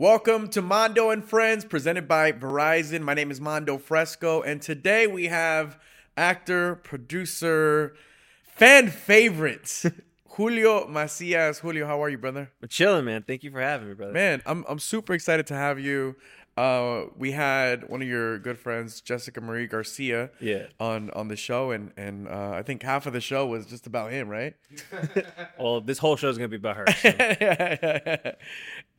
Welcome 0.00 0.48
to 0.52 0.62
Mando 0.62 1.10
and 1.10 1.22
Friends, 1.22 1.66
presented 1.66 2.08
by 2.08 2.32
Verizon. 2.32 3.02
My 3.02 3.12
name 3.12 3.30
is 3.30 3.38
Mando 3.38 3.76
Fresco, 3.76 4.40
and 4.40 4.62
today 4.62 5.06
we 5.06 5.26
have 5.26 5.78
actor, 6.16 6.76
producer, 6.76 7.94
fan 8.42 8.88
favorite 8.88 9.82
Julio 10.30 10.86
Macias. 10.86 11.58
Julio, 11.58 11.86
how 11.86 12.02
are 12.02 12.08
you, 12.08 12.16
brother? 12.16 12.50
We're 12.62 12.68
chilling, 12.68 13.04
man. 13.04 13.24
Thank 13.24 13.44
you 13.44 13.50
for 13.50 13.60
having 13.60 13.88
me, 13.88 13.94
brother. 13.94 14.14
Man, 14.14 14.40
I'm 14.46 14.64
I'm 14.70 14.78
super 14.78 15.12
excited 15.12 15.46
to 15.48 15.54
have 15.54 15.78
you. 15.78 16.16
Uh, 16.56 17.04
we 17.16 17.30
had 17.30 17.88
one 17.88 18.02
of 18.02 18.08
your 18.08 18.38
good 18.38 18.58
friends, 18.58 19.00
Jessica 19.00 19.40
Marie 19.40 19.66
Garcia, 19.66 20.30
Yeah. 20.40 20.66
on 20.78 21.08
on 21.12 21.28
the 21.28 21.36
show, 21.36 21.70
and 21.70 21.92
and 21.96 22.28
uh, 22.28 22.50
I 22.52 22.62
think 22.62 22.82
half 22.82 23.06
of 23.06 23.12
the 23.14 23.20
show 23.20 23.46
was 23.46 23.64
just 23.66 23.86
about 23.86 24.10
him, 24.12 24.28
right? 24.28 24.54
Well, 25.58 25.80
this 25.80 25.98
whole 25.98 26.16
show 26.16 26.28
is 26.28 26.36
gonna 26.38 26.48
be 26.48 26.56
about 26.56 26.76
her. 26.76 26.86
so. 26.92 28.32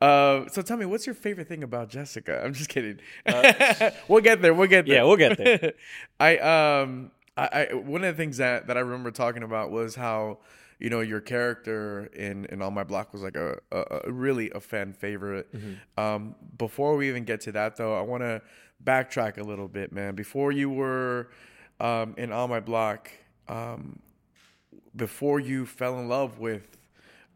uh, 0.00 0.48
so 0.48 0.62
tell 0.62 0.76
me, 0.76 0.86
what's 0.86 1.06
your 1.06 1.14
favorite 1.14 1.48
thing 1.48 1.62
about 1.62 1.88
Jessica? 1.88 2.42
I'm 2.44 2.54
just 2.54 2.68
kidding. 2.68 2.98
we'll 4.08 4.22
get 4.22 4.42
there. 4.42 4.54
We'll 4.54 4.68
get 4.68 4.86
there. 4.86 4.94
Uh, 4.94 4.98
Yeah, 4.98 5.04
we'll 5.04 5.16
get 5.16 5.38
there. 5.38 5.72
I 6.18 6.38
um 6.38 7.10
I, 7.36 7.66
I 7.70 7.74
one 7.74 8.04
of 8.04 8.14
the 8.16 8.20
things 8.20 8.38
that 8.38 8.66
that 8.68 8.76
I 8.76 8.80
remember 8.80 9.10
talking 9.10 9.42
about 9.42 9.70
was 9.70 9.94
how 9.94 10.38
you 10.82 10.90
know 10.90 11.00
your 11.00 11.20
character 11.20 12.06
in 12.06 12.44
in 12.46 12.60
on 12.60 12.74
my 12.74 12.82
block 12.82 13.12
was 13.12 13.22
like 13.22 13.36
a, 13.36 13.56
a, 13.70 14.00
a 14.06 14.12
really 14.12 14.50
a 14.50 14.60
fan 14.60 14.92
favorite. 14.92 15.46
Mm-hmm. 15.54 16.00
Um, 16.00 16.34
before 16.58 16.96
we 16.96 17.08
even 17.08 17.24
get 17.24 17.40
to 17.42 17.52
that 17.52 17.76
though, 17.76 17.96
I 17.96 18.02
want 18.02 18.24
to 18.24 18.42
backtrack 18.82 19.38
a 19.38 19.44
little 19.44 19.68
bit, 19.68 19.92
man. 19.92 20.16
Before 20.16 20.50
you 20.50 20.68
were 20.68 21.28
um, 21.78 22.14
in 22.18 22.32
on 22.32 22.50
my 22.50 22.58
block, 22.58 23.12
um, 23.46 24.00
before 24.96 25.38
you 25.38 25.66
fell 25.66 26.00
in 26.00 26.08
love 26.08 26.40
with 26.40 26.76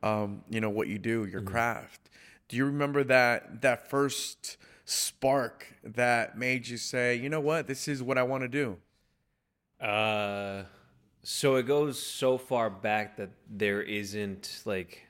um, 0.03 0.43
you 0.51 0.61
know 0.61 0.71
what 0.71 0.89
you 0.89 0.99
do, 0.99 1.25
your 1.25 1.43
craft. 1.43 2.01
Do 2.49 2.57
you 2.57 2.65
remember 2.65 3.05
that 3.05 3.63
that 3.63 3.89
first 3.89 4.57
spark 4.85 5.69
that 5.85 6.37
made 6.37 6.67
you 6.67 6.79
say, 6.79 7.15
you 7.15 7.29
know 7.29 7.41
what, 7.41 7.69
this 7.69 7.87
is 7.87 8.03
what 8.03 8.19
I 8.19 8.25
want 8.25 8.43
to 8.43 8.49
do? 8.49 8.77
Uh, 9.81 10.65
so 11.29 11.57
it 11.57 11.65
goes 11.65 12.01
so 12.01 12.39
far 12.39 12.71
back 12.71 13.17
that 13.17 13.31
there 13.51 13.83
isn't 13.83 14.63
like 14.65 15.03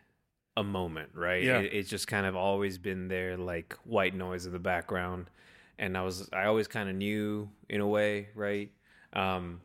a 0.56 0.64
moment, 0.64 1.10
right? 1.12 1.42
Yeah. 1.44 1.58
It, 1.58 1.74
it's 1.74 1.90
just 1.90 2.08
kind 2.08 2.24
of 2.24 2.34
always 2.34 2.78
been 2.78 3.08
there, 3.08 3.36
like 3.36 3.76
white 3.84 4.14
noise 4.14 4.46
in 4.46 4.52
the 4.54 4.58
background. 4.58 5.28
And 5.78 5.94
I 5.94 6.00
was, 6.00 6.30
I 6.32 6.46
always 6.46 6.68
kind 6.68 6.88
of 6.88 6.96
knew 6.96 7.50
in 7.68 7.82
a 7.82 7.86
way, 7.86 8.28
right? 8.34 8.70
Um, 9.12 9.60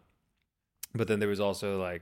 but 0.94 1.08
then 1.08 1.22
there 1.22 1.30
was 1.30 1.40
also 1.40 1.82
like, 1.82 2.02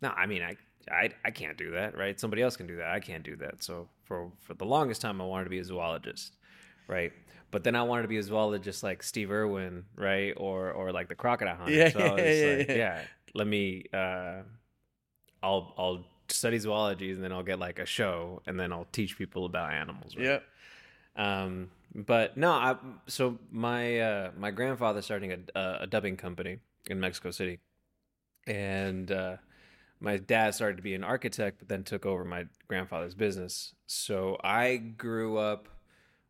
no, 0.00 0.10
I 0.10 0.26
mean, 0.26 0.42
I, 0.42 0.54
I, 0.88 1.10
I 1.24 1.32
can't 1.32 1.58
do 1.58 1.72
that, 1.72 1.98
right? 1.98 2.20
Somebody 2.20 2.42
else 2.42 2.56
can 2.56 2.68
do 2.68 2.76
that. 2.76 2.90
I 2.90 3.00
can't 3.00 3.24
do 3.24 3.34
that. 3.38 3.64
So 3.64 3.88
for 4.04 4.30
for 4.38 4.54
the 4.54 4.64
longest 4.64 5.00
time, 5.00 5.20
I 5.20 5.24
wanted 5.24 5.44
to 5.44 5.50
be 5.50 5.58
a 5.58 5.64
zoologist, 5.64 6.36
right? 6.86 7.12
But 7.50 7.64
then 7.64 7.74
I 7.74 7.82
wanted 7.82 8.02
to 8.02 8.08
be 8.08 8.18
a 8.18 8.22
zoologist 8.22 8.84
like 8.84 9.02
Steve 9.02 9.32
Irwin, 9.32 9.84
right? 9.96 10.32
Or 10.36 10.70
or 10.70 10.92
like 10.92 11.08
the 11.08 11.16
crocodile 11.16 11.56
hunter. 11.56 11.72
Yeah, 11.72 11.90
so 11.90 11.98
I 11.98 12.12
was 12.12 12.22
yeah, 12.22 12.54
like, 12.56 12.68
yeah. 12.68 12.74
yeah, 12.76 13.00
let 13.34 13.46
me. 13.46 13.84
Uh, 13.92 14.42
I'll 15.42 15.74
I'll 15.76 16.04
study 16.28 16.58
zoology 16.58 17.12
and 17.12 17.22
then 17.22 17.32
I'll 17.32 17.42
get 17.42 17.58
like 17.58 17.78
a 17.78 17.86
show 17.86 18.42
and 18.46 18.58
then 18.58 18.72
I'll 18.72 18.86
teach 18.92 19.18
people 19.18 19.44
about 19.44 19.72
animals. 19.72 20.16
Right? 20.16 20.24
Yep. 20.24 20.44
Um, 21.16 21.70
but 21.94 22.36
no, 22.36 22.50
I 22.50 22.76
so 23.06 23.38
my 23.50 24.00
uh, 24.00 24.30
my 24.36 24.50
grandfather 24.50 25.02
starting 25.02 25.32
a, 25.54 25.78
a 25.80 25.86
dubbing 25.86 26.16
company 26.16 26.58
in 26.86 27.00
Mexico 27.00 27.30
City, 27.30 27.60
and 28.46 29.10
uh, 29.12 29.36
my 30.00 30.16
dad 30.16 30.54
started 30.54 30.76
to 30.76 30.82
be 30.82 30.94
an 30.94 31.04
architect, 31.04 31.58
but 31.58 31.68
then 31.68 31.84
took 31.84 32.06
over 32.06 32.24
my 32.24 32.46
grandfather's 32.66 33.14
business. 33.14 33.74
So 33.86 34.38
I 34.42 34.76
grew 34.76 35.36
up 35.36 35.68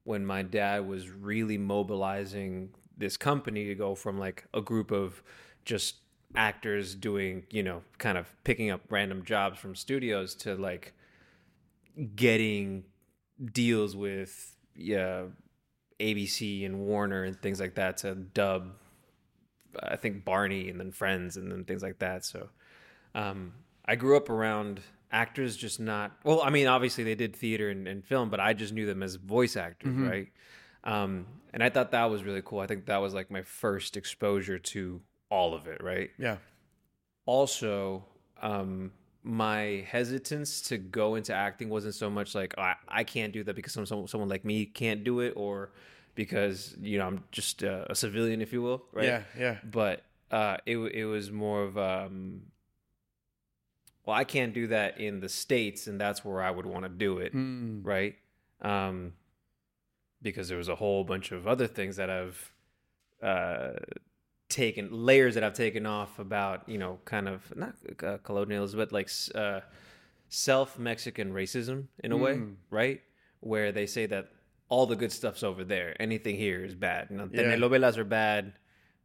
when 0.05 0.27
my 0.27 0.42
dad 0.42 0.86
was 0.86 1.08
really 1.08 1.58
mobilizing 1.58 2.70
this 2.98 3.17
company 3.17 3.67
to 3.67 3.75
go 3.77 3.95
from 3.95 4.19
like 4.19 4.45
a 4.53 4.61
group 4.61 4.91
of 4.91 5.23
just 5.64 5.97
actors 6.35 6.95
doing, 6.95 7.45
you 7.51 7.63
know, 7.63 7.83
kind 7.98 8.17
of 8.19 8.35
picking 8.45 8.70
up 8.70 8.81
random 8.89 9.25
jobs 9.25 9.59
from 9.59 9.75
studios 9.75 10.35
to 10.37 10.55
like 10.57 10.95
getting 12.17 12.85
deals 13.53 13.95
with 13.97 14.57
yeah 14.75 15.25
ABC 16.01 16.65
and 16.65 16.81
Warner 16.81 17.25
and 17.25 17.41
things 17.41 17.61
like 17.61 17.75
that 17.75 17.98
to 17.98 18.15
dub 18.15 18.73
I 19.81 19.97
think 19.97 20.25
Barney 20.25 20.69
and 20.69 20.79
then 20.79 20.92
Friends 20.92 21.37
and 21.37 21.51
then 21.51 21.65
things 21.65 21.83
like 21.83 21.98
that. 21.98 22.25
So 22.25 22.48
um 23.15 23.53
I 23.85 23.97
grew 23.97 24.17
up 24.17 24.31
around 24.31 24.81
actors 25.11 25.57
just 25.57 25.81
not 25.81 26.13
well, 26.25 26.41
I 26.42 26.51
mean 26.51 26.67
obviously 26.67 27.05
they 27.05 27.15
did 27.15 27.37
theater 27.37 27.69
and, 27.69 27.87
and 27.87 28.05
film, 28.05 28.31
but 28.31 28.41
I 28.41 28.55
just 28.55 28.73
knew 28.73 28.87
them 28.87 29.03
as 29.03 29.17
voice 29.17 29.57
actors, 29.57 29.95
right? 30.09 30.29
Um 30.85 31.27
and 31.53 31.63
I 31.63 31.69
thought 31.69 31.91
that 31.91 32.07
was 32.07 32.25
really 32.25 32.42
cool. 32.42 32.61
I 32.61 32.67
think 32.67 32.87
that 32.87 32.98
was 32.98 33.13
like 33.13 33.31
my 33.31 33.42
first 33.42 33.97
exposure 33.97 34.59
to 34.59 35.03
all 35.37 35.55
of 35.59 35.67
it, 35.67 35.81
right? 35.83 36.11
Yeah. 36.19 36.37
also 37.27 38.05
um 38.43 38.93
my 39.25 39.85
hesitance 39.89 40.61
to 40.69 40.77
go 40.79 41.15
into 41.15 41.33
acting 41.33 41.69
wasn't 41.69 41.95
so 41.95 42.11
much 42.11 42.35
like 42.35 42.53
I, 42.59 42.75
I 42.89 43.05
can't 43.05 43.33
do 43.33 43.45
that 43.45 43.55
because 43.55 43.73
some, 43.73 43.87
some 43.87 44.07
someone 44.09 44.29
like 44.29 44.45
me 44.45 44.67
can't 44.67 45.05
do 45.05 45.21
it 45.21 45.33
or 45.37 45.71
because 46.23 46.77
you 46.81 46.98
know 46.98 47.07
I'm 47.07 47.25
just 47.31 47.63
uh, 47.63 47.85
a 47.89 47.95
civilian 47.95 48.41
if 48.42 48.53
you 48.53 48.63
will 48.63 48.81
right 48.92 49.07
Yeah. 49.07 49.23
Yeah. 49.39 49.57
but 49.79 50.03
uh 50.39 50.57
it 50.67 50.77
it 50.77 51.05
was 51.05 51.31
more 51.31 51.63
of 51.69 51.79
um 51.79 52.42
well 54.05 54.17
I 54.17 54.25
can't 54.25 54.53
do 54.53 54.67
that 54.69 54.98
in 55.01 55.21
the 55.21 55.29
states 55.29 55.87
and 55.87 56.01
that's 56.01 56.25
where 56.25 56.42
I 56.42 56.51
would 56.51 56.67
want 56.67 56.85
to 56.85 56.89
do 56.89 57.19
it 57.19 57.33
Mm. 57.35 57.81
right? 57.95 58.15
Um, 58.61 59.13
because 60.21 60.48
there 60.48 60.59
was 60.59 60.69
a 60.69 60.75
whole 60.77 61.05
bunch 61.05 61.33
of 61.33 61.47
other 61.47 61.67
things 61.69 61.97
that 61.97 62.11
I've 62.11 62.53
uh, 63.23 63.73
taken 64.52 64.85
layers 65.08 65.35
that 65.35 65.42
I've 65.46 65.55
taken 65.67 65.85
off 65.86 66.18
about 66.18 66.68
you 66.68 66.79
know 66.83 66.98
kind 67.05 67.27
of 67.29 67.40
not 67.57 67.74
uh, 68.02 68.18
colonialism 68.29 68.79
but 68.79 68.92
like 68.92 69.08
uh, 69.35 69.61
self 70.29 70.79
Mexican 70.79 71.33
racism 71.33 71.86
in 72.05 72.13
a 72.13 72.17
way, 72.17 72.35
Mm. 72.36 72.55
right? 72.70 73.01
Where 73.41 73.73
they 73.73 73.86
say 73.86 74.07
that 74.07 74.24
all 74.68 74.86
the 74.86 74.96
good 74.96 75.12
stuff's 75.12 75.42
over 75.42 75.64
there, 75.64 75.89
anything 76.01 76.36
here 76.36 76.64
is 76.64 76.74
bad. 76.74 77.08
You 77.11 77.17
know, 77.18 77.29
Yeah. 77.33 77.42
telenovelas 77.42 77.96
are 77.98 78.05
bad, 78.05 78.52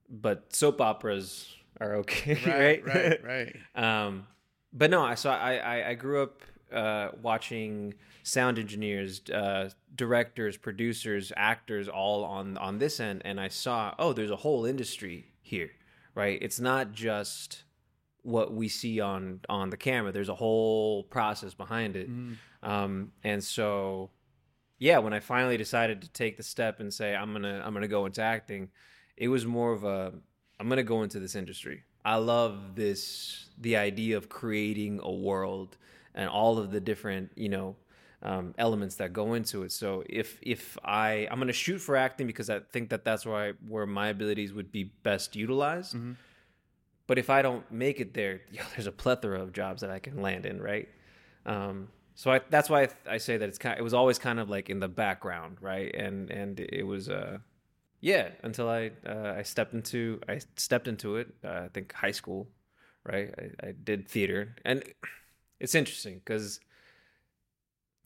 but 0.09 0.53
soap 0.55 0.79
operas 0.81 1.53
are 1.81 1.95
okay, 2.01 2.35
Right. 2.45 2.85
right? 2.85 2.93
Right. 2.93 3.23
Right. 3.33 3.55
Um, 3.75 4.27
but 4.73 4.89
no, 4.91 5.01
I 5.03 5.15
saw 5.15 5.31
I 5.37 5.53
I, 5.73 5.89
I 5.89 5.93
grew 5.95 6.21
up 6.23 6.41
uh, 6.71 7.09
watching 7.21 7.93
sound 8.23 8.59
engineers, 8.59 9.21
uh, 9.33 9.69
directors, 9.95 10.57
producers, 10.57 11.31
actors, 11.35 11.87
all 11.87 12.23
on 12.25 12.57
on 12.57 12.77
this 12.79 12.99
end, 12.99 13.21
and 13.25 13.39
I 13.39 13.47
saw 13.49 13.93
oh, 13.99 14.13
there's 14.13 14.31
a 14.39 14.41
whole 14.45 14.65
industry 14.65 15.17
here, 15.47 15.71
right? 16.15 16.37
It's 16.41 16.59
not 16.59 16.91
just 16.91 17.63
what 18.23 18.53
we 18.53 18.67
see 18.67 18.99
on 18.99 19.39
on 19.49 19.69
the 19.69 19.77
camera. 19.77 20.11
There's 20.11 20.29
a 20.29 20.35
whole 20.35 21.03
process 21.03 21.53
behind 21.53 21.95
it, 21.95 22.09
um, 22.63 23.11
and 23.23 23.43
so 23.43 24.11
yeah, 24.79 24.99
when 24.99 25.13
I 25.13 25.19
finally 25.19 25.57
decided 25.57 26.01
to 26.01 26.09
take 26.09 26.37
the 26.37 26.43
step 26.43 26.79
and 26.79 26.93
say 26.93 27.15
I'm 27.15 27.33
gonna 27.33 27.61
I'm 27.65 27.73
gonna 27.73 27.87
go 27.87 28.05
into 28.05 28.21
acting, 28.21 28.69
it 29.15 29.29
was 29.29 29.45
more 29.45 29.71
of 29.71 29.83
a 29.83 30.13
I'm 30.59 30.69
gonna 30.69 30.83
go 30.83 31.03
into 31.03 31.19
this 31.19 31.35
industry. 31.35 31.83
I 32.05 32.15
love 32.17 32.75
this 32.75 33.49
the 33.57 33.77
idea 33.77 34.17
of 34.17 34.29
creating 34.29 34.99
a 35.03 35.11
world 35.11 35.77
and 36.13 36.29
all 36.29 36.57
of 36.57 36.71
the 36.71 36.79
different 36.79 37.31
you 37.35 37.49
know 37.49 37.75
um, 38.23 38.55
elements 38.57 38.95
that 38.95 39.13
go 39.13 39.33
into 39.33 39.63
it. 39.63 39.71
So 39.71 40.03
if 40.09 40.39
if 40.41 40.77
I 40.83 41.27
I'm 41.29 41.39
gonna 41.39 41.53
shoot 41.53 41.79
for 41.79 41.95
acting 41.95 42.27
because 42.27 42.49
I 42.49 42.59
think 42.59 42.89
that 42.89 43.05
that's 43.05 43.25
where 43.25 43.35
I, 43.35 43.51
where 43.67 43.85
my 43.85 44.07
abilities 44.09 44.53
would 44.53 44.71
be 44.71 44.85
best 45.03 45.35
utilized. 45.35 45.95
But 47.07 47.17
if 47.17 47.29
I 47.29 47.41
don't 47.41 47.69
make 47.71 47.99
it 47.99 48.13
there, 48.13 48.41
yo, 48.51 48.63
there's 48.75 48.87
a 48.87 48.91
plethora 48.91 49.41
of 49.41 49.53
jobs 49.53 49.81
that 49.81 49.89
I 49.89 49.99
can 49.99 50.21
land 50.21 50.45
in, 50.45 50.61
right? 50.61 50.89
Um, 51.45 51.87
so 52.15 52.31
I, 52.31 52.41
that's 52.49 52.69
why 52.69 52.83
I, 52.83 52.89
I 53.11 53.17
say 53.17 53.37
that 53.37 53.47
it's 53.47 53.59
kind. 53.59 53.79
It 53.79 53.83
was 53.83 53.93
always 53.93 54.17
kind 54.17 54.39
of 54.39 54.49
like 54.49 54.69
in 54.69 54.79
the 54.79 54.87
background, 54.87 55.57
right? 55.61 55.93
And 55.95 56.31
and 56.31 56.59
it 56.59 56.85
was 56.85 57.09
uh, 57.09 57.37
yeah, 58.01 58.29
until 58.43 58.69
I 58.69 58.91
uh, 59.05 59.35
I 59.37 59.43
stepped 59.43 59.73
into 59.73 60.19
I 60.27 60.39
stepped 60.55 60.87
into 60.87 61.17
it. 61.17 61.33
Uh, 61.43 61.65
I 61.65 61.67
think 61.73 61.93
high 61.93 62.11
school, 62.11 62.47
right? 63.03 63.33
I, 63.37 63.67
I 63.67 63.73
did 63.83 64.07
theater, 64.07 64.55
and 64.65 64.83
it's 65.59 65.75
interesting 65.75 66.19
because 66.25 66.59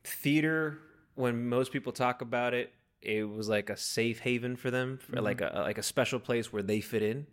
theater, 0.03 0.79
when 1.15 1.47
most 1.49 1.71
people 1.71 1.91
talk 1.91 2.21
about 2.21 2.53
it, 2.53 2.73
it 3.01 3.27
was 3.27 3.49
like 3.49 3.69
a 3.69 3.77
safe 3.77 4.19
haven 4.19 4.55
for 4.55 4.69
them, 4.69 4.97
for 4.97 5.21
like 5.21 5.41
a 5.41 5.61
like 5.65 5.77
a 5.77 5.83
special 5.83 6.19
place 6.19 6.53
where 6.53 6.63
they 6.63 6.81
fit 6.81 7.01
in, 7.01 7.25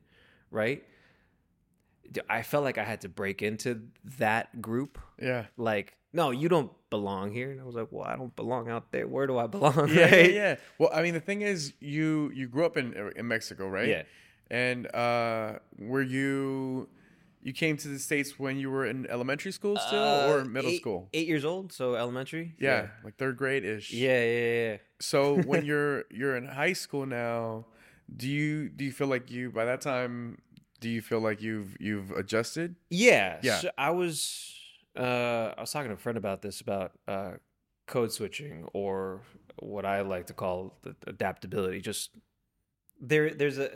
right? 0.51 0.83
I 2.29 2.43
felt 2.43 2.65
like 2.65 2.79
I 2.79 2.85
had 2.85 3.03
to 3.03 3.09
break 3.09 3.43
into 3.43 3.83
that 4.19 4.63
group. 4.63 4.99
Yeah. 5.21 5.47
Like, 5.59 5.97
no, 6.13 6.31
you 6.31 6.49
don't 6.49 6.73
belong 6.89 7.33
here. 7.33 7.51
And 7.51 7.61
I 7.61 7.65
was 7.65 7.75
like, 7.75 7.89
well, 7.91 8.07
I 8.07 8.17
don't 8.17 8.35
belong 8.35 8.71
out 8.71 8.93
there. 8.93 9.07
Where 9.07 9.27
do 9.27 9.37
I 9.37 9.47
belong? 9.47 9.89
Yeah, 9.89 10.15
yeah, 10.15 10.27
yeah. 10.27 10.57
Well, 10.79 10.91
I 10.93 11.03
mean, 11.03 11.13
the 11.15 11.21
thing 11.21 11.43
is, 11.43 11.75
you 11.81 12.31
you 12.35 12.49
grew 12.49 12.65
up 12.65 12.77
in 12.77 12.95
in 13.15 13.29
Mexico, 13.29 13.69
right? 13.69 13.89
Yeah. 13.89 14.03
And 14.51 14.87
uh, 14.95 15.59
were 15.79 16.03
you 16.03 16.89
You 17.41 17.53
came 17.53 17.77
to 17.79 17.89
the 17.89 17.99
states 17.99 18.39
when 18.39 18.59
you 18.59 18.71
were 18.71 18.85
in 18.85 19.07
elementary 19.07 19.53
school 19.53 19.77
still, 19.77 20.03
Uh, 20.03 20.29
or 20.31 20.45
middle 20.45 20.71
eight- 20.71 20.81
school? 20.81 21.09
Eight 21.13 21.29
years 21.29 21.45
old, 21.45 21.73
so 21.73 21.95
elementary. 21.95 22.55
Yeah, 22.59 22.89
like 23.05 23.17
third 23.17 23.37
grade 23.37 23.65
ish. 23.65 23.93
Yeah, 23.93 24.23
yeah, 24.25 24.71
yeah. 24.71 24.77
So 25.01 25.37
when 25.51 25.65
you're 25.65 26.05
you're 26.11 26.37
in 26.37 26.47
high 26.47 26.73
school 26.75 27.07
now, 27.07 27.67
do 28.15 28.29
you 28.29 28.69
do 28.69 28.85
you 28.85 28.93
feel 28.93 29.07
like 29.07 29.31
you 29.31 29.51
by 29.51 29.65
that 29.67 29.81
time 29.81 30.39
do 30.81 30.89
you 30.89 31.01
feel 31.01 31.21
like 31.21 31.41
you've 31.43 31.77
you've 31.81 32.11
adjusted? 32.13 32.75
Yeah. 32.91 33.39
Yeah. 33.43 33.59
So 33.59 33.71
I 33.79 33.91
was 33.91 34.55
uh 34.97 35.55
I 35.57 35.61
was 35.61 35.71
talking 35.71 35.89
to 35.91 35.95
a 35.95 35.99
friend 35.99 36.19
about 36.19 36.43
this 36.43 36.61
about 36.61 36.93
uh 37.07 37.33
code 37.87 38.13
switching 38.13 38.65
or 38.75 39.23
what 39.61 39.85
I 39.87 40.03
like 40.03 40.27
to 40.27 40.35
call 40.35 40.75
the 40.83 40.95
adaptability. 41.07 41.81
Just 41.81 42.11
there 43.01 43.31
there's 43.33 43.59
a 43.59 43.71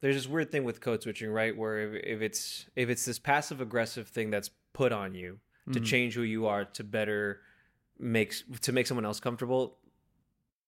there's 0.00 0.14
this 0.16 0.26
weird 0.28 0.50
thing 0.52 0.64
with 0.64 0.80
code 0.80 1.02
switching, 1.02 1.30
right? 1.30 1.56
Where 1.56 1.94
if, 1.94 2.02
if 2.04 2.20
it's 2.22 2.66
if 2.76 2.88
it's 2.88 3.04
this 3.04 3.18
passive 3.18 3.60
aggressive 3.60 4.08
thing 4.08 4.30
that's 4.30 4.50
put 4.72 4.92
on 4.92 5.14
you 5.14 5.38
to 5.72 5.80
Mhm. 5.80 5.84
change 5.84 6.14
who 6.14 6.22
you 6.22 6.46
are 6.46 6.64
to 6.64 6.84
better 6.84 7.40
makes 7.98 8.44
to 8.60 8.72
make 8.72 8.86
someone 8.86 9.04
else 9.06 9.18
comfortable 9.20 9.78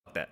fuck 0.06 0.14
that 0.14 0.30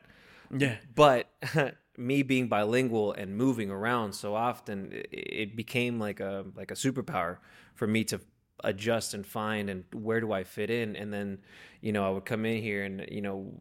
Yeah. 0.50 0.78
but 0.94 1.31
me 1.98 2.22
being 2.22 2.48
bilingual 2.48 3.12
and 3.12 3.37
moving 3.37 3.70
around 3.70 4.14
so 4.14 4.34
often 4.34 4.93
it, 4.93 5.08
it 5.12 5.56
became 5.56 5.99
like 6.00 6.20
a 6.20 6.46
like 6.56 6.70
a 6.70 6.75
superpower 6.75 7.37
for 7.75 7.87
me 7.87 8.02
to 8.04 8.20
adjust 8.64 9.12
and 9.12 9.26
find 9.26 9.69
and 9.69 9.84
where 9.92 10.20
do 10.20 10.32
I 10.32 10.42
fit 10.42 10.70
in 10.70 10.96
and 10.96 11.12
then 11.12 11.38
you 11.82 11.92
know 11.92 12.04
I 12.06 12.10
would 12.10 12.25
come 12.25 12.46
in 12.46 12.62
here 12.62 12.82
and 12.82 13.06
you 13.10 13.20
know 13.20 13.60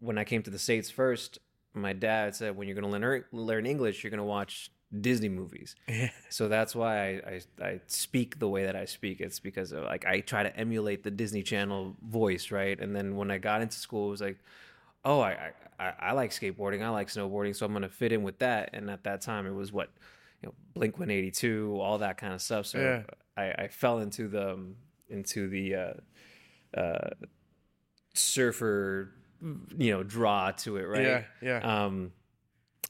when 0.00 0.18
I 0.18 0.24
came 0.24 0.42
to 0.42 0.50
the 0.50 0.58
states 0.58 0.90
first 0.90 1.38
my 1.80 1.92
dad 1.92 2.34
said 2.34 2.56
when 2.56 2.66
you're 2.68 2.74
going 2.80 2.90
to 2.90 2.98
learn 2.98 3.24
learn 3.32 3.66
English 3.66 4.02
you're 4.02 4.10
going 4.10 4.18
to 4.18 4.24
watch 4.24 4.70
Disney 5.00 5.28
movies 5.28 5.76
Yeah. 5.88 6.10
so 6.30 6.48
that's 6.48 6.74
why 6.74 6.94
I, 6.98 7.10
I 7.62 7.64
I 7.70 7.80
speak 7.88 8.38
the 8.38 8.48
way 8.48 8.64
that 8.64 8.74
I 8.74 8.86
speak. 8.86 9.20
It's 9.20 9.38
because 9.38 9.72
of, 9.72 9.84
like 9.84 10.06
I 10.06 10.20
try 10.20 10.42
to 10.42 10.56
emulate 10.56 11.02
the 11.04 11.10
Disney 11.10 11.42
Channel 11.42 11.94
voice, 12.02 12.50
right? 12.50 12.78
And 12.80 12.96
then 12.96 13.14
when 13.16 13.30
I 13.30 13.36
got 13.38 13.60
into 13.60 13.76
school, 13.76 14.08
it 14.08 14.10
was 14.12 14.20
like, 14.22 14.38
oh, 15.04 15.20
I 15.20 15.52
I, 15.78 15.92
I 16.00 16.12
like 16.12 16.30
skateboarding, 16.30 16.82
I 16.82 16.88
like 16.88 17.08
snowboarding, 17.08 17.54
so 17.54 17.66
I'm 17.66 17.72
gonna 17.74 17.88
fit 17.90 18.12
in 18.12 18.22
with 18.22 18.38
that. 18.38 18.70
And 18.72 18.88
at 18.90 19.04
that 19.04 19.20
time, 19.20 19.46
it 19.46 19.52
was 19.52 19.72
what 19.72 19.90
you 20.42 20.48
know, 20.48 20.54
Blink 20.74 20.94
182, 20.98 21.78
all 21.80 21.98
that 21.98 22.16
kind 22.16 22.32
of 22.32 22.40
stuff. 22.40 22.64
So 22.66 22.78
Yeah. 22.78 23.02
I, 23.36 23.64
I 23.64 23.68
fell 23.68 23.98
into 23.98 24.26
the 24.28 24.52
um, 24.54 24.76
into 25.10 25.48
the 25.48 25.74
uh, 25.74 25.92
uh, 26.80 27.10
surfer, 28.14 29.12
you 29.40 29.92
know, 29.92 30.02
draw 30.02 30.50
to 30.50 30.76
it, 30.76 30.82
right? 30.84 31.02
Yeah. 31.02 31.22
Yeah. 31.42 31.84
Um, 31.84 32.12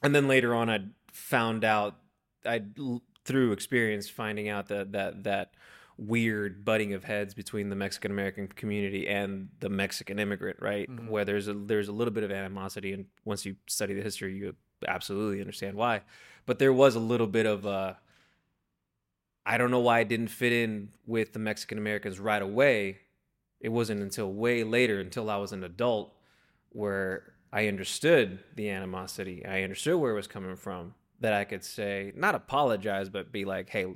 and 0.02 0.14
then 0.14 0.28
later 0.28 0.54
on, 0.54 0.70
I 0.70 0.80
found 1.12 1.64
out 1.64 1.96
I 2.44 2.62
through 3.24 3.52
experience 3.52 4.08
finding 4.08 4.48
out 4.48 4.68
that 4.68 4.92
that 4.92 5.24
that 5.24 5.54
weird 5.98 6.64
butting 6.64 6.92
of 6.94 7.02
heads 7.04 7.34
between 7.34 7.68
the 7.68 7.76
Mexican 7.76 8.10
American 8.10 8.46
community 8.48 9.08
and 9.08 9.48
the 9.60 9.68
Mexican 9.68 10.18
immigrant, 10.18 10.58
right? 10.60 10.88
Mhm. 10.88 11.08
Where 11.08 11.24
there's 11.24 11.48
a 11.48 11.54
there's 11.54 11.88
a 11.88 11.92
little 11.92 12.14
bit 12.14 12.22
of 12.24 12.30
animosity, 12.30 12.92
and 12.92 13.06
once 13.24 13.44
you 13.44 13.56
study 13.66 13.94
the 13.94 14.02
history, 14.02 14.36
you 14.36 14.54
absolutely 14.86 15.40
understand 15.40 15.76
why. 15.76 16.02
But 16.46 16.58
there 16.60 16.72
was 16.72 16.94
a 16.94 17.00
little 17.00 17.26
bit 17.26 17.46
of 17.46 17.66
uh, 17.66 17.94
I 19.44 19.58
don't 19.58 19.70
know 19.70 19.80
why 19.80 19.98
I 20.00 20.04
didn't 20.04 20.28
fit 20.28 20.52
in 20.52 20.90
with 21.06 21.32
the 21.32 21.38
Mexican 21.38 21.78
Americans 21.78 22.20
right 22.20 22.42
away. 22.42 22.98
It 23.60 23.70
wasn't 23.70 24.00
until 24.02 24.32
way 24.32 24.62
later, 24.62 25.00
until 25.00 25.28
I 25.30 25.36
was 25.36 25.52
an 25.52 25.64
adult, 25.64 26.14
where 26.70 27.34
I 27.52 27.68
understood 27.68 28.38
the 28.56 28.70
animosity. 28.70 29.44
I 29.46 29.62
understood 29.62 29.96
where 29.96 30.12
it 30.12 30.16
was 30.16 30.26
coming 30.26 30.56
from. 30.56 30.94
That 31.20 31.32
I 31.32 31.44
could 31.44 31.64
say, 31.64 32.12
not 32.14 32.36
apologize, 32.36 33.08
but 33.08 33.32
be 33.32 33.44
like, 33.44 33.68
hey, 33.70 33.86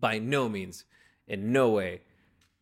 by 0.00 0.18
no 0.18 0.48
means, 0.48 0.86
in 1.26 1.52
no 1.52 1.68
way, 1.70 2.00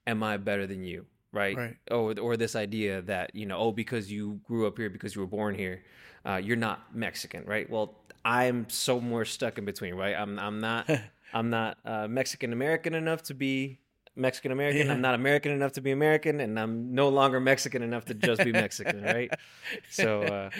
am 0.07 0.23
I 0.25 0.37
better 0.37 0.67
than 0.67 0.83
you, 0.83 1.07
right? 1.33 1.57
Right. 1.57 1.77
Or 1.91 2.19
or 2.19 2.37
this 2.37 2.57
idea 2.57 3.03
that 3.03 3.35
you 3.37 3.47
know, 3.47 3.59
oh, 3.59 3.73
because 3.73 4.11
you 4.11 4.41
grew 4.43 4.67
up 4.67 4.77
here, 4.79 4.91
because 4.91 5.15
you 5.15 5.21
were 5.21 5.29
born 5.29 5.55
here, 5.55 5.85
uh, 6.27 6.41
you're 6.43 6.57
not 6.57 6.95
Mexican, 6.95 7.45
right? 7.47 7.71
Well, 7.71 8.01
I'm 8.25 8.69
somewhere 8.69 9.25
stuck 9.25 9.59
in 9.59 9.65
between, 9.65 9.95
right? 9.95 10.17
I'm 10.17 10.39
I'm 10.39 10.61
not 10.61 10.91
I'm 11.33 11.51
not 11.51 11.79
uh, 11.85 12.09
Mexican 12.09 12.53
American 12.53 12.95
enough 12.95 13.23
to 13.25 13.35
be 13.35 13.79
Mexican 14.21 14.53
American. 14.53 14.87
Yeah. 14.87 14.93
I'm 14.93 15.01
not 15.01 15.15
American 15.15 15.53
enough 15.53 15.73
to 15.73 15.81
be 15.81 15.91
American, 15.91 16.41
and 16.41 16.59
I'm 16.59 16.95
no 16.95 17.09
longer 17.09 17.41
Mexican 17.41 17.83
enough 17.83 18.05
to 18.07 18.15
just 18.15 18.45
be 18.45 18.53
Mexican, 18.53 19.03
right? 19.03 19.31
So, 19.91 20.23
uh, 20.23 20.51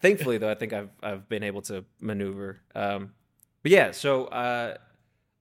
thankfully, 0.00 0.38
though, 0.38 0.50
I 0.50 0.54
think 0.54 0.72
I've 0.72 0.90
I've 1.02 1.28
been 1.28 1.42
able 1.42 1.62
to 1.62 1.84
maneuver. 2.00 2.60
Um, 2.74 3.12
but 3.62 3.72
yeah, 3.72 3.90
so 3.92 4.24
uh, 4.26 4.76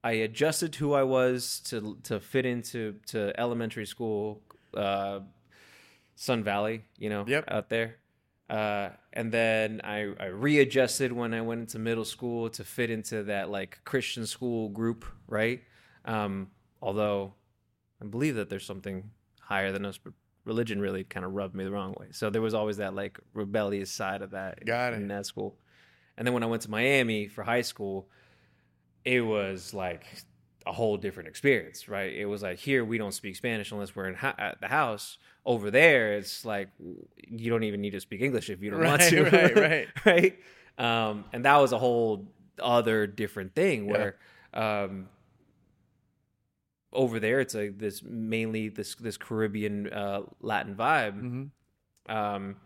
I 0.03 0.11
adjusted 0.11 0.75
who 0.75 0.93
I 0.93 1.03
was 1.03 1.61
to 1.69 1.97
to 2.03 2.19
fit 2.19 2.45
into 2.45 2.95
to 3.07 3.31
elementary 3.39 3.85
school, 3.85 4.41
uh, 4.75 5.19
Sun 6.15 6.43
Valley, 6.43 6.83
you 6.97 7.09
know, 7.09 7.23
Yep. 7.27 7.45
out 7.47 7.69
there. 7.69 7.95
Uh, 8.49 8.89
and 9.13 9.31
then 9.31 9.79
I, 9.83 10.11
I 10.19 10.25
readjusted 10.25 11.11
when 11.11 11.33
I 11.35 11.41
went 11.41 11.61
into 11.61 11.77
middle 11.79 12.03
school 12.05 12.49
to 12.49 12.63
fit 12.63 12.89
into 12.89 13.23
that 13.25 13.49
like 13.51 13.79
Christian 13.85 14.25
school 14.25 14.69
group, 14.69 15.05
right? 15.27 15.61
Um, 16.05 16.49
although 16.81 17.35
I 18.01 18.05
believe 18.05 18.35
that 18.35 18.49
there's 18.49 18.65
something 18.65 19.11
higher 19.41 19.71
than 19.71 19.85
us, 19.85 19.97
but 19.97 20.13
religion 20.45 20.79
really 20.79 21.03
kind 21.03 21.25
of 21.25 21.33
rubbed 21.33 21.55
me 21.55 21.63
the 21.63 21.71
wrong 21.71 21.95
way. 21.99 22.07
So 22.11 22.29
there 22.29 22.41
was 22.41 22.53
always 22.53 22.77
that 22.77 22.95
like 22.95 23.19
rebellious 23.33 23.91
side 23.91 24.21
of 24.21 24.31
that 24.31 24.65
Got 24.65 24.93
in 24.93 25.03
it. 25.03 25.07
that 25.09 25.25
school. 25.25 25.57
And 26.17 26.25
then 26.25 26.33
when 26.33 26.43
I 26.43 26.47
went 26.47 26.61
to 26.63 26.71
Miami 26.71 27.27
for 27.27 27.43
high 27.43 27.61
school, 27.61 28.09
it 29.05 29.21
was 29.21 29.73
like 29.73 30.05
a 30.65 30.71
whole 30.71 30.97
different 30.97 31.29
experience, 31.29 31.87
right? 31.87 32.13
It 32.13 32.25
was 32.25 32.41
like 32.43 32.59
here 32.59 32.83
we 32.83 32.97
don't 32.97 33.13
speak 33.13 33.35
Spanish 33.35 33.71
unless 33.71 33.95
we're 33.95 34.07
in 34.07 34.15
at 34.15 34.57
the 34.61 34.67
house. 34.67 35.17
Over 35.45 35.71
there, 35.71 36.13
it's 36.13 36.45
like 36.45 36.69
you 37.27 37.49
don't 37.49 37.63
even 37.63 37.81
need 37.81 37.91
to 37.91 37.99
speak 37.99 38.21
English 38.21 38.49
if 38.49 38.61
you 38.61 38.69
don't 38.71 38.83
want 38.83 39.01
to, 39.03 39.23
right, 39.23 39.55
right. 39.55 39.87
right? 40.05 40.39
Um, 40.77 41.25
and 41.33 41.45
that 41.45 41.57
was 41.57 41.71
a 41.71 41.77
whole 41.79 42.27
other 42.61 43.07
different 43.07 43.55
thing 43.55 43.87
where 43.87 44.17
um, 44.53 45.07
over 46.91 47.19
there 47.19 47.39
it's 47.39 47.53
like 47.53 47.77
this 47.77 48.01
mainly 48.03 48.69
this 48.69 48.95
this 48.95 49.17
Caribbean 49.17 49.91
uh, 49.91 50.21
Latin 50.41 50.75
vibe 50.75 51.19
hmm 51.19 51.43
um, 52.09 52.57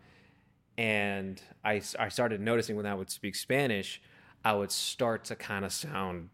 and 0.76 1.40
I, 1.64 1.82
I 1.98 2.08
started 2.08 2.40
noticing 2.40 2.76
when 2.76 2.86
I 2.86 2.94
would 2.94 3.10
speak 3.10 3.36
Spanish, 3.36 4.02
I 4.44 4.54
would 4.54 4.72
start 4.72 5.24
to 5.26 5.36
kind 5.36 5.64
of 5.64 5.72
sound 5.72 6.30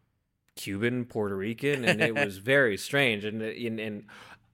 Cuban, 0.56 1.04
Puerto 1.04 1.36
Rican, 1.36 1.84
and 1.84 2.00
it 2.00 2.14
was 2.14 2.38
very 2.38 2.76
strange. 2.76 3.24
And 3.24 3.42
and, 3.42 3.78
and 3.78 4.04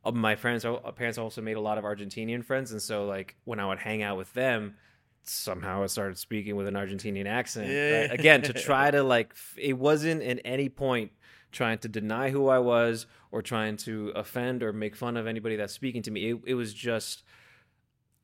uh, 0.04 0.10
my 0.10 0.34
friends, 0.34 0.64
uh, 0.64 0.74
parents 0.92 1.18
also 1.18 1.40
made 1.40 1.56
a 1.56 1.60
lot 1.60 1.78
of 1.78 1.84
Argentinian 1.84 2.44
friends, 2.44 2.72
and 2.72 2.82
so 2.82 3.06
like 3.06 3.36
when 3.44 3.60
I 3.60 3.66
would 3.66 3.78
hang 3.78 4.02
out 4.02 4.16
with 4.16 4.32
them, 4.32 4.74
somehow 5.22 5.82
I 5.82 5.86
started 5.86 6.18
speaking 6.18 6.56
with 6.56 6.66
an 6.66 6.74
Argentinian 6.74 7.26
accent. 7.26 7.70
Yeah. 7.70 8.00
right? 8.00 8.10
Again, 8.12 8.42
to 8.42 8.52
try 8.52 8.90
to 8.90 9.02
like, 9.02 9.34
it 9.56 9.78
wasn't 9.78 10.22
at 10.22 10.40
any 10.44 10.68
point 10.68 11.12
trying 11.56 11.78
to 11.78 11.88
deny 11.88 12.30
who 12.30 12.48
I 12.48 12.58
was 12.60 13.06
or 13.32 13.42
trying 13.42 13.76
to 13.78 14.12
offend 14.14 14.62
or 14.62 14.72
make 14.72 14.94
fun 14.94 15.16
of 15.16 15.26
anybody 15.26 15.56
that's 15.56 15.72
speaking 15.72 16.02
to 16.02 16.10
me. 16.10 16.30
It, 16.30 16.38
it 16.46 16.54
was 16.54 16.72
just 16.74 17.22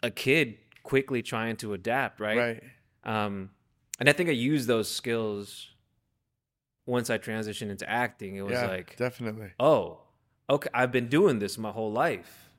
a 0.03 0.11
kid 0.11 0.59
quickly 0.83 1.23
trying 1.23 1.57
to 1.57 1.73
adapt, 1.73 2.21
right? 2.21 2.39
Right. 2.39 2.63
Um, 3.05 3.51
and 3.99 4.09
I 4.09 4.13
think 4.13 4.29
I 4.29 4.33
used 4.33 4.69
those 4.69 4.89
skills 4.91 5.69
once 6.87 7.09
I 7.11 7.19
transitioned 7.19 7.71
into 7.71 7.89
acting. 7.89 8.37
It 8.37 8.43
was 8.43 8.53
yeah. 8.53 8.67
like, 8.67 8.97
definitely. 8.97 9.51
oh, 9.59 10.01
okay, 10.51 10.69
I've 10.75 10.93
been 10.93 11.09
doing 11.09 11.39
this 11.39 11.57
my 11.59 11.71
whole 11.71 11.93
life, 11.93 12.51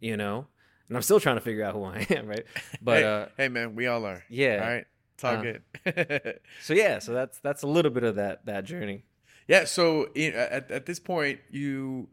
you 0.00 0.16
know, 0.16 0.46
and 0.88 0.96
I'm 0.96 1.02
still 1.02 1.20
trying 1.20 1.36
to 1.36 1.40
figure 1.42 1.64
out 1.64 1.74
who 1.74 1.84
I 1.84 2.06
am, 2.10 2.26
right? 2.26 2.44
But 2.80 2.98
hey, 2.98 3.04
uh, 3.04 3.26
hey, 3.36 3.48
man, 3.48 3.74
we 3.74 3.86
all 3.86 4.04
are. 4.06 4.22
yeah, 4.28 4.60
All 4.62 4.70
right. 4.74 4.86
It's 5.14 5.24
all 5.24 5.36
Uh, 5.36 5.42
good. 5.42 6.40
so 6.62 6.72
yeah, 6.74 6.98
so 6.98 7.12
that's 7.12 7.38
that's 7.40 7.62
a 7.62 7.66
little 7.66 7.90
bit 7.90 8.02
of 8.02 8.14
that 8.16 8.46
that 8.46 8.64
journey. 8.64 9.04
Yeah. 9.48 9.64
So 9.64 10.08
at 10.16 10.70
at 10.70 10.86
this 10.86 10.98
point, 11.00 11.40
you 11.50 12.08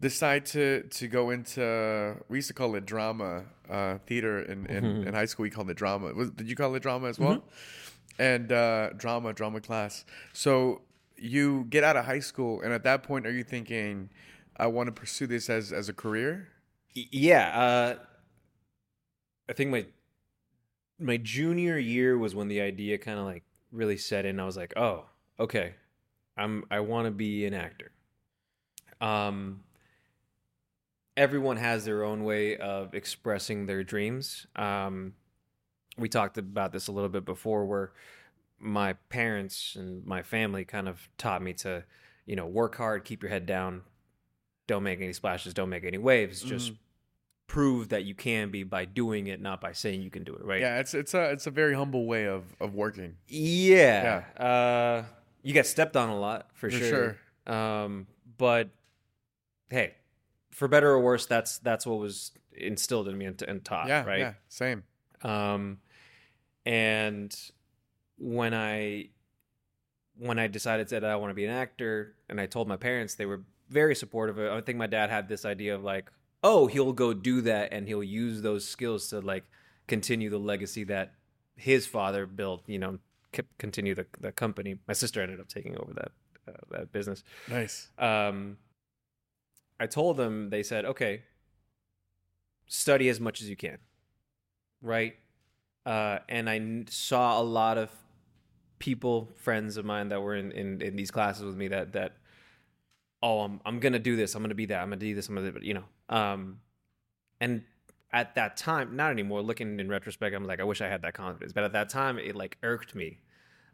decide 0.00 0.46
to 0.46 0.82
to 0.84 1.08
go 1.08 1.30
into 1.30 2.16
we 2.28 2.38
used 2.38 2.48
to 2.48 2.54
call 2.54 2.74
it 2.74 2.86
drama 2.86 3.44
uh, 3.68 3.98
theater 4.06 4.40
in, 4.40 4.66
in, 4.66 4.84
Mhm. 4.84 5.06
in 5.06 5.14
high 5.14 5.26
school. 5.26 5.42
We 5.44 5.50
called 5.50 5.70
it 5.70 5.76
drama. 5.76 6.12
Was, 6.14 6.30
did 6.30 6.48
you 6.48 6.56
call 6.56 6.74
it 6.74 6.80
drama 6.82 7.08
as 7.08 7.18
well? 7.18 7.36
Mm-hmm. 7.36 8.22
And 8.22 8.52
uh, 8.52 8.90
drama, 8.96 9.32
drama 9.32 9.60
class. 9.60 10.04
So 10.32 10.82
you 11.16 11.64
get 11.70 11.84
out 11.84 11.96
of 11.96 12.04
high 12.06 12.20
school, 12.20 12.60
and 12.62 12.72
at 12.72 12.82
that 12.84 13.02
point, 13.02 13.26
are 13.26 13.30
you 13.32 13.44
thinking, 13.44 14.10
I 14.56 14.66
want 14.66 14.86
to 14.88 14.92
pursue 14.92 15.26
this 15.26 15.48
as 15.50 15.72
as 15.72 15.88
a 15.88 15.92
career? 15.94 16.48
Yeah 16.94 17.46
uh 17.56 17.94
i 19.48 19.52
think 19.52 19.70
my 19.70 19.86
my 20.98 21.16
junior 21.16 21.78
year 21.78 22.18
was 22.18 22.34
when 22.34 22.48
the 22.48 22.60
idea 22.60 22.98
kind 22.98 23.18
of 23.18 23.24
like 23.26 23.44
really 23.70 23.96
set 23.96 24.26
in 24.26 24.40
i 24.40 24.44
was 24.44 24.56
like 24.56 24.72
oh 24.76 25.04
okay 25.38 25.74
i'm 26.40 26.64
i 26.70 26.80
want 26.80 27.06
to 27.06 27.10
be 27.10 27.44
an 27.46 27.54
actor 27.54 27.92
um 29.00 29.60
everyone 31.16 31.56
has 31.56 31.84
their 31.84 32.04
own 32.04 32.24
way 32.24 32.56
of 32.56 32.94
expressing 32.94 33.66
their 33.66 33.84
dreams 33.84 34.46
um 34.56 35.14
we 35.98 36.08
talked 36.08 36.38
about 36.38 36.72
this 36.72 36.88
a 36.88 36.92
little 36.92 37.08
bit 37.08 37.24
before 37.24 37.64
where 37.64 37.92
my 38.58 38.92
parents 39.08 39.76
and 39.76 40.04
my 40.04 40.22
family 40.22 40.64
kind 40.64 40.88
of 40.88 41.08
taught 41.18 41.42
me 41.42 41.52
to 41.52 41.84
you 42.30 42.36
know, 42.36 42.46
work 42.46 42.76
hard, 42.76 43.04
keep 43.04 43.24
your 43.24 43.30
head 43.30 43.44
down, 43.44 43.82
don't 44.68 44.84
make 44.84 45.00
any 45.00 45.12
splashes, 45.12 45.52
don't 45.52 45.68
make 45.68 45.82
any 45.82 45.98
waves. 45.98 46.40
Just 46.42 46.72
prove 47.48 47.88
that 47.88 48.04
you 48.04 48.14
can 48.14 48.52
be 48.52 48.62
by 48.62 48.84
doing 48.84 49.26
it, 49.26 49.40
not 49.40 49.60
by 49.60 49.72
saying 49.72 50.00
you 50.00 50.10
can 50.10 50.22
do 50.22 50.36
it. 50.36 50.44
Right? 50.44 50.60
Yeah, 50.60 50.78
it's 50.78 50.94
it's 50.94 51.12
a 51.12 51.30
it's 51.32 51.48
a 51.48 51.50
very 51.50 51.74
humble 51.74 52.06
way 52.06 52.28
of 52.28 52.44
of 52.60 52.76
working. 52.76 53.16
Yeah. 53.26 54.22
Uh, 54.36 55.02
you 55.42 55.52
get 55.52 55.66
stepped 55.66 55.96
on 55.96 56.08
a 56.08 56.18
lot 56.18 56.48
for, 56.54 56.70
For 56.70 56.78
sure. 56.78 57.16
Um, 57.46 58.06
but 58.38 58.70
hey, 59.70 59.94
for 60.50 60.68
better 60.68 60.90
or 60.90 61.00
worse, 61.00 61.26
that's 61.26 61.58
that's 61.58 61.86
what 61.86 61.98
was 61.98 62.32
instilled 62.52 63.08
in 63.08 63.16
me 63.16 63.24
and, 63.26 63.40
and 63.42 63.64
taught. 63.64 63.88
yeah, 63.88 64.04
Right. 64.04 64.18
yeah, 64.20 64.32
same. 64.48 64.82
Um, 65.22 65.78
and 66.66 67.34
when 68.18 68.54
I 68.54 69.08
when 70.18 70.38
I 70.38 70.46
decided 70.48 70.88
that 70.88 71.04
I 71.04 71.16
want 71.16 71.30
to 71.30 71.34
be 71.34 71.44
an 71.46 71.50
actor, 71.50 72.14
and 72.28 72.40
I 72.40 72.46
told 72.46 72.68
my 72.68 72.76
parents, 72.76 73.14
they 73.14 73.24
were 73.26 73.42
very 73.70 73.94
supportive. 73.94 74.38
I 74.38 74.60
think 74.60 74.76
my 74.76 74.86
dad 74.86 75.08
had 75.08 75.28
this 75.28 75.44
idea 75.46 75.74
of 75.74 75.82
like, 75.82 76.10
oh, 76.42 76.66
he'll 76.66 76.92
go 76.92 77.14
do 77.14 77.40
that, 77.42 77.72
and 77.72 77.88
he'll 77.88 78.02
use 78.02 78.42
those 78.42 78.66
skills 78.68 79.08
to 79.08 79.20
like 79.20 79.44
continue 79.86 80.28
the 80.28 80.38
legacy 80.38 80.84
that 80.84 81.14
his 81.56 81.86
father 81.86 82.26
built. 82.26 82.64
You 82.66 82.78
know, 82.78 82.98
continue 83.58 83.94
the 83.94 84.06
the 84.20 84.32
company. 84.32 84.76
My 84.88 84.94
sister 84.94 85.22
ended 85.22 85.40
up 85.40 85.48
taking 85.48 85.76
over 85.78 85.92
that 85.94 86.12
uh, 86.48 86.52
that 86.70 86.92
business 86.92 87.22
Nice. 87.48 87.88
um, 87.98 88.56
I 89.78 89.86
told 89.86 90.18
them, 90.18 90.50
they 90.50 90.62
said, 90.62 90.84
okay, 90.84 91.22
study 92.66 93.08
as 93.08 93.18
much 93.18 93.40
as 93.40 93.48
you 93.48 93.56
can, 93.56 93.78
right? 94.82 95.16
Uh, 95.86 96.18
and 96.28 96.50
I 96.50 96.56
n- 96.56 96.86
saw 96.90 97.40
a 97.40 97.42
lot 97.42 97.78
of 97.78 97.90
people, 98.78 99.30
friends 99.36 99.78
of 99.78 99.86
mine 99.86 100.10
that 100.10 100.20
were 100.20 100.36
in, 100.36 100.52
in, 100.52 100.82
in 100.82 100.96
these 100.96 101.10
classes 101.10 101.44
with 101.44 101.56
me 101.56 101.68
that, 101.68 101.94
that, 101.94 102.16
oh, 103.22 103.40
I'm, 103.40 103.60
I'm 103.64 103.80
going 103.80 103.94
to 103.94 103.98
do 103.98 104.16
this. 104.16 104.34
I'm 104.34 104.42
going 104.42 104.50
to 104.50 104.54
be 104.54 104.66
that. 104.66 104.82
I'm 104.82 104.88
going 104.88 105.00
to 105.00 105.06
do 105.06 105.14
this. 105.14 105.30
I'm 105.30 105.36
to, 105.36 105.50
do, 105.50 105.66
you 105.66 105.72
know, 105.74 105.84
um, 106.10 106.60
and 107.40 107.62
at 108.12 108.34
that 108.34 108.56
time, 108.56 108.96
not 108.96 109.10
anymore, 109.10 109.42
looking 109.42 109.78
in 109.78 109.88
retrospect, 109.88 110.34
I'm 110.34 110.44
like, 110.44 110.60
I 110.60 110.64
wish 110.64 110.80
I 110.80 110.88
had 110.88 111.02
that 111.02 111.14
confidence. 111.14 111.52
But 111.52 111.64
at 111.64 111.72
that 111.72 111.88
time, 111.88 112.18
it 112.18 112.34
like 112.34 112.58
irked 112.62 112.94
me 112.94 113.20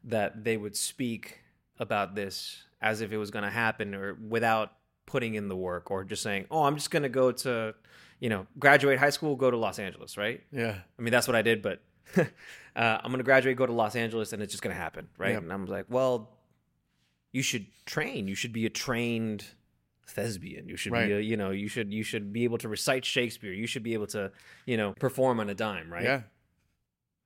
that 0.05 0.45
they 0.45 0.57
would 0.57 0.77
speak 0.77 1.41
about 1.79 2.15
this 2.15 2.65
as 2.81 3.01
if 3.01 3.13
it 3.13 3.17
was 3.17 3.31
going 3.31 3.45
to 3.45 3.51
happen 3.51 3.95
or 3.95 4.15
without 4.15 4.73
putting 5.07 5.35
in 5.35 5.49
the 5.49 5.57
work 5.57 5.91
or 5.91 6.05
just 6.05 6.23
saying, 6.23 6.47
"Oh, 6.51 6.65
I'm 6.65 6.77
just 6.77 6.91
going 6.91 7.03
to 7.03 7.09
go 7.09 7.33
to, 7.33 7.75
you 8.21 8.29
know, 8.29 8.47
graduate 8.59 8.99
high 8.99 9.11
school, 9.11 9.37
go 9.37 9.51
to 9.51 9.57
Los 9.57 9.79
Angeles," 9.79 10.17
right? 10.17 10.43
Yeah. 10.53 10.77
I 10.99 11.03
mean, 11.03 11.13
that's 11.13 11.27
what 11.27 11.37
I 11.37 11.43
did, 11.43 11.63
but 11.63 11.81
uh, 12.17 12.25
I'm 12.77 13.11
going 13.11 13.19
to 13.19 13.25
graduate, 13.25 13.57
go 13.57 13.67
to 13.67 13.73
Los 13.73 13.97
Angeles, 13.97 14.33
and 14.33 14.43
it's 14.43 14.53
just 14.53 14.63
going 14.63 14.75
to 14.75 14.81
happen, 14.81 15.09
right? 15.17 15.33
Yep. 15.33 15.43
And 15.43 15.53
I'm 15.53 15.67
like, 15.67 15.87
well, 15.89 16.31
you 17.33 17.43
should 17.43 17.67
train. 17.85 18.29
You 18.29 18.35
should 18.35 18.53
be 18.53 18.67
a 18.67 18.71
trained 18.71 19.45
thespian. 20.07 20.69
You 20.69 20.77
should 20.77 20.93
Right. 20.93 21.07
be, 21.09 21.13
a, 21.15 21.21
you 21.21 21.37
know, 21.37 21.51
you 21.51 21.69
should 21.69 21.93
you 21.93 22.03
should 22.03 22.33
be 22.33 22.45
able 22.45 22.59
to 22.59 22.69
recite 22.69 23.05
Shakespeare. 23.05 23.53
You 23.53 23.67
should 23.67 23.83
be 23.83 23.95
able 23.95 24.07
to, 24.09 24.33
you 24.65 24.77
know, 24.77 24.93
perform 24.93 25.41
on 25.41 25.49
a 25.51 25.55
dime, 25.55 25.93
right? 25.93 26.05
Yeah. 26.05 26.23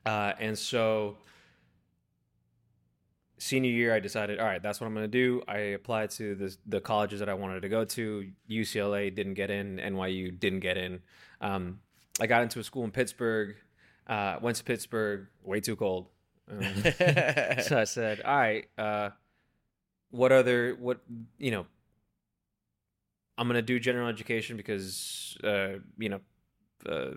Uh, 0.07 0.33
and 0.39 0.59
so 0.59 1.17
senior 3.39 3.71
year, 3.71 3.95
I 3.95 4.01
decided, 4.01 4.39
all 4.39 4.47
right, 4.47 4.63
that's 4.63 4.81
what 4.81 4.87
I'm 4.87 4.95
going 4.95 5.05
to 5.05 5.09
do. 5.09 5.43
I 5.49 5.59
applied 5.59 6.11
to 6.13 6.35
the 6.35 6.57
the 6.67 6.81
colleges 6.81 7.21
that 7.21 7.29
I 7.29 7.35
wanted 7.35 7.61
to 7.63 7.69
go 7.69 7.85
to. 7.85 8.31
UCLA 8.49 9.15
didn't 9.15 9.35
get 9.35 9.51
in. 9.51 9.77
NYU 9.79 10.39
didn't 10.39 10.61
get 10.61 10.77
in. 10.77 11.01
Um, 11.41 11.81
I 12.21 12.27
got 12.27 12.43
into 12.43 12.61
a 12.61 12.65
school 12.65 12.85
in 12.85 12.91
Pittsburgh. 12.91 13.57
Uh, 14.07 14.39
went 14.43 14.57
to 14.57 14.65
Pittsburgh, 14.65 15.29
way 15.43 15.61
too 15.61 15.77
cold. 15.77 16.09
Um, 16.51 16.61
so 17.63 17.79
I 17.79 17.85
said, 17.85 18.21
all 18.23 18.37
right, 18.37 18.67
uh, 18.77 19.11
what 20.11 20.33
other 20.33 20.77
what 20.79 21.01
you 21.39 21.51
know? 21.51 21.67
I'm 23.39 23.47
gonna 23.47 23.63
do 23.63 23.81
general 23.81 24.09
education 24.09 24.57
because 24.57 25.37
uh, 25.45 25.79
you 25.99 26.09
know. 26.09 26.21
Uh, 26.89 27.11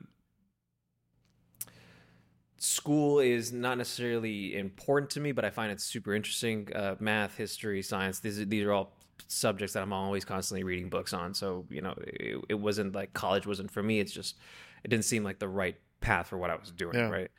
school 2.63 3.19
is 3.19 3.51
not 3.51 3.77
necessarily 3.77 4.57
important 4.57 5.09
to 5.11 5.19
me, 5.19 5.33
but 5.33 5.43
I 5.43 5.49
find 5.49 5.71
it 5.71 5.81
super 5.81 6.13
interesting. 6.13 6.73
Uh, 6.73 6.95
math, 6.99 7.35
history, 7.35 7.81
science. 7.81 8.19
These 8.19 8.39
are, 8.39 8.45
these 8.45 8.63
are 8.63 8.71
all 8.71 8.93
subjects 9.27 9.73
that 9.73 9.83
I'm 9.83 9.93
always 9.93 10.23
constantly 10.23 10.63
reading 10.63 10.89
books 10.89 11.13
on. 11.13 11.33
So 11.33 11.65
you 11.69 11.81
know, 11.81 11.93
it, 11.97 12.43
it 12.49 12.53
wasn't 12.55 12.95
like 12.95 13.13
college 13.13 13.45
wasn't 13.45 13.71
for 13.71 13.83
me. 13.83 13.99
It's 13.99 14.13
just 14.13 14.37
it 14.83 14.89
didn't 14.89 15.05
seem 15.05 15.23
like 15.23 15.39
the 15.39 15.47
right 15.47 15.75
path 15.99 16.27
for 16.27 16.37
what 16.37 16.49
I 16.49 16.55
was 16.55 16.71
doing. 16.71 16.95
Yeah. 16.95 17.09
Right, 17.09 17.31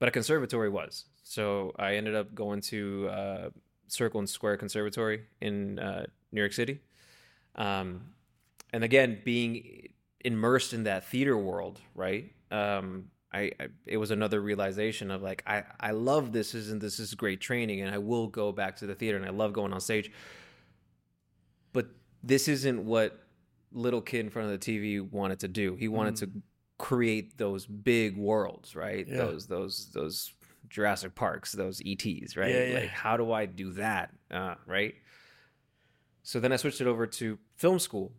but 0.00 0.08
a 0.08 0.12
conservatory 0.12 0.70
was. 0.70 1.04
So 1.22 1.72
I 1.78 1.94
ended 1.94 2.14
up 2.14 2.34
going 2.34 2.60
to 2.62 3.08
uh, 3.08 3.50
Circle 3.88 4.20
and 4.20 4.28
Square 4.28 4.58
Conservatory 4.58 5.22
in 5.40 5.78
uh, 5.78 6.04
New 6.32 6.40
York 6.40 6.52
City. 6.52 6.80
Um, 7.54 8.14
and 8.72 8.82
again, 8.82 9.20
being 9.24 9.88
immersed 10.24 10.72
in 10.72 10.84
that 10.84 11.08
theater 11.08 11.36
world, 11.36 11.80
right? 11.94 12.32
Um, 12.50 13.10
I, 13.32 13.50
I 13.58 13.68
it 13.86 13.96
was 13.96 14.10
another 14.10 14.40
realization 14.40 15.10
of 15.10 15.22
like 15.22 15.42
I 15.46 15.64
I 15.80 15.90
love 15.90 16.32
this 16.32 16.54
isn't 16.54 16.80
this 16.80 17.00
is 17.00 17.14
great 17.14 17.40
training 17.40 17.80
and 17.80 17.92
I 17.92 17.98
will 17.98 18.28
go 18.28 18.52
back 18.52 18.76
to 18.76 18.86
the 18.86 18.94
theater 18.94 19.16
and 19.16 19.26
I 19.26 19.30
love 19.30 19.52
going 19.52 19.72
on 19.72 19.80
stage. 19.80 20.10
But 21.72 21.88
this 22.22 22.46
isn't 22.48 22.84
what 22.84 23.20
little 23.72 24.00
kid 24.00 24.20
in 24.20 24.30
front 24.30 24.52
of 24.52 24.60
the 24.60 24.64
TV 24.64 25.00
wanted 25.00 25.40
to 25.40 25.48
do. 25.48 25.74
He 25.74 25.88
wanted 25.88 26.16
to 26.16 26.30
create 26.78 27.36
those 27.36 27.66
big 27.66 28.16
worlds, 28.16 28.76
right? 28.76 29.06
Yeah. 29.06 29.18
Those 29.18 29.46
those 29.46 29.90
those 29.92 30.32
Jurassic 30.68 31.14
Parks, 31.14 31.52
those 31.52 31.82
ETs, 31.84 32.36
right? 32.36 32.50
Yeah, 32.50 32.64
yeah. 32.64 32.78
Like 32.80 32.88
how 32.88 33.16
do 33.16 33.32
I 33.32 33.46
do 33.46 33.72
that? 33.72 34.12
Uh, 34.30 34.54
right? 34.66 34.94
So 36.22 36.40
then 36.40 36.52
I 36.52 36.56
switched 36.56 36.80
it 36.80 36.86
over 36.86 37.06
to 37.06 37.38
film 37.56 37.78
school. 37.78 38.12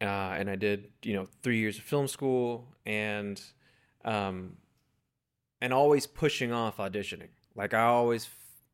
Uh, 0.00 0.34
and 0.38 0.48
I 0.48 0.56
did, 0.56 0.92
you 1.02 1.14
know, 1.14 1.26
three 1.42 1.58
years 1.58 1.78
of 1.78 1.84
film 1.84 2.08
school 2.08 2.68
and 2.86 3.40
um 4.04 4.56
and 5.60 5.74
always 5.74 6.06
pushing 6.06 6.52
off 6.52 6.78
auditioning. 6.78 7.28
Like 7.54 7.74
I 7.74 7.82
always 7.82 8.28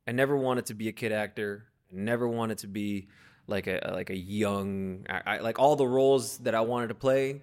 I 0.07 0.13
never 0.13 0.37
wanted 0.37 0.67
to 0.67 0.73
be 0.73 0.87
a 0.87 0.93
kid 0.93 1.11
actor. 1.11 1.65
I 1.91 1.95
never 1.97 2.27
wanted 2.27 2.59
to 2.59 2.67
be 2.67 3.09
like 3.45 3.67
a 3.67 3.91
like 3.93 4.09
a 4.09 4.17
young 4.17 5.05
I, 5.09 5.21
I 5.25 5.39
like 5.39 5.59
all 5.59 5.75
the 5.75 5.87
roles 5.87 6.37
that 6.39 6.55
I 6.55 6.61
wanted 6.61 6.87
to 6.87 6.95
play 6.95 7.41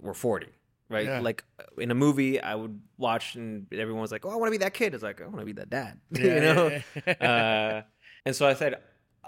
were 0.00 0.14
40. 0.14 0.48
Right? 0.88 1.06
Yeah. 1.06 1.20
Like 1.20 1.44
in 1.78 1.90
a 1.90 1.94
movie 1.94 2.40
I 2.40 2.56
would 2.56 2.80
watch 2.98 3.36
and 3.36 3.66
everyone 3.72 4.02
was 4.02 4.12
like, 4.12 4.26
"Oh, 4.26 4.30
I 4.30 4.36
want 4.36 4.48
to 4.48 4.58
be 4.58 4.64
that 4.64 4.74
kid." 4.74 4.92
It's 4.92 5.02
like, 5.02 5.22
"I 5.22 5.26
want 5.26 5.38
to 5.38 5.46
be 5.46 5.52
that 5.52 5.70
dad." 5.70 5.98
you 6.10 6.40
know? 6.40 6.68
yeah, 6.68 7.02
yeah. 7.06 7.82
uh, 7.82 7.82
and 8.26 8.36
so 8.36 8.46
I 8.46 8.52
said, 8.52 8.76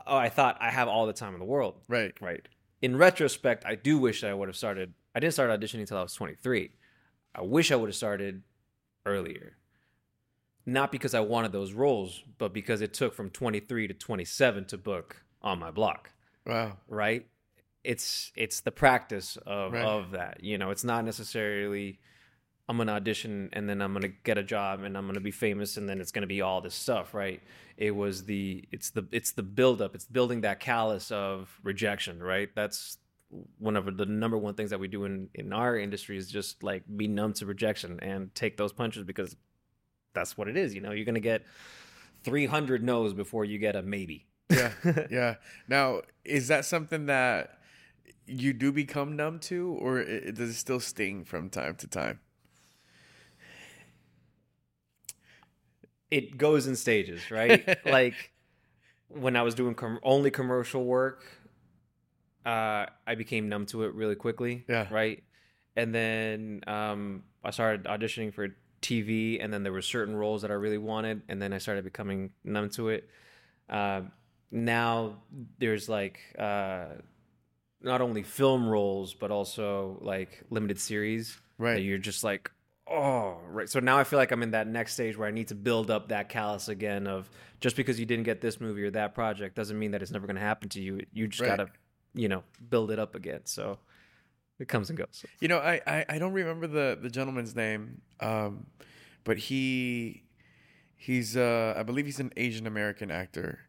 "Oh, 0.07 0.17
I 0.17 0.29
thought 0.29 0.57
I 0.61 0.71
have 0.71 0.89
all 0.89 1.07
the 1.07 1.13
time 1.13 1.33
in 1.35 1.39
the 1.41 1.47
world." 1.47 1.81
right. 1.89 2.13
Right. 2.21 2.47
In 2.83 2.97
retrospect, 2.97 3.65
I 3.65 3.75
do 3.77 3.99
wish 3.99 4.21
that 4.21 4.31
I 4.31 4.35
would 4.35 4.49
have 4.49 4.57
started. 4.57 4.93
I 5.15 5.21
didn't 5.21 5.33
start 5.35 5.49
auditioning 5.51 5.81
until 5.81 5.97
I 5.99 6.03
was 6.03 6.15
23. 6.15 6.71
I 7.35 7.43
wish 7.43 7.73
I 7.73 7.77
would 7.77 7.89
have 7.89 7.97
started 7.97 8.43
earlier. 9.07 9.57
Not 10.67 10.91
because 10.93 11.15
I 11.15 11.21
wanted 11.21 11.53
those 11.53 11.73
roles, 11.73 12.23
but 12.39 12.53
because 12.53 12.81
it 12.81 12.95
took 12.95 13.15
from 13.15 13.31
23 13.31 13.87
to 13.89 13.95
27 13.95 14.65
to 14.67 14.79
book 14.79 15.23
on 15.43 15.59
my 15.59 15.71
block, 15.71 16.11
Wow. 16.47 16.79
right? 16.89 17.27
It's 17.83 18.33
it's 18.35 18.61
the 18.61 18.73
practice 18.73 19.37
of 19.47 19.73
Right. 19.73 19.83
of 19.85 20.13
that. 20.13 20.43
You 20.43 20.57
know, 20.57 20.71
it's 20.71 20.85
not 20.85 21.05
necessarily 21.05 22.01
I'm 22.69 22.79
gonna 22.79 22.93
audition 22.93 23.51
and 23.53 23.69
then 23.69 23.83
I'm 23.83 23.93
gonna 23.93 24.09
get 24.09 24.39
a 24.39 24.43
job 24.43 24.83
and 24.83 24.97
I'm 24.97 25.07
gonna 25.07 25.21
be 25.21 25.31
famous 25.31 25.77
and 25.77 25.89
then 25.89 26.01
it's 26.01 26.13
gonna 26.13 26.27
be 26.27 26.41
all 26.41 26.61
this 26.61 26.75
stuff, 26.75 27.13
right? 27.13 27.43
It 27.77 27.95
was 27.95 28.25
the 28.25 28.65
it's 28.73 28.91
the 28.91 29.07
it's 29.13 29.33
the 29.33 29.43
buildup. 29.43 29.95
It's 29.95 30.07
building 30.07 30.43
that 30.43 30.61
callus 30.61 31.11
of 31.11 31.59
rejection, 31.63 32.23
right? 32.23 32.49
That's 32.55 32.99
one 33.59 33.77
of 33.77 33.97
the 33.97 34.07
number 34.07 34.39
one 34.39 34.55
things 34.55 34.71
that 34.71 34.81
we 34.81 34.89
do 34.89 35.05
in 35.05 35.29
in 35.35 35.53
our 35.53 35.77
industry 35.77 36.17
is 36.17 36.31
just 36.31 36.63
like 36.63 36.85
be 36.97 37.07
numb 37.07 37.35
to 37.35 37.47
rejection 37.47 37.99
and 38.01 38.35
take 38.35 38.57
those 38.57 38.73
punches 38.73 39.05
because 39.05 39.37
that's 40.15 40.39
what 40.39 40.49
it 40.49 40.57
is. 40.57 40.75
You 40.75 40.81
know, 40.81 40.93
you're 40.93 41.05
gonna 41.05 41.21
get 41.21 41.43
300 42.23 42.83
no's 42.83 43.13
before 43.13 43.45
you 43.45 43.59
get 43.59 43.77
a 43.77 43.83
maybe. 43.83 44.27
Yeah. 44.51 44.73
yeah. 45.11 45.35
Now, 45.69 46.03
is 46.25 46.49
that 46.49 46.65
something 46.65 47.07
that 47.07 47.59
you 48.27 48.53
do 48.53 48.73
become 48.73 49.17
numb 49.17 49.39
to, 49.39 49.77
or 49.81 50.03
does 50.03 50.51
it 50.51 50.55
still 50.55 50.81
sting 50.81 51.25
from 51.25 51.51
time 51.51 51.75
to 51.77 51.87
time? 51.87 52.21
It 56.15 56.39
goes 56.39 56.69
in 56.69 56.77
stages, 56.77 57.29
right? 57.33 57.77
like 57.85 58.15
when 59.09 59.35
I 59.35 59.43
was 59.43 59.57
doing 59.57 59.75
com- 59.75 59.99
only 60.05 60.31
commercial 60.31 60.85
work, 60.85 61.25
uh, 62.47 62.87
I 63.05 63.17
became 63.17 63.49
numb 63.49 63.67
to 63.67 63.83
it 63.83 63.95
really 63.95 64.15
quickly. 64.15 64.65
Yeah. 64.69 64.87
Right. 64.93 65.25
And 65.75 65.93
then 65.93 66.61
um, 66.69 67.25
I 67.43 67.51
started 67.51 67.87
auditioning 67.87 68.33
for 68.33 68.55
TV, 68.81 69.43
and 69.43 69.53
then 69.53 69.65
there 69.65 69.73
were 69.73 69.83
certain 69.83 70.15
roles 70.15 70.43
that 70.43 70.53
I 70.53 70.55
really 70.55 70.79
wanted, 70.79 71.23
and 71.29 71.43
then 71.43 71.53
I 71.53 71.59
started 71.59 71.83
becoming 71.83 72.31
numb 72.45 72.71
to 72.71 72.91
it. 72.91 73.09
Uh, 73.69 74.03
now 74.53 75.17
there's 75.59 75.89
like 75.89 76.21
uh, 76.39 76.85
not 77.81 78.03
only 78.03 78.23
film 78.23 78.69
roles, 78.69 79.15
but 79.15 79.33
also 79.33 79.99
like 80.01 80.45
limited 80.49 80.79
series. 80.79 81.41
Right. 81.59 81.75
That 81.75 81.83
you're 81.83 81.99
just 81.99 82.23
like, 82.23 82.53
oh, 82.87 83.39
right. 83.49 83.69
So 83.69 83.81
now 83.81 83.99
I 83.99 84.05
feel 84.05 84.19
like 84.19 84.31
I'm 84.33 84.43
in 84.43 84.51
that 84.53 84.67
next 84.67 84.95
stage 84.95 85.17
where 85.17 85.29
I 85.29 85.31
need 85.31 85.49
to 85.49 85.55
build 85.55 85.91
up 85.91 86.09
that 86.09 86.29
callus 86.29 86.69
again 86.69 87.07
of 87.07 87.31
just 87.61 87.77
because 87.77 87.99
you 87.99 88.07
didn't 88.07 88.25
get 88.25 88.41
this 88.41 88.61
movie 88.61 88.85
or 88.85 88.91
that 88.93 89.15
project 89.15 89.55
doesn't 89.57 89.79
mean 89.79 89.93
that 89.93 90.03
it's 90.03 90.11
never 90.11 90.27
going 90.27 90.37
to 90.37 90.43
happen 90.43 90.69
to 90.71 90.81
you. 90.81 91.01
You 91.13 91.29
just 91.29 91.41
Right. 91.41 91.57
got 91.57 91.67
to, 91.67 91.69
you 92.15 92.29
know, 92.29 92.43
build 92.71 92.91
it 92.91 92.99
up 92.99 93.15
again. 93.15 93.41
So 93.45 93.79
it 94.59 94.69
comes 94.69 94.91
and 94.91 94.99
goes. 94.99 95.25
You 95.41 95.49
know, 95.49 95.59
I, 95.59 95.81
I, 95.87 96.05
I 96.09 96.19
don't 96.19 96.33
remember 96.33 96.67
the, 96.67 96.99
the 97.01 97.11
gentleman's 97.11 97.57
name, 97.57 98.03
um, 98.21 98.67
but 99.25 99.39
he 99.39 100.23
he's 100.97 101.37
uh, 101.37 101.75
I 101.77 101.83
believe 101.83 102.05
he's 102.07 102.21
an 102.21 102.33
Asian 102.37 102.67
American 102.67 103.11
actor. 103.11 103.61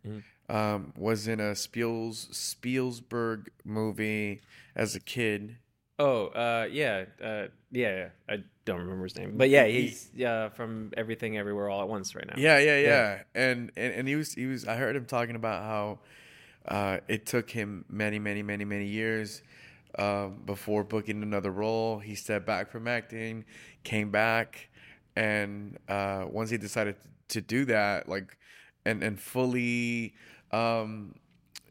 Um, 0.47 0.93
was 0.95 1.27
in 1.27 1.39
a 1.39 1.53
Spiels 1.53 2.31
Spielberg 2.35 3.49
movie 3.63 4.41
as 4.75 4.93
a 4.95 4.99
kid. 4.99 5.57
Oh, 5.97 6.27
uh, 6.27 6.67
yeah, 6.69 7.05
uh, 7.23 7.47
yeah, 7.71 7.95
yeah. 7.95 8.09
I 8.27 8.43
don't 8.65 8.79
remember 8.79 9.05
his 9.05 9.15
name, 9.15 9.37
but 9.37 9.49
yeah, 9.49 9.65
he's 9.65 10.11
uh, 10.21 10.49
from 10.49 10.91
Everything 10.97 11.37
Everywhere 11.37 11.69
All 11.69 11.81
at 11.81 11.87
Once 11.87 12.15
right 12.15 12.25
now. 12.27 12.33
Yeah, 12.37 12.59
yeah, 12.59 12.79
yeah. 12.79 12.87
Yeah. 12.87 13.23
And, 13.33 13.71
and 13.77 13.93
and 13.93 14.07
he 14.07 14.15
was 14.15 14.33
he 14.33 14.45
was 14.45 14.67
I 14.67 14.75
heard 14.75 14.95
him 14.95 15.05
talking 15.05 15.35
about 15.35 15.63
how 15.63 15.99
uh, 16.67 16.97
it 17.07 17.25
took 17.25 17.49
him 17.49 17.85
many, 17.89 18.19
many, 18.19 18.43
many, 18.43 18.65
many 18.65 18.87
years 18.87 19.41
um, 19.97 20.41
before 20.45 20.83
booking 20.83 21.23
another 21.23 21.51
role. 21.51 21.99
He 21.99 22.15
stepped 22.15 22.45
back 22.45 22.71
from 22.71 22.87
acting, 22.87 23.45
came 23.83 24.11
back, 24.11 24.69
and 25.15 25.77
uh, 25.87 26.25
once 26.29 26.49
he 26.49 26.57
decided 26.57 26.95
to 27.29 27.41
do 27.41 27.65
that, 27.65 28.09
like 28.09 28.37
and 28.85 29.01
and 29.01 29.19
fully 29.19 30.13
um, 30.51 31.15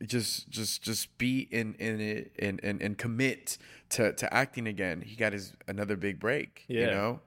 just 0.07 0.49
just 0.49 0.83
just 0.83 1.17
be 1.19 1.41
in 1.51 1.75
in 1.75 2.01
it 2.01 2.33
and 2.39 2.61
and, 2.63 2.81
and 2.81 2.97
commit 2.97 3.59
to, 3.95 4.13
to 4.13 4.35
acting 4.35 4.67
again, 4.67 5.01
he 5.01 5.17
got 5.17 5.33
his 5.33 5.53
another 5.67 5.97
big 5.97 6.21
break. 6.21 6.65
You 6.87 6.91
know? 6.91 7.21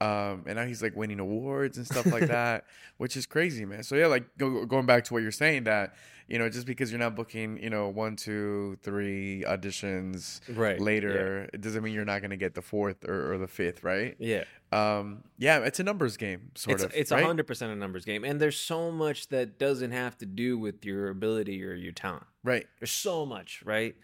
Um, 0.00 0.44
and 0.46 0.56
now 0.56 0.64
he's 0.64 0.80
like 0.80 0.94
winning 0.94 1.18
awards 1.18 1.76
and 1.76 1.84
stuff 1.86 2.06
like 2.06 2.28
that, 2.28 2.64
which 2.98 3.16
is 3.16 3.26
crazy, 3.26 3.64
man. 3.64 3.82
So 3.82 3.96
yeah, 3.96 4.06
like 4.06 4.24
go, 4.38 4.64
going 4.64 4.86
back 4.86 5.04
to 5.04 5.14
what 5.14 5.22
you're 5.22 5.32
saying 5.32 5.64
that 5.64 5.94
you 6.28 6.38
know 6.38 6.48
just 6.48 6.66
because 6.66 6.92
you're 6.92 7.00
not 7.00 7.16
booking 7.16 7.60
you 7.60 7.70
know 7.70 7.88
one, 7.88 8.14
two, 8.14 8.78
three 8.82 9.42
auditions 9.44 10.40
Right, 10.56 10.80
later, 10.80 11.48
it 11.52 11.60
doesn't 11.62 11.82
mean 11.82 11.94
you're 11.94 12.04
not 12.04 12.20
going 12.20 12.30
to 12.30 12.36
get 12.36 12.54
the 12.54 12.62
fourth 12.62 13.04
or, 13.08 13.32
or 13.32 13.38
the 13.38 13.48
fifth, 13.48 13.82
right? 13.82 14.14
Yeah. 14.20 14.44
Um, 14.70 15.24
yeah, 15.36 15.58
it's 15.60 15.80
a 15.80 15.82
numbers 15.82 16.16
game, 16.16 16.52
sort 16.54 16.76
it's 16.76 16.84
of. 16.84 16.92
it's 16.94 17.10
right? 17.10 17.24
hundred 17.24 17.48
percent 17.48 17.72
a 17.72 17.76
numbers 17.76 18.04
game, 18.04 18.22
and 18.22 18.40
there's 18.40 18.58
so 18.58 18.92
much 18.92 19.28
that 19.28 19.58
doesn't 19.58 19.90
have 19.90 20.16
to 20.18 20.26
do 20.26 20.58
with 20.58 20.84
your 20.84 21.08
ability 21.08 21.64
or 21.64 21.74
your 21.74 21.92
talent. 21.92 22.26
right. 22.44 22.66
There's 22.78 22.92
so 22.92 23.26
much, 23.26 23.64
right? 23.64 23.96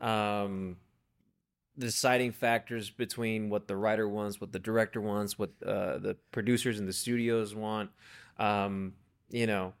Um, 0.00 0.76
the 1.76 1.86
deciding 1.86 2.32
factors 2.32 2.90
between 2.90 3.50
what 3.50 3.68
the 3.68 3.76
writer 3.76 4.08
wants, 4.08 4.40
what 4.40 4.52
the 4.52 4.58
director 4.58 5.00
wants, 5.00 5.38
what 5.38 5.50
uh, 5.64 5.98
the 5.98 6.16
producers 6.32 6.78
and 6.78 6.88
the 6.88 6.92
studios 6.92 7.54
want. 7.54 7.90
Um, 8.38 8.94
you 9.30 9.46
know, 9.46 9.74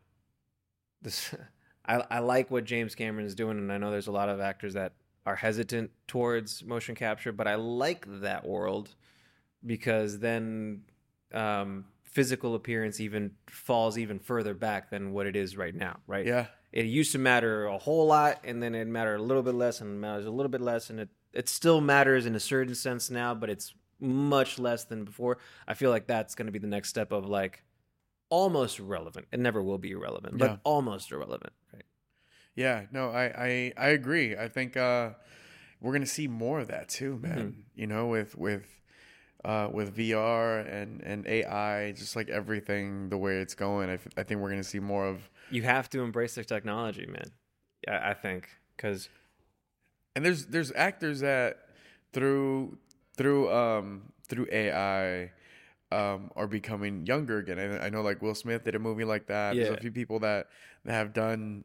this. 1.02 1.34
I, 1.88 2.02
I 2.10 2.18
like 2.18 2.50
what 2.50 2.64
James 2.64 2.96
Cameron 2.96 3.26
is 3.26 3.36
doing, 3.36 3.58
and 3.58 3.72
I 3.72 3.78
know 3.78 3.92
there's 3.92 4.08
a 4.08 4.12
lot 4.12 4.28
of 4.28 4.40
actors 4.40 4.74
that 4.74 4.92
are 5.24 5.36
hesitant 5.36 5.92
towards 6.08 6.64
motion 6.64 6.96
capture, 6.96 7.30
but 7.30 7.46
I 7.46 7.54
like 7.54 8.04
that 8.22 8.44
world 8.44 8.96
because 9.64 10.18
then 10.18 10.82
um, 11.32 11.84
physical 12.02 12.54
appearance 12.54 12.98
even 12.98 13.32
falls 13.48 13.98
even 13.98 14.18
further 14.18 14.54
back 14.54 14.90
than 14.90 15.12
what 15.12 15.26
it 15.26 15.36
is 15.36 15.56
right 15.56 15.74
now, 15.74 15.98
right? 16.06 16.26
Yeah. 16.26 16.46
it 16.72 16.86
used 16.86 17.12
to 17.12 17.18
matter 17.18 17.66
a 17.66 17.78
whole 17.78 18.06
lot 18.06 18.40
and 18.44 18.62
then 18.62 18.74
it 18.74 18.86
mattered 18.86 19.16
a 19.16 19.22
little 19.22 19.42
bit 19.42 19.54
less 19.54 19.80
and 19.80 19.90
it 19.90 19.98
matters 19.98 20.26
a 20.26 20.30
little 20.30 20.50
bit 20.50 20.60
less 20.60 20.90
and 20.90 21.00
it, 21.00 21.08
it 21.36 21.48
still 21.48 21.80
matters 21.80 22.26
in 22.26 22.34
a 22.34 22.40
certain 22.40 22.74
sense 22.74 23.10
now 23.10 23.34
but 23.34 23.48
it's 23.50 23.74
much 24.00 24.58
less 24.58 24.84
than 24.84 25.04
before 25.04 25.38
i 25.68 25.74
feel 25.74 25.90
like 25.90 26.06
that's 26.06 26.34
going 26.34 26.46
to 26.46 26.52
be 26.52 26.58
the 26.58 26.66
next 26.66 26.88
step 26.88 27.12
of 27.12 27.26
like 27.26 27.62
almost 28.28 28.78
irrelevant 28.78 29.26
it 29.32 29.38
never 29.40 29.62
will 29.62 29.78
be 29.78 29.90
irrelevant 29.92 30.36
but 30.38 30.50
Yeah. 30.50 30.56
almost 30.64 31.12
irrelevant 31.12 31.52
right 31.72 31.84
Yeah, 32.54 32.86
no, 32.90 33.10
I, 33.10 33.24
I, 33.24 33.72
I 33.76 33.88
agree. 33.90 34.34
I 34.36 34.48
think 34.48 34.76
uh, 34.78 35.10
we're 35.80 35.92
gonna 35.92 36.06
see 36.06 36.26
more 36.26 36.58
of 36.58 36.68
that 36.68 36.88
too, 36.88 37.18
man. 37.18 37.38
Mm-hmm. 37.38 37.60
You 37.74 37.86
know, 37.86 38.06
with 38.08 38.34
with 38.36 38.66
uh, 39.44 39.68
with 39.70 39.94
VR 39.96 40.66
and, 40.66 41.02
and 41.02 41.26
AI, 41.26 41.92
just 41.92 42.16
like 42.16 42.28
everything 42.30 43.10
the 43.10 43.18
way 43.18 43.36
it's 43.44 43.54
going, 43.54 43.90
I, 43.90 43.94
f- 43.94 44.08
I 44.16 44.22
think 44.22 44.40
we're 44.40 44.48
gonna 44.50 44.64
see 44.64 44.80
more 44.80 45.06
of. 45.06 45.28
you 45.50 45.62
have 45.62 45.88
to 45.90 46.00
embrace 46.00 46.34
the 46.34 46.44
technology 46.44 47.06
man 47.06 47.28
i, 47.86 48.10
I 48.10 48.14
think 48.14 48.48
because 48.74 49.08
And 50.16 50.24
there's 50.24 50.46
there's 50.46 50.72
actors 50.74 51.20
that 51.20 51.58
through 52.12 52.78
through 53.16 53.52
um 53.52 54.10
through 54.26 54.48
AI 54.50 55.30
um 55.92 56.30
are 56.34 56.48
becoming 56.48 57.06
younger 57.06 57.38
again. 57.38 57.58
And 57.58 57.80
I 57.82 57.90
know 57.90 58.02
like 58.02 58.20
Will 58.22 58.34
Smith 58.34 58.64
did 58.64 58.74
a 58.74 58.78
movie 58.80 59.04
like 59.04 59.26
that. 59.28 59.54
Yeah. 59.54 59.64
There's 59.64 59.76
a 59.76 59.80
few 59.80 59.92
people 59.92 60.18
that, 60.20 60.48
that 60.84 60.92
have 60.92 61.12
done 61.12 61.64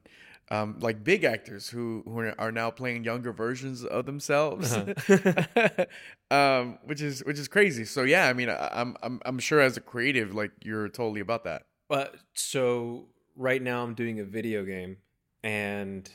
um, 0.51 0.77
like 0.81 1.01
big 1.03 1.23
actors 1.23 1.69
who 1.69 2.03
who 2.05 2.19
are- 2.37 2.51
now 2.51 2.69
playing 2.69 3.05
younger 3.05 3.31
versions 3.31 3.85
of 3.85 4.05
themselves, 4.05 4.73
Uh-huh. 4.73 5.85
um, 6.31 6.77
which 6.83 7.01
is 7.01 7.23
which 7.23 7.39
is 7.39 7.47
crazy. 7.47 7.85
So 7.85 8.03
yeah, 8.03 8.27
I 8.27 8.33
mean, 8.33 8.49
I, 8.49 8.69
I'm 8.73 8.97
I'm 9.01 9.21
I'm 9.25 9.39
sure 9.39 9.61
as 9.61 9.77
a 9.77 9.81
creative, 9.81 10.35
like 10.35 10.51
you're 10.61 10.89
totally 10.89 11.21
about 11.21 11.45
that. 11.45 11.63
Uh, 11.89 12.07
so 12.33 13.07
right 13.37 13.61
now 13.61 13.81
I'm 13.83 13.93
doing 13.93 14.19
a 14.19 14.25
video 14.25 14.65
game, 14.65 14.97
and 15.41 16.09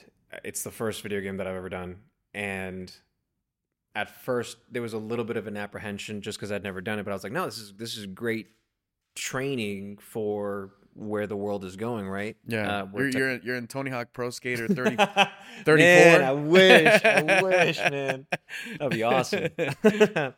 it's 0.45 0.63
the 0.63 0.71
first 0.71 1.01
video 1.03 1.21
game 1.23 1.39
that 1.39 1.47
I've 1.47 1.57
ever 1.57 1.71
done. 1.71 1.97
And 2.37 2.93
at 3.95 4.11
first 4.11 4.59
there 4.71 4.83
was 4.83 4.93
a 4.93 4.99
little 4.99 5.25
bit 5.25 5.39
of 5.39 5.47
an 5.47 5.57
apprehension 5.57 6.21
just 6.21 6.37
because 6.39 6.53
I'd 6.53 6.63
never 6.63 6.83
done 6.83 6.99
it, 6.99 7.05
but 7.05 7.13
I 7.13 7.15
was 7.15 7.25
like, 7.25 7.33
no, 7.33 7.47
this 7.47 7.57
is 7.57 7.73
this 7.79 7.97
is 7.97 8.05
great 8.07 8.49
training 9.15 9.97
for 9.97 10.73
where 10.93 11.27
the 11.27 11.37
world 11.37 11.65
is 11.65 11.77
going. 11.77 12.07
Right? 12.07 12.37
Yeah, 12.47 12.83
Uh, 12.83 12.87
you're, 12.95 13.11
tech- 13.11 13.19
you're 13.19 13.37
you're 13.39 13.57
in 13.57 13.67
Tony 13.67 13.91
Hawk 13.91 14.09
Pro 14.13 14.29
Skater 14.29 14.69
30, 14.69 14.97
34. 14.97 15.77
Man, 15.79 16.23
I 16.25 16.33
wish, 16.33 17.05
I 17.07 17.43
wish, 17.43 17.79
man, 17.79 18.27
that'd 18.79 18.93
be 18.93 19.03
awesome. 19.03 19.49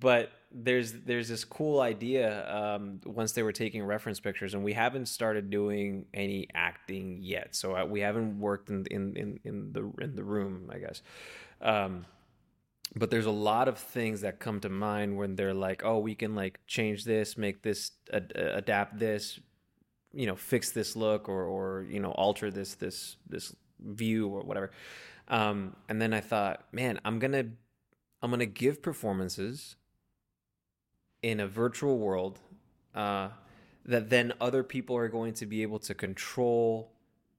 but 0.00 0.30
there's 0.50 0.92
there's 0.92 1.28
this 1.28 1.44
cool 1.44 1.80
idea. 1.80 2.48
Um, 2.54 3.00
once 3.04 3.32
they 3.32 3.42
were 3.42 3.52
taking 3.52 3.82
reference 3.84 4.20
pictures, 4.20 4.54
and 4.54 4.64
we 4.64 4.72
haven't 4.72 5.06
started 5.06 5.50
doing 5.50 6.06
any 6.14 6.48
acting 6.54 7.18
yet, 7.20 7.54
so 7.54 7.76
uh, 7.76 7.84
we 7.84 8.00
haven't 8.00 8.40
worked 8.40 8.70
in 8.70 8.86
in 8.90 9.16
in, 9.16 9.40
in 9.44 9.72
the 9.72 9.90
in 10.02 10.16
the 10.16 10.24
room, 10.24 10.70
I 10.72 10.78
guess. 10.78 11.02
Um, 11.60 12.06
but 12.96 13.10
there's 13.10 13.26
a 13.26 13.30
lot 13.30 13.68
of 13.68 13.78
things 13.78 14.22
that 14.22 14.40
come 14.40 14.60
to 14.60 14.68
mind 14.68 15.16
when 15.16 15.36
they're 15.36 15.54
like, 15.54 15.84
oh, 15.84 15.98
we 15.98 16.14
can 16.14 16.34
like 16.34 16.58
change 16.66 17.04
this, 17.04 17.36
make 17.36 17.62
this, 17.62 17.90
ad- 18.12 18.32
adapt 18.34 18.98
this, 18.98 19.38
you 20.14 20.26
know, 20.26 20.36
fix 20.36 20.70
this 20.70 20.96
look 20.96 21.28
or 21.28 21.44
or 21.44 21.86
you 21.90 22.00
know, 22.00 22.12
alter 22.12 22.50
this 22.50 22.74
this 22.74 23.16
this 23.28 23.54
view 23.80 24.28
or 24.28 24.42
whatever. 24.42 24.70
Um, 25.28 25.76
and 25.90 26.00
then 26.00 26.14
I 26.14 26.20
thought, 26.20 26.64
man, 26.72 26.98
I'm 27.04 27.18
gonna 27.18 27.44
I'm 28.22 28.30
gonna 28.30 28.46
give 28.46 28.82
performances 28.82 29.76
in 31.22 31.40
a 31.40 31.46
virtual 31.46 31.98
world 31.98 32.38
uh, 32.94 33.28
that 33.84 34.10
then 34.10 34.32
other 34.40 34.62
people 34.62 34.96
are 34.96 35.08
going 35.08 35.34
to 35.34 35.46
be 35.46 35.62
able 35.62 35.78
to 35.80 35.94
control 35.94 36.92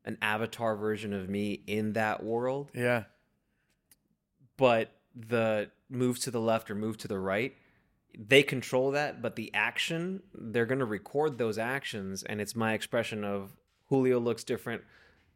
an 0.05 0.17
avatar 0.21 0.75
version 0.75 1.13
of 1.13 1.29
me 1.29 1.61
in 1.67 1.93
that 1.93 2.23
world. 2.23 2.71
Yeah, 2.73 3.03
but 4.57 4.91
the 5.15 5.69
move 5.89 6.19
to 6.19 6.31
the 6.31 6.39
left 6.39 6.69
or 6.69 6.75
move 6.75 6.97
to 6.97 7.07
the 7.07 7.17
right 7.17 7.55
they 8.17 8.43
control 8.43 8.91
that 8.91 9.21
but 9.21 9.35
the 9.35 9.51
action 9.53 10.21
they're 10.33 10.65
going 10.65 10.79
to 10.79 10.85
record 10.85 11.37
those 11.37 11.57
actions 11.57 12.21
and 12.23 12.39
it's 12.39 12.55
my 12.55 12.73
expression 12.73 13.23
of 13.23 13.51
julio 13.87 14.19
looks 14.19 14.43
different 14.43 14.83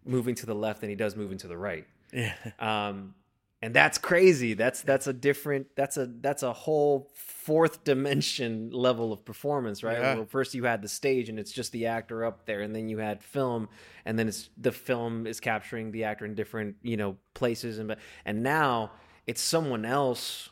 moving 0.06 0.36
to 0.36 0.46
the 0.46 0.56
left 0.56 0.82
than 0.82 0.90
he 0.90 0.96
does 0.96 1.16
moving 1.16 1.38
to 1.38 1.48
the 1.48 1.58
right. 1.58 1.86
Yeah, 2.12 2.34
um 2.60 3.16
and 3.64 3.74
that's 3.74 3.98
crazy. 3.98 4.56
That's 4.56 4.82
that's 4.82 5.08
a 5.08 5.14
different 5.14 5.68
that's 5.78 5.96
a 5.96 6.06
that's 6.06 6.44
a 6.44 6.52
whole 6.52 7.10
fourth 7.16 7.86
dimension 7.86 8.72
level 8.72 9.14
of 9.14 9.24
performance 9.24 9.84
right? 9.84 10.00
Yeah. 10.00 10.16
well 10.16 10.26
first 10.26 10.54
you 10.54 10.66
had 10.66 10.82
the 10.82 10.90
stage 10.90 11.30
and 11.30 11.40
it's 11.40 11.52
just 11.52 11.72
the 11.72 11.86
actor 11.86 12.26
up 12.26 12.46
there 12.46 12.60
and 12.60 12.76
then 12.76 12.90
you 12.90 12.98
had 12.98 13.24
film 13.24 13.70
and 14.04 14.20
then 14.20 14.28
it's 14.28 14.50
the 14.58 14.74
film 14.74 15.26
is 15.26 15.40
capturing 15.40 15.94
the 15.94 16.04
actor 16.04 16.26
in 16.26 16.36
different 16.36 16.76
you 16.82 16.98
know 16.98 17.16
places 17.36 17.80
and 17.80 17.96
and 18.26 18.44
now 18.44 18.92
it's 19.28 19.42
someone 19.42 19.86
else 19.86 20.50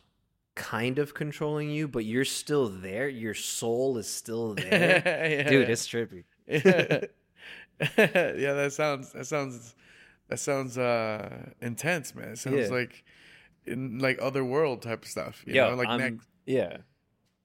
kind 0.56 0.97
of 0.97 1.13
controlling 1.13 1.69
you 1.69 1.89
but 1.89 2.06
you're 2.06 2.24
still 2.24 2.69
there. 2.69 3.10
Your 3.10 3.34
soul 3.34 3.97
is 3.97 4.08
still 4.08 4.54
there. 4.56 5.02
Yeah. 5.06 5.50
dude 5.50 5.69
it's 5.69 5.86
trippy. 5.86 6.24
Yeah, 6.47 7.02
yeah, 7.97 8.54
that 8.54 8.71
sounds 8.71 9.12
that 9.12 9.28
sounds 9.28 9.76
that 10.31 10.39
sounds 10.39 10.77
uh 10.77 11.51
intense, 11.61 12.15
man. 12.15 12.29
It 12.29 12.37
sounds 12.39 12.55
Yeah. 12.69 12.75
like 12.79 13.03
in 13.65 13.99
like 13.99 14.17
other 14.21 14.43
world 14.43 14.81
type 14.81 15.03
of 15.03 15.09
stuff. 15.09 15.43
You 15.45 15.53
Yo, 15.55 15.69
know, 15.69 15.75
like 15.75 15.89
I'm- 15.89 15.99
next 15.99 16.27
yeah 16.47 16.77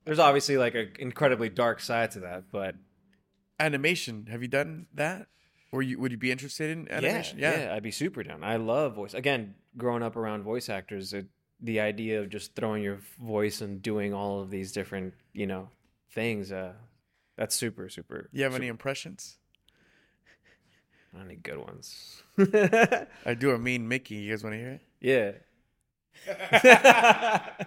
there's 0.05 0.19
obviously 0.21 0.57
like 0.57 0.75
an 0.75 0.93
incredibly 0.99 1.49
dark 1.51 1.81
side 1.81 2.13
to 2.13 2.21
that 2.21 2.45
but 2.51 2.77
animation. 3.61 4.27
Have 4.31 4.43
you 4.43 4.49
done 4.49 4.87
that? 4.95 5.27
Or 5.73 5.83
you 5.83 5.99
would 5.99 6.13
you 6.13 6.17
be 6.19 6.31
interested 6.31 6.71
in 6.71 6.91
animation? 6.91 7.39
Yeah, 7.39 7.65
yeah, 7.65 7.75
I'd 7.75 7.83
be 7.83 7.91
super 7.91 8.23
down. 8.23 8.45
I 8.45 8.57
love 8.57 8.95
voice. 8.95 9.15
Again, 9.15 9.55
growing 9.77 10.03
up 10.03 10.17
around 10.17 10.43
voice 10.45 10.69
actors, 10.69 11.13
it 11.13 11.27
the 11.61 11.81
idea 11.81 12.21
of 12.21 12.29
just 12.29 12.55
throwing 12.55 12.83
your 12.83 12.99
voice 13.19 13.61
and 13.63 13.83
doing 13.83 14.13
all 14.15 14.41
of 14.41 14.51
these 14.51 14.73
different 14.73 15.15
you 15.33 15.47
know 15.47 15.71
things 16.13 16.53
uh 16.53 16.73
that's 17.37 17.55
super 17.57 17.89
super 17.89 18.29
You 18.33 18.45
have 18.45 18.55
any 18.55 18.69
impressions? 18.69 19.39
Any 21.21 21.37
good 21.37 21.59
ones 21.59 22.23
I 23.25 23.35
do 23.35 23.51
a 23.53 23.59
mean 23.59 23.89
Mickey. 23.89 24.17
You 24.17 24.33
guys 24.33 24.45
want 24.45 24.55
to 24.55 24.59
hear 24.59 24.71
it? 24.73 24.83
yeah 25.01 25.33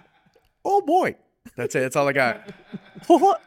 Oh 0.64 0.80
boy. 0.82 1.16
That's 1.56 1.74
it. 1.74 1.80
That's 1.80 1.96
all 1.96 2.08
I 2.08 2.12
got. 2.12 2.52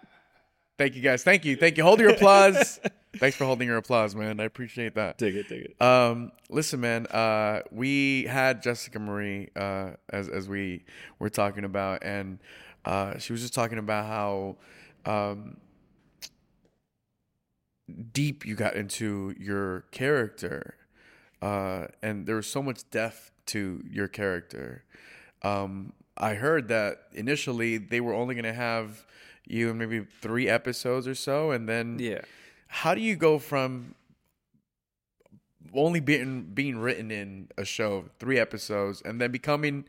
Thank 0.78 0.96
you 0.96 1.02
guys. 1.02 1.24
Thank 1.24 1.46
you. 1.46 1.56
Thank 1.56 1.78
you. 1.78 1.84
Hold 1.84 2.00
your 2.00 2.10
applause. 2.10 2.80
Thanks 3.18 3.38
for 3.38 3.46
holding 3.46 3.68
your 3.68 3.78
applause, 3.78 4.16
man. 4.16 4.40
I 4.40 4.46
appreciate 4.46 4.96
that. 4.96 5.20
dig 5.20 5.36
it 5.36 5.48
dig 5.48 5.66
it 5.66 5.82
Um, 5.82 6.32
listen, 6.50 6.80
man. 6.82 7.06
Uh, 7.08 7.62
we 7.72 8.24
had 8.24 8.64
Jessica 8.64 8.98
Marie 8.98 9.50
uh, 9.56 9.92
as 10.10 10.28
as 10.30 10.50
we 10.50 10.84
were 11.20 11.30
talking 11.30 11.64
about, 11.64 12.04
and 12.04 12.40
uh, 12.86 13.20
she 13.20 13.32
was 13.32 13.42
just 13.42 13.54
talking 13.54 13.78
about 13.78 14.06
how 14.06 14.56
um, 15.06 15.58
deep 18.14 18.46
you 18.46 18.56
got 18.56 18.76
into 18.76 19.34
your 19.40 19.82
character, 19.92 20.76
uh, 21.42 21.88
and 22.02 22.26
there 22.26 22.36
was 22.36 22.48
so 22.48 22.62
much 22.62 22.90
depth 22.90 23.32
to 23.48 23.84
your 23.90 24.08
character. 24.08 24.84
Um, 25.42 25.94
I 26.18 26.36
heard 26.36 26.68
that 26.70 27.08
initially 27.14 27.78
they 27.78 28.00
were 28.00 28.14
only 28.14 28.36
going 28.36 28.46
to 28.46 28.54
have 28.54 29.06
you 29.46 29.70
in 29.70 29.78
maybe 29.78 30.06
three 30.22 30.48
episodes 30.48 31.08
or 31.08 31.16
so, 31.16 31.52
and 31.52 31.68
then 31.68 31.98
yeah. 32.00 32.22
how 32.68 32.96
do 32.96 33.02
you 33.02 33.16
go 33.16 33.40
from 33.40 33.96
only 35.74 36.00
being 36.00 36.44
being 36.54 36.78
written 36.78 37.12
in 37.12 37.50
a 37.58 37.66
show 37.66 38.06
three 38.20 38.40
episodes 38.40 39.02
and 39.02 39.20
then 39.20 39.32
becoming 39.32 39.86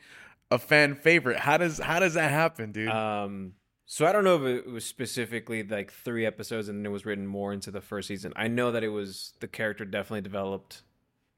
a 0.51 0.59
fan 0.59 0.95
favorite? 0.95 1.39
How 1.39 1.57
does 1.57 1.79
how 1.79 2.01
does 2.01 2.15
that 2.15 2.31
happen 2.31 2.73
dude? 2.73 2.89
Um, 2.89 3.55
so 3.87 4.07
I 4.07 4.13
don't 4.13 4.25
know 4.25 4.45
if 4.45 4.65
it 4.65 4.71
was 4.71 4.85
specifically 4.85 5.63
like 5.63 5.93
three 5.93 6.25
episodes 6.25 6.69
and 6.69 6.85
it 6.87 6.89
was 6.89 7.05
written 7.05 7.27
more 7.27 7.53
into 7.53 7.71
the 7.71 7.81
first 7.81 8.09
season. 8.09 8.33
I 8.37 8.49
know 8.49 8.73
that 8.73 8.83
it 8.83 8.89
was 8.89 9.35
the 9.41 9.49
character 9.49 9.85
definitely 9.85 10.23
developed 10.23 10.83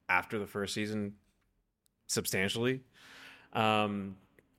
after 0.09 0.38
the 0.38 0.46
first 0.46 0.74
season 0.74 1.14
substantially. 2.06 2.82
Um, 3.52 4.16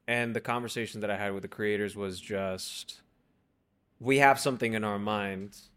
and 0.08 0.36
the 0.36 0.42
conversation 0.42 1.02
that 1.02 1.12
I 1.12 1.18
had 1.18 1.34
with 1.34 1.44
the 1.44 1.50
creators 1.50 1.96
was 1.96 2.20
just 2.20 3.02
we 4.00 4.18
have 4.18 4.40
something 4.40 4.74
in 4.74 4.84
our 4.84 5.00
minds, 5.00 5.70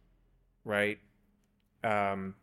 right? 0.64 0.98
Um, 1.82 2.34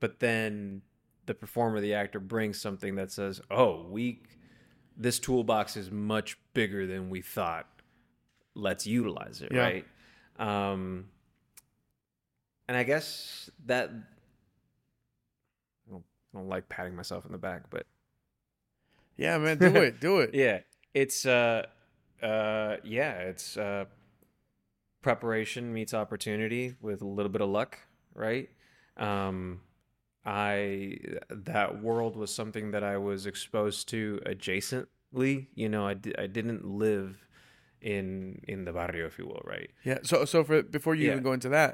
but 0.00 0.20
then 0.20 0.82
the 1.26 1.34
performer, 1.34 1.80
the 1.80 1.94
actor, 1.94 2.18
brings 2.18 2.60
something 2.60 2.96
that 2.96 3.12
says, 3.12 3.40
"Oh, 3.50 3.86
we 3.88 4.22
this 4.96 5.18
toolbox 5.18 5.76
is 5.76 5.90
much 5.90 6.38
bigger 6.54 6.86
than 6.86 7.10
we 7.10 7.20
thought. 7.20 7.66
Let's 8.56 8.86
utilize 8.86 9.42
it, 9.42 9.52
Yeah. 9.52 9.62
right?" 9.62 9.84
Um, 10.38 11.08
and 12.68 12.76
I 12.76 12.82
guess 12.82 13.48
that 13.66 13.90
I 13.90 13.92
don't, 15.90 16.04
I 16.34 16.38
don't 16.38 16.48
like 16.48 16.68
patting 16.68 16.94
myself 16.96 17.24
in 17.26 17.32
the 17.32 17.38
back, 17.38 17.70
but 17.70 17.86
yeah 19.16 19.38
man 19.38 19.58
do 19.58 19.76
it 19.76 20.00
do 20.00 20.20
it 20.24 20.34
yeah, 20.34 20.60
it's 20.94 21.24
uh, 21.26 21.64
uh, 22.22 22.76
yeah, 22.84 23.12
it's 23.20 23.56
uh, 23.56 23.84
preparation 25.02 25.72
meets 25.72 25.94
opportunity 25.94 26.74
with 26.80 27.02
a 27.02 27.06
little 27.06 27.30
bit 27.30 27.40
of 27.40 27.48
luck, 27.48 27.78
right? 28.14 28.48
Um, 28.96 29.60
I 30.24 30.98
that 31.30 31.82
world 31.82 32.16
was 32.16 32.34
something 32.34 32.72
that 32.72 32.82
I 32.82 32.96
was 32.96 33.26
exposed 33.26 33.88
to 33.90 34.20
adjacently. 34.26 35.46
You 35.54 35.68
know, 35.68 35.86
I 35.86 35.94
di- 35.94 36.16
I 36.18 36.26
didn't 36.26 36.64
live 36.64 37.25
in 37.94 38.40
in 38.48 38.64
the 38.64 38.72
barrio, 38.72 39.06
if 39.06 39.16
you 39.18 39.26
will, 39.26 39.42
right? 39.44 39.70
yeah 39.84 39.98
so 40.02 40.24
so 40.24 40.42
for 40.44 40.62
before 40.62 40.94
you 40.94 41.04
Yeah. 41.06 41.12
even 41.12 41.22
go 41.22 41.32
into 41.32 41.48
that 41.50 41.72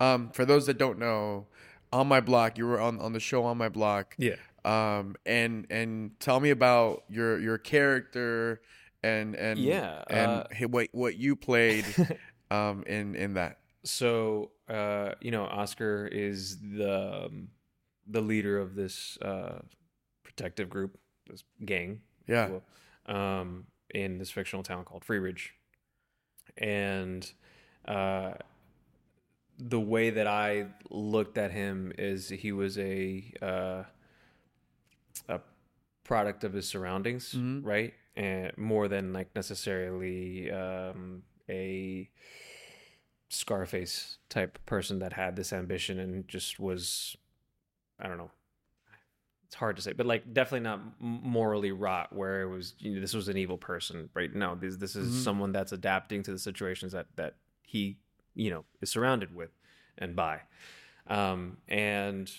um 0.00 0.30
for 0.36 0.44
those 0.44 0.66
that 0.66 0.76
don't 0.78 0.98
know 0.98 1.46
on 1.92 2.06
my 2.06 2.20
block 2.20 2.58
you 2.58 2.66
were 2.66 2.80
on 2.88 3.00
on 3.00 3.12
the 3.12 3.20
show 3.20 3.44
on 3.44 3.56
my 3.56 3.68
block 3.68 4.06
Yeah. 4.18 4.36
um 4.64 5.16
and 5.24 5.66
and 5.70 6.18
tell 6.20 6.38
me 6.40 6.50
about 6.50 7.04
your 7.08 7.38
your 7.40 7.58
character 7.58 8.60
and 9.02 9.34
and 9.36 9.58
Yeah, 9.58 10.02
and 10.08 10.30
uh, 10.42 10.68
what 10.68 10.88
what 10.92 11.16
you 11.16 11.36
played 11.36 11.84
um 12.50 12.84
in 12.86 13.14
in 13.14 13.34
that 13.34 13.58
so 13.84 14.50
uh, 14.68 15.12
you 15.20 15.30
know, 15.30 15.44
Oscar 15.44 16.08
is 16.10 16.56
the 16.58 17.24
um, 17.26 17.48
the 18.06 18.20
leader 18.22 18.58
of 18.58 18.74
this 18.74 19.18
uh, 19.20 19.60
protective 20.22 20.68
group, 20.70 20.96
this 21.28 21.44
gang, 21.64 22.00
yeah 22.26 22.48
um, 23.06 23.66
in 23.94 24.18
this 24.18 24.30
fictional 24.30 24.62
town 24.62 24.84
called 24.84 25.04
Freeridge. 25.04 25.50
And 26.58 27.30
uh, 27.86 28.34
the 29.58 29.80
way 29.80 30.10
that 30.10 30.26
I 30.26 30.66
looked 30.90 31.38
at 31.38 31.52
him 31.52 31.92
is 31.96 32.28
he 32.28 32.52
was 32.52 32.76
a 32.78 33.32
uh, 33.40 33.82
a 35.28 35.40
product 36.02 36.44
of 36.44 36.52
his 36.52 36.68
surroundings, 36.68 37.32
Mhm. 37.34 37.64
right? 37.64 37.94
And 38.16 38.56
more 38.58 38.88
than 38.88 39.12
like 39.12 39.34
necessarily 39.34 40.50
um, 40.50 41.22
a 41.48 42.10
Scarface 43.28 44.18
type 44.28 44.58
person 44.66 44.98
that 45.00 45.14
had 45.14 45.34
this 45.34 45.52
ambition 45.52 45.98
and 45.98 46.28
just 46.28 46.60
was, 46.60 47.16
I 47.98 48.06
don't 48.06 48.18
know, 48.18 48.30
it's 49.46 49.54
hard 49.54 49.76
to 49.76 49.82
say, 49.82 49.92
but 49.92 50.06
like 50.06 50.32
definitely 50.32 50.60
not 50.60 50.80
morally 51.00 51.72
rot 51.72 52.12
where 52.12 52.42
it 52.42 52.48
was 52.48 52.74
you 52.78 52.94
know 52.94 53.00
this 53.00 53.14
was 53.14 53.28
an 53.28 53.36
evil 53.36 53.58
person, 53.58 54.08
right? 54.14 54.34
No, 54.34 54.54
this 54.54 54.76
this 54.76 54.96
is 54.96 55.08
Mhm. 55.14 55.24
someone 55.24 55.52
that's 55.52 55.72
adapting 55.72 56.22
to 56.24 56.32
the 56.32 56.38
situations 56.38 56.92
that 56.92 57.06
that 57.16 57.36
he 57.62 57.98
you 58.34 58.50
know 58.50 58.64
is 58.80 58.90
surrounded 58.90 59.34
with 59.34 59.50
and 59.98 60.16
by, 60.16 60.40
um, 61.06 61.58
and 61.68 62.30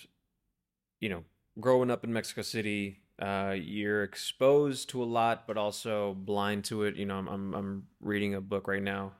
you 1.00 1.08
know 1.08 1.24
growing 1.60 1.90
up 1.90 2.04
in 2.04 2.12
Mexico 2.12 2.42
City. 2.42 3.00
Uh, 3.18 3.56
you're 3.58 4.02
exposed 4.02 4.90
to 4.90 5.02
a 5.02 5.06
lot, 5.06 5.46
but 5.46 5.56
also 5.56 6.12
blind 6.12 6.64
to 6.66 6.82
it. 6.82 6.96
You 6.96 7.06
know, 7.06 7.16
I'm 7.16 7.28
I'm, 7.28 7.54
I'm 7.54 7.86
reading 8.00 8.34
a 8.34 8.42
book 8.42 8.68
right 8.68 8.82
now 8.82 9.12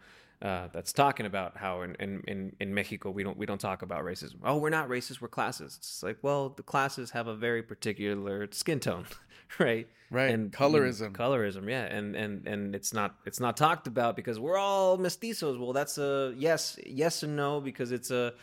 uh, 0.43 0.69
that's 0.73 0.93
talking 0.93 1.25
about 1.27 1.57
how 1.57 1.83
in, 1.83 1.95
in, 1.97 2.55
in, 2.61 2.75
Mexico 2.75 3.11
we 3.11 3.23
don't 3.23 3.39
we 3.39 3.47
don't 3.47 3.61
talk 3.61 3.83
about 3.83 4.05
racism. 4.05 4.37
Oh, 4.45 4.59
we're 4.59 4.71
not 4.71 4.89
racist. 4.89 5.21
We're 5.21 5.29
classist. 5.29 5.79
It's 5.79 6.03
like 6.03 6.19
well, 6.23 6.51
the 6.51 6.63
classes 6.63 7.11
have 7.13 7.27
a 7.27 7.35
very 7.35 7.63
particular 7.63 8.47
skin 8.53 8.79
tone, 8.79 9.07
right? 9.59 9.89
right 10.11 10.31
And 10.31 10.53
colorism 10.53 11.13
colorism, 11.13 11.69
yeah, 11.71 11.85
and 11.85 12.15
and 12.15 12.47
and 12.47 12.75
it's 12.75 12.93
not 12.93 13.17
it's 13.25 13.41
not 13.41 13.57
talked 13.57 13.87
about 13.87 14.15
because 14.15 14.39
we're 14.39 14.59
all 14.59 14.99
mestizos. 14.99 15.59
Well, 15.59 15.73
that's 15.73 15.97
a 15.97 16.35
yes, 16.37 16.79
yes 16.85 17.23
and 17.23 17.35
no 17.35 17.61
because 17.61 17.91
it's 17.91 18.11
a 18.11 18.35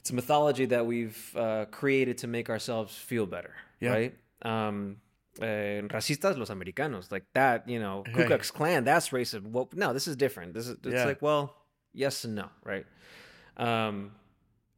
it's 0.00 0.10
a 0.10 0.14
mythology 0.14 0.66
that 0.66 0.86
we've 0.86 1.36
uh, 1.36 1.66
created 1.70 2.18
to 2.18 2.26
make 2.26 2.48
ourselves 2.48 2.94
feel 2.94 3.26
better, 3.26 3.54
Yeah. 3.80 3.90
right? 3.90 4.14
Um, 4.42 4.96
uh, 5.38 5.86
racistas 5.88 6.36
los 6.36 6.50
americanos 6.50 7.10
like 7.12 7.24
that, 7.34 7.68
you 7.68 7.78
know, 7.78 8.04
Ku 8.12 8.24
Klux 8.24 8.50
Klan, 8.50 8.84
that's 8.84 9.10
racist. 9.10 9.42
Well, 9.42 9.68
no, 9.74 9.92
this 9.92 10.06
is 10.08 10.16
different. 10.16 10.54
This 10.54 10.66
is 10.66 10.76
it's 10.84 10.94
Yeah. 10.94 11.04
like 11.04 11.22
well, 11.22 11.54
yes 11.92 12.24
and 12.24 12.34
no, 12.34 12.48
right? 12.64 12.86
Um, 13.56 14.12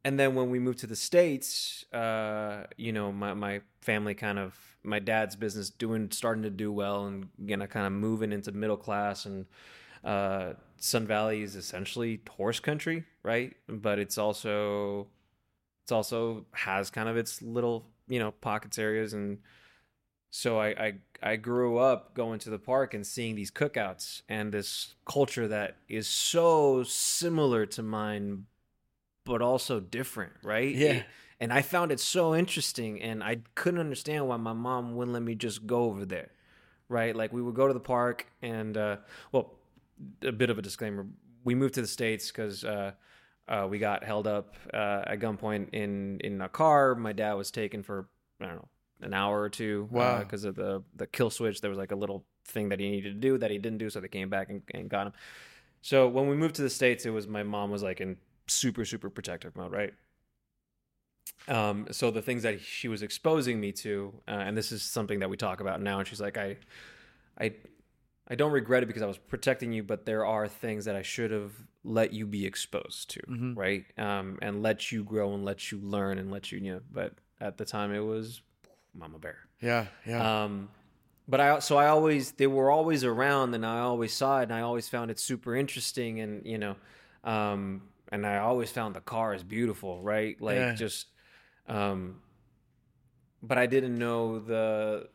and 0.05 0.19
then 0.19 0.35
when 0.35 0.49
we 0.49 0.59
moved 0.59 0.79
to 0.79 0.87
the 0.87 0.95
states, 0.95 1.85
uh, 1.93 2.65
you 2.77 2.91
know, 2.91 3.11
my 3.11 3.33
my 3.33 3.61
family 3.81 4.13
kind 4.13 4.37
of 4.37 4.57
my 4.83 4.99
dad's 4.99 5.35
business 5.35 5.69
doing 5.69 6.11
starting 6.11 6.43
to 6.43 6.49
do 6.49 6.71
well 6.71 7.05
and 7.05 7.29
you 7.37 7.55
know 7.55 7.67
kind 7.67 7.85
of 7.87 7.93
moving 7.93 8.31
into 8.33 8.51
middle 8.51 8.75
class 8.77 9.25
and 9.25 9.45
uh, 10.03 10.53
Sun 10.77 11.07
Valley 11.07 11.41
is 11.41 11.55
essentially 11.55 12.21
horse 12.29 12.59
country, 12.59 13.05
right? 13.23 13.55
But 13.69 13.97
it's 13.99 14.17
also 14.17 15.07
it's 15.83 15.91
also 15.91 16.45
has 16.51 16.89
kind 16.89 17.07
of 17.07 17.15
its 17.17 17.41
little 17.41 17.85
you 18.07 18.19
know 18.19 18.31
pockets 18.31 18.77
areas 18.77 19.13
and 19.13 19.39
so 20.35 20.59
I, 20.59 20.67
I 20.69 20.93
I 21.21 21.35
grew 21.35 21.77
up 21.77 22.15
going 22.15 22.39
to 22.39 22.49
the 22.49 22.57
park 22.57 22.95
and 22.95 23.05
seeing 23.05 23.35
these 23.35 23.51
cookouts 23.51 24.23
and 24.27 24.51
this 24.51 24.95
culture 25.05 25.47
that 25.47 25.77
is 25.87 26.07
so 26.07 26.81
similar 26.81 27.67
to 27.67 27.83
mine 27.83 28.47
but 29.25 29.43
also 29.43 29.79
different, 29.79 30.33
right? 30.41 30.73
Yeah. 30.73 31.03
And 31.39 31.53
I 31.53 31.61
found 31.61 31.91
it 31.91 31.99
so 31.99 32.33
interesting 32.33 32.99
and 32.99 33.23
I 33.23 33.41
couldn't 33.53 33.79
understand 33.79 34.27
why 34.27 34.37
my 34.37 34.53
mom 34.53 34.95
wouldn't 34.95 35.13
let 35.13 35.21
me 35.21 35.35
just 35.35 35.67
go 35.67 35.83
over 35.83 36.03
there. 36.03 36.31
Right? 36.89 37.15
Like 37.15 37.31
we 37.31 37.43
would 37.43 37.55
go 37.55 37.67
to 37.67 37.73
the 37.73 37.79
park 37.79 38.25
and 38.41 38.75
uh 38.75 38.97
well, 39.31 39.53
a 40.23 40.31
bit 40.31 40.49
of 40.49 40.57
a 40.57 40.63
disclaimer. 40.63 41.05
We 41.43 41.53
moved 41.53 41.75
to 41.75 41.81
the 41.81 41.87
states 41.87 42.31
cuz 42.31 42.65
uh 42.65 42.93
uh, 43.47 43.67
we 43.69 43.77
got 43.77 44.03
held 44.05 44.25
up 44.25 44.55
uh, 44.73 45.03
at 45.05 45.19
gunpoint 45.19 45.67
in 45.73 46.19
in 46.21 46.41
a 46.41 46.49
car. 46.49 46.95
My 46.95 47.13
dad 47.13 47.33
was 47.33 47.51
taken 47.51 47.83
for 47.83 48.07
I 48.41 48.45
don't 48.45 48.55
know 48.55 48.67
an 49.03 49.13
hour 49.13 49.41
or 49.41 49.49
two 49.49 49.87
Wow. 49.91 50.19
because 50.19 50.43
of 50.45 50.55
the 50.55 50.83
the 50.95 51.07
kill 51.07 51.29
switch. 51.29 51.61
There 51.61 51.69
was 51.69 51.79
like 51.79 51.91
a 51.91 51.95
little 51.95 52.25
thing 52.45 52.69
that 52.69 52.79
he 52.79 52.89
needed 52.89 53.13
to 53.13 53.19
do 53.19 53.37
that 53.37 53.51
he 53.51 53.57
didn't 53.57 53.77
do, 53.79 53.89
so 53.89 53.99
they 53.99 54.07
came 54.07 54.29
back 54.29 54.49
and, 54.49 54.61
and 54.73 54.89
got 54.89 55.07
him. 55.07 55.13
So 55.81 56.07
when 56.07 56.27
we 56.29 56.35
moved 56.35 56.55
to 56.55 56.61
the 56.61 56.69
states, 56.69 57.05
it 57.05 57.09
was 57.11 57.27
my 57.27 57.43
mom 57.43 57.71
was 57.71 57.83
like 57.83 58.01
in 58.01 58.17
super 58.47 58.85
super 58.85 59.09
protective 59.09 59.55
mode, 59.55 59.71
right? 59.71 59.93
Um, 61.47 61.87
so 61.91 62.11
the 62.11 62.21
things 62.21 62.43
that 62.43 62.61
she 62.61 62.87
was 62.87 63.01
exposing 63.03 63.59
me 63.59 63.71
to, 63.73 64.13
uh, 64.27 64.31
and 64.31 64.55
this 64.57 64.71
is 64.71 64.81
something 64.81 65.19
that 65.19 65.29
we 65.29 65.37
talk 65.37 65.59
about 65.59 65.81
now, 65.81 65.99
and 65.99 66.07
she's 66.07 66.21
like, 66.21 66.37
I, 66.37 66.57
I 67.39 67.53
I 68.29 68.35
don't 68.35 68.53
regret 68.53 68.83
it 68.83 68.85
because 68.85 69.01
I 69.01 69.05
was 69.05 69.17
protecting 69.17 69.73
you, 69.73 69.83
but 69.83 70.05
there 70.05 70.25
are 70.25 70.47
things 70.47 70.85
that 70.85 70.95
I 70.95 71.01
should 71.01 71.31
have 71.31 71.51
let 71.83 72.13
you 72.13 72.25
be 72.25 72.45
exposed 72.45 73.09
to, 73.11 73.19
Mhm. 73.23 73.57
right? 73.57 73.83
Um, 73.97 74.39
and 74.41 74.63
let 74.63 74.93
you 74.93 75.03
grow 75.03 75.33
and 75.33 75.43
let 75.43 75.71
you 75.73 75.79
learn 75.79 76.17
and 76.17 76.31
let 76.31 76.49
you, 76.49 76.59
you 76.59 76.71
know. 76.75 76.81
But 76.89 77.15
at 77.41 77.57
the 77.57 77.65
time, 77.65 77.93
it 77.93 77.99
was 77.99 78.41
Mama 78.93 79.19
Bear. 79.19 79.37
Yeah, 79.61 79.87
yeah. 80.05 80.43
Um, 80.43 80.69
but 81.27 81.39
I 81.39 81.59
so 81.59 81.77
I 81.77 81.87
always 81.87 82.31
they 82.33 82.47
were 82.47 82.69
always 82.69 83.03
around, 83.03 83.53
and 83.53 83.65
I 83.65 83.79
always 83.79 84.13
saw 84.13 84.39
it, 84.39 84.43
and 84.43 84.53
I 84.53 84.61
always 84.61 84.89
found 84.89 85.09
it 85.11 85.19
super 85.19 85.55
interesting, 85.55 86.19
and 86.19 86.45
you 86.45 86.57
know, 86.57 86.75
um, 87.23 87.83
and 88.11 88.25
I 88.25 88.37
always 88.39 88.69
found 88.69 88.95
the 88.95 89.01
cars 89.01 89.43
beautiful, 89.43 90.01
right? 90.01 90.39
Like 90.41 90.55
Yeah. 90.57 90.73
just, 90.73 91.07
um, 91.67 92.21
but 93.41 93.57
I 93.57 93.65
didn't 93.65 93.97
know 93.97 94.39
the 94.39 95.09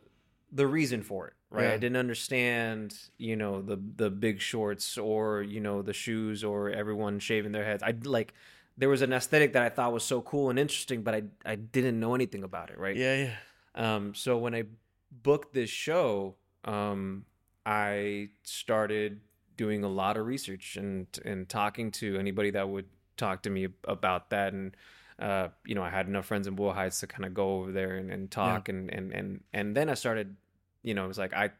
the 0.52 0.66
reason 0.66 1.02
for 1.02 1.28
it, 1.28 1.34
right? 1.50 1.64
Yeah. 1.64 1.72
I 1.74 1.76
didn't 1.76 1.96
understand, 1.98 2.94
you 3.18 3.36
know, 3.36 3.60
the 3.62 3.78
the 3.96 4.10
big 4.10 4.40
shorts 4.40 4.96
or 4.98 5.42
you 5.42 5.60
know 5.60 5.82
the 5.82 5.92
shoes 5.92 6.42
or 6.42 6.70
everyone 6.70 7.18
shaving 7.18 7.52
their 7.52 7.64
heads. 7.64 7.82
I 7.82 7.94
like 8.04 8.32
there 8.78 8.88
was 8.88 9.02
an 9.02 9.12
aesthetic 9.12 9.52
that 9.54 9.62
I 9.62 9.68
thought 9.68 9.92
was 9.92 10.04
so 10.04 10.22
cool 10.22 10.50
and 10.50 10.58
interesting, 10.58 11.02
but 11.02 11.14
I 11.14 11.22
I 11.44 11.56
didn't 11.56 12.00
know 12.00 12.14
anything 12.14 12.44
about 12.44 12.70
it, 12.70 12.78
right? 12.78 12.96
yeah, 12.96 13.14
yeah. 13.16 13.34
Um, 13.78 14.14
so 14.14 14.36
when 14.36 14.54
I 14.54 14.64
booked 15.10 15.54
this 15.54 15.70
show, 15.70 16.34
um, 16.64 17.24
I 17.64 18.28
started 18.42 19.20
doing 19.56 19.84
a 19.84 19.88
lot 19.88 20.16
of 20.16 20.26
research 20.26 20.76
and 20.76 21.06
and 21.24 21.48
talking 21.48 21.90
to 21.92 22.16
anybody 22.18 22.50
that 22.50 22.68
would 22.68 22.86
talk 23.16 23.42
to 23.44 23.50
me 23.50 23.68
about 23.84 24.30
that. 24.30 24.52
And 24.52 24.76
uh, 25.18 25.48
you 25.64 25.74
know, 25.74 25.82
I 25.82 25.90
had 25.90 26.06
enough 26.08 26.26
friends 26.26 26.46
in 26.46 26.54
Boyle 26.54 26.72
Heights 26.72 27.00
to 27.00 27.06
kind 27.06 27.24
of 27.24 27.34
go 27.34 27.60
over 27.60 27.72
there 27.72 27.96
and, 27.96 28.10
and 28.10 28.30
talk. 28.30 28.68
And, 28.68 28.92
and 28.92 29.12
and 29.12 29.44
and 29.52 29.76
then 29.76 29.88
I 29.88 29.94
started, 29.94 30.36
you 30.82 30.94
know, 30.94 31.04
it 31.04 31.08
was 31.08 31.18
like 31.18 31.32
I, 31.32 31.50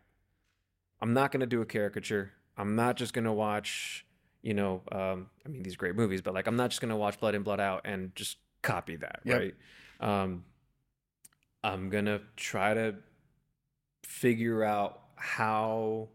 I'm 1.01 1.13
not 1.15 1.33
gonna 1.33 1.47
do 1.47 1.61
a 1.63 1.67
caricature. 1.67 2.33
I'm 2.57 2.75
not 2.77 2.97
just 2.97 3.13
gonna 3.15 3.33
watch. 3.33 4.05
You 4.43 4.55
know, 4.55 4.83
um, 4.93 5.31
I 5.45 5.49
mean, 5.49 5.63
these 5.65 5.77
great 5.77 5.97
movies, 5.97 6.23
but 6.23 6.33
like, 6.33 6.47
I'm 6.47 6.57
not 6.57 6.71
just 6.71 6.81
gonna 6.81 6.97
watch 6.97 7.19
Blood 7.19 7.35
In 7.35 7.43
Blood 7.43 7.61
Out 7.61 7.83
and 7.85 8.15
just 8.15 8.39
copy 8.63 8.97
that, 8.97 9.21
Yep. 9.25 9.41
right? 9.41 9.55
Um, 10.01 10.45
I'm 11.63 11.91
gonna 11.91 12.21
try 12.37 12.75
to 12.75 12.97
figure 14.05 14.65
out 14.65 15.03
how 15.17 16.09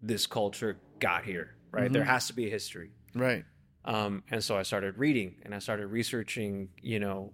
this 0.00 0.26
culture 0.26 0.78
got 1.00 1.24
here, 1.24 1.56
right? 1.70 1.92
There 1.92 2.02
Mhm. 2.02 2.06
has 2.06 2.26
to 2.28 2.32
be 2.34 2.46
a 2.46 2.50
history. 2.50 2.90
Right. 3.14 3.44
Um, 3.84 4.22
and 4.30 4.42
so 4.42 4.56
I 4.56 4.62
started 4.62 4.98
reading 4.98 5.40
and 5.42 5.54
I 5.54 5.58
started 5.58 5.88
researching, 5.88 6.70
you 6.80 6.98
know, 7.00 7.32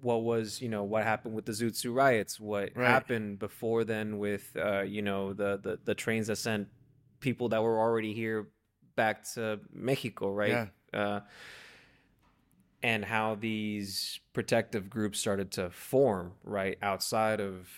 what 0.00 0.22
was, 0.22 0.62
you 0.62 0.68
know, 0.68 0.84
what 0.84 1.02
happened 1.02 1.34
with 1.34 1.44
the 1.44 1.52
Zoot 1.52 1.74
Suit 1.74 1.92
riots, 1.92 2.38
what 2.38 2.76
Right. 2.76 2.88
happened 2.88 3.38
before 3.40 3.84
then 3.84 4.18
with, 4.18 4.56
uh, 4.56 4.82
you 4.82 5.02
know, 5.02 5.32
the, 5.32 5.58
the, 5.58 5.78
the 5.84 5.94
trains 5.94 6.28
that 6.28 6.36
sent 6.36 6.68
people 7.20 7.48
that 7.48 7.62
were 7.62 7.78
already 7.80 8.12
here 8.14 8.48
back 8.94 9.24
to 9.34 9.60
Mexico, 9.72 10.30
right? 10.30 10.68
Yeah. 10.92 11.00
Uh, 11.00 11.20
and 12.82 13.04
how 13.04 13.34
these 13.34 14.20
protective 14.32 14.88
groups 14.88 15.18
started 15.18 15.50
to 15.52 15.70
form, 15.70 16.32
right, 16.44 16.78
outside 16.82 17.40
of 17.40 17.68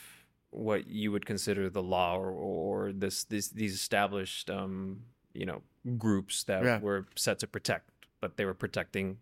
what 0.51 0.89
you 0.89 1.13
would 1.13 1.25
consider 1.25 1.71
the 1.71 1.83
law 1.83 2.17
or, 2.19 2.31
or 2.31 2.93
this, 2.93 3.25
this 3.25 3.49
these 3.49 3.73
established 3.75 4.51
um, 4.51 5.01
you 5.33 5.47
know 5.47 5.63
groups 5.97 6.43
that 6.45 6.63
Yeah. 6.63 6.81
were 6.81 7.07
set 7.17 7.39
to 7.39 7.47
protect, 7.47 7.91
but 8.21 8.37
they 8.37 8.45
were 8.45 8.55
protecting 8.55 9.19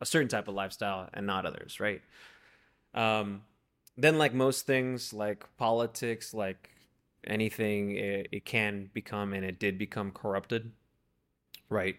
a 0.00 0.06
certain 0.06 0.28
type 0.28 0.48
of 0.48 0.54
lifestyle 0.54 1.08
and 1.12 1.26
not 1.26 1.46
others, 1.46 1.78
right? 1.80 2.00
Um, 2.94 3.42
then, 3.96 4.18
like 4.18 4.34
most 4.34 4.66
things, 4.66 5.12
like 5.12 5.44
politics, 5.56 6.32
like 6.32 6.70
anything, 7.24 7.96
it, 7.96 8.28
it 8.32 8.44
can 8.44 8.90
become 8.94 9.32
and 9.32 9.44
it 9.44 9.58
did 9.58 9.78
become 9.78 10.10
corrupted, 10.10 10.72
right? 11.68 11.96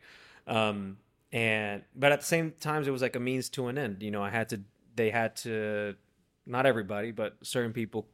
Um, 0.48 0.98
and 1.34 1.82
but 1.96 2.12
at 2.12 2.20
the 2.20 2.26
same 2.26 2.52
times, 2.60 2.88
it 2.88 2.92
was 2.92 3.02
like 3.02 3.16
a 3.16 3.20
means 3.20 3.50
to 3.50 3.68
an 3.68 3.78
end. 3.78 4.04
You 4.04 4.12
know, 4.12 4.24
I 4.24 4.30
had 4.30 4.50
to. 4.50 4.62
They 4.96 5.10
had 5.10 5.36
to. 5.38 5.96
Not 6.46 6.66
everybody, 6.66 7.12
but 7.12 7.38
certain 7.42 7.74
people 7.74 8.08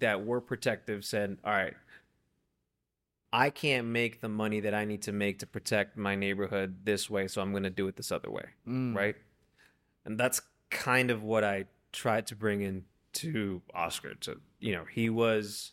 that 0.00 0.26
were 0.26 0.42
protective 0.42 1.04
said, 1.04 1.38
"All 1.42 1.52
right, 1.52 1.72
I 3.32 3.48
can't 3.48 3.86
make 3.86 4.20
the 4.20 4.28
money 4.28 4.60
that 4.60 4.74
I 4.74 4.84
need 4.84 5.02
to 5.02 5.12
make 5.12 5.38
to 5.38 5.46
protect 5.46 5.96
my 5.96 6.14
neighborhood 6.14 6.84
this 6.84 7.08
way, 7.08 7.28
so 7.28 7.40
I'm 7.40 7.52
going 7.52 7.62
to 7.62 7.70
do 7.70 7.88
it 7.88 7.96
this 7.96 8.12
other 8.12 8.30
way." 8.30 8.44
Mm. 8.68 8.94
right? 8.94 9.16
And 10.04 10.20
that's 10.20 10.42
kind 10.68 11.10
of 11.10 11.22
what 11.22 11.42
I 11.42 11.64
tried 11.92 12.26
to 12.26 12.36
bring 12.36 12.60
in 12.60 12.84
to 13.14 13.62
Oscar. 13.74 14.14
To 14.16 14.38
you 14.58 14.72
know, 14.72 14.84
he 14.84 15.08
was 15.08 15.72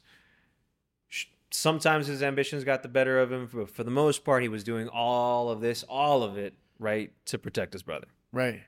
sometimes 1.50 2.08
his 2.08 2.24
ambitions 2.24 2.64
got 2.64 2.82
the 2.82 2.90
better 2.90 3.20
of 3.20 3.30
him, 3.30 3.50
but 3.52 3.70
for 3.70 3.84
the 3.84 3.92
most 3.92 4.24
part, 4.24 4.42
he 4.42 4.50
was 4.50 4.64
doing 4.64 4.88
all 4.88 5.50
of 5.50 5.60
this, 5.60 5.84
all 5.84 6.24
of 6.24 6.38
it, 6.38 6.54
right, 6.80 7.12
to 7.26 7.38
protect 7.38 7.74
his 7.74 7.84
brother. 7.84 8.08
Right. 8.32 8.62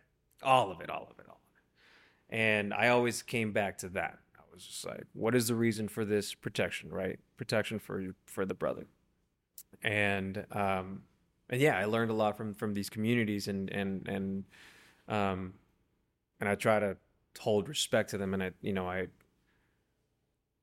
All 0.43 0.71
of 0.71 0.81
it, 0.81 0.89
all 0.89 1.07
of 1.11 1.19
it, 1.19 1.25
all 1.27 1.39
of 1.41 1.55
it. 1.55 2.35
And 2.35 2.73
I 2.73 2.89
always 2.89 3.21
came 3.21 3.51
back 3.51 3.77
to 3.79 3.89
that. 3.89 4.19
I 4.37 4.41
was 4.53 4.65
just 4.65 4.85
like, 4.85 5.03
what 5.13 5.35
is 5.35 5.47
the 5.47 5.55
reason 5.55 5.87
for 5.87 6.05
this 6.05 6.33
protection, 6.33 6.89
right? 6.89 7.19
Protection 7.37 7.79
for 7.79 8.15
for 8.25 8.45
the 8.45 8.53
brother. 8.53 8.87
And 9.83 10.45
um 10.51 11.03
and 11.49 11.59
yeah, 11.59 11.77
I 11.77 11.85
learned 11.85 12.11
a 12.11 12.13
lot 12.15 12.37
from 12.37 12.53
from 12.53 12.73
these 12.73 12.89
communities 12.89 13.47
and 13.47 13.69
and 13.71 14.07
and 14.07 14.43
um 15.07 15.53
and 16.39 16.47
I 16.47 16.55
try 16.55 16.79
to 16.79 16.97
hold 17.39 17.69
respect 17.69 18.11
to 18.11 18.17
them 18.17 18.33
and 18.33 18.43
I 18.43 18.51
you 18.61 18.73
know, 18.73 18.87
I 18.87 19.07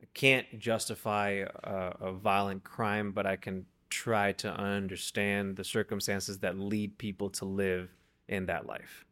I 0.02 0.06
can't 0.14 0.58
justify 0.58 1.44
a, 1.64 1.92
a 2.00 2.12
violent 2.12 2.64
crime, 2.64 3.12
but 3.12 3.26
I 3.26 3.36
can 3.36 3.66
try 3.90 4.32
to 4.32 4.50
understand 4.50 5.56
the 5.56 5.64
circumstances 5.64 6.38
that 6.40 6.58
lead 6.58 6.98
people 6.98 7.30
to 7.30 7.44
live 7.44 7.90
in 8.28 8.46
that 8.46 8.66
life. 8.66 9.04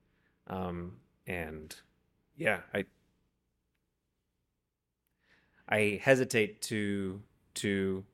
Um, 0.49 0.97
and 1.27 1.75
yeah, 2.37 2.61
I 2.73 2.85
I 5.69 6.01
hesitate 6.03 6.61
to 6.63 7.23
to 7.55 8.05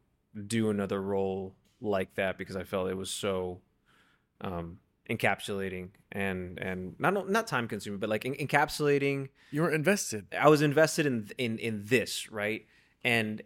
do 0.46 0.70
another 0.70 1.00
role 1.00 1.54
like 1.80 2.14
that 2.14 2.38
because 2.38 2.56
I 2.56 2.64
felt 2.64 2.90
it 2.90 2.96
was 2.96 3.10
so 3.10 3.60
um, 4.40 4.78
encapsulating 5.08 5.88
and 6.12 6.58
and 6.58 6.94
not 6.98 7.28
not 7.28 7.46
time 7.46 7.66
consuming, 7.68 7.98
but 7.98 8.08
like 8.08 8.24
en- 8.24 8.34
encapsulating 8.34 9.28
You 9.50 9.62
were 9.62 9.72
invested. 9.72 10.26
I 10.38 10.48
was 10.48 10.62
invested 10.62 11.06
in 11.06 11.30
in 11.38 11.58
in 11.58 11.84
this, 11.86 12.30
right? 12.30 12.66
And 13.02 13.42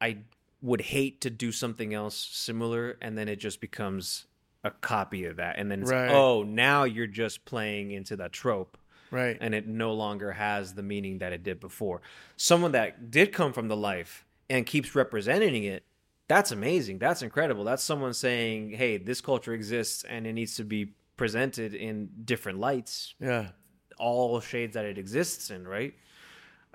I 0.00 0.18
would 0.66 0.80
hate 0.80 1.20
to 1.20 1.30
do 1.30 1.52
something 1.52 1.94
else 1.94 2.16
similar 2.16 2.98
and 3.00 3.16
then 3.16 3.28
it 3.28 3.36
just 3.36 3.60
becomes 3.60 4.26
a 4.64 4.70
copy 4.70 5.24
of 5.24 5.36
that 5.36 5.58
and 5.58 5.70
then 5.70 5.80
it's 5.82 5.90
Right. 5.90 6.10
oh, 6.10 6.42
now 6.42 6.82
you're 6.84 7.06
just 7.06 7.44
playing 7.44 7.92
into 7.92 8.16
that 8.16 8.32
trope 8.32 8.76
Right. 9.12 9.36
and 9.40 9.54
it 9.54 9.68
no 9.68 9.92
longer 9.94 10.32
has 10.32 10.74
the 10.74 10.82
meaning 10.82 11.18
that 11.18 11.32
it 11.32 11.42
did 11.44 11.60
before. 11.60 12.00
Someone 12.36 12.72
that 12.72 13.10
did 13.12 13.32
come 13.32 13.52
from 13.52 13.68
the 13.68 13.76
life 13.76 14.24
and 14.50 14.66
keeps 14.66 14.94
representing 14.96 15.62
it, 15.64 15.84
that's 16.28 16.50
amazing. 16.50 16.98
That's 16.98 17.22
incredible. 17.22 17.62
That's 17.62 17.84
someone 17.84 18.12
saying, 18.12 18.70
"Hey, 18.72 18.96
this 18.98 19.20
culture 19.20 19.54
exists 19.54 20.02
and 20.08 20.26
it 20.26 20.32
needs 20.32 20.56
to 20.56 20.64
be 20.64 20.94
presented 21.16 21.72
in 21.74 22.10
different 22.24 22.58
lights 22.58 23.14
yeah. 23.20 23.50
all 23.98 24.40
shades 24.40 24.74
that 24.74 24.84
it 24.84 24.98
exists 24.98 25.50
in, 25.50 25.66
right? 25.68 25.94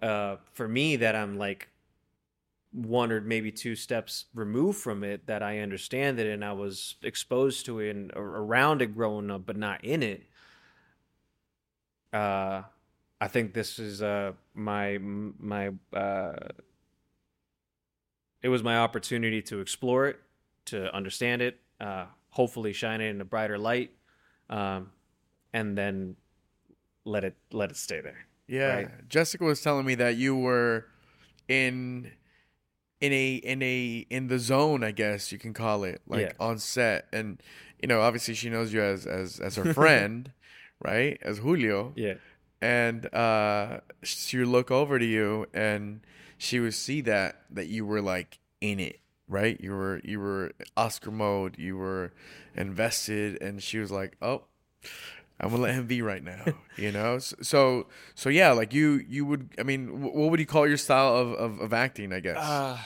Uh, 0.02 0.38
for 0.54 0.68
me, 0.68 0.96
that 0.96 1.16
I'm 1.16 1.38
like 1.38 1.68
one 2.72 3.12
or 3.12 3.22
maybe 3.22 3.52
two 3.52 3.76
steps 3.76 4.26
removed 4.34 4.80
from 4.80 5.04
it, 5.04 5.28
that 5.28 5.44
I 5.44 5.60
understand 5.60 6.20
it 6.20 6.28
and 6.28 6.44
I 6.44 6.54
was 6.54 6.96
exposed 7.04 7.66
to 7.66 7.80
it 7.80 7.96
and 7.96 8.12
around 8.16 8.82
it 8.82 8.96
growing 8.96 9.30
up, 9.30 9.46
but 9.46 9.58
not 9.58 9.84
in 9.84 10.04
it. 10.04 10.24
Uh, 12.14 12.64
I 13.20 13.28
think 13.28 13.54
this 13.54 13.78
is 13.78 14.02
uh 14.02 14.34
my 14.54 14.98
my 15.00 15.72
uh, 15.94 16.34
it 18.42 18.50
was 18.50 18.64
my 18.64 18.78
opportunity 18.78 19.42
to 19.44 19.60
explore 19.60 20.08
it, 20.08 20.20
to 20.66 20.94
understand 20.94 21.42
it, 21.42 21.60
uh, 21.80 22.06
hopefully 22.30 22.74
shine 22.74 23.02
it 23.02 23.10
in 23.10 23.22
a 23.22 23.26
brighter 23.26 23.58
light, 23.58 23.92
um, 24.50 24.92
and 25.54 25.78
then 25.78 26.16
let 27.06 27.24
it 27.24 27.36
let 27.52 27.70
it 27.70 27.78
stay 27.78 28.02
there. 28.02 28.26
Yeah. 28.48 28.76
Right. 28.76 29.08
Jessica 29.08 29.44
was 29.44 29.62
telling 29.62 29.86
me 29.86 29.96
that 29.96 30.16
you 30.18 30.36
were 30.36 30.86
in 31.48 32.12
in 33.02 33.12
a 33.12 33.36
in 33.36 33.62
a 33.62 34.06
in 34.10 34.28
the 34.28 34.40
zone, 34.40 34.84
I 34.84 34.92
guess 34.92 35.32
you 35.32 35.38
can 35.38 35.54
call 35.54 35.84
it, 35.84 36.02
like 36.08 36.22
Yeah. 36.22 36.32
on 36.40 36.58
set. 36.60 37.08
And 37.12 37.42
you 37.82 37.88
know, 37.88 38.02
obviously 38.02 38.34
she 38.36 38.50
knows 38.50 38.72
you 38.72 38.82
as 38.82 39.06
as 39.06 39.40
as 39.40 39.56
her 39.58 39.74
friend, 39.80 40.32
right? 40.84 41.18
As 41.22 41.40
Julio. 41.40 41.94
Yeah. 41.96 42.14
And 42.62 43.12
uh 43.14 43.80
she 44.04 44.38
would 44.38 44.48
look 44.48 44.70
over 44.72 45.00
to 45.00 45.06
you 45.06 45.48
and 45.54 46.02
she 46.38 46.60
would 46.60 46.76
see 46.76 47.02
that 47.02 47.42
that 47.50 47.68
you 47.68 47.86
were 47.86 48.02
like 48.02 48.38
in 48.62 48.80
it, 48.80 49.00
right? 49.28 49.60
You 49.60 49.72
were 49.72 50.00
you 50.04 50.20
were 50.20 50.52
Oscar 50.78 51.10
mode, 51.12 51.58
you 51.58 51.76
were 51.78 52.12
invested 52.56 53.42
and 53.42 53.64
she 53.64 53.80
was 53.80 53.92
like, 53.92 54.16
"Oh, 54.22 54.44
I'm 55.42 55.50
gonna 55.50 55.64
let 55.64 55.74
him 55.74 55.88
be 55.88 56.02
right 56.02 56.24
now. 56.24 56.46
You 56.78 56.92
know, 56.92 57.20
so 57.20 57.88
so 58.16 58.30
yeah, 58.30 58.54
like 58.54 58.74
you 58.74 59.04
you 59.08 59.26
would. 59.26 59.50
I 59.60 59.64
mean, 59.64 60.02
what 60.02 60.32
would 60.32 60.40
you 60.40 60.46
call 60.46 60.68
your 60.68 60.78
style 60.78 61.16
of 61.16 61.34
of, 61.34 61.60
of 61.60 61.74
acting? 61.74 62.14
I 62.14 62.20
guess. 62.22 62.38
Uh, 62.38 62.78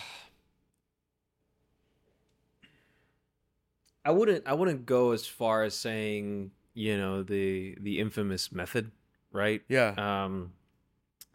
I 4.04 4.12
wouldn't. 4.12 4.48
I 4.48 4.54
wouldn't 4.54 4.86
go 4.86 5.12
as 5.12 5.28
far 5.28 5.64
as 5.64 5.76
saying 5.76 6.52
you 6.74 6.98
know 6.98 7.24
the 7.24 7.78
the 7.80 8.00
infamous 8.00 8.52
method, 8.52 8.92
right? 9.32 9.62
Yeah. 9.68 9.94
Um, 9.98 10.54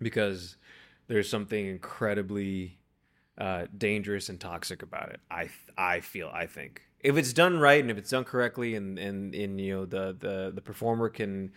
because 0.00 0.56
there's 1.08 1.28
something 1.28 1.66
incredibly 1.66 2.78
uh, 3.38 3.66
dangerous 3.76 4.28
and 4.28 4.40
toxic 4.40 4.82
about 4.82 5.10
it. 5.10 5.20
I 5.30 5.50
I 5.76 6.00
feel. 6.00 6.30
I 6.32 6.46
think 6.46 6.82
if 7.02 7.16
it's 7.16 7.32
done 7.32 7.58
right 7.58 7.80
and 7.80 7.90
if 7.90 7.98
it's 7.98 8.10
done 8.10 8.24
correctly 8.24 8.74
and 8.74 8.98
and, 8.98 9.34
and 9.34 9.60
you 9.60 9.74
know 9.74 9.84
the 9.84 10.16
the 10.18 10.52
the 10.54 10.60
performer 10.60 11.08
can 11.08 11.52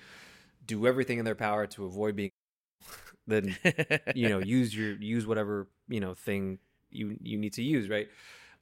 do 0.65 0.87
everything 0.87 1.19
in 1.19 1.25
their 1.25 1.35
power 1.35 1.67
to 1.67 1.85
avoid 1.85 2.15
being 2.15 2.31
then 3.27 3.55
you 4.15 4.29
know 4.29 4.39
use 4.39 4.75
your 4.75 4.93
use 4.93 5.25
whatever 5.25 5.67
you 5.87 5.99
know 5.99 6.13
thing 6.13 6.59
you 6.89 7.17
you 7.21 7.37
need 7.37 7.53
to 7.53 7.63
use 7.63 7.89
right 7.89 8.07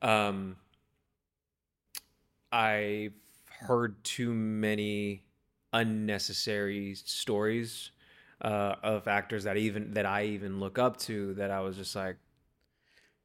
um 0.02 0.56
i've 2.52 3.13
heard 3.60 4.04
too 4.04 4.34
many 4.34 5.24
unnecessary 5.74 6.96
stories 6.96 7.91
uh 8.41 8.76
of 8.84 9.08
actors 9.08 9.44
that 9.44 9.58
even 9.58 9.94
that 9.94 10.06
i 10.06 10.26
even 10.26 10.60
look 10.60 10.78
up 10.78 10.98
to 10.98 11.34
that 11.36 11.52
i 11.52 11.60
was 11.60 11.78
just 11.78 11.96
like 11.96 12.17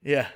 yeah. 0.02 0.28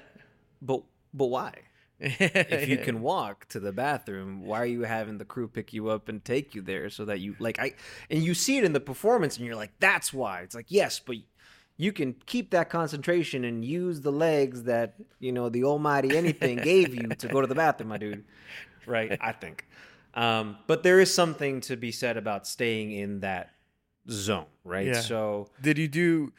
but 0.61 0.83
but 1.15 1.27
why 1.27 1.53
if 2.01 2.69
you 2.69 2.79
can 2.79 3.01
walk 3.13 3.47
to 3.49 3.61
the 3.61 3.73
bathroom 3.73 4.43
why 4.43 4.61
are 4.63 4.67
you 4.67 4.83
having 4.83 5.19
the 5.19 5.25
crew 5.25 5.47
pick 5.47 5.73
you 5.73 5.89
up 5.89 6.09
and 6.09 6.25
take 6.25 6.55
you 6.55 6.63
there 6.63 6.89
so 6.91 7.05
that 7.05 7.21
you 7.21 7.37
like 7.39 7.59
i 7.59 7.73
and 8.11 8.23
you 8.23 8.33
see 8.35 8.57
it 8.59 8.65
in 8.65 8.73
the 8.73 8.81
performance 8.81 9.37
and 9.37 9.47
you're 9.47 9.57
like 9.57 9.73
that's 9.81 10.13
why 10.13 10.41
it's 10.41 10.55
like 10.55 10.67
yes 10.69 10.99
but 10.99 11.17
you 11.77 11.93
can 11.93 12.15
keep 12.27 12.51
that 12.51 12.69
concentration 12.71 13.45
and 13.45 13.65
use 13.65 14.01
the 14.01 14.13
legs 14.13 14.63
that 14.65 14.95
you 15.19 15.33
know 15.33 15.49
the 15.49 15.65
almighty 15.65 16.17
anything 16.17 16.59
gave 16.59 16.95
you 16.95 17.15
to 17.15 17.29
go 17.29 17.41
to 17.41 17.47
the 17.47 17.55
bathroom 17.55 17.89
my 17.91 17.99
dude 17.99 18.25
right 18.87 19.17
i 19.21 19.33
think 19.33 19.67
um, 20.13 20.57
but 20.67 20.83
there 20.83 20.99
is 20.99 21.15
something 21.15 21.61
to 21.61 21.77
be 21.77 21.93
said 21.93 22.17
about 22.17 22.45
staying 22.47 22.91
in 22.91 23.21
that 23.21 23.51
zone 24.11 24.47
right 24.65 24.87
Yeah. 24.89 25.01
so 25.01 25.49
Did 25.63 25.79
you 25.79 25.87
do 25.87 26.33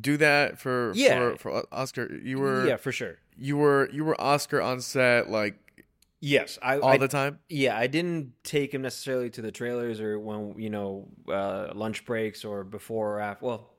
do 0.00 0.16
that 0.18 0.58
for 0.58 0.92
Yeah. 0.94 1.36
for, 1.36 1.38
for 1.38 1.64
Oscar? 1.72 2.12
You 2.14 2.38
were 2.38 2.66
yeah 2.66 2.76
for 2.76 2.92
sure 2.92 3.16
you 3.38 3.56
were 3.56 3.88
you 3.92 4.04
were 4.04 4.20
Oscar 4.20 4.60
on 4.60 4.80
set 4.80 5.30
like 5.30 5.84
yes 6.20 6.58
i 6.62 6.78
all 6.78 6.90
I, 6.90 6.98
the 6.98 7.08
time. 7.08 7.38
Yeah, 7.48 7.76
I 7.76 7.86
didn't 7.86 8.32
take 8.42 8.72
him 8.72 8.82
necessarily 8.82 9.30
to 9.30 9.42
the 9.42 9.52
trailers 9.52 10.00
or 10.00 10.18
when 10.18 10.54
you 10.58 10.70
know 10.70 11.08
uh, 11.28 11.72
lunch 11.74 12.04
breaks 12.04 12.44
or 12.44 12.64
before 12.64 13.16
or 13.16 13.20
after. 13.20 13.46
Well, 13.46 13.70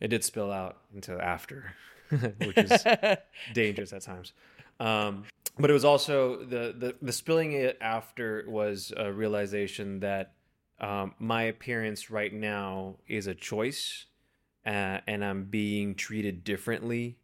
it 0.00 0.08
did 0.08 0.24
spill 0.24 0.52
out 0.52 0.78
into 0.94 1.18
after, 1.18 1.74
which 2.10 2.58
is 2.58 2.84
dangerous 3.54 3.92
at 3.92 4.02
times. 4.02 4.32
Um, 4.78 5.24
but 5.58 5.70
it 5.70 5.72
was 5.72 5.84
also 5.84 6.44
the, 6.44 6.74
the 6.76 6.96
the 7.00 7.12
spilling 7.12 7.52
it 7.52 7.78
after 7.80 8.44
was 8.46 8.92
a 8.96 9.10
realization 9.10 10.00
that 10.00 10.34
um, 10.80 11.14
my 11.18 11.44
appearance 11.44 12.10
right 12.10 12.32
now 12.32 12.96
is 13.08 13.26
a 13.26 13.34
choice, 13.34 14.04
uh, 14.66 14.98
and 15.06 15.24
I'm 15.24 15.44
being 15.44 15.94
treated 15.94 16.44
differently. 16.44 17.16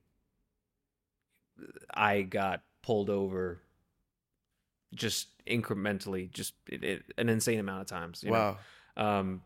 I 1.93 2.23
got 2.23 2.63
pulled 2.83 3.11
over 3.11 3.61
just 4.95 5.29
incrementally, 5.47 6.31
just 6.31 6.55
it, 6.69 6.85
it, 6.85 7.03
an 7.17 7.29
insane 7.29 7.59
amount 7.59 7.83
of 7.83 7.87
times. 7.87 8.23
you 8.23 8.31
know? 8.31 8.57
Wow. 8.97 9.19
um, 9.21 9.43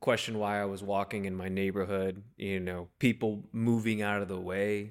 question 0.00 0.38
why 0.38 0.60
I 0.60 0.66
was 0.66 0.82
walking 0.82 1.24
in 1.24 1.34
my 1.34 1.48
neighborhood, 1.48 2.22
you 2.36 2.60
know, 2.60 2.88
people 2.98 3.42
moving 3.52 4.02
out 4.02 4.20
of 4.20 4.28
the 4.28 4.38
way 4.38 4.90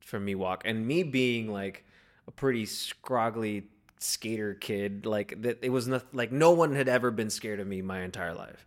for 0.00 0.20
me 0.20 0.36
walk 0.36 0.62
and 0.64 0.86
me 0.86 1.02
being 1.02 1.52
like 1.52 1.84
a 2.28 2.30
pretty 2.30 2.64
scroggly 2.64 3.64
skater 3.98 4.54
kid, 4.54 5.04
like 5.04 5.42
that 5.42 5.58
it 5.62 5.70
was 5.70 5.88
not 5.88 6.14
like 6.14 6.30
no 6.30 6.52
one 6.52 6.74
had 6.74 6.88
ever 6.88 7.10
been 7.10 7.30
scared 7.30 7.58
of 7.58 7.66
me 7.66 7.82
my 7.82 8.02
entire 8.02 8.34
life. 8.34 8.64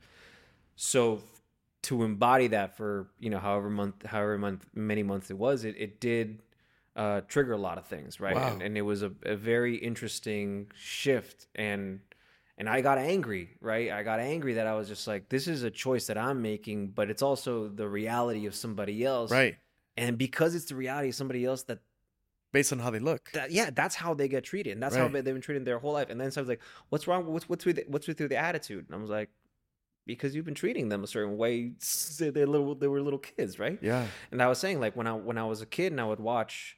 So 0.75 1.23
to 1.83 2.03
embody 2.03 2.47
that 2.47 2.75
for, 2.75 3.07
you 3.19 3.29
know, 3.29 3.39
however 3.39 3.69
month 3.69 4.05
however 4.05 4.38
month 4.38 4.65
many 4.73 5.03
months 5.03 5.31
it 5.31 5.38
was, 5.38 5.63
it, 5.63 5.75
it 5.77 6.01
did 6.01 6.39
uh, 6.95 7.21
trigger 7.27 7.53
a 7.53 7.58
lot 7.58 7.77
of 7.77 7.86
things, 7.86 8.19
right? 8.19 8.36
Wow. 8.36 8.53
And, 8.53 8.62
and 8.62 8.77
it 8.77 8.81
was 8.81 9.03
a, 9.03 9.12
a 9.23 9.36
very 9.36 9.75
interesting 9.75 10.67
shift 10.75 11.47
and 11.55 11.99
and 12.58 12.69
I 12.69 12.79
got 12.79 12.97
angry, 12.97 13.49
right? 13.60 13.91
I 13.91 14.01
got 14.03 14.21
angry 14.21 14.53
that 14.53 14.65
I 14.65 14.75
was 14.75 14.88
just 14.88 15.08
like, 15.08 15.27
this 15.27 15.45
is 15.47 15.63
a 15.63 15.69
choice 15.69 16.08
that 16.08 16.17
I'm 16.17 16.41
making, 16.41 16.91
but 16.91 17.10
it's 17.10 17.21
also 17.21 17.67
the 17.67 17.88
reality 17.89 18.45
of 18.45 18.55
somebody 18.55 19.03
else, 19.03 19.29
Right. 19.29 19.58
And 19.97 20.17
because 20.17 20.55
it's 20.55 20.65
the 20.65 20.75
reality 20.75 21.10
of 21.10 21.15
somebody 21.15 21.43
else, 21.45 21.63
that, 21.63 21.79
Based 22.51 22.71
on 22.71 22.79
how 22.79 22.89
they 22.89 22.99
look. 22.99 23.29
that 23.34 23.51
yeah, 23.51 23.69
that's 23.69 23.95
how 23.95 24.13
they 24.13 24.29
get 24.29 24.45
treated, 24.45 24.71
and 24.71 24.81
that's 24.81 24.95
how 24.95 25.10
they've 25.10 25.23
been 25.25 25.41
treated 25.41 25.65
their 25.65 25.77
whole 25.79 25.91
life. 25.91 26.10
And 26.10 26.19
then 26.21 26.31
I 26.34 26.39
was 26.39 26.47
like, 26.47 26.62
"What's 26.88 27.05
wrong? 27.05 27.25
What's 27.25 27.49
what's 27.49 27.65
with 27.65 27.81
what's 27.89 28.08
with 28.08 28.17
the 28.17 28.38
attitude?" 28.38 28.86
And 28.88 28.95
I 28.95 29.01
was 29.01 29.10
like, 29.10 29.29
"Because 30.05 30.34
you've 30.34 30.45
been 30.45 30.55
treating 30.55 30.88
them 30.88 31.03
a 31.03 31.08
certain 31.08 31.36
way. 31.36 31.73
They're 32.17 32.47
little, 32.47 32.73
they 32.73 32.88
were 32.88 33.01
little 33.01 33.19
kids, 33.19 33.60
right?" 33.60 33.77
Yeah. 33.81 34.08
And 34.31 34.41
I 34.41 34.47
was 34.47 34.58
saying, 34.58 34.79
like 34.79 34.95
when 34.95 35.05
I 35.05 35.12
when 35.12 35.38
I 35.38 35.43
was 35.43 35.62
a 35.62 35.65
kid 35.65 35.91
and 35.91 35.99
I 35.99 36.05
would 36.05 36.21
watch, 36.21 36.77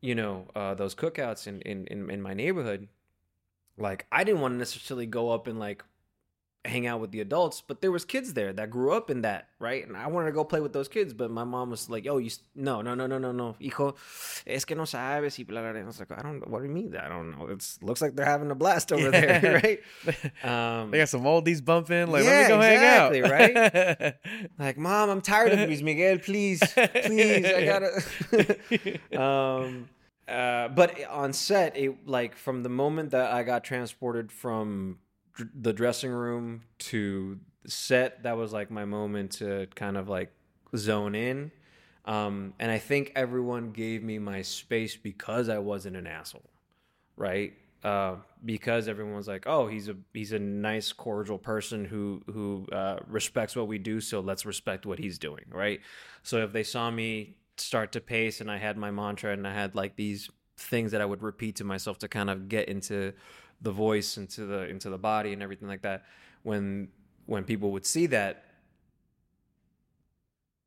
you 0.00 0.14
know, 0.14 0.46
uh, 0.54 0.74
those 0.74 0.94
cookouts 0.94 1.46
in, 1.46 1.60
in 1.62 1.86
in 1.86 2.10
in 2.10 2.22
my 2.22 2.34
neighborhood, 2.34 2.88
like 3.76 4.06
I 4.10 4.24
didn't 4.24 4.40
want 4.40 4.54
to 4.54 4.58
necessarily 4.58 5.06
go 5.06 5.30
up 5.30 5.46
and 5.46 5.58
like 5.58 5.84
hang 6.66 6.86
out 6.86 7.00
with 7.00 7.10
the 7.10 7.20
adults, 7.22 7.62
but 7.66 7.80
there 7.80 7.90
was 7.90 8.04
kids 8.04 8.34
there 8.34 8.52
that 8.52 8.68
grew 8.70 8.92
up 8.92 9.08
in 9.08 9.22
that, 9.22 9.48
right? 9.58 9.86
And 9.86 9.96
I 9.96 10.08
wanted 10.08 10.26
to 10.26 10.32
go 10.32 10.44
play 10.44 10.60
with 10.60 10.74
those 10.74 10.88
kids, 10.88 11.14
but 11.14 11.30
my 11.30 11.42
mom 11.42 11.70
was 11.70 11.88
like, 11.88 12.06
"Oh, 12.06 12.18
you 12.18 12.30
no, 12.54 12.82
no, 12.82 12.94
no, 12.94 13.06
no, 13.06 13.16
no, 13.16 13.32
no, 13.32 13.56
hijo, 13.58 13.94
es 14.46 14.66
que 14.66 14.76
no 14.76 14.82
sabes." 14.84 15.38
Y 15.38 15.44
blah, 15.44 15.62
blah, 15.62 15.72
blah. 15.72 15.80
I 15.80 15.84
was 15.84 15.98
like, 15.98 16.12
"I 16.12 16.20
don't. 16.22 16.40
Know, 16.40 16.46
what 16.48 16.58
do 16.60 16.66
you 16.68 16.74
mean? 16.74 16.94
I 16.96 17.08
don't 17.08 17.30
know. 17.30 17.46
It 17.46 17.66
looks 17.80 18.02
like 18.02 18.14
they're 18.14 18.26
having 18.26 18.50
a 18.50 18.54
blast 18.54 18.92
over 18.92 19.04
Yeah. 19.10 19.38
there, 19.38 19.60
right?" 19.64 19.80
Um, 20.44 20.90
They 20.90 20.98
got 20.98 21.08
some 21.08 21.22
oldies 21.22 21.64
bumping. 21.64 22.08
Like, 22.10 22.24
Yeah, 22.24 22.30
let 22.30 22.42
me 22.42 22.48
go 22.48 22.60
exactly, 22.60 23.20
hang 23.20 23.56
out. 23.56 24.12
Right 24.12 24.14
like, 24.58 24.76
mom, 24.76 25.08
I'm 25.08 25.22
tired 25.22 25.52
of 25.52 25.60
Luis 25.60 25.80
Miguel. 25.80 26.18
Please, 26.18 26.60
please, 26.60 27.46
I 27.46 27.64
gotta. 27.64 29.18
um, 29.18 29.88
uh, 30.28 30.68
but 30.68 31.02
on 31.08 31.32
set, 31.32 31.76
it 31.76 32.06
like 32.06 32.36
from 32.36 32.62
the 32.62 32.68
moment 32.68 33.10
that 33.12 33.32
I 33.32 33.42
got 33.44 33.64
transported 33.64 34.30
from 34.30 34.98
dr- 35.34 35.50
the 35.54 35.72
dressing 35.72 36.10
room 36.10 36.62
to 36.78 37.38
set, 37.66 38.22
that 38.22 38.36
was 38.36 38.52
like 38.52 38.70
my 38.70 38.84
moment 38.84 39.32
to 39.32 39.66
kind 39.74 39.96
of 39.96 40.08
like 40.08 40.32
zone 40.76 41.14
in. 41.14 41.50
Um, 42.04 42.54
and 42.58 42.70
I 42.70 42.78
think 42.78 43.12
everyone 43.14 43.72
gave 43.72 44.02
me 44.02 44.18
my 44.18 44.42
space 44.42 44.96
because 44.96 45.48
I 45.48 45.58
wasn't 45.58 45.96
an 45.96 46.06
asshole, 46.06 46.50
right? 47.16 47.52
Uh, 47.84 48.16
because 48.44 48.88
everyone 48.88 49.14
was 49.14 49.28
like, 49.28 49.46
"Oh, 49.46 49.66
he's 49.66 49.88
a 49.88 49.96
he's 50.12 50.32
a 50.32 50.38
nice, 50.38 50.92
cordial 50.92 51.38
person 51.38 51.84
who 51.84 52.22
who 52.26 52.66
uh, 52.72 52.98
respects 53.06 53.56
what 53.56 53.68
we 53.68 53.78
do, 53.78 54.00
so 54.00 54.20
let's 54.20 54.44
respect 54.44 54.84
what 54.86 54.98
he's 54.98 55.18
doing, 55.18 55.44
right?" 55.50 55.80
So 56.22 56.38
if 56.38 56.52
they 56.52 56.62
saw 56.62 56.90
me 56.90 57.36
start 57.56 57.92
to 57.92 58.00
pace 58.00 58.40
and 58.40 58.50
I 58.50 58.58
had 58.58 58.76
my 58.76 58.90
mantra 58.90 59.32
and 59.32 59.46
I 59.46 59.52
had 59.54 59.74
like 59.74 59.96
these 59.96 60.30
things 60.56 60.92
that 60.92 61.00
I 61.00 61.04
would 61.04 61.22
repeat 61.22 61.56
to 61.56 61.64
myself 61.64 61.98
to 61.98 62.08
kind 62.08 62.30
of 62.30 62.48
get 62.48 62.68
into 62.68 63.12
the 63.60 63.72
voice, 63.72 64.16
into 64.16 64.46
the 64.46 64.68
into 64.68 64.90
the 64.90 64.98
body, 64.98 65.32
and 65.32 65.42
everything 65.42 65.68
like 65.68 65.82
that, 65.82 66.04
when 66.42 66.88
when 67.26 67.44
people 67.44 67.72
would 67.72 67.86
see 67.86 68.06
that, 68.06 68.44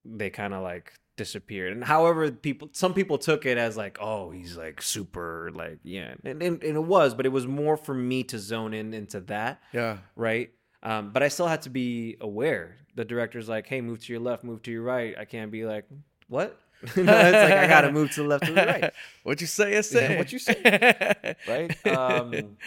they 0.05 0.29
kind 0.29 0.53
of 0.53 0.63
like 0.63 0.93
disappeared. 1.15 1.73
And 1.73 1.83
however, 1.83 2.31
people 2.31 2.69
some 2.71 2.93
people 2.93 3.17
took 3.17 3.45
it 3.45 3.57
as 3.57 3.77
like, 3.77 3.97
oh, 4.01 4.31
he's 4.31 4.57
like 4.57 4.81
super 4.81 5.51
like 5.53 5.79
yeah, 5.83 6.13
and, 6.23 6.41
and, 6.41 6.63
and 6.63 6.75
it 6.75 6.83
was, 6.83 7.13
but 7.13 7.25
it 7.25 7.29
was 7.29 7.47
more 7.47 7.77
for 7.77 7.93
me 7.93 8.23
to 8.25 8.39
zone 8.39 8.73
in 8.73 8.93
into 8.93 9.21
that, 9.21 9.61
yeah. 9.73 9.97
right? 10.15 10.51
Um, 10.81 11.11
but 11.11 11.23
I 11.23 11.29
still 11.29 11.47
had 11.47 11.61
to 11.63 11.69
be 11.69 12.17
aware. 12.19 12.75
The 12.95 13.05
director's 13.05 13.47
like, 13.47 13.67
hey, 13.67 13.81
move 13.81 13.99
to 14.05 14.13
your 14.13 14.21
left, 14.21 14.43
move 14.43 14.61
to 14.63 14.71
your 14.71 14.83
right. 14.83 15.15
I 15.17 15.25
can't 15.25 15.49
be 15.51 15.65
like, 15.65 15.85
what? 16.27 16.59
it's 16.95 16.97
like 16.97 17.07
I 17.07 17.67
gotta 17.67 17.91
move 17.97 18.11
to 18.11 18.23
the 18.23 18.27
left 18.27 18.49
or 18.49 18.53
the 18.53 18.65
right. 18.65 18.93
what 19.23 19.39
you 19.39 19.47
say, 19.47 19.77
I 19.77 19.81
say. 19.81 20.17
what 20.17 20.31
you 20.33 20.39
say. 20.39 21.35
Right? 21.47 21.87
Um, 21.87 22.57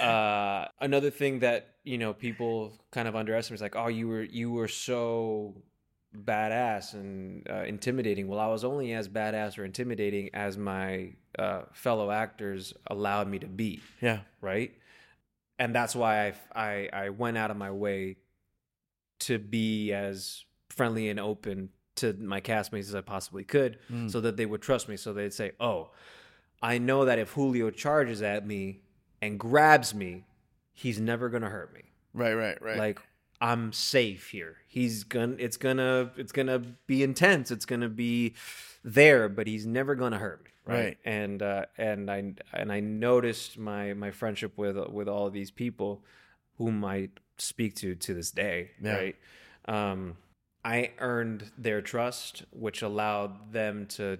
uh, 0.00 0.66
another 0.80 1.10
thing 1.10 1.40
that 1.40 1.74
you 1.84 1.98
know 1.98 2.14
people 2.14 2.72
kind 2.90 3.06
of 3.06 3.16
underestimate 3.16 3.58
is 3.58 3.62
like, 3.62 3.76
oh, 3.76 3.88
you 3.88 4.08
were 4.08 4.22
you 4.22 4.50
were 4.50 4.68
so 4.68 5.54
badass 6.16 6.94
and 6.94 7.46
uh, 7.50 7.64
intimidating. 7.64 8.26
Well, 8.26 8.38
I 8.38 8.46
was 8.46 8.64
only 8.64 8.94
as 8.94 9.08
badass 9.08 9.58
or 9.58 9.64
intimidating 9.64 10.30
as 10.32 10.56
my 10.56 11.12
uh, 11.38 11.62
fellow 11.72 12.10
actors 12.10 12.72
allowed 12.86 13.28
me 13.28 13.38
to 13.40 13.46
be. 13.46 13.80
yeah. 14.00 14.20
Right, 14.40 14.72
and 15.58 15.74
that's 15.74 15.94
why 15.94 16.28
I 16.28 16.32
I, 16.54 16.88
I 16.92 17.08
went 17.10 17.36
out 17.36 17.50
of 17.50 17.58
my 17.58 17.70
way 17.70 18.16
to 19.20 19.38
be 19.38 19.92
as 19.92 20.44
friendly 20.70 21.10
and 21.10 21.20
open 21.20 21.68
to 22.00 22.12
my 22.14 22.40
castmates 22.40 22.88
as 22.88 22.94
I 22.94 23.00
possibly 23.00 23.44
could 23.44 23.78
Mm. 23.90 24.10
so 24.10 24.20
that 24.20 24.36
they 24.36 24.46
would 24.46 24.60
trust 24.62 24.88
me. 24.88 24.96
So 24.96 25.12
they'd 25.12 25.32
say, 25.32 25.52
"Oh, 25.60 25.90
I 26.62 26.78
know 26.78 27.04
that 27.06 27.18
if 27.18 27.32
Julio 27.32 27.70
charges 27.70 28.20
at 28.22 28.46
me 28.46 28.80
and 29.22 29.38
grabs 29.38 29.94
me, 29.94 30.24
he's 30.72 31.00
never 31.00 31.28
gonna 31.28 31.48
hurt 31.50 31.72
me. 31.72 31.82
Right, 32.12 32.34
right, 32.34 32.60
right. 32.60 32.76
Like 32.76 33.00
I'm 33.40 33.72
safe 33.72 34.30
here. 34.30 34.58
He's 34.68 35.04
gonna. 35.04 35.36
It's 35.38 35.56
gonna. 35.56 36.10
It's 36.16 36.32
gonna 36.32 36.58
be 36.86 37.02
intense. 37.02 37.50
It's 37.50 37.64
gonna 37.64 37.88
be 37.88 38.34
there, 38.84 39.28
but 39.30 39.46
he's 39.46 39.64
never 39.66 39.94
gonna 39.94 40.18
hurt 40.18 40.44
me. 40.44 40.50
Right. 40.66 40.98
And 41.06 41.42
uh, 41.42 41.64
and 41.78 42.10
I 42.10 42.34
and 42.52 42.70
I 42.70 42.80
noticed 42.80 43.56
my 43.58 43.94
my 43.94 44.10
friendship 44.10 44.58
with 44.58 44.76
with 44.90 45.08
all 45.08 45.26
of 45.26 45.32
these 45.32 45.50
people, 45.50 46.04
whom 46.58 46.84
I 46.84 47.08
speak 47.38 47.76
to 47.76 47.94
to 47.94 48.12
this 48.14 48.30
day. 48.30 48.72
Yeah. 48.82 48.96
Right. 48.96 49.16
Um, 49.66 50.16
I 50.64 50.90
earned 50.98 51.50
their 51.56 51.80
trust, 51.80 52.44
which 52.50 52.82
allowed 52.82 53.52
them 53.52 53.86
to 53.86 54.18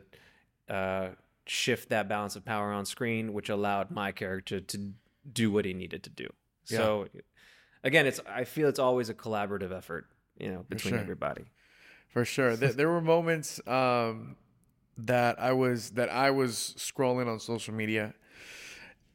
uh, 0.68 1.08
shift 1.44 1.90
that 1.90 2.08
balance 2.08 2.36
of 2.36 2.44
power 2.44 2.72
on 2.72 2.86
screen, 2.86 3.32
which 3.32 3.48
allowed 3.48 3.90
my 3.90 4.12
character 4.12 4.60
to 4.60 4.92
do 5.30 5.50
what 5.50 5.64
he 5.64 5.74
needed 5.74 6.02
to 6.04 6.10
do. 6.10 6.28
Yeah. 6.66 6.78
So, 6.78 7.08
again, 7.84 8.06
it's 8.06 8.20
I 8.28 8.44
feel 8.44 8.68
it's 8.68 8.78
always 8.78 9.08
a 9.08 9.14
collaborative 9.14 9.76
effort, 9.76 10.06
you 10.38 10.50
know, 10.50 10.64
between 10.68 10.94
sure. 10.94 11.00
everybody. 11.00 11.44
For 12.08 12.24
sure. 12.24 12.56
there, 12.56 12.72
there 12.72 12.88
were 12.88 13.02
moments 13.02 13.60
um, 13.66 14.36
that 14.96 15.40
I 15.40 15.52
was 15.52 15.90
that 15.90 16.10
I 16.10 16.30
was 16.30 16.74
scrolling 16.78 17.26
on 17.26 17.38
social 17.38 17.74
media 17.74 18.14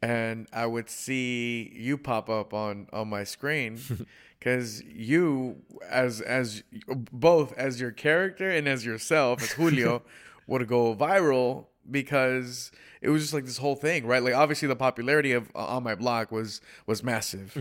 and 0.01 0.47
I 0.53 0.65
would 0.65 0.89
see 0.89 1.71
you 1.75 1.97
pop 1.97 2.29
up 2.29 2.53
on 2.53 2.87
on 2.93 3.07
my 3.07 3.23
screen 3.23 3.79
cuz 4.41 4.81
you 4.83 5.61
as 5.89 6.21
as 6.21 6.63
both 7.11 7.53
as 7.53 7.79
your 7.81 7.91
character 7.91 8.49
and 8.49 8.67
as 8.67 8.85
yourself 8.85 9.41
as 9.41 9.51
Julio 9.53 10.03
would 10.47 10.67
go 10.67 10.95
viral 10.95 11.67
because 11.89 12.71
it 13.01 13.09
was 13.09 13.21
just 13.21 13.33
like 13.33 13.45
this 13.45 13.57
whole 13.57 13.75
thing, 13.75 14.05
right? 14.07 14.23
Like 14.23 14.33
obviously 14.33 14.67
the 14.67 14.75
popularity 14.75 15.33
of 15.33 15.51
uh, 15.55 15.65
on 15.65 15.83
my 15.83 15.95
block 15.95 16.31
was 16.31 16.61
was 16.87 17.03
massive, 17.03 17.55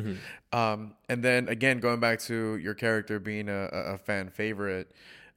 um, 0.52 0.94
and 1.08 1.22
then 1.22 1.48
again 1.48 1.78
going 1.80 2.00
back 2.00 2.20
to 2.20 2.56
your 2.56 2.74
character 2.74 3.18
being 3.18 3.48
a 3.48 3.64
a 3.72 3.98
fan 3.98 4.30
favorite, 4.30 4.90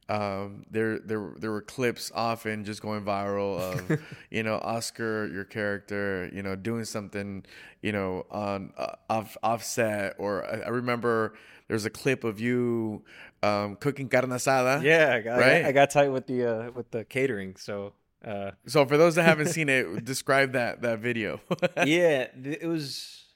um, 0.08 0.64
there 0.70 0.98
there 0.98 1.34
there 1.38 1.50
were 1.50 1.60
clips 1.62 2.10
often 2.14 2.64
just 2.64 2.80
going 2.80 3.04
viral 3.04 3.58
of 3.58 4.00
you 4.30 4.42
know 4.42 4.58
Oscar 4.62 5.26
your 5.26 5.44
character 5.44 6.30
you 6.32 6.42
know 6.42 6.56
doing 6.56 6.84
something 6.84 7.44
you 7.82 7.92
know 7.92 8.24
on 8.30 8.72
uh, 8.76 8.94
off 9.10 9.36
offset 9.42 10.14
or 10.18 10.44
I, 10.46 10.60
I 10.60 10.68
remember 10.68 11.34
there's 11.68 11.84
a 11.84 11.90
clip 11.90 12.24
of 12.24 12.40
you 12.40 13.04
um, 13.42 13.76
cooking 13.76 14.08
carne 14.08 14.30
asada. 14.30 14.82
Yeah, 14.82 15.14
I 15.14 15.20
got, 15.20 15.38
Right? 15.38 15.64
I 15.64 15.72
got 15.72 15.90
tight 15.90 16.08
with 16.08 16.26
the 16.26 16.44
uh, 16.44 16.70
with 16.70 16.90
the 16.90 17.04
catering. 17.04 17.56
So 17.56 17.92
uh, 18.24 18.52
So 18.66 18.84
for 18.86 18.96
those 18.96 19.14
that 19.16 19.24
haven't 19.24 19.48
seen 19.56 19.68
it, 19.68 20.04
describe 20.04 20.52
that 20.52 20.82
that 20.82 21.00
video. 21.00 21.40
yeah, 21.84 22.28
it 22.42 22.66
was 22.66 23.26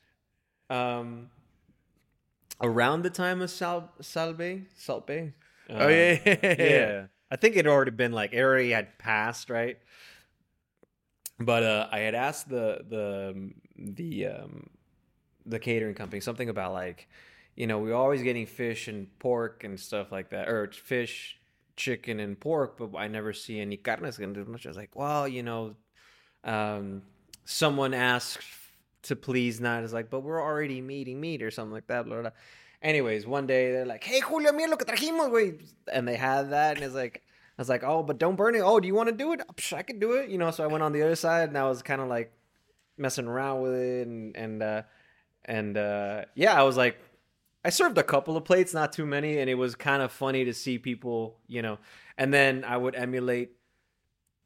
um, 0.70 1.28
around 2.60 3.02
the 3.02 3.10
time 3.10 3.42
of 3.42 3.50
Sal 3.50 3.92
Salve 4.00 4.62
Salpe. 4.74 5.32
Oh, 5.78 5.88
yeah, 5.88 6.18
yeah, 6.24 6.54
yeah. 6.58 7.06
I 7.30 7.36
think 7.36 7.54
it 7.54 7.64
had 7.64 7.66
already 7.66 7.92
been 7.92 8.12
like 8.12 8.34
already 8.34 8.70
had 8.70 8.98
passed, 8.98 9.50
right? 9.50 9.78
But 11.38 11.62
uh, 11.62 11.88
I 11.90 12.00
had 12.00 12.14
asked 12.14 12.48
the 12.48 12.84
the 12.88 13.52
the 13.76 14.26
um, 14.26 14.70
the 15.46 15.58
catering 15.58 15.94
company 15.94 16.20
something 16.20 16.48
about 16.48 16.72
like, 16.72 17.08
you 17.56 17.66
know, 17.66 17.78
we're 17.78 17.94
always 17.94 18.22
getting 18.22 18.46
fish 18.46 18.88
and 18.88 19.06
pork 19.18 19.64
and 19.64 19.78
stuff 19.78 20.12
like 20.12 20.30
that, 20.30 20.48
or 20.48 20.70
fish, 20.70 21.38
chicken 21.76 22.20
and 22.20 22.38
pork, 22.38 22.76
but 22.78 22.96
I 22.96 23.08
never 23.08 23.32
see 23.32 23.60
any 23.60 23.76
carnes. 23.76 24.18
And 24.18 24.36
I 24.36 24.68
was 24.68 24.76
like, 24.76 24.94
well, 24.94 25.26
you 25.26 25.42
know, 25.42 25.74
um, 26.44 27.02
someone 27.44 27.94
asked 27.94 28.44
to 29.04 29.16
please 29.16 29.60
not. 29.60 29.82
It's 29.82 29.92
like, 29.92 30.10
but 30.10 30.20
we're 30.20 30.42
already 30.42 30.74
eating 30.74 31.20
meat 31.20 31.42
or 31.42 31.50
something 31.50 31.72
like 31.72 31.88
that. 31.88 32.04
Blah, 32.04 32.14
blah, 32.14 32.22
blah. 32.22 32.38
Anyways, 32.82 33.26
one 33.26 33.46
day 33.46 33.70
they're 33.72 33.86
like, 33.86 34.02
hey, 34.02 34.20
Julio, 34.20 34.52
mira 34.52 34.70
lo 34.70 34.76
que 34.76 34.84
trajimos, 34.84 35.30
güey. 35.30 35.62
And 35.92 36.06
they 36.06 36.16
had 36.16 36.50
that, 36.50 36.76
and 36.76 36.84
it's 36.84 36.94
like, 36.94 37.22
I 37.56 37.62
was 37.62 37.68
like, 37.68 37.84
oh, 37.84 38.02
but 38.02 38.18
don't 38.18 38.34
burn 38.34 38.56
it. 38.56 38.60
Oh, 38.60 38.80
do 38.80 38.88
you 38.88 38.94
want 38.94 39.08
to 39.08 39.14
do 39.14 39.32
it? 39.32 39.40
Psh, 39.54 39.76
I 39.76 39.82
could 39.82 40.00
do 40.00 40.12
it. 40.12 40.30
You 40.30 40.38
know, 40.38 40.50
so 40.50 40.64
I 40.64 40.66
went 40.66 40.82
on 40.82 40.92
the 40.92 41.02
other 41.02 41.14
side, 41.14 41.48
and 41.48 41.56
I 41.56 41.68
was 41.68 41.82
kind 41.82 42.00
of 42.00 42.08
like 42.08 42.32
messing 42.98 43.26
around 43.26 43.62
with 43.62 43.74
it, 43.74 44.06
and 44.08 44.36
and 44.36 44.62
uh, 44.62 44.82
and 45.44 45.76
uh, 45.76 46.24
yeah, 46.34 46.58
I 46.58 46.64
was 46.64 46.76
like, 46.76 46.98
I 47.64 47.70
served 47.70 47.98
a 47.98 48.02
couple 48.02 48.36
of 48.36 48.44
plates, 48.44 48.74
not 48.74 48.92
too 48.92 49.06
many, 49.06 49.38
and 49.38 49.48
it 49.48 49.54
was 49.54 49.76
kind 49.76 50.02
of 50.02 50.10
funny 50.10 50.44
to 50.44 50.54
see 50.54 50.78
people, 50.78 51.38
you 51.46 51.62
know. 51.62 51.78
And 52.18 52.34
then 52.34 52.64
I 52.64 52.76
would 52.76 52.96
emulate 52.96 53.52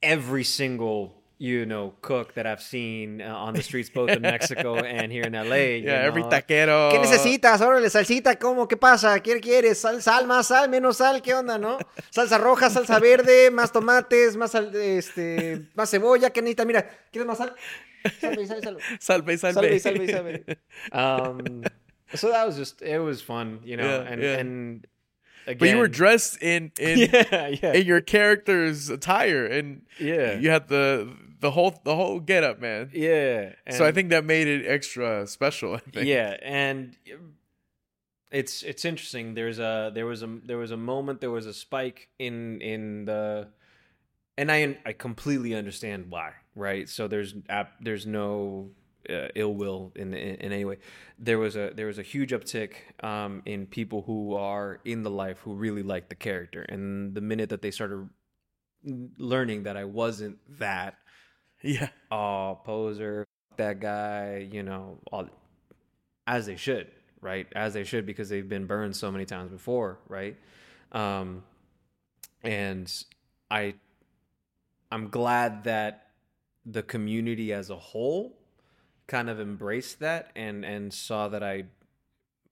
every 0.03 0.45
single 0.45 1.16
you 1.39 1.67
know 1.67 1.93
cook 2.01 2.33
that 2.35 2.47
I've 2.47 2.63
seen 2.63 3.21
uh, 3.21 3.27
on 3.35 3.53
the 3.55 3.63
streets 3.63 3.91
both 3.91 4.09
in 4.11 4.23
Mexico 4.23 4.77
and 4.97 5.13
here 5.13 5.25
in 5.25 5.35
LA. 5.35 5.77
you 5.81 5.85
yeah, 5.85 6.03
every 6.09 6.23
know. 6.23 6.31
taquero. 6.31 6.91
¿Qué 6.91 6.99
necesitas? 6.99 7.61
Órale, 7.61 7.91
salsita, 7.91 8.37
¿cómo? 8.39 8.67
¿Qué 8.69 8.77
pasa? 8.77 9.21
¿Qué 9.21 9.39
quieres? 9.41 9.79
¿Sal, 9.79 10.01
sal, 10.03 10.27
más 10.27 10.47
sal, 10.47 10.69
menos 10.71 10.97
sal? 10.97 11.21
¿Qué 11.21 11.35
onda, 11.35 11.59
no? 11.59 11.79
Salsa 12.11 12.39
roja, 12.39 12.71
salsa 12.71 12.99
verde, 12.99 13.51
más 13.51 13.71
tomates, 13.73 14.37
más 14.37 14.53
sal- 14.53 14.75
este, 14.75 15.67
más 15.75 15.91
cebolla. 15.91 16.31
¿Qué 16.31 16.41
necesitas? 16.41 16.67
Mira, 16.67 16.89
¿quieres 17.13 17.27
más 17.27 17.39
sal? 17.39 17.55
Salve, 18.21 18.47
salve, 18.47 18.63
salve. 18.63 18.81
Salve, 19.01 19.37
salve. 19.39 19.53
Salve, 19.53 19.81
salve, 19.81 20.09
salve. 20.13 20.59
Um, 20.93 21.65
so 22.15 22.31
that 22.31 22.47
was 22.47 22.57
just, 22.57 22.81
it 22.81 22.99
was 23.01 23.21
fun, 23.21 23.61
you 23.65 23.77
know, 23.77 23.85
Yeah, 23.85 24.13
and, 24.13 24.23
yeah. 24.23 24.39
and 24.39 24.87
again. 25.47 25.59
But 25.59 25.69
you 25.69 25.77
were 25.79 25.89
dressed 25.89 26.41
in 26.41 26.71
in, 26.79 26.99
yeah, 27.13 27.49
yeah. 27.49 27.73
in 27.75 27.85
your 27.85 28.01
character's 28.01 28.89
attire, 28.91 29.45
and 29.45 29.83
Yeah. 29.99 30.39
you 30.39 30.51
had 30.51 30.69
the 30.69 31.09
the 31.47 31.53
whole 31.53 31.81
the 31.85 31.95
whole 31.95 32.19
get 32.19 32.43
up, 32.43 32.61
man. 32.61 32.91
yeah. 32.93 33.53
so 33.71 33.87
I 33.87 33.93
think 33.93 34.11
that 34.11 34.25
made 34.25 34.49
it 34.49 34.67
extra 34.67 35.27
special. 35.27 35.75
I 35.75 35.79
think. 35.79 36.07
yeah 36.07 36.37
and 36.43 36.97
it's 38.31 38.63
it's 38.63 38.85
interesting 38.85 39.35
there's 39.35 39.59
a 39.59 39.91
there 39.95 40.07
was 40.07 40.23
a 40.23 40.29
there 40.45 40.59
was 40.59 40.73
a 40.73 40.77
moment 40.77 41.21
there 41.21 41.31
was 41.31 41.47
a 41.47 41.55
spike 41.55 42.09
in 42.19 42.61
in 42.61 43.05
the 43.05 43.47
and 44.37 44.51
i 44.51 44.77
i 44.85 44.93
completely 44.93 45.55
understand 45.55 46.11
why 46.11 46.33
right 46.55 46.89
so 46.89 47.07
there's 47.07 47.35
there's 47.81 48.05
no 48.05 48.69
uh, 49.09 49.29
ill 49.37 49.55
will 49.55 49.93
in, 49.95 50.13
in 50.13 50.35
in 50.35 50.53
any 50.53 50.65
way 50.65 50.77
there 51.19 51.39
was 51.39 51.55
a 51.55 51.71
there 51.77 51.87
was 51.87 51.99
a 51.99 52.03
huge 52.03 52.33
uptick 52.33 52.73
um 53.05 53.43
in 53.47 53.65
people 53.67 54.03
who 54.03 54.35
are 54.35 54.81
in 54.85 55.05
the 55.05 55.11
life 55.11 55.39
who 55.45 55.55
really 55.55 55.85
like 55.85 56.09
the 56.09 56.17
character 56.17 56.63
and 56.63 57.15
the 57.15 57.21
minute 57.21 57.49
that 57.49 57.63
they 57.63 57.71
started 57.71 58.09
learning 59.19 59.63
that 59.63 59.77
i 59.77 59.85
wasn't 59.85 60.37
that 60.59 60.97
yeah, 61.67 61.89
oh 62.11 62.61
poser 62.65 63.27
that 63.57 63.81
guy 63.81 64.49
you 64.53 64.63
know 64.63 64.99
all 65.13 65.29
as 66.27 66.47
they 66.47 66.57
should 66.57 66.89
right? 67.23 67.49
As 67.57 67.75
they 67.75 67.85
should 67.85 68.07
because 68.07 68.29
they've 68.29 68.49
been 68.49 68.67
burned 68.67 68.97
so 68.97 69.11
many 69.13 69.25
times 69.25 69.51
before 69.51 69.99
right? 70.09 70.37
Um 70.93 71.43
and 72.43 73.05
i 73.51 73.75
i'm 74.93 75.09
glad 75.09 75.65
that 75.65 76.09
the 76.65 76.83
community 76.83 77.53
as 77.53 77.71
a 77.71 77.77
whole 77.77 78.39
kind 79.07 79.31
of 79.31 79.41
embraced 79.41 80.01
that 80.01 80.31
and 80.37 80.65
and 80.65 80.93
saw 80.93 81.29
that 81.29 81.43
i 81.43 81.65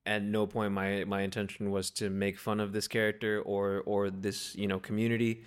at 0.06 0.22
no 0.22 0.46
point 0.46 0.72
my 0.72 1.04
my 1.04 1.22
intention 1.22 1.70
was 1.70 1.90
to 1.90 2.10
make 2.10 2.38
fun 2.38 2.60
of 2.60 2.72
this 2.72 2.88
character 2.88 3.40
or 3.42 3.82
or 3.86 4.10
this 4.10 4.54
you 4.56 4.66
know 4.68 4.78
community 4.78 5.42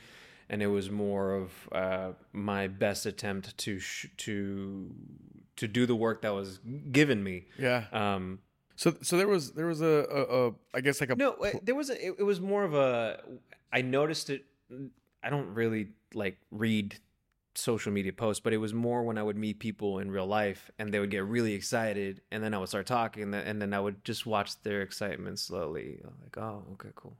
and 0.50 0.62
it 0.62 0.68
was 0.68 0.90
more 0.90 1.34
of 1.36 1.52
uh, 1.72 2.12
my 2.34 2.68
best 2.68 3.06
attempt 3.06 3.58
to 3.60 3.80
sh- 3.80 4.08
to 4.18 4.92
to 5.58 5.68
do 5.68 5.86
the 5.86 5.96
work 5.96 6.22
that 6.22 6.34
was 6.34 6.60
given 6.92 7.24
me. 7.24 7.46
yeah. 7.58 7.86
Um, 7.92 8.40
So 8.76 8.96
so 9.02 9.18
there 9.18 9.28
was 9.28 9.52
there 9.54 9.66
was 9.66 9.82
a, 9.82 10.06
a, 10.12 10.48
a 10.48 10.54
I 10.76 10.82
guess 10.82 11.02
like 11.02 11.10
a 11.10 11.16
no, 11.16 11.32
uh, 11.34 11.52
there 11.64 11.74
was 11.76 11.90
a, 11.90 11.96
it, 12.08 12.16
it 12.20 12.24
was 12.24 12.40
more 12.40 12.64
of 12.64 12.74
a. 12.76 13.20
I 13.74 13.82
noticed 13.82 14.30
it. 14.30 14.46
I 15.24 15.30
don't 15.30 15.54
really 15.56 15.90
like 16.14 16.38
read 16.52 16.96
social 17.56 17.92
media 17.92 18.14
posts, 18.14 18.40
but 18.40 18.54
it 18.54 18.58
was 18.58 18.72
more 18.74 19.02
when 19.04 19.18
I 19.18 19.24
would 19.24 19.36
meet 19.36 19.58
people 19.60 19.98
in 19.98 20.12
real 20.12 20.28
life 20.28 20.70
and 20.78 20.94
they 20.94 21.00
would 21.00 21.10
get 21.10 21.26
really 21.26 21.54
excited, 21.54 22.22
and 22.32 22.44
then 22.44 22.54
I 22.54 22.60
would 22.60 22.70
start 22.70 22.86
talking, 22.86 23.24
and 23.24 23.34
then, 23.34 23.48
and 23.48 23.60
then 23.62 23.74
I 23.74 23.80
would 23.80 24.06
just 24.06 24.28
watch 24.28 24.62
their 24.62 24.84
excitement 24.84 25.40
slowly. 25.40 26.00
Like, 26.22 26.38
oh, 26.38 26.64
okay, 26.74 26.90
cool. 26.96 27.18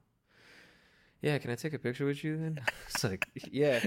Yeah, 1.22 1.38
can 1.40 1.52
I 1.52 1.56
take 1.56 1.74
a 1.74 1.80
picture 1.80 2.06
with 2.06 2.24
you 2.24 2.38
then? 2.38 2.60
It's 2.88 3.04
like, 3.04 3.28
yeah. 3.52 3.82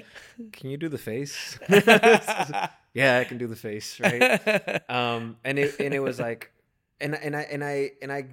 Can 0.52 0.70
you 0.70 0.76
do 0.76 0.88
the 0.88 0.98
face? 0.98 1.58
yeah, 1.68 3.18
I 3.18 3.24
can 3.24 3.38
do 3.38 3.46
the 3.46 3.56
face, 3.56 3.98
right? 4.00 4.82
um 4.90 5.36
and 5.44 5.58
it 5.58 5.74
and 5.80 5.94
it 5.94 6.00
was 6.00 6.20
like 6.20 6.50
and 7.00 7.14
and 7.14 7.36
I 7.36 7.42
and 7.42 7.64
I 7.64 7.90
and 8.02 8.12
I 8.12 8.26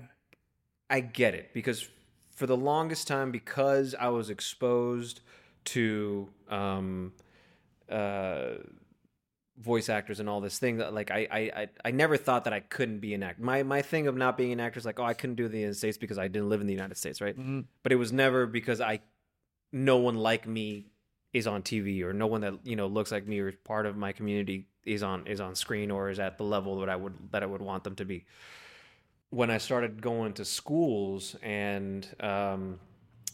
I 0.90 1.00
get 1.02 1.34
it 1.34 1.54
because 1.54 1.88
for 2.36 2.46
the 2.48 2.58
longest 2.58 3.08
time 3.08 3.32
because 3.32 3.96
I 4.00 4.10
was 4.10 4.30
exposed 4.30 5.22
to 5.66 6.30
um 6.50 7.14
uh 7.90 8.56
voice 9.60 9.90
actors 9.90 10.20
and 10.20 10.30
all 10.30 10.40
this 10.40 10.60
thing 10.60 10.78
that 10.78 10.94
like 10.94 11.10
I, 11.10 11.28
I 11.54 11.68
I 11.86 11.92
never 11.92 12.16
thought 12.18 12.44
that 12.44 12.54
I 12.54 12.60
couldn't 12.60 13.00
be 13.00 13.14
an 13.14 13.24
actor. 13.24 13.42
My 13.44 13.64
my 13.64 13.82
thing 13.82 14.08
of 14.08 14.16
not 14.16 14.38
being 14.38 14.52
an 14.52 14.60
actor 14.60 14.78
is 14.78 14.86
like, 14.86 15.00
oh 15.00 15.04
I 15.06 15.14
couldn't 15.14 15.36
do 15.36 15.48
the 15.48 15.58
United 15.58 15.76
States 15.76 15.98
because 15.98 16.18
I 16.18 16.28
didn't 16.28 16.50
live 16.50 16.62
in 16.62 16.68
the 16.68 16.74
United 16.74 16.98
States, 16.98 17.22
right? 17.22 17.38
Mhm. 17.38 17.66
But 17.84 17.92
it 17.92 17.96
was 17.96 18.12
never 18.14 18.46
because 18.46 18.82
I 18.82 19.02
no 19.72 19.98
one 19.98 20.16
like 20.16 20.48
me 20.48 20.88
is 21.34 21.46
on 21.48 21.62
TV 21.62 22.04
or 22.04 22.14
no 22.14 22.28
one 22.28 22.42
that 22.42 22.54
you 22.64 22.76
know 22.76 22.88
looks 22.88 23.12
like 23.12 23.28
me 23.28 23.40
or 23.40 23.52
part 23.52 23.86
of 23.86 23.98
my 23.98 24.12
community 24.12 24.68
is 24.86 25.04
on 25.04 25.28
is 25.28 25.42
on 25.42 25.56
screen 25.56 25.92
or 25.92 26.10
is 26.10 26.20
at 26.20 26.38
the 26.38 26.44
level 26.44 26.80
that 26.80 26.90
I 26.90 26.96
would 26.96 27.14
that 27.32 27.44
I 27.44 27.46
would 27.46 27.62
want 27.62 27.84
them 27.84 27.96
to 27.96 28.06
be. 28.06 28.26
When 29.30 29.50
I 29.52 29.58
started 29.58 30.02
going 30.02 30.34
to 30.34 30.46
schools 30.46 31.36
and 31.44 32.08
um, 32.22 32.80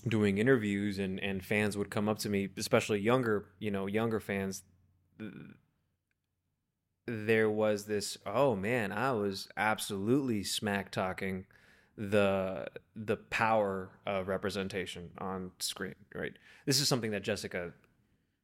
doing 0.07 0.37
interviews 0.39 0.99
and 0.99 1.19
and 1.19 1.45
fans 1.45 1.77
would 1.77 1.91
come 1.91 2.09
up 2.09 2.19
to 2.19 2.29
me, 2.29 2.49
especially 2.57 2.99
younger 2.99 3.45
you 3.59 3.69
know 3.71 3.85
younger 3.87 4.19
fans, 4.19 4.63
there 7.05 7.49
was 7.49 7.85
this 7.85 8.17
oh 8.25 8.55
man 8.55 8.91
i 8.91 9.11
was 9.11 9.49
absolutely 9.57 10.43
smack 10.43 10.89
talking 10.89 11.45
the 11.97 12.65
the 12.95 13.17
power 13.17 13.89
of 14.05 14.27
representation 14.27 15.11
on 15.19 15.51
screen 15.59 15.95
right? 16.15 16.33
This 16.65 16.79
is 16.81 16.87
something 16.87 17.11
that 17.11 17.23
jessica 17.23 17.71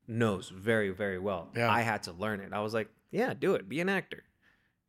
knows 0.08 0.50
very 0.50 0.90
very 0.90 1.20
well. 1.20 1.50
Yeah. 1.56 1.72
i 1.72 1.82
had 1.82 2.04
to 2.04 2.12
learn 2.12 2.42
it. 2.42 2.54
I 2.54 2.62
was 2.62 2.74
like 2.74 2.90
yeah 3.12 3.34
do 3.34 3.56
it. 3.56 3.68
Be 3.68 3.80
an 3.80 3.90
actor. 3.90 4.24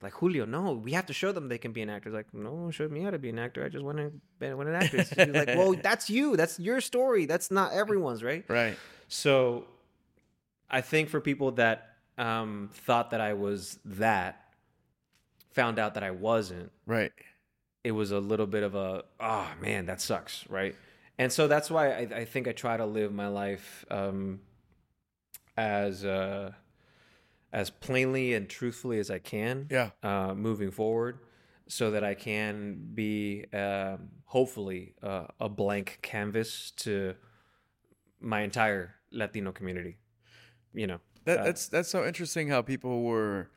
Like 0.02 0.12
julio 0.14 0.44
no 0.44 0.72
we 0.72 0.92
have 0.92 1.06
to 1.06 1.12
show 1.12 1.32
them 1.32 1.48
they 1.48 1.58
can 1.58 1.72
be 1.72 1.82
an 1.82 1.88
actor. 1.90 2.10
He's 2.10 2.14
like 2.14 2.34
no 2.34 2.70
show 2.70 2.88
me 2.88 3.02
how 3.02 3.10
to 3.10 3.18
be 3.18 3.30
an 3.30 3.38
actor. 3.38 3.64
I 3.64 3.68
just 3.68 3.84
want 3.84 3.98
to 3.98 4.12
be 4.38 4.46
an 4.46 4.74
actress. 4.74 5.10
He's 5.10 5.28
like 5.28 5.48
well 5.56 5.74
that's 5.82 6.10
you. 6.10 6.36
That's 6.36 6.58
your 6.58 6.80
story. 6.80 7.24
That's 7.26 7.50
not 7.50 7.72
everyone's 7.72 8.22
right? 8.22 8.44
Right. 8.48 8.76
so 9.08 9.64
I 10.70 10.82
think 10.82 11.08
for 11.08 11.20
people 11.20 11.52
that 11.52 11.89
um, 12.20 12.70
thought 12.72 13.10
that 13.10 13.20
I 13.20 13.32
was 13.32 13.78
that, 13.84 14.44
found 15.52 15.78
out 15.78 15.94
that 15.94 16.02
I 16.02 16.10
wasn't, 16.10 16.70
Right. 16.86 17.12
it 17.82 17.92
was 17.92 18.10
a 18.12 18.20
little 18.20 18.46
bit 18.46 18.62
of 18.62 18.74
a, 18.74 19.04
oh 19.18 19.48
man, 19.60 19.86
that 19.86 20.00
sucks, 20.00 20.48
right? 20.48 20.74
And 21.18 21.32
so 21.32 21.48
that's 21.48 21.70
why 21.70 21.90
I, 21.92 22.00
I 22.20 22.24
think 22.24 22.46
I 22.48 22.52
try 22.52 22.76
to 22.76 22.86
live 22.86 23.12
my 23.12 23.28
life 23.28 23.84
um, 23.90 24.40
as 25.56 26.04
uh, 26.04 26.52
as 27.52 27.68
plainly 27.70 28.32
and 28.34 28.48
truthfully 28.48 28.98
as 28.98 29.10
I 29.10 29.18
can 29.18 29.66
Yeah. 29.70 29.90
uh, 30.02 30.34
moving 30.34 30.70
forward 30.70 31.18
so 31.68 31.90
that 31.90 32.04
I 32.04 32.14
can 32.14 32.90
be 32.94 33.44
um, 33.52 34.10
hopefully 34.26 34.94
uh, 35.02 35.26
a 35.40 35.48
blank 35.48 35.98
canvas 36.02 36.70
to 36.78 37.14
my 38.20 38.40
entire 38.42 38.94
Latino 39.10 39.52
community. 39.52 39.96
You 40.72 40.86
know, 40.86 41.00
That, 41.24 41.44
that's 41.44 41.68
that's 41.68 41.88
so 41.88 42.04
interesting 42.06 42.48
how 42.48 42.62
people 42.62 43.02
were 43.02 43.48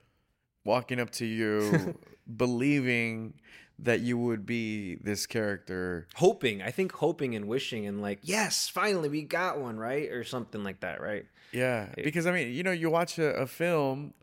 walking 0.66 1.00
up 1.00 1.10
to 1.12 1.26
you 1.26 1.98
believing 2.38 3.34
that 3.80 4.02
you 4.02 4.18
would 4.18 4.46
be 4.46 4.96
this 4.96 5.26
character. 5.26 6.08
hoping. 6.16 6.62
I 6.62 6.72
think 6.72 6.92
hoping 6.94 7.36
and 7.36 7.48
wishing 7.48 7.86
and 7.88 8.02
like, 8.02 8.20
yes, 8.22 8.70
finally 8.70 9.10
we 9.10 9.24
got 9.24 9.60
one, 9.60 9.78
right, 9.78 10.10
or 10.12 10.24
something 10.24 10.64
like 10.64 10.82
that, 10.82 11.02
right? 11.02 11.26
Yeah. 11.52 11.88
Because 11.96 12.28
I 12.28 12.32
mean, 12.32 12.54
you 12.54 12.64
know, 12.64 12.72
you 12.72 12.90
watch 12.90 13.18
a, 13.20 13.34
a 13.36 13.48
film 13.48 14.14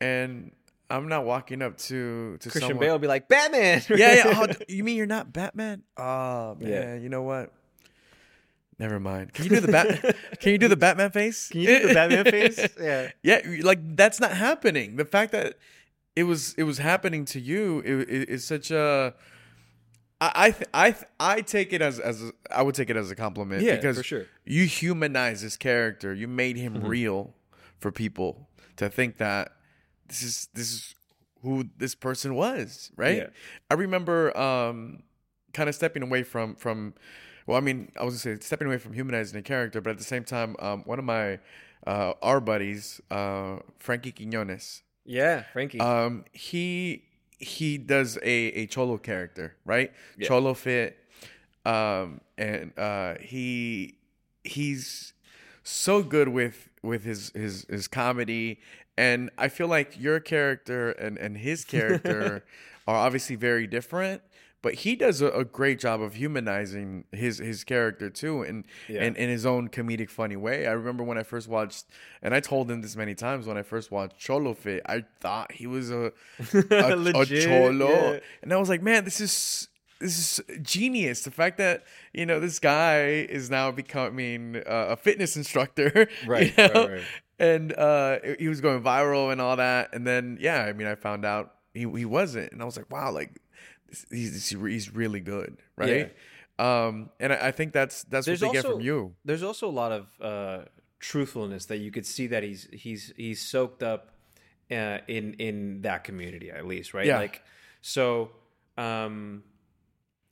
and 0.00 0.52
I'm 0.90 1.08
not 1.08 1.24
walking 1.24 1.62
up 1.62 1.76
to 1.78 2.36
to 2.38 2.48
Christian 2.50 2.70
someone. 2.70 2.86
Bale 2.86 2.98
be 2.98 3.06
like 3.06 3.28
Batman. 3.28 3.82
Yeah, 3.88 4.14
yeah. 4.16 4.24
Oh, 4.50 4.54
you 4.68 4.84
mean 4.84 4.96
you're 4.96 5.06
not 5.06 5.32
Batman? 5.32 5.82
Oh 5.96 6.56
man, 6.60 6.68
Yeah. 6.70 6.94
you 6.96 7.08
know 7.08 7.22
what? 7.22 7.52
Never 8.80 8.98
mind. 8.98 9.34
Can 9.34 9.44
you 9.44 9.50
do 9.50 9.60
the 9.60 9.72
bat? 9.72 10.16
Can 10.40 10.52
you 10.52 10.58
do 10.58 10.66
the 10.68 10.76
Batman 10.76 11.10
face? 11.10 11.48
Can 11.50 11.60
you 11.60 11.66
do 11.80 11.88
the 11.88 11.94
Batman 11.94 12.24
face? 12.24 12.58
Yeah. 12.80 13.10
Yeah, 13.22 13.40
like 13.62 13.78
that's 13.94 14.18
not 14.20 14.32
happening. 14.32 14.96
The 14.96 15.04
fact 15.04 15.32
that 15.32 15.58
it 16.16 16.24
was 16.24 16.54
it 16.54 16.64
was 16.64 16.78
happening 16.78 17.24
to 17.26 17.38
you 17.40 17.80
it, 17.84 18.08
it, 18.08 18.28
is 18.30 18.44
such 18.44 18.70
a. 18.70 19.14
I 20.20 20.30
I 20.46 20.50
th- 20.50 20.68
I, 20.74 20.90
th- 20.92 21.04
I 21.20 21.40
take 21.42 21.72
it 21.72 21.82
as 21.82 21.98
as 22.00 22.22
a, 22.22 22.32
I 22.50 22.62
would 22.62 22.74
take 22.74 22.90
it 22.90 22.96
as 22.96 23.10
a 23.10 23.14
compliment 23.16 23.62
Yeah, 23.62 23.76
because 23.76 23.96
for 23.98 24.02
sure. 24.02 24.26
you 24.44 24.64
humanize 24.64 25.42
this 25.42 25.56
character. 25.58 26.14
You 26.14 26.26
made 26.28 26.56
him 26.56 26.74
Mm-hmm. 26.74 26.86
real 26.88 27.34
for 27.78 27.90
people 27.92 28.48
to 28.76 28.88
think 28.88 29.18
that 29.18 29.52
this 30.08 30.22
is 30.22 30.48
this 30.54 30.72
is 30.72 30.94
who 31.42 31.64
this 31.76 31.94
person 31.94 32.34
was, 32.34 32.90
right? 32.96 33.16
Yeah. 33.18 33.26
I 33.70 33.74
remember 33.74 34.36
um 34.38 35.02
kind 35.52 35.68
of 35.68 35.74
stepping 35.74 36.02
away 36.02 36.22
from 36.22 36.54
from 36.54 36.94
well, 37.50 37.58
I 37.58 37.60
mean, 37.60 37.90
I 37.98 38.04
was 38.04 38.22
gonna 38.22 38.36
say 38.36 38.44
stepping 38.44 38.68
away 38.68 38.78
from 38.78 38.92
humanizing 38.92 39.38
a 39.38 39.42
character, 39.42 39.80
but 39.80 39.90
at 39.90 39.98
the 39.98 40.04
same 40.04 40.24
time, 40.24 40.54
um, 40.60 40.82
one 40.84 40.98
of 40.98 41.04
my 41.04 41.38
uh, 41.86 42.12
our 42.22 42.40
buddies, 42.40 43.00
uh, 43.10 43.58
Frankie 43.78 44.12
Quinones, 44.12 44.82
Yeah, 45.04 45.42
Frankie. 45.52 45.80
um, 45.80 46.24
he 46.32 47.04
he 47.38 47.76
does 47.78 48.18
a, 48.22 48.28
a 48.62 48.66
cholo 48.66 48.98
character, 48.98 49.56
right? 49.64 49.92
Yeah. 50.16 50.28
Cholo 50.28 50.54
fit, 50.54 50.96
um, 51.64 52.20
and 52.38 52.72
uh, 52.78 53.14
he 53.20 53.96
he's 54.44 55.12
so 55.64 56.02
good 56.02 56.28
with 56.28 56.68
with 56.82 57.02
his 57.04 57.30
his 57.34 57.66
his 57.68 57.88
comedy, 57.88 58.60
and 58.96 59.30
I 59.36 59.48
feel 59.48 59.66
like 59.68 59.98
your 60.00 60.20
character 60.20 60.92
and 60.92 61.18
and 61.18 61.36
his 61.36 61.64
character 61.64 62.44
are 62.86 62.96
obviously 62.96 63.36
very 63.36 63.66
different. 63.66 64.22
But 64.62 64.74
he 64.74 64.94
does 64.94 65.22
a, 65.22 65.28
a 65.30 65.44
great 65.44 65.78
job 65.78 66.02
of 66.02 66.14
humanizing 66.14 67.04
his 67.12 67.38
his 67.38 67.64
character 67.64 68.10
too, 68.10 68.42
and 68.42 68.66
Yeah. 68.88 69.04
in, 69.04 69.16
in 69.16 69.28
his 69.30 69.46
own 69.46 69.68
comedic, 69.68 70.10
funny 70.10 70.36
way. 70.36 70.66
I 70.66 70.72
remember 70.72 71.02
when 71.02 71.16
I 71.16 71.22
first 71.22 71.48
watched, 71.48 71.86
and 72.22 72.34
I 72.34 72.40
told 72.40 72.70
him 72.70 72.82
this 72.82 72.94
many 72.96 73.14
times 73.14 73.46
when 73.46 73.56
I 73.56 73.62
first 73.62 73.90
watched 73.90 74.18
Cholo 74.18 74.52
Fit, 74.54 74.82
I 74.86 75.04
thought 75.20 75.52
he 75.52 75.66
was 75.66 75.90
a 75.90 76.12
a, 76.52 76.92
a 77.20 77.26
cholo, 77.26 77.88
yeah. 78.12 78.18
and 78.42 78.52
I 78.52 78.56
was 78.58 78.68
like, 78.68 78.82
man, 78.82 79.04
this 79.04 79.20
is 79.20 79.68
this 79.98 80.38
is 80.38 80.44
genius. 80.62 81.22
The 81.22 81.30
fact 81.30 81.56
that 81.58 81.84
you 82.12 82.26
know 82.26 82.38
this 82.40 82.58
guy 82.58 83.02
is 83.28 83.48
now 83.50 83.70
becoming 83.70 84.56
uh, 84.56 84.88
a 84.90 84.96
fitness 84.96 85.36
instructor, 85.36 86.08
Right, 86.26 86.56
you 86.56 86.68
know? 86.68 86.88
right. 86.88 87.02
and 87.38 87.72
uh, 87.72 88.18
he 88.38 88.48
was 88.48 88.60
going 88.60 88.82
viral 88.82 89.32
and 89.32 89.40
all 89.40 89.56
that, 89.56 89.94
and 89.94 90.06
then 90.06 90.36
yeah, 90.40 90.62
I 90.64 90.72
mean, 90.74 90.86
I 90.86 90.94
found 90.96 91.24
out 91.24 91.54
he 91.72 91.80
he 91.80 92.04
wasn't, 92.04 92.52
and 92.52 92.60
I 92.60 92.64
was 92.66 92.76
like, 92.76 92.90
wow, 92.90 93.10
like 93.10 93.38
he's 94.10 94.50
he's 94.50 94.94
really 94.94 95.20
good, 95.20 95.58
right? 95.76 96.14
Um, 96.58 97.10
and 97.18 97.32
I, 97.32 97.48
I 97.48 97.50
think 97.52 97.72
that's 97.72 98.02
that's 98.04 98.26
There's 98.26 98.42
what 98.42 98.52
they 98.52 98.60
get 98.60 98.64
from 98.64 98.80
you. 98.80 99.14
There's 99.24 99.42
also 99.42 99.68
a 99.68 99.72
lot 99.72 99.92
of 99.92 100.06
uh, 100.20 100.64
truthfulness 100.98 101.66
that 101.66 101.78
you 101.78 101.90
could 101.90 102.06
see 102.06 102.26
that 102.28 102.42
he's 102.42 102.68
he's 102.72 103.12
he's 103.16 103.40
soaked 103.40 103.82
up 103.82 104.14
uh, 104.70 104.98
in 105.08 105.34
in 105.34 105.82
that 105.82 106.04
community 106.04 106.50
at 106.50 106.66
least, 106.66 106.94
right? 106.94 107.06
Yeah. 107.06 107.18
Like 107.18 107.42
so. 107.80 108.30
Um, 108.76 109.42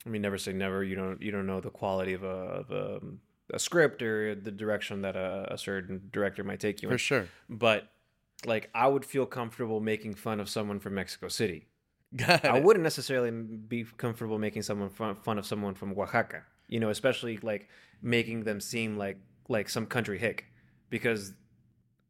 I 0.05 0.09
mean, 0.09 0.21
never 0.21 0.37
say 0.37 0.53
never. 0.53 0.83
You 0.83 0.95
don't 0.95 1.21
you 1.21 1.31
don't 1.31 1.45
know 1.45 1.59
the 1.61 1.69
quality 1.69 2.13
of 2.13 2.23
a 2.23 2.27
of 2.27 2.71
a, 2.71 2.99
a 3.53 3.59
script 3.59 4.01
or 4.01 4.35
the 4.35 4.51
direction 4.51 5.01
that 5.01 5.15
a, 5.15 5.53
a 5.53 5.57
certain 5.57 6.09
director 6.11 6.43
might 6.43 6.59
take 6.59 6.81
you 6.81 6.89
in. 6.89 6.93
For 6.93 6.99
sure. 6.99 7.27
But 7.49 7.89
like, 8.45 8.69
I 8.73 8.87
would 8.87 9.05
feel 9.05 9.25
comfortable 9.25 9.79
making 9.81 10.15
fun 10.15 10.39
of 10.39 10.49
someone 10.49 10.79
from 10.79 10.95
Mexico 10.95 11.27
City. 11.27 11.67
I 12.43 12.59
wouldn't 12.59 12.83
necessarily 12.83 13.31
be 13.31 13.85
comfortable 13.97 14.39
making 14.39 14.63
someone 14.63 14.89
fun, 14.89 15.15
fun 15.15 15.37
of 15.37 15.45
someone 15.45 15.75
from 15.75 15.97
Oaxaca. 15.97 16.43
You 16.67 16.79
know, 16.79 16.89
especially 16.89 17.37
like 17.41 17.67
making 18.01 18.43
them 18.43 18.59
seem 18.59 18.97
like 18.97 19.17
like 19.47 19.69
some 19.69 19.85
country 19.85 20.19
hick, 20.19 20.45
because 20.89 21.33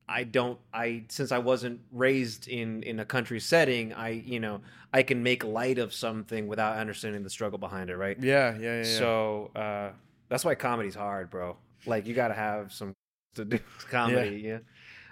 I 0.08 0.24
don't. 0.24 0.60
I 0.74 1.04
since 1.10 1.32
I 1.32 1.38
wasn't 1.38 1.82
raised 1.92 2.48
in 2.48 2.84
in 2.84 3.00
a 3.00 3.06
country 3.06 3.40
setting, 3.40 3.94
I 3.94 4.10
you 4.10 4.40
know 4.40 4.62
I 4.94 5.04
can 5.04 5.22
make 5.22 5.44
light 5.44 5.78
of 5.78 5.94
something 5.94 6.48
without 6.48 6.78
understanding 6.78 7.24
the 7.24 7.30
struggle 7.30 7.60
behind 7.60 7.90
it, 7.90 7.96
right? 7.96 8.18
Yeah, 8.20 8.56
yeah, 8.56 8.60
yeah. 8.60 8.78
yeah. 8.78 8.84
So 8.84 9.52
uh, 9.56 9.92
that's 10.30 10.44
why 10.44 10.56
comedy's 10.56 10.96
hard, 10.96 11.30
bro. 11.30 11.58
Like 11.86 12.08
you 12.08 12.14
got 12.14 12.30
to 12.30 12.34
have 12.34 12.74
some 12.74 12.94
to 13.36 13.46
do 13.46 13.60
comedy, 13.90 14.44
yeah. 14.46 14.60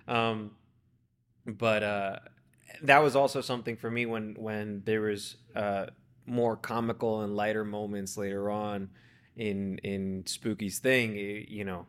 Um, 0.08 0.52
but 1.46 1.84
uh, 1.84 2.20
that 2.84 3.00
was 3.04 3.16
also 3.16 3.42
something 3.42 3.76
for 3.78 3.90
me 3.90 4.06
when 4.06 4.36
when 4.38 4.84
there 4.86 5.02
was 5.02 5.38
uh, 5.56 5.88
more 6.26 6.56
comical 6.56 7.22
and 7.22 7.36
lighter 7.36 7.64
moments 7.66 8.18
later 8.18 8.50
on 8.50 8.90
in 9.36 9.78
in 9.80 10.24
Spooky's 10.26 10.80
thing. 10.80 11.12
y- 11.12 11.46
You 11.48 11.66
know, 11.66 11.88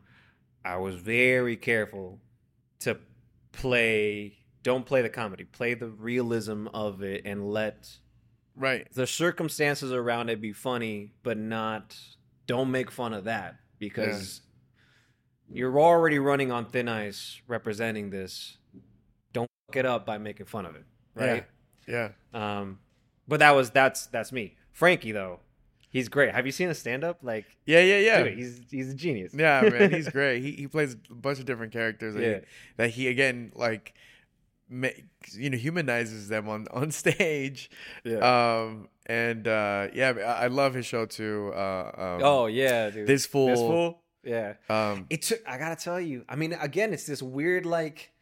I 0.65 0.77
was 0.77 0.97
very 0.97 1.57
careful 1.57 2.21
to 2.81 2.99
play. 3.53 4.39
Don't 4.63 4.85
play 4.85 5.03
the 5.03 5.09
comedy. 5.09 5.45
Play 5.45 5.75
the 5.75 5.89
realism 5.89 6.67
of 6.75 7.03
it 7.03 7.23
and 7.25 7.49
let 7.51 7.89
right. 8.57 8.87
the 8.93 9.07
circumstances 9.07 9.93
around 9.93 10.29
it 10.29 10.41
be 10.41 10.53
funny, 10.53 11.13
but 11.23 11.39
not 11.39 11.97
don't 12.47 12.71
make 12.71 12.91
fun 12.91 13.15
of 13.15 13.25
that 13.25 13.57
because 13.79 14.43
you're 15.51 15.81
already 15.81 16.19
running 16.19 16.53
on 16.53 16.67
thin 16.67 16.89
ice 16.89 17.41
representing 17.47 18.11
this. 18.11 18.58
It 19.75 19.85
up 19.85 20.07
by 20.07 20.17
making 20.17 20.47
fun 20.47 20.65
of 20.65 20.77
it, 20.77 20.85
right? 21.15 21.45
Yeah. 21.87 22.11
Um, 22.33 22.79
but 23.27 23.41
that 23.41 23.51
was 23.55 23.69
that's 23.71 24.07
that's 24.07 24.33
me. 24.33 24.57
Frankie 24.73 25.13
though, 25.13 25.41
he's 25.91 26.09
great. 26.09 26.35
Have 26.35 26.47
you 26.47 26.53
seen 26.53 26.71
a 26.71 26.75
stand 26.75 27.05
up? 27.05 27.19
Like, 27.23 27.45
Yeah, 27.67 27.81
yeah, 27.83 27.99
yeah. 27.99 28.23
dude, 28.23 28.39
he's 28.39 28.61
he's 28.71 28.91
a 28.91 28.95
genius. 28.95 29.35
Yeah, 29.35 29.61
man, 29.71 29.91
he's 29.93 30.09
great. 30.09 30.41
He 30.43 30.53
he 30.53 30.67
plays 30.69 30.97
a 31.11 31.15
bunch 31.15 31.39
of 31.39 31.45
different 31.45 31.73
characters. 31.75 32.15
That, 32.15 32.23
Yeah. 32.23 32.35
he, 32.39 32.41
that 32.79 32.91
he 32.91 33.09
again 33.09 33.53
like, 33.55 33.93
ma- 34.71 34.89
you 35.33 35.51
know, 35.51 35.59
humanizes 35.59 36.29
them 36.29 36.49
on 36.49 36.67
on 36.73 36.91
stage. 36.91 37.71
yeah. 38.05 38.21
Um, 38.63 38.89
and 39.05 39.47
uh, 39.47 39.89
yeah, 39.93 40.15
I 40.17 40.45
I 40.45 40.47
love 40.47 40.73
his 40.73 40.87
show 40.87 41.05
too. 41.05 41.53
Uh, 41.55 41.91
um, 41.95 42.21
oh 42.25 42.47
yeah, 42.47 42.89
dude. 42.89 43.07
this 43.07 43.27
fool. 43.27 43.49
This 43.49 43.59
fool. 43.61 44.01
Yeah. 44.25 44.55
Um, 44.71 45.05
It 45.11 45.21
took. 45.23 45.41
I 45.47 45.59
gotta 45.59 45.77
tell 45.77 46.01
you. 46.01 46.25
I 46.27 46.37
mean, 46.37 46.55
again, 46.55 46.95
it's 46.95 47.05
this 47.05 47.23
weird 47.23 47.67
like 47.67 48.13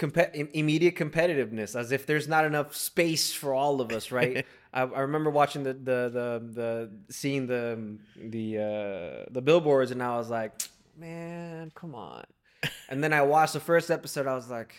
immediate 0.00 0.96
competitiveness, 0.96 1.78
as 1.78 1.92
if 1.92 2.06
there's 2.06 2.28
not 2.28 2.44
enough 2.44 2.74
space 2.74 3.32
for 3.32 3.54
all 3.54 3.80
of 3.80 3.92
us, 3.92 4.12
right? 4.12 4.46
I, 4.72 4.82
I 4.82 5.00
remember 5.00 5.30
watching 5.30 5.62
the 5.62 5.72
the 5.72 6.10
the 6.12 6.42
the 6.52 6.90
seeing 7.10 7.46
the 7.46 7.98
the 8.16 8.58
uh, 8.58 9.24
the 9.30 9.42
billboards, 9.42 9.90
and 9.90 10.02
I 10.02 10.16
was 10.16 10.30
like, 10.30 10.52
man, 10.96 11.72
come 11.74 11.94
on. 11.94 12.24
And 12.90 13.04
then 13.04 13.12
I 13.12 13.20
watched 13.22 13.52
the 13.52 13.60
first 13.60 13.90
episode. 13.90 14.26
I 14.26 14.34
was 14.34 14.48
like, 14.48 14.74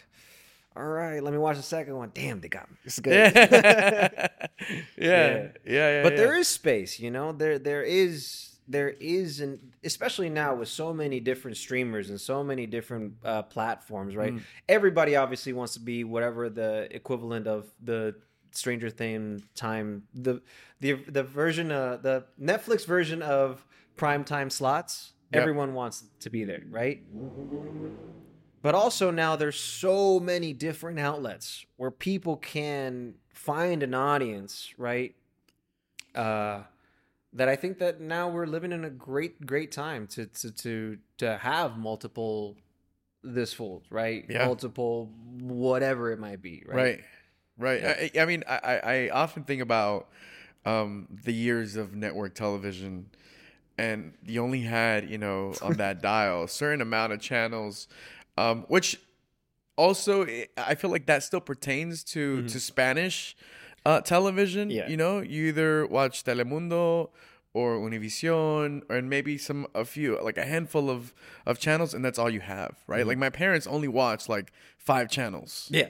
all 0.76 0.84
right, 0.84 1.22
let 1.24 1.32
me 1.32 1.38
watch 1.38 1.58
the 1.58 1.64
second 1.64 1.96
one. 1.96 2.12
Damn, 2.14 2.42
they 2.42 2.48
got 2.48 2.70
me. 2.70 2.78
It's 2.84 3.00
good. 3.00 3.14
yeah. 3.36 4.30
yeah, 4.98 4.98
yeah, 4.98 5.50
yeah. 5.66 6.04
but 6.04 6.18
there 6.18 6.36
is 6.36 6.48
space, 6.48 7.00
you 7.00 7.12
know. 7.12 7.32
There 7.32 7.60
there 7.60 7.84
is 7.84 8.49
there 8.70 8.90
is 9.00 9.40
an 9.42 9.60
especially 9.84 10.30
now 10.30 10.54
with 10.54 10.70
so 10.70 10.94
many 10.94 11.20
different 11.20 11.58
streamers 11.58 12.12
and 12.12 12.22
so 12.22 12.44
many 12.44 12.68
different 12.68 13.14
uh, 13.26 13.42
platforms, 13.42 14.16
right? 14.16 14.34
Mm. 14.36 14.42
Everybody 14.70 15.16
obviously 15.16 15.54
wants 15.54 15.74
to 15.74 15.80
be 15.80 16.04
whatever 16.04 16.50
the 16.50 16.88
equivalent 16.96 17.48
of 17.48 17.66
the 17.84 18.16
Stranger 18.52 18.90
Thing 18.90 19.44
time 19.56 20.04
the 20.14 20.42
the 20.80 20.94
the 20.94 21.24
version 21.24 21.72
uh 21.72 21.98
the 22.02 22.26
Netflix 22.42 22.86
version 22.86 23.22
of 23.22 23.66
prime 23.96 24.24
time 24.24 24.50
slots. 24.50 25.14
Yep. 25.34 25.42
Everyone 25.42 25.74
wants 25.74 26.04
to 26.22 26.30
be 26.30 26.44
there, 26.44 26.64
right? 26.70 27.04
But 28.62 28.76
also 28.76 29.12
now 29.12 29.36
there's 29.36 29.60
so 29.60 30.20
many 30.20 30.54
different 30.54 31.00
outlets 31.00 31.66
where 31.78 31.92
people 31.92 32.38
can 32.38 33.16
find 33.34 33.84
an 33.84 33.94
audience, 33.94 34.74
right? 34.78 35.16
Uh 36.14 36.64
that 37.34 37.48
I 37.48 37.56
think 37.56 37.80
that 37.80 38.02
now 38.02 38.30
we're 38.30 38.48
living 38.48 38.72
in 38.72 38.86
a 38.86 38.90
great, 38.90 39.46
great 39.46 39.72
time 39.72 40.08
to 40.08 40.26
to 40.26 40.52
to 40.52 40.98
to 41.18 41.38
have 41.38 41.78
multiple 41.78 42.58
this 43.24 43.54
fools, 43.54 43.84
right? 43.90 44.26
Yeah. 44.30 44.46
Multiple 44.46 45.12
whatever 45.40 46.12
it 46.12 46.20
might 46.20 46.42
be, 46.42 46.64
right? 46.66 46.76
right 46.76 47.04
right 47.60 47.82
Yeah. 47.82 48.10
I, 48.16 48.22
I 48.22 48.26
mean 48.26 48.44
I, 48.48 48.80
I 48.84 49.10
often 49.10 49.44
think 49.44 49.62
about 49.62 50.08
um 50.66 51.08
the 51.24 51.34
years 51.34 51.76
of 51.76 51.94
network 51.96 52.34
television 52.34 53.10
and 53.78 54.14
you 54.26 54.42
only 54.42 54.62
had 54.62 55.10
you 55.10 55.18
know 55.18 55.54
on 55.62 55.78
that 55.78 56.02
dial 56.02 56.44
a 56.44 56.48
certain 56.48 56.82
amount 56.82 57.14
of 57.14 57.20
channels 57.20 57.88
um 58.38 58.66
which 58.68 59.00
also 59.78 60.26
i 60.26 60.48
I 60.58 60.76
feel 60.76 60.90
like 60.90 61.06
that 61.06 61.24
still 61.24 61.42
pertains 61.42 62.04
to 62.06 62.44
to 62.48 62.60
spanish 62.60 63.36
uh 63.86 64.02
television. 64.02 64.70
Yeah. 64.70 64.88
you 64.90 64.98
know 64.98 65.20
you 65.22 65.48
either 65.48 65.86
watch 65.88 66.24
telemundo 66.24 67.10
or 67.54 67.78
univision 67.80 68.82
or 68.90 69.02
maybe 69.02 69.38
some 69.38 69.66
a 69.74 69.84
few 69.84 70.22
like 70.22 70.38
a 70.38 70.46
handful 70.46 70.90
of 70.90 71.14
of 71.46 71.60
channels 71.60 71.94
and 71.96 72.04
that's 72.06 72.20
all 72.20 72.30
you 72.30 72.42
have 72.42 72.76
right 72.88 73.00
Mm-hmm. 73.00 73.08
like 73.10 73.18
my 73.18 73.30
parents 73.30 73.66
only 73.68 73.88
watch 73.88 74.30
like 74.30 74.52
five 74.78 75.10
channels 75.10 75.68
Yeah. 75.72 75.88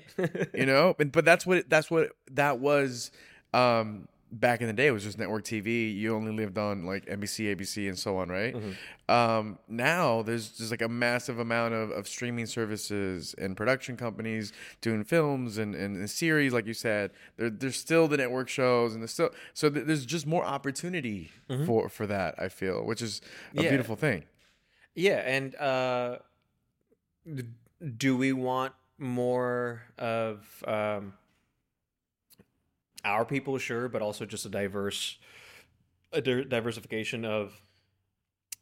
you 0.54 0.66
know 0.66 0.96
but, 0.98 1.12
but 1.12 1.26
that's 1.26 1.46
what 1.46 1.70
that's 1.70 1.92
what 1.92 2.12
that 2.32 2.60
was 2.60 3.12
um 3.54 4.08
back 4.32 4.62
in 4.62 4.68
the 4.68 4.74
day 4.74 4.86
it 4.88 4.92
was 4.92 5.04
just 5.04 5.18
network 5.18 5.44
tv 5.44 5.96
you 5.96 6.16
only 6.16 6.32
lived 6.32 6.58
on 6.58 6.86
like 6.86 7.04
nbc 7.08 7.56
abc 7.56 7.88
and 7.88 7.98
so 7.98 8.18
on 8.18 8.30
right? 8.30 8.56
Um 9.10 9.58
now 9.68 10.22
there's 10.22 10.50
just 10.50 10.70
like 10.70 10.84
a 10.84 10.88
massive 10.88 11.40
amount 11.40 11.74
of, 11.74 11.90
of 11.90 12.08
streaming 12.08 12.46
services 12.46 13.34
and 13.40 13.58
production 13.58 13.98
companies 13.98 14.54
doing 14.82 15.04
films 15.04 15.58
and, 15.58 15.74
and, 15.74 15.98
and 15.98 16.10
series 16.10 16.54
like 16.54 16.68
you 16.68 16.76
said. 16.76 17.10
There, 17.38 17.50
there's 17.50 17.76
still 17.78 18.08
the 18.08 18.18
network 18.18 18.50
shows 18.50 18.94
and 18.94 19.02
there's 19.02 19.12
still 19.14 19.32
so 19.56 19.70
th- 19.70 19.86
there's 19.88 20.06
just 20.06 20.28
more 20.28 20.46
opportunity 20.46 21.32
for 21.66 21.90
for 21.90 22.06
that 22.06 22.36
i 22.38 22.50
feel 22.50 22.86
which 22.86 23.02
is 23.02 23.22
a 23.58 23.64
Yeah. 23.64 23.70
beautiful 23.70 23.96
thing. 23.96 24.26
Yeah, 24.96 25.22
and 25.26 25.56
uh 25.56 26.18
d- 27.34 27.44
do 27.98 28.16
we 28.18 28.34
want 28.34 28.74
more 28.98 29.82
of 29.98 30.64
um 30.68 31.14
our 33.06 33.26
people 33.26 33.58
sure, 33.58 33.90
but 33.90 34.02
also 34.02 34.26
just 34.26 34.46
a 34.46 34.50
diverse 34.50 35.18
a 36.12 36.22
di- 36.22 36.44
diversification 36.44 37.24
of 37.24 37.62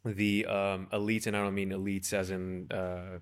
the 0.03 0.45
um 0.45 0.87
elites 0.91 1.27
and 1.27 1.35
I 1.35 1.43
don't 1.43 1.55
mean 1.55 1.71
elites 1.71 2.13
as 2.13 2.29
in 2.29 2.71
uh 2.71 3.19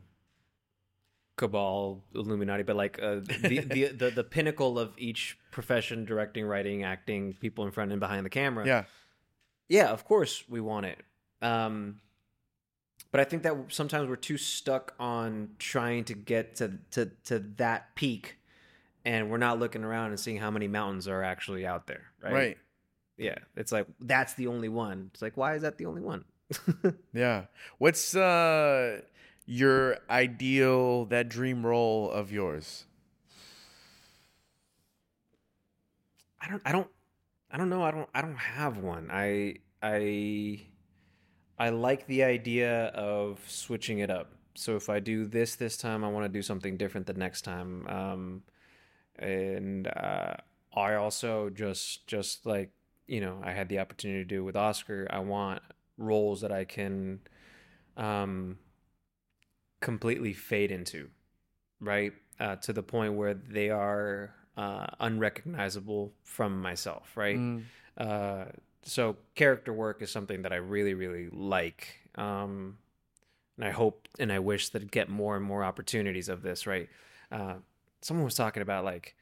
cabal 1.37 2.01
illuminati 2.13 2.63
but 2.63 2.75
like 2.75 2.97
uh, 3.01 3.15
the, 3.15 3.59
the 3.69 3.87
the 3.87 4.09
the 4.09 4.23
pinnacle 4.23 4.79
of 4.79 4.93
each 4.97 5.37
profession 5.51 6.05
directing 6.05 6.45
writing 6.45 6.83
acting 6.83 7.33
people 7.33 7.65
in 7.65 7.71
front 7.71 7.91
and 7.91 7.99
behind 7.99 8.25
the 8.25 8.29
camera 8.29 8.65
yeah 8.65 8.83
yeah, 9.67 9.89
of 9.89 10.05
course 10.05 10.43
we 10.47 10.61
want 10.61 10.85
it. 10.85 10.99
Um, 11.41 11.99
but 13.11 13.21
I 13.21 13.23
think 13.23 13.43
that 13.43 13.55
sometimes 13.69 14.09
we're 14.09 14.15
too 14.15 14.37
stuck 14.37 14.93
on 14.99 15.51
trying 15.57 16.03
to 16.05 16.13
get 16.13 16.55
to, 16.57 16.73
to, 16.91 17.11
to 17.25 17.39
that 17.57 17.95
peak 17.95 18.37
and 19.05 19.29
we're 19.29 19.37
not 19.37 19.59
looking 19.59 19.83
around 19.83 20.09
and 20.09 20.19
seeing 20.19 20.37
how 20.37 20.49
many 20.51 20.67
mountains 20.67 21.07
are 21.07 21.23
actually 21.23 21.65
out 21.65 21.87
there. 21.87 22.05
Right. 22.21 22.33
right 22.33 22.57
Yeah. 23.17 23.37
It's 23.55 23.71
like, 23.71 23.85
that's 24.01 24.33
the 24.33 24.47
only 24.47 24.67
one. 24.67 25.11
It's 25.13 25.21
like, 25.21 25.37
why 25.37 25.55
is 25.55 25.61
that 25.61 25.77
the 25.77 25.85
only 25.85 26.01
one? 26.01 26.25
Yeah. 27.13 27.45
What's 27.77 28.15
uh 28.15 29.01
your 29.45 29.97
ideal 30.09 31.05
that 31.05 31.29
dream 31.29 31.65
role 31.65 32.09
of 32.11 32.31
yours? 32.31 32.85
I 36.41 36.49
don't, 36.49 36.61
I 36.65 36.71
don't, 36.71 36.87
I 37.51 37.57
don't 37.57 37.69
know. 37.69 37.83
I 37.83 37.91
don't, 37.91 38.09
I 38.13 38.21
don't 38.21 38.37
have 38.37 38.77
one. 38.77 39.09
I, 39.11 39.55
I, 39.81 40.61
I 41.57 41.69
like 41.69 42.05
the 42.07 42.23
idea 42.23 42.87
of 42.87 43.39
switching 43.47 43.99
it 43.99 44.09
up. 44.09 44.31
So 44.55 44.75
if 44.75 44.89
I 44.89 44.99
do 44.99 45.25
this 45.25 45.55
this 45.55 45.77
time, 45.77 46.03
I 46.03 46.09
want 46.09 46.25
to 46.25 46.29
do 46.29 46.41
something 46.41 46.77
different 46.77 47.07
the 47.07 47.13
next 47.13 47.41
time. 47.43 47.87
Um, 47.87 48.43
and 49.19 49.87
uh, 49.87 50.35
I 50.75 50.95
also 50.95 51.49
just, 51.49 52.07
just 52.07 52.45
like 52.45 52.71
you 53.07 53.21
know, 53.21 53.39
I 53.43 53.51
had 53.51 53.69
the 53.69 53.79
opportunity 53.79 54.19
to 54.21 54.25
do 54.25 54.43
with 54.43 54.55
Oscar. 54.55 55.07
I 55.11 55.19
want 55.19 55.61
roles 55.97 56.41
that 56.41 56.51
I 56.51 56.65
can, 56.65 57.19
um, 57.97 58.57
completely 59.81 60.33
fade 60.33 60.71
into, 60.71 61.09
right? 61.79 62.13
Uh, 62.39 62.55
to 62.57 62.73
the 62.73 62.83
point 62.83 63.13
where 63.13 63.33
they 63.33 63.69
are 63.69 64.33
uh, 64.57 64.87
unrecognizable 64.99 66.13
from 66.23 66.61
myself, 66.61 67.15
right? 67.15 67.37
Mm, 67.37 67.63
Uh, 67.97 68.45
so 68.83 69.15
character 69.35 69.73
work 69.73 70.01
is 70.01 70.11
something 70.11 70.41
that 70.43 70.51
I 70.51 70.57
really, 70.57 70.93
really 70.93 71.29
like. 71.31 71.87
Um, 72.15 72.77
and 73.57 73.65
I 73.65 73.71
hope 73.71 74.07
and 74.19 74.31
I 74.31 74.39
wish 74.39 74.69
that 74.69 74.81
I'd 74.81 74.91
get 74.91 75.09
more 75.09 75.35
and 75.35 75.45
more 75.45 75.63
opportunities 75.63 76.29
of 76.29 76.41
this, 76.41 76.67
right? 76.67 76.89
Someone 78.05 78.23
was 78.23 78.35
talking 78.35 78.61
about 78.61 78.85
like, 78.85 79.15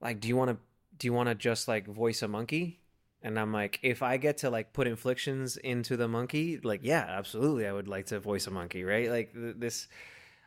like, 0.00 0.18
do 0.18 0.26
you 0.26 0.36
want 0.36 0.50
to, 0.50 0.56
do 0.98 1.06
you 1.06 1.12
want 1.12 1.28
to 1.28 1.36
just 1.36 1.68
like 1.68 1.86
voice 1.86 2.20
a 2.20 2.26
monkey? 2.26 2.80
And 3.22 3.38
I'm 3.38 3.52
like, 3.52 3.78
if 3.80 4.02
I 4.02 4.16
get 4.16 4.38
to 4.38 4.50
like 4.50 4.72
put 4.72 4.88
inflictions 4.88 5.56
into 5.56 5.96
the 5.96 6.08
monkey, 6.08 6.58
like, 6.58 6.80
yeah, 6.82 7.04
absolutely, 7.08 7.64
I 7.64 7.72
would 7.72 7.86
like 7.86 8.06
to 8.06 8.18
voice 8.18 8.48
a 8.48 8.50
monkey, 8.50 8.82
right? 8.82 9.08
Like 9.08 9.32
th- 9.34 9.54
this, 9.56 9.86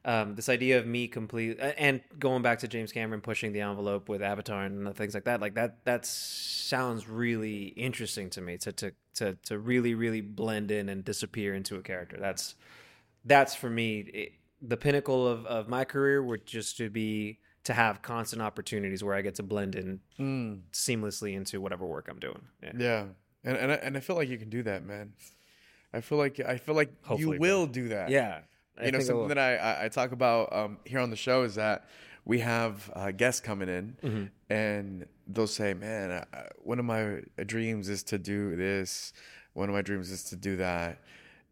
um, 0.03 0.35
this 0.35 0.49
idea 0.49 0.79
of 0.79 0.85
me 0.85 1.07
complete 1.07 1.57
and 1.59 2.01
going 2.19 2.41
back 2.41 2.59
to 2.59 2.67
James 2.67 2.91
Cameron 2.91 3.21
pushing 3.21 3.53
the 3.53 3.61
envelope 3.61 4.09
with 4.09 4.21
Avatar 4.21 4.65
and 4.65 4.93
things 4.93 5.13
like 5.13 5.23
that, 5.23 5.39
like 5.39 5.55
that, 5.55 5.85
that 5.85 6.05
sounds 6.05 7.07
really 7.07 7.67
interesting 7.67 8.29
to 8.31 8.41
me 8.41 8.57
to 8.57 8.73
to 8.73 8.91
to 9.15 9.35
to 9.45 9.57
really 9.57 9.93
really 9.95 10.21
blend 10.21 10.71
in 10.71 10.89
and 10.89 11.05
disappear 11.05 11.53
into 11.53 11.77
a 11.77 11.81
character. 11.81 12.17
That's 12.19 12.55
that's 13.23 13.55
for 13.55 13.69
me 13.69 13.99
it, 13.99 14.31
the 14.61 14.77
pinnacle 14.77 15.27
of 15.27 15.45
of 15.45 15.67
my 15.67 15.85
career 15.85 16.21
would 16.23 16.45
just 16.45 16.77
to 16.77 16.89
be 16.89 17.39
to 17.63 17.73
have 17.73 18.01
constant 18.01 18.41
opportunities 18.41 19.03
where 19.03 19.15
I 19.15 19.21
get 19.21 19.35
to 19.35 19.43
blend 19.43 19.75
in 19.75 19.99
mm, 20.19 20.61
seamlessly 20.71 21.35
into 21.35 21.59
whatever 21.61 21.85
work 21.85 22.07
I'm 22.09 22.19
doing. 22.19 22.41
Yeah. 22.63 22.71
yeah. 22.77 23.05
And 23.43 23.57
and 23.57 23.71
I, 23.71 23.75
and 23.75 23.97
I 23.97 23.99
feel 23.99 24.15
like 24.15 24.29
you 24.29 24.37
can 24.37 24.49
do 24.49 24.63
that, 24.63 24.85
man. 24.85 25.13
I 25.93 26.01
feel 26.01 26.17
like 26.17 26.39
I 26.39 26.57
feel 26.57 26.75
like 26.75 26.91
Hopefully, 27.03 27.35
you 27.35 27.39
will 27.39 27.65
do 27.67 27.89
that. 27.89 28.09
Yeah. 28.09 28.39
I 28.77 28.85
You 28.85 28.91
know, 28.91 28.97
I 28.99 29.01
something 29.01 29.27
that 29.29 29.37
I, 29.37 29.85
I 29.85 29.89
talk 29.89 30.11
about 30.11 30.53
um 30.53 30.77
here 30.85 30.99
on 30.99 31.09
the 31.09 31.15
show 31.17 31.43
is 31.43 31.55
that 31.55 31.87
we 32.25 32.39
have 32.39 32.91
uh, 32.95 33.11
guests 33.11 33.41
coming 33.41 33.69
in 33.69 33.97
Mm-hmm. 34.03 34.25
and 34.53 35.05
they'll 35.27 35.47
say, 35.47 35.73
"Man, 35.73 36.11
I- 36.33 36.47
one 36.57 36.79
of 36.79 36.85
my 36.85 37.21
dreams 37.45 37.89
is 37.89 38.03
to 38.03 38.17
do 38.17 38.55
this. 38.55 39.13
One 39.53 39.67
of 39.69 39.73
my 39.75 39.81
dreams 39.81 40.11
is 40.11 40.23
to 40.25 40.35
do 40.35 40.57
that." 40.57 40.99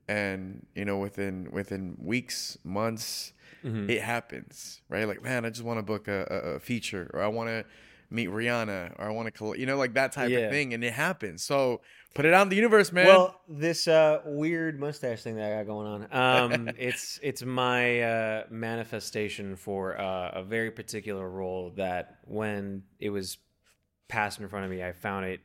And 0.07 0.65
you 0.75 0.85
know, 0.85 0.97
within 0.99 1.49
within 1.51 1.97
weeks, 1.99 2.57
months, 2.63 3.33
Mm-hmm. 3.65 3.89
it 3.89 4.01
happens, 4.01 4.81
right? 4.87 5.05
Like, 5.07 5.21
man, 5.23 5.43
I 5.45 5.49
just 5.49 5.63
want 5.63 5.79
to 5.79 5.83
book 5.83 6.07
a, 6.07 6.27
a, 6.29 6.35
a 6.55 6.59
feature, 6.59 7.09
or 7.13 7.21
I 7.21 7.27
want 7.27 7.49
to 7.49 7.65
meet 8.09 8.29
Rihanna, 8.29 8.93
or 8.99 9.05
I 9.05 9.11
want 9.11 9.33
to, 9.33 9.55
you 9.57 9.65
know, 9.65 9.75
like 9.77 9.95
that 9.95 10.13
type 10.13 10.31
Yeah. 10.31 10.37
of 10.45 10.49
thing, 10.49 10.73
and 10.73 10.83
it 10.83 10.93
happens. 10.93 11.43
So 11.43 11.81
put 12.13 12.25
it 12.25 12.33
out 12.33 12.43
in 12.43 12.49
the 12.49 12.55
universe, 12.55 12.91
man. 12.93 13.05
Well, 13.07 13.41
this 13.49 13.87
uh, 13.87 14.21
weird 14.25 14.79
mustache 14.79 15.23
thing 15.23 15.35
that 15.35 15.51
I 15.51 15.57
got 15.57 15.65
going 15.67 15.87
on, 16.11 16.13
um, 16.13 16.69
it's 16.77 17.19
it's 17.21 17.43
my 17.43 18.01
uh, 18.01 18.43
manifestation 18.49 19.55
for 19.57 19.99
uh, 19.99 20.31
a 20.35 20.43
very 20.43 20.71
particular 20.71 21.27
role 21.29 21.71
that 21.75 22.19
when 22.23 22.83
it 22.99 23.09
was 23.09 23.39
passed 24.07 24.39
in 24.39 24.47
front 24.47 24.63
of 24.65 24.71
me, 24.71 24.83
I 24.83 24.93
found 24.93 25.25
it. 25.25 25.41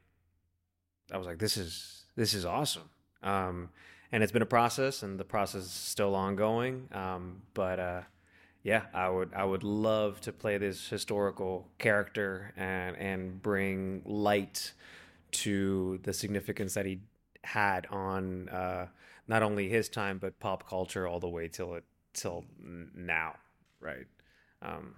I 1.13 1.17
was 1.17 1.27
like, 1.27 1.39
"This 1.39 1.57
is 1.57 2.05
this 2.15 2.33
is 2.35 2.45
awesome," 2.45 2.89
um, 3.23 3.71
and 4.13 4.23
it's 4.23 4.33
been 4.33 4.43
a 4.43 4.47
process, 4.47 5.03
and 5.03 5.19
the 5.19 5.25
process 5.25 5.63
is 5.63 5.71
still 5.71 6.15
ongoing. 6.15 6.89
Um, 6.93 7.43
but 7.55 7.81
uh, 7.81 8.01
yeah, 8.63 8.83
I 8.95 9.09
would 9.09 9.33
I 9.35 9.45
would 9.45 9.65
love 9.65 10.21
to 10.23 10.33
play 10.33 10.59
this 10.59 10.89
historical 10.89 11.69
character 11.79 12.53
and 12.57 12.97
and 12.97 13.43
bring 13.43 14.03
light 14.05 14.73
to 15.33 15.99
the 16.03 16.13
significance 16.13 16.75
that 16.75 16.85
he 16.87 17.01
had 17.45 17.87
on 17.87 18.49
uh, 18.51 18.87
not 19.27 19.43
only 19.43 19.69
his 19.69 19.89
time 19.89 20.19
but 20.19 20.39
pop 20.39 20.69
culture 20.69 21.09
all 21.09 21.19
the 21.21 21.29
way 21.29 21.49
till 21.49 21.75
it 21.75 21.85
till 22.13 22.45
now, 22.95 23.35
right? 23.81 24.07
Um, 24.61 24.95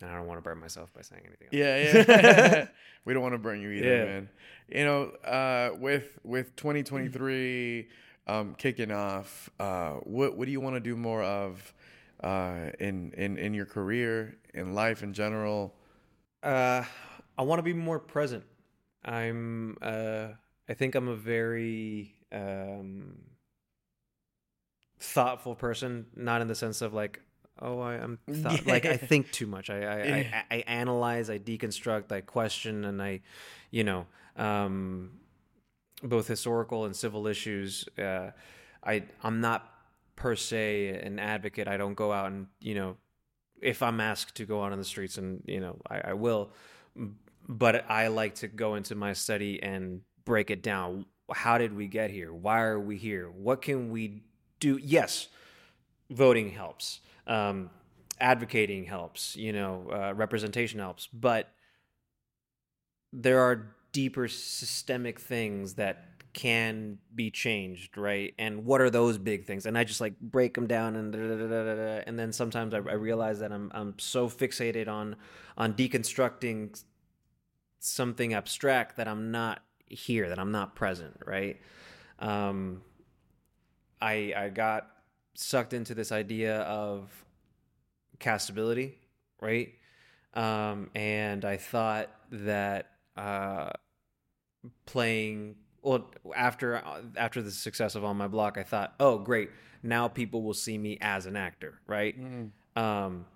And 0.00 0.10
I 0.10 0.14
don't 0.16 0.26
want 0.26 0.38
to 0.38 0.42
burn 0.42 0.58
myself 0.58 0.92
by 0.94 1.02
saying 1.02 1.22
anything. 1.26 1.48
Else. 1.48 1.52
Yeah, 1.52 1.76
yeah. 2.22 2.66
we 3.04 3.12
don't 3.12 3.22
want 3.22 3.34
to 3.34 3.38
burn 3.38 3.60
you 3.60 3.70
either, 3.70 3.96
Yeah. 3.96 4.04
man. 4.04 4.28
You 4.68 4.84
know, 4.84 5.00
uh, 5.24 5.70
with 5.78 6.18
with 6.24 6.54
2023 6.56 7.88
um, 8.26 8.54
kicking 8.54 8.90
off, 8.90 9.50
uh, 9.58 9.92
what 10.04 10.36
what 10.36 10.46
do 10.46 10.52
you 10.52 10.60
want 10.60 10.76
to 10.76 10.80
do 10.80 10.96
more 10.96 11.22
of 11.22 11.74
uh, 12.22 12.70
in 12.78 13.12
in 13.12 13.36
in 13.38 13.54
your 13.54 13.66
career, 13.66 14.36
in 14.54 14.74
life 14.74 15.02
in 15.02 15.12
general? 15.12 15.74
Uh, 16.42 16.84
I 17.38 17.42
want 17.42 17.58
to 17.58 17.62
be 17.62 17.72
more 17.72 17.98
present. 17.98 18.44
I'm. 19.04 19.76
Uh, 19.82 20.28
I 20.68 20.74
think 20.74 20.94
I'm 20.94 21.08
a 21.08 21.16
very 21.16 22.14
um, 22.30 23.18
thoughtful 25.00 25.54
person. 25.54 26.06
Not 26.16 26.40
in 26.40 26.48
the 26.48 26.54
sense 26.54 26.82
of 26.82 26.94
like, 26.94 27.20
oh, 27.60 27.80
I, 27.80 27.94
I'm 27.94 28.18
thought, 28.32 28.64
like 28.66 28.86
I 28.86 28.96
think 28.96 29.32
too 29.32 29.46
much. 29.46 29.70
I 29.70 29.76
I, 29.82 30.04
Yeah. 30.04 30.42
I 30.50 30.56
I 30.56 30.58
analyze, 30.68 31.30
I 31.30 31.38
deconstruct, 31.38 32.12
I 32.12 32.20
question, 32.20 32.84
and 32.84 33.02
I, 33.02 33.20
you 33.70 33.82
know, 33.84 34.06
um, 34.36 35.10
both 36.02 36.26
historical 36.26 36.84
and 36.84 36.94
civil 36.94 37.26
issues. 37.26 37.88
Uh, 37.98 38.30
I 38.84 39.04
I'm 39.22 39.40
not 39.40 39.68
per 40.16 40.36
se 40.36 40.88
an 40.88 41.18
advocate. 41.18 41.68
I 41.68 41.76
don't 41.76 41.94
go 41.94 42.12
out 42.12 42.30
and 42.32 42.46
you 42.60 42.74
know 42.74 42.96
if 43.62 43.80
I'm 43.82 44.00
asked 44.00 44.34
to 44.34 44.44
go 44.44 44.62
out 44.62 44.72
on 44.72 44.78
the 44.78 44.84
streets, 44.84 45.16
and 45.16 45.42
you 45.46 45.60
know, 45.60 45.80
I, 45.88 46.00
I 46.08 46.12
will. 46.14 46.50
But 47.48 47.88
I 47.88 48.08
like 48.08 48.34
to 48.36 48.48
go 48.48 48.74
into 48.74 48.94
my 48.94 49.12
study 49.14 49.62
and 49.62 50.02
break 50.24 50.50
it 50.50 50.62
down. 50.62 51.06
How 51.32 51.56
did 51.56 51.74
we 51.74 51.86
get 51.86 52.10
here? 52.10 52.34
Why 52.34 52.62
are 52.62 52.78
we 52.78 52.98
here? 52.98 53.30
What 53.30 53.62
can 53.62 53.90
we 53.90 54.24
do? 54.60 54.78
Yes, 54.82 55.28
voting 56.10 56.50
helps. 56.50 57.00
Um, 57.26 57.70
advocating 58.20 58.84
helps. 58.84 59.36
You 59.36 59.52
know, 59.52 59.88
uh, 59.92 60.12
representation 60.14 60.80
helps. 60.80 61.06
But 61.06 61.48
there 63.12 63.40
are 63.40 63.76
deeper 63.92 64.28
systemic 64.28 65.20
things 65.20 65.74
that 65.74 66.12
can 66.32 66.98
be 67.14 67.30
changed, 67.30 67.98
right? 67.98 68.34
And 68.38 68.64
what 68.64 68.80
are 68.80 68.90
those 68.90 69.18
big 69.18 69.44
things? 69.44 69.66
And 69.66 69.76
I 69.76 69.84
just 69.84 70.00
like 70.00 70.18
break 70.18 70.54
them 70.54 70.66
down 70.66 70.96
and 70.96 71.12
da, 71.12 71.18
da, 71.18 71.74
da, 71.74 72.02
and 72.06 72.18
then 72.18 72.32
sometimes 72.32 72.72
I, 72.72 72.78
I 72.78 72.94
realize 72.94 73.40
that 73.40 73.52
I'm 73.52 73.70
I'm 73.74 73.94
so 73.98 74.28
fixated 74.28 74.88
on 74.88 75.16
on 75.56 75.74
deconstructing 75.74 76.82
something 77.80 78.32
abstract 78.32 78.96
that 78.96 79.08
I'm 79.08 79.30
not 79.30 79.62
here, 79.86 80.28
that 80.28 80.38
I'm 80.38 80.52
not 80.52 80.74
present, 80.74 81.18
right? 81.26 81.60
Um, 82.18 82.82
I 84.00 84.32
I 84.34 84.48
got 84.48 84.88
sucked 85.34 85.74
into 85.74 85.94
this 85.94 86.12
idea 86.12 86.60
of 86.60 87.10
castability, 88.18 88.94
right? 89.40 89.74
Um, 90.34 90.90
and 90.94 91.44
I 91.44 91.58
thought 91.58 92.08
that 92.30 92.91
uh, 93.16 93.70
playing 94.86 95.56
well 95.82 96.10
after 96.34 96.82
after 97.16 97.42
the 97.42 97.50
success 97.50 97.94
of 97.94 98.04
on 98.04 98.16
my 98.16 98.28
block, 98.28 98.56
I 98.58 98.62
thought, 98.62 98.94
oh 99.00 99.18
great, 99.18 99.50
now 99.82 100.08
people 100.08 100.42
will 100.42 100.54
see 100.54 100.78
me 100.78 100.98
as 101.00 101.26
an 101.26 101.36
actor, 101.36 101.80
right? 101.86 102.16
Um, 102.76 103.26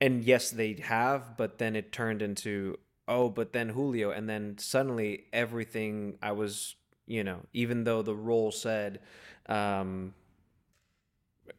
and 0.00 0.24
yes, 0.24 0.50
they 0.50 0.74
have, 0.82 1.36
but 1.36 1.58
then 1.58 1.76
it 1.76 1.92
turned 1.92 2.22
into 2.22 2.78
oh, 3.08 3.28
but 3.28 3.52
then 3.52 3.68
Julio, 3.70 4.10
and 4.10 4.28
then 4.28 4.56
suddenly 4.58 5.24
everything 5.32 6.18
I 6.22 6.32
was, 6.32 6.76
you 7.06 7.24
know, 7.24 7.40
even 7.52 7.84
though 7.84 8.02
the 8.02 8.14
role 8.14 8.50
said 8.52 9.00
um, 9.46 10.14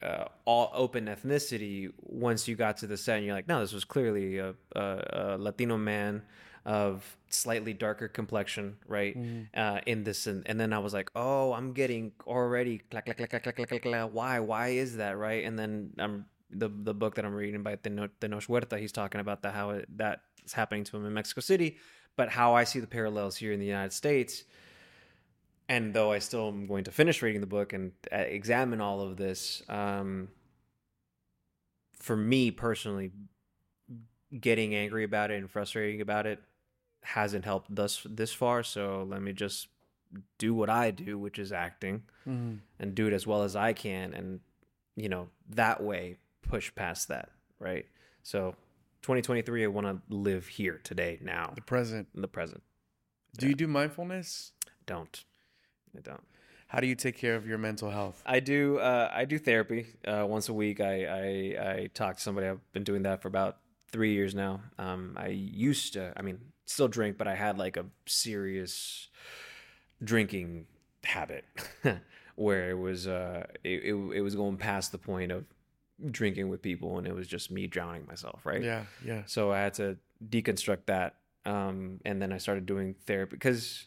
uh, 0.01 0.25
all 0.45 0.71
open 0.73 1.05
ethnicity, 1.05 1.91
once 1.99 2.47
you 2.47 2.55
got 2.55 2.77
to 2.77 2.87
the 2.87 2.97
set, 2.97 3.17
and 3.17 3.25
you're 3.25 3.35
like, 3.35 3.47
no, 3.47 3.59
this 3.59 3.73
was 3.73 3.85
clearly 3.85 4.37
a, 4.37 4.55
a, 4.75 4.81
a 4.81 5.37
Latino 5.37 5.77
man 5.77 6.23
of 6.65 7.17
slightly 7.29 7.73
darker 7.73 8.07
complexion, 8.07 8.77
right? 8.87 9.17
Uh, 9.53 9.81
in 9.85 10.03
this, 10.03 10.27
and, 10.27 10.43
and 10.47 10.59
then 10.59 10.71
I 10.71 10.79
was 10.79 10.93
like, 10.93 11.09
oh, 11.15 11.53
I'm 11.53 11.73
getting 11.73 12.13
already 12.25 12.79
clack, 12.89 13.05
clack, 13.05 13.17
clack, 13.17 13.29
clack, 13.29 13.43
clack, 13.43 13.55
clack, 13.69 13.81
clack, 13.81 14.09
why, 14.13 14.39
why 14.39 14.69
is 14.69 14.97
that, 14.97 15.17
right? 15.17 15.43
And 15.43 15.59
then 15.59 15.91
I'm 15.99 16.25
the 16.55 16.69
the 16.69 16.93
book 16.93 17.15
that 17.15 17.25
I'm 17.25 17.33
reading 17.33 17.63
by 17.63 17.75
Teno- 17.75 18.09
Tenoch 18.21 18.45
Huerta, 18.45 18.77
he's 18.79 18.91
talking 18.91 19.19
about 19.19 19.41
the 19.41 19.51
how 19.51 19.71
it, 19.71 19.97
that 19.97 20.21
is 20.45 20.53
happening 20.53 20.83
to 20.85 20.97
him 20.97 21.05
in 21.05 21.13
Mexico 21.13 21.41
City, 21.41 21.77
but 22.15 22.29
how 22.29 22.53
I 22.53 22.63
see 22.63 22.79
the 22.79 22.87
parallels 22.87 23.35
here 23.35 23.51
in 23.51 23.59
the 23.59 23.65
United 23.65 23.93
States. 23.93 24.43
And 25.69 25.93
though 25.93 26.11
I 26.11 26.19
still 26.19 26.49
am 26.49 26.67
going 26.67 26.83
to 26.83 26.91
finish 26.91 27.21
reading 27.21 27.41
the 27.41 27.47
book 27.47 27.73
and 27.73 27.93
uh, 28.11 28.17
examine 28.17 28.81
all 28.81 29.01
of 29.01 29.15
this, 29.17 29.63
um, 29.69 30.27
for 31.99 32.17
me 32.17 32.51
personally, 32.51 33.11
getting 34.39 34.75
angry 34.75 35.03
about 35.03 35.31
it 35.31 35.35
and 35.35 35.49
frustrating 35.49 36.01
about 36.01 36.25
it 36.25 36.39
hasn't 37.03 37.45
helped 37.45 37.73
thus 37.73 38.05
this 38.09 38.33
far. 38.33 38.63
So 38.63 39.05
let 39.09 39.21
me 39.21 39.33
just 39.33 39.67
do 40.37 40.53
what 40.53 40.69
I 40.69 40.91
do, 40.91 41.17
which 41.17 41.39
is 41.39 41.51
acting, 41.51 42.03
Mm-hmm. 42.27 42.55
and 42.79 42.95
do 42.95 43.07
it 43.07 43.13
as 43.13 43.27
well 43.27 43.43
as 43.43 43.55
I 43.55 43.73
can, 43.73 44.13
and 44.13 44.39
you 44.95 45.09
know 45.09 45.27
that 45.49 45.83
way 45.83 46.17
push 46.41 46.73
past 46.73 47.09
that, 47.09 47.29
right? 47.59 47.85
So, 48.21 48.55
2023, 49.01 49.65
I 49.65 49.67
want 49.67 49.87
to 49.87 50.15
live 50.15 50.47
here 50.47 50.79
today, 50.85 51.19
now, 51.21 51.51
The 51.55 51.61
present. 51.61 52.07
in 52.15 52.21
the 52.21 52.27
present. 52.29 52.63
Do 53.37 53.47
you 53.49 53.55
do 53.55 53.67
mindfulness? 53.67 54.53
Don't, 54.85 55.25
I 55.97 55.99
don't. 55.99 56.23
How 56.67 56.79
do 56.79 56.87
you 56.87 56.95
take 56.95 57.17
care 57.17 57.35
of 57.35 57.45
your 57.45 57.57
mental 57.57 57.89
health? 57.89 58.23
I 58.25 58.39
do. 58.39 58.77
Uh, 58.79 59.09
I 59.13 59.25
do 59.25 59.37
therapy 59.37 59.87
uh, 60.07 60.25
once 60.27 60.47
a 60.47 60.53
week. 60.53 60.79
I, 60.79 61.05
I 61.05 61.71
I 61.73 61.89
talk 61.93 62.15
to 62.17 62.21
somebody. 62.21 62.47
I've 62.47 62.71
been 62.71 62.83
doing 62.85 63.03
that 63.03 63.21
for 63.21 63.27
about 63.27 63.57
three 63.91 64.13
years 64.13 64.33
now. 64.33 64.61
Um, 64.79 65.15
I 65.17 65.27
used 65.27 65.91
to. 65.93 66.13
I 66.15 66.21
mean, 66.21 66.39
still 66.65 66.87
drink, 66.87 67.17
but 67.17 67.27
I 67.27 67.35
had 67.35 67.57
like 67.57 67.77
a 67.77 67.85
serious 68.05 69.09
drinking 70.03 70.67
habit 71.03 71.45
where 72.35 72.71
it 72.71 72.77
was 72.77 73.07
uh 73.07 73.45
it, 73.63 73.83
it 73.83 73.93
it 73.93 74.21
was 74.21 74.35
going 74.35 74.57
past 74.57 74.91
the 74.91 74.97
point 74.97 75.31
of 75.31 75.45
drinking 76.11 76.49
with 76.49 76.61
people, 76.61 76.97
and 76.97 77.07
it 77.07 77.13
was 77.13 77.27
just 77.27 77.51
me 77.51 77.67
drowning 77.67 78.05
myself. 78.07 78.45
Right. 78.45 78.63
Yeah, 78.63 78.83
yeah. 79.05 79.23
So 79.25 79.51
I 79.51 79.59
had 79.59 79.73
to 79.75 79.97
deconstruct 80.27 80.85
that, 80.87 81.15
um, 81.45 81.99
and 82.05 82.21
then 82.21 82.31
I 82.33 82.37
started 82.37 82.65
doing 82.65 82.95
therapy 83.05 83.35
because, 83.35 83.85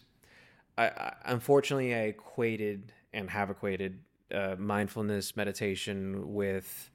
I, 0.78 0.86
I 0.86 1.14
unfortunately 1.26 1.94
I 1.94 2.02
equated 2.04 2.92
and 3.12 3.30
have 3.30 3.50
equated 3.50 4.00
uh, 4.32 4.56
mindfulness 4.58 5.36
meditation 5.36 6.34
with 6.34 6.90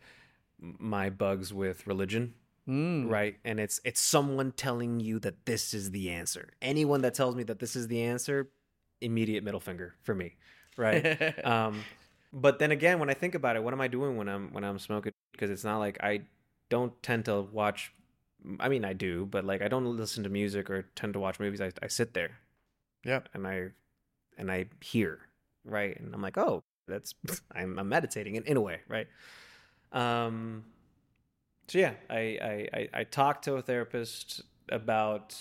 my 0.59 1.09
bugs 1.09 1.53
with 1.53 1.88
religion, 1.88 2.34
Mm. 2.70 3.09
right? 3.09 3.38
And 3.43 3.59
it's 3.59 3.80
it's 3.84 3.99
someone 3.99 4.51
telling 4.51 4.99
you 4.99 5.20
that 5.20 5.45
this 5.45 5.74
is 5.74 5.91
the 5.91 6.12
answer. 6.12 6.53
Anyone 6.62 7.01
that 7.01 7.14
tells 7.14 7.36
me 7.36 7.43
that 7.43 7.59
this 7.59 7.76
is 7.76 7.88
the 7.88 8.01
answer, 8.03 8.49
immediate 9.01 9.43
middle 9.43 9.59
finger 9.59 9.95
for 10.03 10.14
me, 10.14 10.36
right? 10.78 11.43
um, 11.45 11.84
but 12.32 12.59
then 12.59 12.72
again, 12.72 12.99
when 12.99 13.09
I 13.09 13.14
think 13.14 13.36
about 13.36 13.55
it, 13.55 13.64
what 13.64 13.74
am 13.74 13.82
I 13.82 13.88
doing 13.88 14.16
when 14.16 14.30
I'm 14.30 14.53
when 14.53 14.64
I'm 14.64 14.80
smoking? 14.80 15.12
Because 15.32 15.49
it's 15.49 15.64
not 15.64 15.80
like 15.80 15.97
I 16.03 16.22
don't 16.70 16.93
tend 17.03 17.26
to 17.26 17.41
watch. 17.41 17.93
I 18.59 18.70
mean, 18.70 18.86
I 18.86 18.93
do, 18.93 19.26
but 19.26 19.43
like 19.45 19.62
I 19.62 19.68
don't 19.68 19.86
listen 19.97 20.24
to 20.24 20.30
music 20.30 20.70
or 20.70 20.84
tend 20.95 21.14
to 21.14 21.20
watch 21.20 21.39
movies. 21.39 21.62
I, 21.62 21.72
I 21.82 21.88
sit 21.88 22.14
there 22.14 22.39
Yeah. 23.03 23.22
and 23.34 23.45
I 23.47 23.70
and 24.38 24.51
I 24.51 24.66
hear 24.82 25.20
right, 25.66 25.99
and 25.99 26.14
I'm 26.14 26.22
like, 26.22 26.38
oh, 26.38 26.62
that's 26.88 27.14
I'm, 27.55 27.78
I'm 27.80 27.89
meditating 27.89 28.36
in, 28.36 28.43
in 28.43 28.57
a 28.57 28.62
way, 28.62 28.82
right? 28.88 29.07
Um. 29.91 30.64
So 31.72 31.80
yeah, 31.80 31.93
I 32.09 32.67
I 32.74 32.89
I, 32.93 33.03
talked 33.05 33.45
to 33.45 33.53
a 33.53 33.61
therapist 33.61 34.41
about 34.67 35.34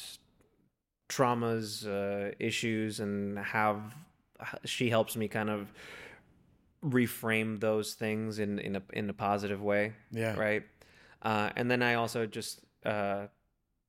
traumas, 1.08 1.84
uh, 1.84 2.36
issues, 2.38 3.00
and 3.00 3.36
have 3.36 3.96
she 4.64 4.90
helps 4.90 5.16
me 5.16 5.26
kind 5.26 5.50
of 5.50 5.72
reframe 6.84 7.58
those 7.58 7.94
things 7.94 8.38
in 8.38 8.60
in 8.60 8.76
a 8.76 8.82
in 8.92 9.10
a 9.10 9.12
positive 9.12 9.60
way 9.60 9.92
Yeah. 10.12 10.38
right 10.38 10.62
uh, 11.20 11.50
and 11.56 11.68
then 11.70 11.82
i 11.82 11.94
also 11.94 12.24
just 12.24 12.60
uh, 12.86 13.26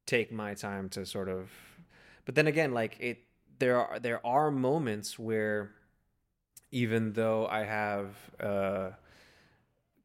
take 0.06 0.30
my 0.30 0.54
time 0.56 0.90
to 0.90 1.06
sort 1.06 1.30
of 1.30 1.50
but 2.26 2.36
then 2.36 2.48
again 2.48 2.74
like 2.74 2.98
it 3.00 3.20
there 3.60 3.78
are 3.80 4.00
there 4.00 4.26
are 4.26 4.52
moments 4.52 5.18
where 5.18 5.72
even 6.72 7.14
though 7.14 7.48
i 7.48 7.64
have 7.64 8.08
uh, 8.42 8.90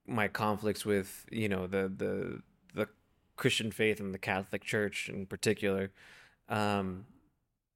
my 0.06 0.28
conflicts 0.28 0.84
with 0.84 1.26
you 1.30 1.48
know 1.48 1.66
the 1.66 1.90
the 1.96 2.42
the 2.74 2.88
christian 3.36 3.70
faith 3.70 3.98
and 4.00 4.14
the 4.14 4.18
catholic 4.18 4.62
church 4.64 5.08
in 5.08 5.26
particular 5.26 5.90
um 6.48 7.04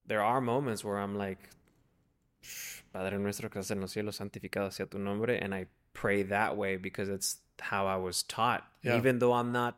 there 0.06 0.22
are 0.22 0.40
moments 0.40 0.84
where 0.84 0.98
i'm 0.98 1.16
like 1.16 1.50
Padre 2.92 3.18
nuestro 3.18 3.48
que 3.48 3.60
estás 3.60 3.70
en 3.72 3.80
los 3.80 3.92
cielos, 3.92 4.16
santificado 4.18 4.72
sea 4.72 4.84
tu 4.86 4.98
nombre, 4.98 5.36
and 5.40 5.54
I 5.54 5.66
pray 5.92 6.22
that 6.24 6.56
way 6.56 6.76
because 6.76 7.08
it's 7.08 7.36
how 7.60 7.86
I 7.86 7.96
was 7.96 8.22
taught. 8.24 8.64
Yeah. 8.82 8.96
Even 8.96 9.18
though 9.20 9.32
I'm 9.34 9.52
not, 9.52 9.76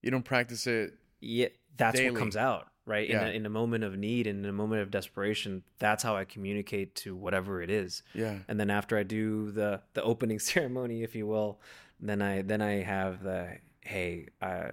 You 0.00 0.10
don't 0.10 0.24
practice 0.24 0.66
it. 0.66 0.94
yet 1.20 1.52
that's 1.76 1.96
Daily. 1.98 2.12
what 2.12 2.18
comes 2.18 2.36
out, 2.36 2.68
right? 2.90 3.08
Yeah. 3.08 3.22
In, 3.22 3.28
a, 3.28 3.30
in 3.30 3.46
a 3.46 3.50
moment 3.50 3.84
of 3.84 3.96
need, 3.96 4.26
and 4.26 4.44
in 4.44 4.50
a 4.50 4.52
moment 4.52 4.82
of 4.82 4.90
desperation, 4.90 5.62
that's 5.78 6.02
how 6.02 6.16
I 6.16 6.24
communicate 6.24 6.96
to 6.96 7.14
whatever 7.14 7.62
it 7.62 7.70
is. 7.70 8.02
Yeah. 8.14 8.38
And 8.48 8.58
then 8.58 8.68
after 8.68 8.98
I 8.98 9.04
do 9.04 9.52
the 9.52 9.80
the 9.94 10.02
opening 10.02 10.38
ceremony, 10.52 11.02
if 11.04 11.14
you 11.14 11.26
will, 11.26 11.60
then 12.00 12.20
I 12.20 12.42
then 12.42 12.60
I 12.60 12.82
have 12.82 13.22
the 13.22 13.58
hey, 13.80 14.26
uh, 14.42 14.70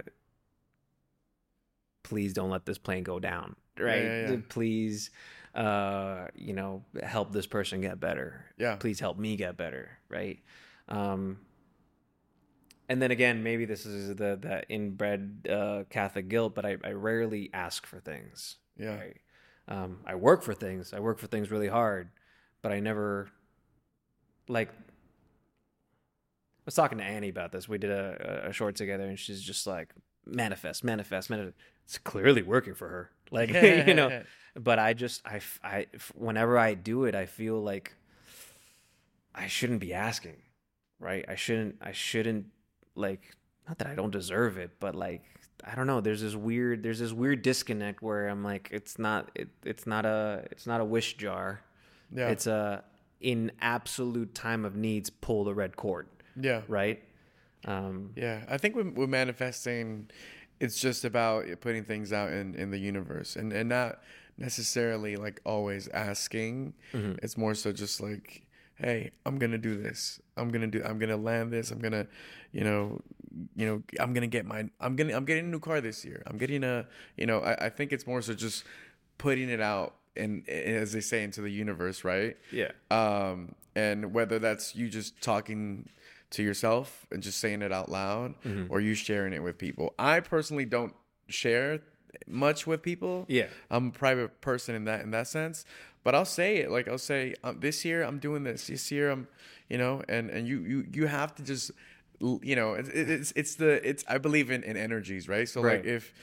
please 2.04 2.34
don't 2.34 2.50
let 2.50 2.66
this 2.66 2.80
plane 2.80 3.04
go 3.04 3.20
down, 3.20 3.56
right? 3.80 4.04
yeah, 4.04 4.32
yeah. 4.32 4.38
Please, 4.50 5.12
uh, 5.54 6.28
you 6.36 6.54
know, 6.54 6.84
help 7.04 7.32
this 7.32 7.46
person 7.46 7.82
get 7.82 8.00
better. 8.00 8.46
Yeah. 8.58 8.76
Please 8.78 9.00
help 9.00 9.18
me 9.20 9.36
get 9.36 9.58
better, 9.58 9.92
right? 10.10 10.40
Um, 10.90 11.38
and 12.90 13.02
then 13.02 13.12
again, 13.12 13.44
maybe 13.44 13.66
this 13.66 13.86
is 13.86 14.16
the 14.16 14.38
the 14.40 14.64
inbred 14.70 15.48
uh, 15.50 15.84
Catholic 15.90 16.30
guilt, 16.30 16.56
but 16.56 16.66
I, 16.66 16.78
I 16.84 16.92
rarely 16.92 17.50
ask 17.54 17.86
for 17.86 18.00
things. 18.00 18.58
Yeah. 18.78 18.98
Right? 18.98 19.18
Um, 19.68 20.00
I 20.06 20.16
work 20.16 20.44
for 20.44 20.54
things. 20.54 20.94
I 20.94 21.00
work 21.00 21.20
for 21.20 21.28
things 21.28 21.52
really 21.52 21.68
hard, 21.68 22.10
but 22.62 22.72
I 22.72 22.80
never 22.80 23.30
like. 24.48 24.70
I 24.70 24.74
was 26.66 26.76
talking 26.76 26.98
to 26.98 27.04
Annie 27.04 27.30
about 27.30 27.52
this. 27.52 27.68
We 27.70 27.78
did 27.78 27.92
a, 27.92 28.48
a 28.48 28.54
short 28.54 28.76
together, 28.76 29.06
and 29.06 29.18
she's 29.18 29.42
just 29.42 29.66
like, 29.68 29.94
manifest, 30.26 30.84
manifest, 30.84 31.30
manifest. 31.30 31.56
It's 31.86 31.98
clearly 31.98 32.42
working 32.42 32.74
for 32.74 32.88
her. 32.90 33.12
Like, 33.30 33.50
you 33.88 33.94
know, 33.94 34.22
but 34.56 34.80
I 34.80 34.94
just, 34.94 35.22
I, 35.28 35.42
I 35.62 35.88
whenever 36.16 36.58
I 36.58 36.76
do 36.76 37.04
it, 37.04 37.14
I 37.14 37.26
feel 37.26 37.62
like 37.62 37.94
I 39.36 39.48
shouldn't 39.48 39.82
be 39.82 39.94
asking, 39.94 40.38
right? 40.98 41.26
I 41.28 41.36
shouldn't, 41.36 41.76
I 41.82 41.92
shouldn't, 41.92 42.46
like, 42.98 43.36
not 43.68 43.78
that 43.80 43.88
I 43.88 43.96
don't 43.96 44.12
deserve 44.12 44.58
it, 44.58 44.72
but 44.80 44.96
like, 44.96 45.24
I 45.64 45.76
don't 45.76 45.88
know. 45.88 46.02
There's 46.02 46.22
this 46.22 46.36
weird, 46.36 46.84
there's 46.84 47.00
this 47.00 47.12
weird 47.12 47.42
disconnect 47.42 48.02
where 48.02 48.28
I'm 48.28 48.44
like, 48.44 48.70
it's 48.72 48.98
not, 48.98 49.32
it, 49.36 49.50
it's 49.64 49.86
not 49.86 50.06
a, 50.06 50.46
it's 50.52 50.68
not 50.68 50.82
a 50.82 50.86
wish 50.86 51.18
jar. 51.18 51.62
Yeah. 52.16 52.30
It's 52.30 52.48
a, 52.48 52.84
in 53.20 53.52
absolute 53.60 54.34
time 54.36 54.64
of 54.64 54.76
needs, 54.76 55.10
pull 55.10 55.44
the 55.44 55.54
red 55.54 55.76
cord, 55.76 56.08
yeah. 56.40 56.62
right? 56.68 57.04
Um, 57.66 58.12
Yeah, 58.16 58.44
I 58.48 58.58
think 58.58 58.76
with, 58.76 58.94
with 58.94 59.10
manifesting, 59.10 60.10
it's 60.60 60.80
just 60.80 61.04
about 61.04 61.46
putting 61.60 61.84
things 61.84 62.14
out 62.14 62.32
in, 62.32 62.56
in 62.56 62.72
the 62.72 62.78
universe 62.78 63.36
and, 63.36 63.52
and 63.52 63.68
not 63.70 64.00
necessarily 64.38 65.16
like 65.16 65.42
always 65.46 65.88
asking. 65.90 66.74
It's 66.94 67.38
more 67.38 67.56
so 67.56 67.72
just 67.72 68.00
like, 68.00 68.47
hey, 68.80 69.12
I'm 69.26 69.38
gonna 69.38 69.58
do 69.58 69.82
this. 69.82 70.20
I'm 70.36 70.50
gonna 70.50 70.68
do. 70.68 70.82
I'm 70.84 71.00
gonna 71.00 71.18
land 71.18 71.52
this. 71.52 71.72
I'm 71.72 71.80
gonna, 71.80 72.08
you 72.52 72.64
know, 72.64 73.02
you 73.56 73.66
know, 73.68 73.84
I'm 74.00 74.14
gonna 74.14 74.28
get 74.28 74.46
my. 74.46 74.70
I'm 74.80 74.96
gonna. 74.96 75.16
I'm 75.16 75.26
getting 75.26 75.46
a 75.46 75.50
new 75.50 75.60
car 75.60 75.82
this 75.82 76.04
year. 76.06 76.24
I'm 76.28 76.38
getting 76.38 76.64
a. 76.64 76.88
You 77.18 77.26
know, 77.26 77.40
I, 77.40 77.66
I 77.66 77.70
think 77.70 77.92
it's 77.92 78.06
more 78.08 78.22
so 78.22 78.34
just 78.34 78.64
putting 79.18 79.50
it 79.50 79.62
out 79.62 79.96
and 80.16 80.48
as 80.50 80.94
they 80.94 81.02
say 81.02 81.24
into 81.24 81.42
the 81.42 81.50
universe, 81.50 82.04
right? 82.04 82.38
yeah. 82.52 82.72
um, 82.92 83.54
and 83.76 84.14
whether 84.14 84.40
that's 84.40 84.76
you 84.76 84.90
just 84.90 85.22
talking 85.22 85.88
to 86.32 86.42
yourself 86.44 87.06
and 87.12 87.22
just 87.24 87.40
saying 87.40 87.62
it 87.62 87.72
out 87.72 87.90
loud 87.90 88.34
or 88.70 88.82
you 88.82 88.94
sharing 88.96 89.32
it 89.32 89.42
with 89.42 89.58
people 89.58 89.94
i 89.98 90.20
personally 90.20 90.66
don't 90.66 90.94
share 91.30 91.80
much 92.28 92.68
with 92.68 92.82
people 92.82 93.26
Yeah. 93.30 93.48
i'm 93.72 93.88
a 93.88 93.92
private 93.92 94.42
person 94.42 94.76
in 94.76 94.86
that 94.86 95.02
in 95.04 95.12
that 95.12 95.28
sense 95.28 95.64
but 96.08 96.16
i'll 96.16 96.32
say 96.42 96.58
it 96.64 96.72
like 96.72 96.88
i'll 96.88 96.98
say 97.14 97.36
um, 97.44 97.60
this 97.60 97.84
year 97.84 98.02
i'm 98.02 98.18
doing 98.18 98.44
this 98.50 98.68
this 98.68 98.90
year 98.92 99.12
i'm 99.12 99.28
you 99.68 99.78
know 99.78 100.02
and 100.08 100.30
and 100.30 100.48
you 100.48 100.58
you 100.62 100.86
you 100.98 101.06
have 101.06 101.36
to 101.36 101.44
just 101.44 101.72
you 102.50 102.56
know 102.56 102.76
it's 102.76 102.90
it's, 102.90 103.34
it's 103.36 103.56
the 103.56 103.72
it's 103.90 104.06
i 104.08 104.18
believe 104.18 104.50
in, 104.50 104.64
in 104.64 104.78
energies 104.78 105.28
right 105.28 105.50
so 105.50 105.62
Right. 105.62 105.80
like 105.80 105.86
if 105.86 106.14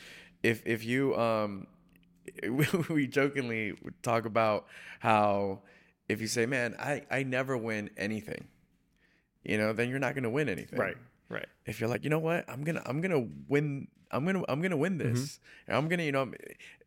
if 0.43 0.67
if 0.67 0.85
you 0.87 1.15
um 1.17 1.67
we, 2.43 2.67
we 2.89 3.07
jokingly 3.07 3.75
talk 4.03 4.25
about 4.25 4.67
how 5.01 5.61
if 6.09 6.21
you 6.21 6.27
say, 6.27 6.47
"Man, 6.47 6.75
I 6.79 7.03
I 7.11 7.23
never 7.23 7.57
win 7.57 7.91
anything," 7.97 8.49
you 9.43 9.59
know, 9.59 9.73
then 9.73 9.89
you're 9.89 9.99
not 9.99 10.15
going 10.15 10.25
to 10.25 10.31
win 10.31 10.49
anything. 10.49 10.79
Right. 10.79 10.97
Right. 11.29 11.47
If 11.67 11.81
you're 11.81 11.89
like, 11.89 12.05
you 12.05 12.11
know 12.11 12.19
what, 12.19 12.45
I'm 12.49 12.65
gonna 12.65 12.83
I'm 12.87 13.01
gonna 13.01 13.27
win. 13.49 13.89
I'm 14.11 14.25
gonna 14.25 14.43
I'm 14.49 14.61
gonna 14.61 14.77
win 14.77 14.99
this. 14.99 15.41
And 15.67 15.77
I'm 15.77 15.89
gonna 15.89 16.03
you 16.03 16.13
know, 16.13 16.31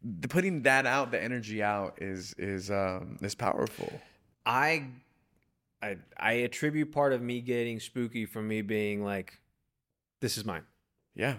the, 0.03 0.27
putting 0.27 0.63
that 0.63 0.85
out, 0.85 1.11
the 1.11 1.21
energy 1.21 1.61
out 1.63 1.97
is 2.01 2.33
is 2.37 2.69
um 2.71 3.17
is 3.21 3.35
powerful. 3.35 3.91
I, 4.45 4.85
I, 5.81 5.97
I 6.17 6.31
attribute 6.33 6.91
part 6.93 7.11
of 7.11 7.21
me 7.21 7.41
getting 7.41 7.79
spooky 7.81 8.25
from 8.25 8.47
me 8.47 8.61
being 8.61 9.03
like, 9.03 9.39
"This 10.21 10.37
is 10.37 10.45
mine." 10.45 10.63
Yeah. 11.15 11.35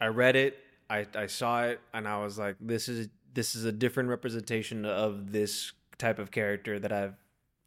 I 0.00 0.06
read 0.06 0.34
it, 0.34 0.58
I, 0.90 1.06
I 1.14 1.26
saw 1.26 1.64
it, 1.64 1.80
and 1.92 2.08
I 2.08 2.18
was 2.22 2.38
like, 2.38 2.56
"This 2.60 2.88
is 2.88 3.08
this 3.34 3.54
is 3.54 3.64
a 3.64 3.72
different 3.72 4.08
representation 4.08 4.84
of 4.84 5.32
this 5.32 5.72
type 5.98 6.18
of 6.18 6.30
character 6.30 6.78
that 6.80 6.92
I've 6.92 7.14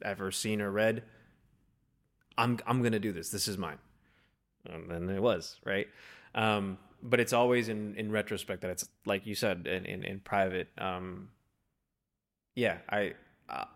ever 0.04 0.32
seen 0.32 0.60
or 0.62 0.72
read. 0.72 1.04
I'm 2.38 2.60
I'm 2.66 2.82
gonna 2.82 3.00
do 3.00 3.12
this. 3.12 3.30
This 3.30 3.48
is 3.48 3.58
mine." 3.58 3.78
And 4.70 4.90
then 4.90 5.10
it 5.10 5.22
was 5.22 5.60
right. 5.66 5.88
Um, 6.36 6.78
but 7.04 7.20
it's 7.20 7.34
always 7.34 7.68
in 7.68 7.96
in 7.96 8.12
retrospect 8.12 8.62
that 8.62 8.70
it's 8.70 8.88
like 9.06 9.26
you 9.26 9.36
said 9.36 9.68
in 9.68 9.86
in, 9.86 10.04
in 10.04 10.20
private. 10.20 10.70
Um, 10.78 11.30
yeah, 12.56 12.78
I 12.90 13.14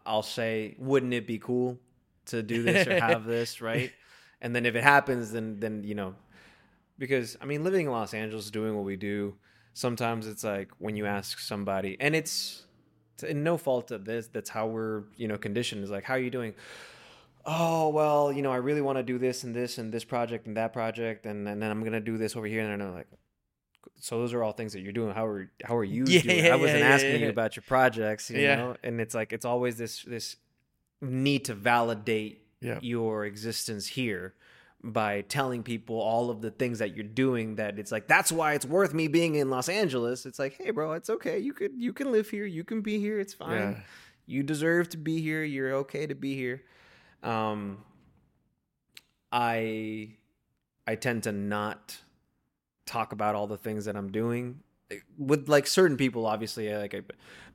I'll 0.05 0.23
say, 0.23 0.75
wouldn't 0.77 1.13
it 1.13 1.27
be 1.27 1.38
cool 1.38 1.77
to 2.27 2.43
do 2.43 2.63
this 2.63 2.88
or 2.88 2.99
have 2.99 3.25
this, 3.36 3.61
right? 3.61 3.91
And 4.41 4.55
then 4.55 4.65
if 4.65 4.75
it 4.75 4.83
happens, 4.83 5.31
then 5.31 5.59
then 5.59 5.83
you 5.83 5.95
know, 5.95 6.15
because 6.97 7.38
I 7.41 7.45
mean, 7.45 7.63
living 7.63 7.88
in 7.88 7.91
Los 7.91 8.13
Angeles, 8.13 8.49
doing 8.51 8.75
what 8.75 8.86
we 8.86 8.95
do, 8.95 9.36
sometimes 9.73 10.27
it's 10.27 10.43
like 10.43 10.69
when 10.79 10.95
you 10.95 11.05
ask 11.05 11.39
somebody, 11.39 11.97
and 11.99 12.15
it's, 12.15 12.63
it's 13.13 13.23
in 13.23 13.43
no 13.43 13.57
fault 13.57 13.91
of 13.91 14.05
this. 14.05 14.27
That's 14.27 14.49
how 14.49 14.67
we're 14.67 15.03
you 15.15 15.27
know 15.27 15.38
conditioned. 15.38 15.83
Is 15.83 15.91
like, 15.91 16.03
how 16.03 16.13
are 16.13 16.19
you 16.19 16.31
doing? 16.31 16.53
Oh 17.46 17.89
well, 17.89 18.32
you 18.32 18.41
know, 18.41 18.52
I 18.52 18.58
really 18.58 18.82
want 18.82 18.98
to 18.98 19.04
do 19.04 19.18
this 19.18 19.43
and 19.43 19.56
this 19.56 19.78
and 19.78 19.91
this 19.93 20.04
project 20.04 20.48
and 20.48 20.58
that 20.58 20.74
project, 20.74 21.26
and, 21.26 21.48
and 21.48 21.62
then 21.62 21.70
I'm 21.70 21.84
gonna 21.84 22.00
do 22.00 22.18
this 22.18 22.36
over 22.36 22.48
here, 22.48 22.62
and 22.62 22.82
I'm 22.82 22.93
like, 22.93 23.08
so 24.00 24.20
those 24.20 24.34
are 24.34 24.43
all 24.43 24.52
things 24.52 24.74
that 24.74 24.82
you're 24.82 24.93
doing. 24.93 25.14
How 25.14 25.26
are 25.28 25.52
how 25.64 25.76
are 25.78 25.84
you 25.84 26.06
Yeah, 26.08 26.22
doing? 26.22 26.43
yeah, 26.46 26.54
I 26.54 26.56
wasn't 26.56 26.82
yeah, 26.82 26.93
asking 26.96 27.22
you 27.22 27.30
about 27.30 27.56
your 27.56 27.64
projects, 27.68 28.30
you 28.32 28.41
Yeah. 28.41 28.56
know, 28.56 28.76
and 28.84 29.00
it's 29.00 29.14
like 29.14 29.32
it's 29.32 29.46
always 29.46 29.78
this 29.78 30.04
this 30.04 30.38
need 31.02 31.46
to 31.46 31.54
validate 31.54 32.41
your 32.82 33.26
existence 33.26 33.86
here 33.86 34.34
by 34.84 35.22
telling 35.22 35.62
people 35.62 36.00
all 36.00 36.30
of 36.32 36.41
the 36.41 36.50
things 36.52 36.80
that 36.80 36.96
you're 36.96 37.04
doing 37.04 37.56
that 37.56 37.78
it's 37.80 37.91
like 37.91 38.08
that's 38.08 38.32
why 38.32 38.54
it's 38.54 38.66
worth 38.66 38.93
me 38.93 39.08
being 39.08 39.36
in 39.36 39.50
Los 39.52 39.70
Angeles. 39.70 40.26
It's 40.26 40.39
like, 40.39 40.58
hey 40.60 40.72
bro, 40.72 40.93
it's 40.93 41.10
okay. 41.12 41.38
You 41.38 41.54
could 41.54 41.74
you 41.78 41.93
can 41.93 42.12
live 42.12 42.30
here. 42.30 42.46
You 42.46 42.64
can 42.64 42.82
be 42.82 43.00
here. 43.00 43.20
It's 43.20 43.34
fine. 43.36 43.84
You 44.26 44.41
deserve 44.41 44.89
to 44.89 44.98
be 44.98 45.22
here. 45.22 45.43
You're 45.43 45.74
okay 45.76 46.08
to 46.08 46.16
be 46.16 46.36
here. 46.36 46.64
Um 47.26 47.80
I 49.32 50.09
I 50.88 50.95
tend 50.95 51.23
to 51.23 51.32
not 51.32 51.97
talk 52.86 53.11
about 53.11 53.36
all 53.36 53.47
the 53.47 53.57
things 53.57 53.86
that 53.86 53.95
I'm 53.95 54.11
doing. 54.11 54.61
With 55.17 55.49
like 55.49 55.65
certain 55.65 55.97
people 55.97 56.26
obviously 56.28 56.73
like 56.73 56.93
I, 56.93 57.01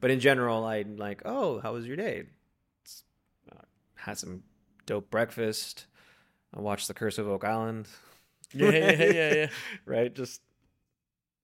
but 0.01 0.11
in 0.11 0.21
general 0.21 0.65
I 0.65 0.83
like 0.83 1.23
oh 1.25 1.61
how 1.61 1.73
was 1.73 1.87
your 1.87 1.97
day? 1.97 2.25
It's, 2.83 3.05
uh, 3.51 3.63
had 3.95 4.19
some 4.19 4.43
dope 4.87 5.11
breakfast. 5.11 5.87
I 6.53 6.61
watched 6.61 6.89
The 6.89 6.95
Curse 6.95 7.19
of 7.19 7.29
Oak 7.29 7.45
Island. 7.45 7.89
Yeah, 8.53 8.71
yeah, 8.71 9.05
yeah, 9.13 9.35
yeah. 9.35 9.47
right? 9.87 10.13
Just 10.13 10.41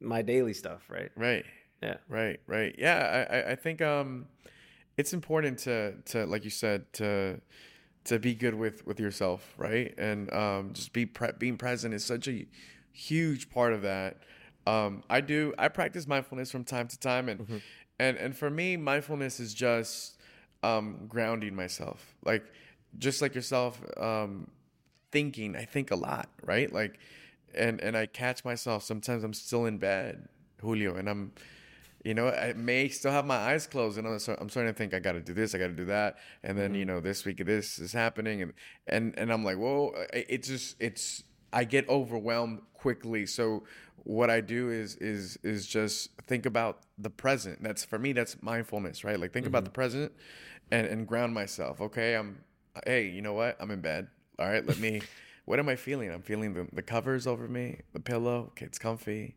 my 0.01 0.23
daily 0.23 0.53
stuff 0.55 0.83
right? 0.91 1.11
Right. 1.15 1.45
yeah. 1.81 1.99
Right, 2.09 2.41
right. 2.49 2.75
Yeah, 2.77 3.27
I, 3.31 3.37
I, 3.37 3.51
I 3.53 3.55
think 3.55 3.81
um 3.81 4.27
it's 4.97 5.13
important 5.13 5.59
to 5.61 5.95
to 6.07 6.27
like 6.27 6.43
you 6.43 6.51
said 6.51 6.93
to 6.95 7.41
to 8.07 8.19
be 8.19 8.35
good 8.35 8.55
with 8.55 8.87
with 8.87 8.99
yourself, 9.01 9.55
right? 9.57 9.95
And 9.99 10.33
um 10.33 10.73
just 10.73 10.93
be 10.93 11.07
pre- 11.07 11.33
being 11.39 11.57
present 11.57 11.95
is 11.95 12.05
such 12.05 12.29
a 12.29 12.47
huge 12.93 13.51
part 13.51 13.73
of 13.73 13.83
that. 13.83 14.19
Um 14.67 15.03
I 15.11 15.21
do 15.21 15.55
I 15.59 15.69
practice 15.69 16.07
mindfulness 16.07 16.51
from 16.51 16.65
time 16.65 16.89
to 16.89 16.99
time 16.99 17.29
and 17.29 17.41
and 17.99 18.17
and 18.17 18.37
for 18.37 18.51
me 18.51 18.77
mindfulness 18.77 19.41
is 19.41 19.55
just 19.55 20.19
um 20.63 21.07
grounding 21.09 21.55
myself. 21.55 22.15
Like 22.25 22.45
just 22.99 23.21
like 23.23 23.35
yourself 23.35 23.81
um 23.99 24.51
thinking, 25.13 25.57
I 25.57 25.65
think 25.65 25.91
a 25.91 25.97
lot, 25.97 26.29
right? 26.43 26.73
Like 26.73 26.99
and 27.55 27.81
and 27.81 27.97
I 27.97 28.07
catch 28.07 28.45
myself 28.45 28.83
sometimes 28.83 29.25
I'm 29.25 29.35
still 29.35 29.67
in 29.67 29.79
bed, 29.79 30.29
Julio, 30.61 30.97
and 30.97 31.09
I'm 31.09 31.33
you 32.07 32.15
know, 32.15 32.29
I 32.29 32.53
may 32.53 32.89
still 32.89 33.11
have 33.11 33.27
my 33.27 33.35
eyes 33.35 33.67
closed, 33.67 33.99
and 33.99 34.07
I'm, 34.07 34.21
so- 34.21 34.37
I'm 34.41 34.49
starting 34.49 34.73
to 34.73 34.79
think 34.79 34.95
I 34.95 35.01
got 35.01 35.13
to 35.13 35.21
do 35.21 35.35
this, 35.35 35.57
I 35.57 35.59
got 35.59 35.67
to 35.67 35.73
do 35.73 35.87
that, 35.87 36.19
and 36.45 36.57
then 36.57 36.73
you 36.73 36.83
mm-hmm. 36.83 36.95
know, 36.95 37.01
this 37.01 37.25
week 37.25 37.45
this 37.45 37.81
is 37.81 37.93
happening, 37.93 38.43
and 38.43 38.53
and 38.87 39.19
and 39.19 39.33
I'm 39.33 39.45
like, 39.45 39.57
whoa, 39.57 39.93
it- 40.13 40.27
it's 40.29 40.47
just 40.47 40.77
it's 40.79 41.25
I 41.53 41.65
get 41.65 41.89
overwhelmed 41.89 42.61
quickly. 42.75 43.27
So 43.27 43.65
what 44.05 44.31
I 44.31 44.41
do 44.41 44.71
is 44.71 44.95
is 44.97 45.37
is 45.43 45.67
just 45.67 46.11
think 46.29 46.47
about 46.47 46.83
the 46.97 47.11
present. 47.11 47.61
That's 47.61 47.85
for 47.85 47.99
me, 47.99 48.13
that's 48.13 48.41
mindfulness, 48.41 49.03
right? 49.03 49.19
Like 49.19 49.33
think 49.33 49.47
about 49.47 49.65
mm-hmm. 49.65 49.65
the 49.65 49.71
present, 49.73 50.13
and 50.71 50.87
and 50.87 51.09
ground 51.09 51.35
myself. 51.35 51.81
Okay, 51.81 52.15
I'm 52.15 52.39
hey, 52.87 53.09
you 53.09 53.21
know 53.21 53.33
what? 53.33 53.57
I'm 53.59 53.73
in 53.73 53.81
bed. 53.81 54.07
All 54.39 54.47
right, 54.47 54.65
let 54.65 54.79
me. 54.79 55.03
what 55.45 55.59
am 55.59 55.69
I 55.69 55.75
feeling? 55.75 56.13
I'm 56.13 56.23
feeling 56.23 56.55
the 56.55 56.69
the 56.73 56.83
covers 56.83 57.27
over 57.27 57.49
me, 57.49 57.81
the 57.95 58.01
pillow. 58.01 58.51
Okay, 58.53 58.67
it's 58.67 58.79
comfy 58.79 59.35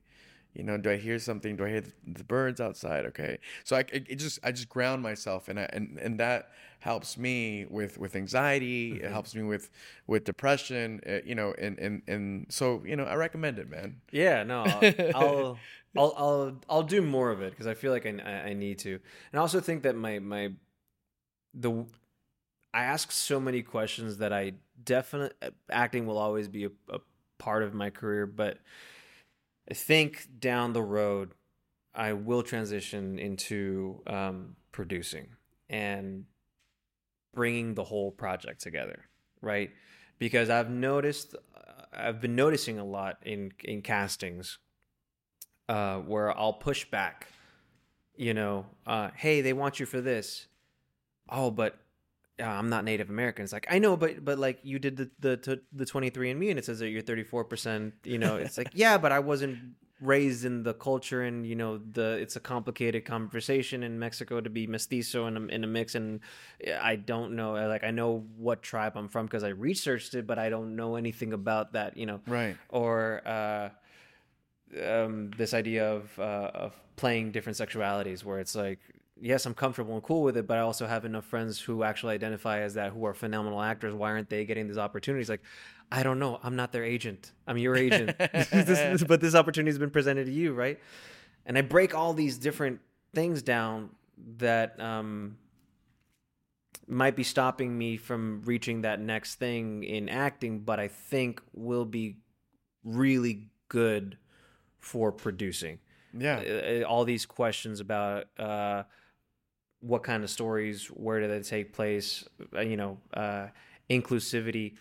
You 0.54 0.64
know, 0.64 0.78
do 0.78 0.90
I 0.90 0.98
hear 0.98 1.20
something? 1.20 1.56
Do 1.56 1.66
I 1.66 1.70
hear 1.70 1.84
the, 2.08 2.24
birds 2.24 2.60
outside? 2.60 3.06
Okay, 3.08 3.38
so 3.64 3.76
I 3.76 3.82
it, 3.92 4.16
just 4.16 4.40
I 4.44 4.52
just 4.52 4.68
ground 4.68 5.04
myself, 5.04 5.48
and 5.48 5.60
I 5.60 5.70
and 5.72 5.98
and 6.00 6.20
that 6.20 6.52
helps 6.80 7.18
me 7.18 7.66
with 7.70 7.98
with 8.00 8.16
anxiety. 8.16 8.94
Mm-hmm. 8.94 9.06
It 9.06 9.12
helps 9.12 9.36
me 9.36 9.44
with 9.44 9.70
with 10.08 10.24
depression. 10.24 11.02
Uh, 11.08 11.20
you 11.24 11.36
know, 11.36 11.54
and 11.60 11.78
and 11.78 12.02
and 12.08 12.48
so 12.50 12.82
you 12.84 12.96
know, 12.96 13.04
I 13.04 13.16
recommend 13.16 13.60
it, 13.60 13.70
man. 13.70 14.02
Yeah, 14.12 14.44
no, 14.44 14.64
I'll 14.64 15.16
I'll 15.16 15.60
I'll, 15.98 16.14
I'll, 16.18 16.62
I'll 16.70 16.84
do 16.84 17.02
more 17.02 17.32
of 17.32 17.42
it 17.42 17.52
because 17.52 17.68
I 17.68 17.74
feel 17.74 17.92
like 17.92 18.06
I, 18.06 18.16
I 18.24 18.50
I 18.50 18.54
need 18.54 18.80
to, 18.80 18.94
and 19.32 19.36
I 19.36 19.38
also 19.40 19.60
think 19.60 19.84
that 19.84 19.96
my 19.96 20.18
my 20.18 20.52
the 21.54 21.86
I 22.74 22.84
ask 22.84 23.12
so 23.12 23.40
many 23.40 23.62
questions 23.62 24.18
that 24.18 24.34
I 24.34 24.54
definitely 24.84 25.50
acting 25.70 26.06
will 26.06 26.18
always 26.18 26.48
be 26.48 26.66
a, 26.66 26.72
a 26.90 27.00
part 27.38 27.64
of 27.64 27.74
my 27.74 27.90
career, 27.90 28.26
but 28.26 28.60
I 29.70 29.74
think 29.74 30.28
down 30.40 30.74
the 30.74 30.82
road 30.82 31.34
I 31.94 32.14
will 32.14 32.44
transition 32.44 33.20
into 33.20 34.02
um, 34.08 34.56
producing 34.72 35.28
and 35.70 36.26
bringing 37.34 37.76
the 37.76 37.84
whole 37.84 38.12
project 38.12 38.62
together, 38.62 39.06
right? 39.42 39.72
Because 40.18 40.50
I've 40.50 40.70
noticed, 40.70 41.36
I've 41.94 42.20
been 42.22 42.36
noticing 42.36 42.80
a 42.80 42.86
lot 42.86 43.18
in 43.24 43.52
in 43.64 43.82
castings 43.82 44.58
uh, 45.68 46.00
where 46.00 46.36
I'll 46.38 46.54
push 46.54 46.86
back, 46.86 47.28
you 48.16 48.34
know, 48.34 48.66
uh, 48.88 49.10
hey, 49.16 49.42
they 49.42 49.54
want 49.54 49.80
you 49.80 49.86
for 49.86 50.02
this. 50.02 50.48
Oh, 51.30 51.52
but 51.52 51.78
uh, 52.40 52.46
I'm 52.46 52.70
not 52.70 52.84
Native 52.86 53.10
American. 53.10 53.44
It's 53.44 53.54
like 53.54 53.68
I 53.70 53.80
know, 53.80 53.98
but 53.98 54.24
but 54.24 54.40
like 54.40 54.60
you 54.64 54.80
did 54.80 54.98
the 54.98 55.10
the 55.20 55.62
the 55.74 55.86
23 55.86 56.32
and 56.32 56.40
Me, 56.40 56.50
and 56.50 56.60
it 56.60 56.66
says 56.66 56.80
that 56.80 56.90
you're 56.90 57.02
34 57.02 57.44
percent. 57.46 57.94
You 58.04 58.18
know, 58.18 58.38
it's 58.38 58.58
like 58.58 58.70
yeah, 58.74 58.98
but 58.98 59.12
I 59.12 59.20
wasn't 59.20 59.60
raised 60.02 60.46
in 60.46 60.64
the 60.64 60.74
culture, 60.74 61.24
and 61.24 61.46
you 61.46 61.56
know, 61.56 61.78
the 61.80 62.18
it's 62.22 62.36
a 62.38 62.40
complicated 62.40 63.04
conversation 63.06 63.84
in 63.84 64.00
Mexico 64.00 64.40
to 64.40 64.50
be 64.50 64.66
mestizo 64.66 65.28
in 65.28 65.36
a, 65.36 65.42
in 65.48 65.64
a 65.66 65.68
mix, 65.68 65.96
and 65.96 66.22
I 66.82 66.96
don't 66.96 67.36
know. 67.36 67.54
Like 67.68 67.84
I 67.84 67.92
know 67.92 68.26
what 68.38 68.62
tribe 68.62 68.94
I'm 68.96 69.10
from 69.10 69.26
because 69.26 69.44
I 69.44 69.50
researched 69.50 70.14
it, 70.16 70.26
but 70.26 70.40
I 70.40 70.50
don't 70.50 70.76
know 70.78 70.96
anything 70.96 71.34
about 71.34 71.74
that. 71.74 71.98
You 71.98 72.06
know, 72.06 72.22
Right. 72.28 72.56
or 72.70 73.22
uh, 73.28 73.70
um, 74.82 75.32
this 75.38 75.54
idea 75.54 75.92
of 75.92 76.18
uh, 76.20 76.52
of 76.54 76.74
playing 76.96 77.32
different 77.32 77.58
sexualities, 77.58 78.24
where 78.24 78.40
it's 78.40 78.56
like, 78.56 78.80
yes, 79.22 79.46
I'm 79.46 79.54
comfortable 79.54 79.94
and 79.94 80.04
cool 80.04 80.24
with 80.24 80.38
it, 80.38 80.48
but 80.48 80.58
I 80.58 80.62
also 80.62 80.88
have 80.88 81.06
enough 81.06 81.26
friends 81.26 81.60
who 81.60 81.84
actually 81.84 82.14
identify 82.14 82.62
as 82.62 82.76
that, 82.76 82.92
who 82.92 83.06
are 83.06 83.14
phenomenal 83.14 83.62
actors. 83.62 83.94
Why 83.94 84.12
aren't 84.12 84.30
they 84.30 84.46
getting 84.46 84.68
these 84.68 84.78
opportunities? 84.78 85.30
Like, 85.30 85.42
I 85.92 86.04
don't 86.04 86.20
know. 86.20 86.40
I'm 86.44 86.56
not 86.56 86.72
their 86.72 86.84
agent. 86.84 87.32
I'm 87.48 87.58
your 87.58 87.76
agent. 87.76 88.18
this, 88.18 89.04
but 89.04 89.22
this 89.22 89.36
opportunity 89.36 89.72
has 89.72 89.80
been 89.80 89.90
presented 89.90 90.26
to 90.26 90.32
you, 90.32 90.54
right? 90.54 90.80
And 91.46 91.58
I 91.58 91.62
break 91.62 91.96
all 91.96 92.14
these 92.14 92.38
different 92.38 92.80
things 93.14 93.42
down 93.42 93.90
that 94.38 94.80
um, 94.80 95.38
might 96.88 97.16
be 97.16 97.24
stopping 97.24 97.78
me 97.78 97.98
from 97.98 98.42
reaching 98.46 98.82
that 98.82 99.00
next 99.00 99.36
thing 99.36 99.84
in 99.84 100.10
acting, 100.10 100.60
but 100.60 100.80
I 100.80 100.88
think 100.88 101.42
will 101.54 101.86
be 101.86 102.18
really 102.84 103.48
good 103.68 104.18
for 104.80 105.12
producing. 105.12 105.80
Yeah. 106.18 106.40
Uh, 106.40 106.84
all 106.88 107.06
these 107.06 107.26
questions 107.26 107.80
about 107.80 108.26
uh, 108.38 108.84
what 109.82 110.04
kind 110.04 110.24
of 110.24 110.30
stories, 110.30 110.88
where 110.88 111.22
do 111.22 111.28
they 111.28 111.42
take 111.42 111.74
place, 111.74 112.28
uh, 112.56 112.62
you 112.62 112.78
know, 112.78 112.98
uh, 113.14 113.48
inclusivity. 113.90 114.76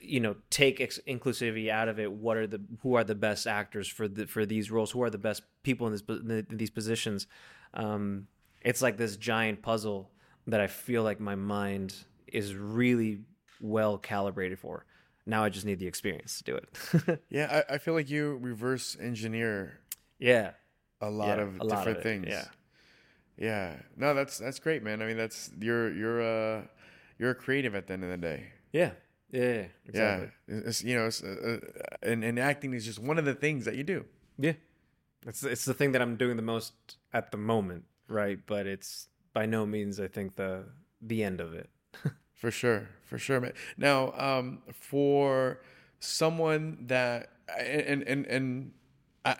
You 0.00 0.20
know, 0.20 0.36
take 0.48 0.80
ex- 0.80 1.00
inclusivity 1.08 1.70
out 1.70 1.88
of 1.88 1.98
it. 1.98 2.10
What 2.12 2.36
are 2.36 2.46
the 2.46 2.60
who 2.82 2.94
are 2.94 3.02
the 3.02 3.16
best 3.16 3.48
actors 3.48 3.88
for 3.88 4.06
the 4.06 4.26
for 4.28 4.46
these 4.46 4.70
roles? 4.70 4.92
Who 4.92 5.02
are 5.02 5.10
the 5.10 5.18
best 5.18 5.42
people 5.64 5.88
in 5.88 5.92
this 5.92 6.02
in 6.50 6.56
these 6.56 6.70
positions? 6.70 7.26
Um, 7.74 8.28
it's 8.62 8.80
like 8.80 8.96
this 8.96 9.16
giant 9.16 9.60
puzzle 9.60 10.10
that 10.46 10.60
I 10.60 10.68
feel 10.68 11.02
like 11.02 11.18
my 11.18 11.34
mind 11.34 11.94
is 12.28 12.54
really 12.54 13.22
well 13.60 13.98
calibrated 13.98 14.58
for. 14.60 14.86
Now 15.26 15.42
I 15.44 15.48
just 15.48 15.66
need 15.66 15.78
the 15.80 15.86
experience 15.88 16.38
to 16.38 16.44
do 16.44 16.56
it. 16.56 17.20
Yeah, 17.28 17.64
I, 17.68 17.74
I 17.74 17.78
feel 17.78 17.94
like 17.94 18.08
you 18.08 18.38
reverse 18.40 18.96
engineer 19.00 19.80
yeah, 20.18 20.52
a 21.00 21.10
lot 21.10 21.38
Yeah, 21.38 21.42
of 21.42 21.60
a 21.60 21.64
lot 21.64 21.72
of 21.72 21.84
different 21.96 22.02
things. 22.02 22.26
yeah. 22.28 22.44
Yeah. 23.38 23.76
No, 23.96 24.14
that's 24.14 24.38
that's 24.38 24.58
great, 24.58 24.82
man. 24.82 25.02
I 25.02 25.06
mean, 25.06 25.16
that's 25.16 25.50
you're 25.60 25.92
you're 25.92 26.22
uh 26.22 26.62
you're 27.18 27.30
a 27.30 27.34
creative 27.34 27.74
at 27.74 27.86
the 27.86 27.94
end 27.94 28.04
of 28.04 28.10
the 28.10 28.16
day. 28.18 28.46
yeah, 28.72 28.92
yeah, 29.30 29.42
yeah, 29.42 29.66
exactly. 29.86 30.28
Yeah. 30.48 30.60
It's, 30.66 30.82
you 30.84 30.96
know, 30.96 31.06
it's, 31.06 31.22
uh, 31.22 31.58
uh, 31.60 31.82
and 32.02 32.24
and 32.24 32.38
acting 32.38 32.74
is 32.74 32.84
just 32.84 32.98
one 32.98 33.18
of 33.18 33.24
the 33.24 33.34
things 33.34 33.64
that 33.64 33.76
you 33.76 33.84
do. 33.84 34.04
Yeah. 34.38 34.54
It's 35.26 35.42
it's 35.42 35.64
the 35.64 35.74
thing 35.74 35.92
that 35.92 36.02
I'm 36.02 36.16
doing 36.16 36.36
the 36.36 36.42
most 36.42 36.72
at 37.12 37.30
the 37.32 37.36
moment, 37.38 37.84
right? 38.08 38.38
But 38.46 38.66
it's 38.66 39.08
by 39.32 39.46
no 39.46 39.66
means 39.66 40.00
I 40.00 40.08
think 40.08 40.36
the 40.36 40.64
the 41.00 41.22
end 41.22 41.40
of 41.40 41.54
it. 41.54 41.70
For 42.34 42.52
sure, 42.52 42.88
for 43.04 43.18
sure, 43.18 43.40
man. 43.40 43.52
Now, 43.76 44.12
um, 44.16 44.62
for 44.72 45.58
someone 45.98 46.84
that 46.86 47.30
and 47.58 48.02
and 48.04 48.26
and 48.26 48.70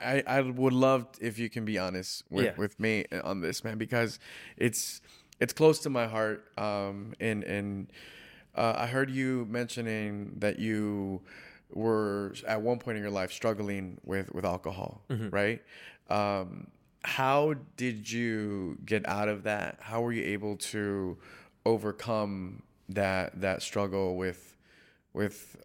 I 0.01 0.23
I 0.27 0.41
would 0.41 0.73
love 0.73 1.07
if 1.21 1.39
you 1.39 1.49
can 1.51 1.65
be 1.65 1.79
honest 1.79 2.23
with 2.31 2.45
Yeah. 2.47 2.53
with 2.57 2.79
me 2.81 3.05
on 3.25 3.41
this, 3.41 3.65
man, 3.65 3.79
because 3.79 4.19
it's 4.57 5.01
it's 5.41 5.53
close 5.53 5.79
to 5.81 5.91
my 5.91 6.07
heart. 6.07 6.45
Um, 6.59 7.15
and 7.21 7.45
and 7.45 7.93
uh, 8.55 8.75
I 8.77 8.87
heard 8.87 9.11
you 9.11 9.47
mentioning 9.49 10.35
that 10.39 10.59
you 10.59 11.21
were 11.71 12.35
at 12.47 12.63
one 12.63 12.79
point 12.79 12.97
in 12.97 13.03
your 13.03 13.13
life 13.13 13.31
struggling 13.33 13.99
with 14.05 14.33
with 14.35 14.45
alcohol, 14.45 15.03
right? 15.31 15.63
Um, 16.09 16.69
how 17.05 17.55
did 17.77 18.11
you 18.11 18.79
get 18.85 19.07
out 19.09 19.29
of 19.29 19.45
that? 19.45 19.79
How 19.81 20.01
were 20.01 20.13
you 20.13 20.25
able 20.25 20.57
to 20.57 21.19
overcome 21.65 22.63
that 22.89 23.41
that 23.41 23.63
struggle 23.63 24.17
with 24.17 24.57
with 25.13 25.57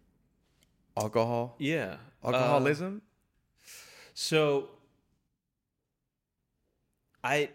alcohol 0.96 1.56
Yeah. 1.58 1.96
alcoholism 2.24 3.02
So 4.14 4.68
I 7.22 7.50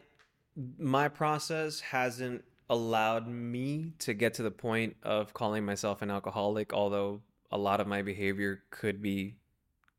my 0.78 1.08
process 1.08 1.80
hasn't 1.80 2.44
allowed 2.70 3.28
me 3.28 3.94
to 4.00 4.14
get 4.14 4.36
to 4.36 4.44
the 4.44 4.52
point 4.52 4.96
of 5.04 5.34
calling 5.34 5.66
myself 5.66 6.02
an 6.02 6.12
alcoholic, 6.12 6.74
although 6.74 7.22
a 7.52 7.58
lot 7.58 7.80
of 7.80 7.88
my 7.88 8.02
behavior 8.02 8.64
could 8.70 9.02
be 9.02 9.36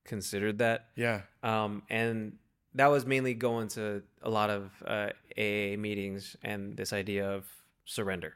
considered 0.05 0.59
that. 0.59 0.89
yeah 0.95 1.23
Um, 1.43 1.83
and 1.91 2.37
that 2.75 2.87
was 2.87 3.07
mainly 3.07 3.35
going 3.35 3.69
to 3.69 4.03
a 4.23 4.31
lot 4.31 4.51
of 4.51 4.71
uh, 4.87 5.09
AA 5.37 5.77
meetings 5.77 6.37
and 6.43 6.77
this 6.77 6.93
idea 6.93 7.29
of 7.29 7.47
surrender. 7.85 8.35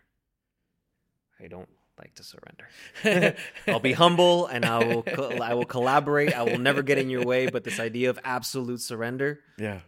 I 1.41 1.47
don't 1.49 1.69
like 1.99 2.15
to 2.17 2.25
surrender. 2.25 3.37
I'll 3.69 3.81
be 3.81 3.93
humble 3.93 4.47
and 4.47 4.65
I 4.65 4.85
will 4.85 5.03
co- 5.03 5.39
I 5.39 5.55
will 5.55 5.65
collaborate. 5.65 6.35
I 6.35 6.43
will 6.43 6.59
never 6.59 6.83
get 6.83 6.99
in 6.99 7.09
your 7.11 7.25
way. 7.25 7.47
But 7.47 7.65
this 7.65 7.79
idea 7.81 8.11
of 8.11 8.19
absolute 8.25 8.81
surrender, 8.81 9.41
yeah 9.59 9.81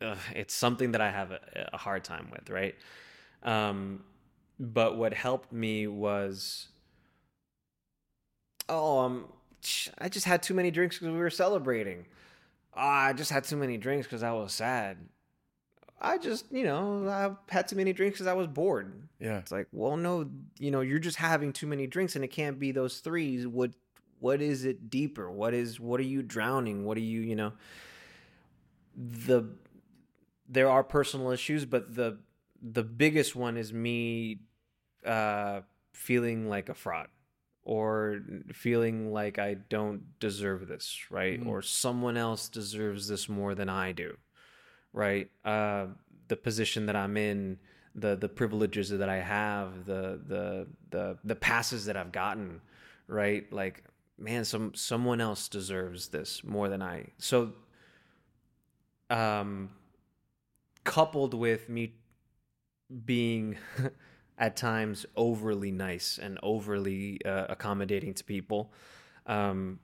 ugh, 0.00 0.18
it's 0.34 0.54
something 0.54 0.92
that 0.92 1.00
I 1.00 1.10
have 1.10 1.30
a, 1.32 1.40
a 1.72 1.76
hard 1.76 2.04
time 2.04 2.30
with, 2.30 2.50
right? 2.50 2.74
Um, 3.42 4.04
but 4.58 4.96
what 4.96 5.14
helped 5.14 5.52
me 5.52 5.86
was, 5.86 6.68
oh, 8.68 9.00
um, 9.00 9.26
I 9.98 10.08
just 10.08 10.26
had 10.26 10.42
too 10.42 10.54
many 10.54 10.70
drinks 10.70 10.98
because 10.98 11.12
we 11.12 11.18
were 11.18 11.30
celebrating. 11.30 12.06
Ah, 12.74 13.06
I 13.06 13.12
just 13.12 13.30
had 13.30 13.44
too 13.44 13.56
many 13.56 13.76
drinks 13.76 14.06
because 14.06 14.22
I 14.22 14.32
was 14.32 14.52
sad. 14.52 14.98
I 16.00 16.18
just, 16.18 16.50
you 16.52 16.64
know, 16.64 17.08
I 17.08 17.52
had 17.52 17.68
too 17.68 17.76
many 17.76 17.92
drinks 17.92 18.16
because 18.18 18.26
I 18.26 18.34
was 18.34 18.46
bored. 18.46 19.08
yeah 19.18 19.38
It's 19.38 19.52
like, 19.52 19.66
well, 19.72 19.96
no, 19.96 20.28
you 20.58 20.70
know, 20.70 20.82
you're 20.82 20.98
just 20.98 21.16
having 21.16 21.52
too 21.52 21.66
many 21.66 21.86
drinks, 21.86 22.16
and 22.16 22.24
it 22.24 22.28
can't 22.28 22.58
be 22.58 22.72
those 22.72 22.98
threes. 22.98 23.46
What, 23.46 23.70
what 24.20 24.42
is 24.42 24.64
it 24.64 24.90
deeper? 24.90 25.30
What 25.30 25.54
is, 25.54 25.80
what 25.80 25.98
are 26.00 26.04
you 26.04 26.22
drowning? 26.22 26.84
What 26.84 26.98
are 26.98 27.02
you, 27.02 27.20
you 27.20 27.34
know? 27.34 27.52
The, 28.96 29.44
there 30.48 30.68
are 30.68 30.84
personal 30.84 31.30
issues, 31.30 31.64
but 31.64 31.94
the, 31.94 32.18
the 32.60 32.82
biggest 32.82 33.34
one 33.34 33.56
is 33.56 33.72
me, 33.72 34.40
uh, 35.04 35.62
feeling 35.94 36.48
like 36.48 36.68
a 36.68 36.74
fraud, 36.74 37.08
or 37.64 38.20
feeling 38.52 39.12
like 39.12 39.38
I 39.38 39.54
don't 39.54 40.18
deserve 40.20 40.68
this, 40.68 41.10
right? 41.10 41.42
Mm. 41.42 41.46
Or 41.46 41.62
someone 41.62 42.18
else 42.18 42.48
deserves 42.50 43.08
this 43.08 43.30
more 43.30 43.54
than 43.54 43.70
I 43.70 43.92
do 43.92 44.18
right? 44.96 45.30
Uh, 45.44 45.86
the 46.26 46.36
position 46.36 46.86
that 46.86 46.96
I'm 46.96 47.16
in, 47.16 47.58
the 47.94 48.16
the 48.16 48.28
privileges 48.28 48.88
that 48.90 49.08
I 49.08 49.18
have, 49.18 49.84
the 49.84 50.20
the 50.26 50.66
the 50.90 51.18
the 51.22 51.36
passes 51.36 51.84
that 51.84 51.96
I've 51.96 52.10
gotten, 52.10 52.60
right? 53.06 53.50
Like, 53.52 53.84
man, 54.18 54.44
some 54.44 54.74
someone 54.74 55.20
else 55.20 55.48
deserves 55.48 56.08
this 56.08 56.42
more 56.42 56.68
than 56.68 56.82
I. 56.82 57.10
So, 57.18 57.52
um, 59.10 59.70
coupled 60.82 61.34
with 61.34 61.68
me 61.68 61.94
being 63.04 63.58
at 64.38 64.56
times 64.56 65.06
overly 65.14 65.70
nice 65.70 66.18
and 66.20 66.38
overly 66.42 67.20
uh, 67.24 67.46
accommodating 67.50 68.14
to 68.14 68.24
people, 68.24 68.72
um, 69.26 69.78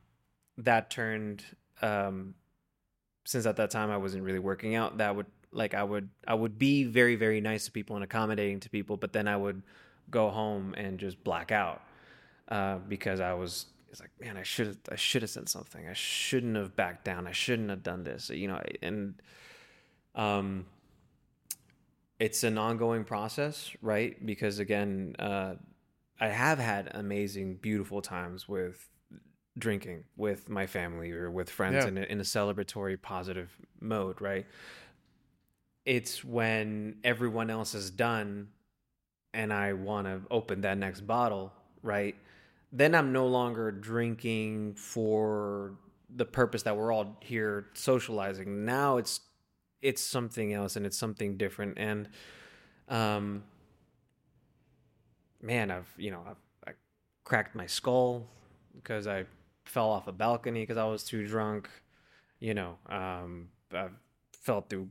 that 0.56 0.88
turned 0.90 1.44
um, 1.82 2.34
since 3.24 3.46
at 3.46 3.56
that 3.56 3.70
time 3.70 3.90
I 3.90 3.96
wasn't 3.96 4.24
really 4.24 4.38
working 4.38 4.74
out, 4.74 4.98
that 4.98 5.14
would 5.14 5.26
like 5.52 5.74
I 5.74 5.82
would 5.82 6.08
I 6.26 6.34
would 6.34 6.58
be 6.58 6.84
very 6.84 7.16
very 7.16 7.40
nice 7.40 7.66
to 7.66 7.72
people 7.72 7.96
and 7.96 8.04
accommodating 8.04 8.60
to 8.60 8.70
people, 8.70 8.96
but 8.96 9.12
then 9.12 9.28
I 9.28 9.36
would 9.36 9.62
go 10.10 10.30
home 10.30 10.74
and 10.76 10.98
just 10.98 11.22
black 11.22 11.52
out 11.52 11.82
uh, 12.48 12.78
because 12.88 13.20
I 13.20 13.34
was 13.34 13.66
it's 13.90 14.00
like 14.00 14.10
man 14.20 14.36
I 14.36 14.42
should 14.42 14.78
I 14.90 14.96
should 14.96 15.22
have 15.22 15.30
said 15.30 15.48
something. 15.48 15.86
I 15.86 15.92
shouldn't 15.92 16.56
have 16.56 16.74
backed 16.74 17.04
down. 17.04 17.26
I 17.26 17.32
shouldn't 17.32 17.70
have 17.70 17.82
done 17.82 18.04
this. 18.04 18.30
You 18.30 18.48
know 18.48 18.60
and 18.82 19.14
um 20.14 20.66
it's 22.18 22.44
an 22.44 22.58
ongoing 22.58 23.04
process 23.04 23.70
right? 23.82 24.24
Because 24.24 24.58
again 24.58 25.14
uh, 25.18 25.54
I 26.20 26.28
have 26.28 26.58
had 26.58 26.90
amazing 26.94 27.56
beautiful 27.56 28.00
times 28.00 28.48
with 28.48 28.88
drinking 29.58 30.04
with 30.16 30.48
my 30.48 30.66
family 30.66 31.12
or 31.12 31.30
with 31.30 31.50
friends 31.50 31.84
Yeah. 31.84 31.88
in, 31.88 31.98
a, 31.98 32.02
in 32.02 32.20
a 32.20 32.24
celebratory 32.24 33.00
positive 33.00 33.54
mode 33.80 34.20
right 34.20 34.46
it's 35.84 36.24
when 36.24 36.96
everyone 37.04 37.50
else 37.50 37.74
is 37.74 37.90
done 37.90 38.48
and 39.34 39.52
I 39.52 39.72
want 39.72 40.06
to 40.06 40.20
open 40.30 40.60
that 40.60 40.76
next 40.78 41.00
bottle, 41.02 41.52
right? 41.82 42.14
Then 42.70 42.94
I'm 42.94 43.12
no 43.12 43.26
longer 43.26 43.70
drinking 43.72 44.74
for 44.74 45.72
the 46.14 46.24
purpose 46.24 46.62
that 46.64 46.76
we're 46.76 46.92
all 46.92 47.16
here 47.20 47.66
socializing. 47.74 48.64
Now 48.64 48.98
it's 48.98 49.20
it's 49.80 50.02
something 50.02 50.52
else 50.52 50.76
and 50.76 50.86
it's 50.86 50.96
something 50.98 51.36
different 51.36 51.78
and 51.78 52.08
um 52.88 53.42
man, 55.40 55.70
I've, 55.70 55.92
you 55.96 56.10
know, 56.10 56.22
I've 56.28 56.36
I 56.68 56.72
cracked 57.24 57.54
my 57.56 57.66
skull 57.66 58.28
because 58.76 59.06
I 59.06 59.24
fell 59.64 59.90
off 59.90 60.06
a 60.06 60.12
balcony 60.12 60.60
because 60.60 60.76
I 60.76 60.84
was 60.84 61.04
too 61.04 61.26
drunk. 61.26 61.68
You 62.40 62.54
know, 62.54 62.78
um 62.88 63.48
I 63.72 63.88
fell 64.32 64.62
through 64.62 64.88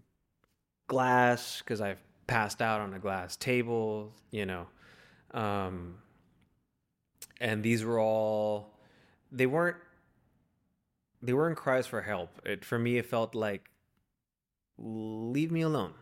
glass 0.88 1.60
because 1.60 1.82
I 1.82 1.96
passed 2.28 2.62
out 2.62 2.82
on 2.82 2.94
a 2.94 3.00
glass 3.00 3.36
table, 3.36 4.14
you 4.32 4.46
know. 4.46 4.68
Um, 5.34 5.96
and 7.40 7.64
these 7.64 7.84
were 7.84 8.00
all 8.00 8.78
they 9.32 9.46
weren't 9.46 9.78
they 11.22 11.34
weren't 11.34 11.58
cries 11.58 11.88
for 11.88 12.02
help. 12.02 12.42
It 12.46 12.66
for 12.66 12.78
me 12.80 12.98
it 12.98 13.06
felt 13.06 13.36
like 13.36 13.70
leave 14.78 15.52
me 15.52 15.62
alone. 15.62 15.94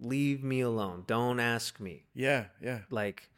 Leave 0.00 0.42
me 0.44 0.60
alone. 0.60 1.04
Don't 1.06 1.40
ask 1.40 1.80
me. 1.80 2.04
Yeah, 2.14 2.46
yeah. 2.62 2.80
Like 2.90 3.30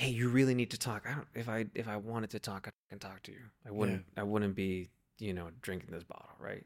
hey, 0.00 0.10
you 0.10 0.28
really 0.38 0.54
need 0.54 0.70
to 0.70 0.78
talk. 0.78 1.00
I 1.08 1.12
don't 1.16 1.26
if 1.34 1.48
I 1.48 1.66
if 1.74 1.86
I 1.88 1.96
wanted 1.96 2.30
to 2.30 2.38
talk, 2.50 2.60
I 2.68 2.70
can 2.90 2.98
talk 2.98 3.18
to 3.24 3.32
you. 3.32 3.42
I 3.66 3.70
wouldn't 3.78 4.04
I 4.16 4.22
wouldn't 4.22 4.54
be, 4.54 4.88
you 5.18 5.32
know, 5.34 5.48
drinking 5.66 5.90
this 5.92 6.04
bottle, 6.04 6.34
right? 6.48 6.64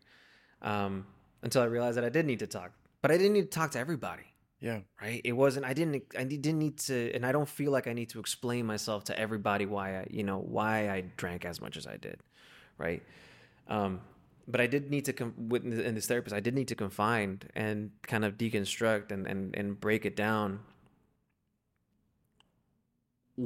Um 0.60 1.06
until 1.42 1.62
I 1.62 1.68
realized 1.76 1.96
that 1.96 2.04
I 2.04 2.08
did 2.10 2.24
need 2.26 2.38
to 2.40 2.46
talk. 2.46 2.70
But 3.02 3.10
I 3.10 3.16
didn't 3.16 3.32
need 3.32 3.50
to 3.50 3.58
talk 3.60 3.70
to 3.72 3.78
everybody 3.80 4.26
Yeah. 4.60 4.80
right 5.04 5.20
it 5.24 5.32
wasn't 5.32 5.64
i 5.70 5.72
didn't 5.78 6.04
i 6.22 6.24
didn't 6.24 6.58
need 6.66 6.76
to 6.88 6.96
and 7.14 7.22
i 7.28 7.32
don't 7.36 7.48
feel 7.58 7.72
like 7.76 7.86
i 7.92 7.94
need 8.00 8.10
to 8.14 8.18
explain 8.24 8.62
myself 8.74 9.00
to 9.10 9.14
everybody 9.24 9.66
why 9.66 9.86
i 10.00 10.06
you 10.18 10.22
know 10.28 10.38
why 10.56 10.74
i 10.96 10.98
drank 11.22 11.44
as 11.52 11.60
much 11.64 11.74
as 11.80 11.84
i 11.94 11.96
did 11.96 12.18
right 12.78 13.02
um 13.76 13.92
but 14.52 14.60
i 14.60 14.68
did 14.74 14.82
need 14.94 15.04
to 15.08 15.12
com- 15.20 15.34
with 15.52 15.64
in 15.88 15.94
this 15.96 16.06
therapist 16.06 16.32
i 16.40 16.42
did 16.46 16.54
need 16.54 16.68
to 16.68 16.76
confine 16.84 17.40
and 17.56 17.90
kind 18.12 18.24
of 18.24 18.30
deconstruct 18.42 19.10
and 19.14 19.26
and, 19.32 19.42
and 19.58 19.80
break 19.86 20.02
it 20.10 20.14
down 20.14 20.60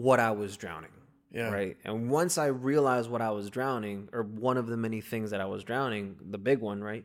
what 0.02 0.20
i 0.20 0.30
was 0.30 0.56
drowning 0.56 0.90
Yeah. 1.32 1.50
right 1.50 1.76
and 1.84 2.10
once 2.10 2.36
i 2.38 2.46
realized 2.46 3.08
what 3.10 3.22
i 3.22 3.30
was 3.30 3.48
drowning 3.50 4.08
or 4.12 4.22
one 4.22 4.56
of 4.58 4.66
the 4.66 4.76
many 4.76 5.00
things 5.00 5.30
that 5.30 5.40
i 5.40 5.46
was 5.46 5.64
drowning 5.64 6.16
the 6.30 6.38
big 6.38 6.60
one 6.60 6.82
right 6.84 7.04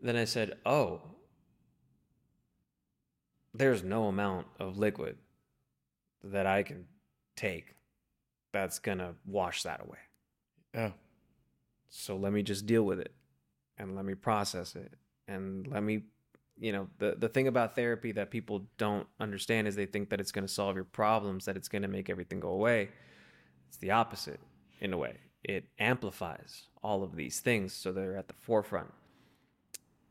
then 0.00 0.16
i 0.16 0.24
said 0.24 0.56
oh 0.64 1.00
there's 3.54 3.82
no 3.82 4.04
amount 4.06 4.46
of 4.58 4.78
liquid 4.78 5.16
that 6.22 6.46
i 6.46 6.62
can 6.62 6.84
take 7.36 7.74
that's 8.52 8.78
gonna 8.78 9.14
wash 9.26 9.62
that 9.62 9.80
away 9.80 9.98
Yeah. 10.74 10.90
so 11.88 12.16
let 12.16 12.32
me 12.32 12.42
just 12.42 12.66
deal 12.66 12.84
with 12.84 13.00
it 13.00 13.12
and 13.78 13.96
let 13.96 14.04
me 14.04 14.14
process 14.14 14.76
it 14.76 14.92
and 15.26 15.66
let 15.66 15.82
me 15.82 16.02
you 16.60 16.72
know 16.72 16.88
the 16.98 17.16
the 17.18 17.28
thing 17.28 17.48
about 17.48 17.74
therapy 17.74 18.12
that 18.12 18.30
people 18.30 18.66
don't 18.76 19.06
understand 19.18 19.66
is 19.66 19.74
they 19.74 19.86
think 19.86 20.10
that 20.10 20.20
it's 20.20 20.30
going 20.32 20.46
to 20.46 20.52
solve 20.52 20.76
your 20.76 20.84
problems 20.84 21.46
that 21.46 21.56
it's 21.56 21.68
going 21.68 21.82
to 21.82 21.88
make 21.88 22.10
everything 22.10 22.38
go 22.38 22.50
away. 22.50 22.90
It's 23.68 23.78
the 23.78 23.92
opposite 23.92 24.40
in 24.80 24.92
a 24.92 24.98
way. 24.98 25.16
It 25.42 25.64
amplifies 25.78 26.66
all 26.82 27.02
of 27.02 27.16
these 27.16 27.40
things 27.40 27.72
so 27.72 27.92
they're 27.92 28.16
at 28.16 28.28
the 28.28 28.34
forefront. 28.34 28.92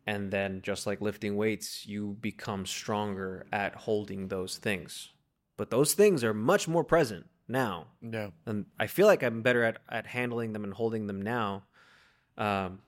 And 0.07 0.31
then 0.31 0.61
just 0.63 0.87
like 0.87 1.01
lifting 1.01 1.35
weights 1.37 1.85
you 1.85 2.17
become 2.19 2.65
stronger 2.65 3.45
at 3.53 3.75
holding 3.75 4.27
those 4.27 4.57
things. 4.57 5.09
But 5.55 5.69
those 5.69 5.93
things 5.93 6.23
are 6.23 6.33
much 6.33 6.67
more 6.67 6.83
present 6.83 7.27
now. 7.47 7.87
Yeah. 8.01 8.29
and 8.45 8.65
I 8.79 8.87
feel 8.87 9.05
like 9.05 9.21
I'm 9.21 9.43
better 9.43 9.63
at 9.63 9.77
at 9.87 10.07
handling 10.07 10.53
them 10.53 10.63
and 10.63 10.73
holding 10.73 11.05
them 11.05 11.21
now. 11.21 11.65
Um, 12.37 12.79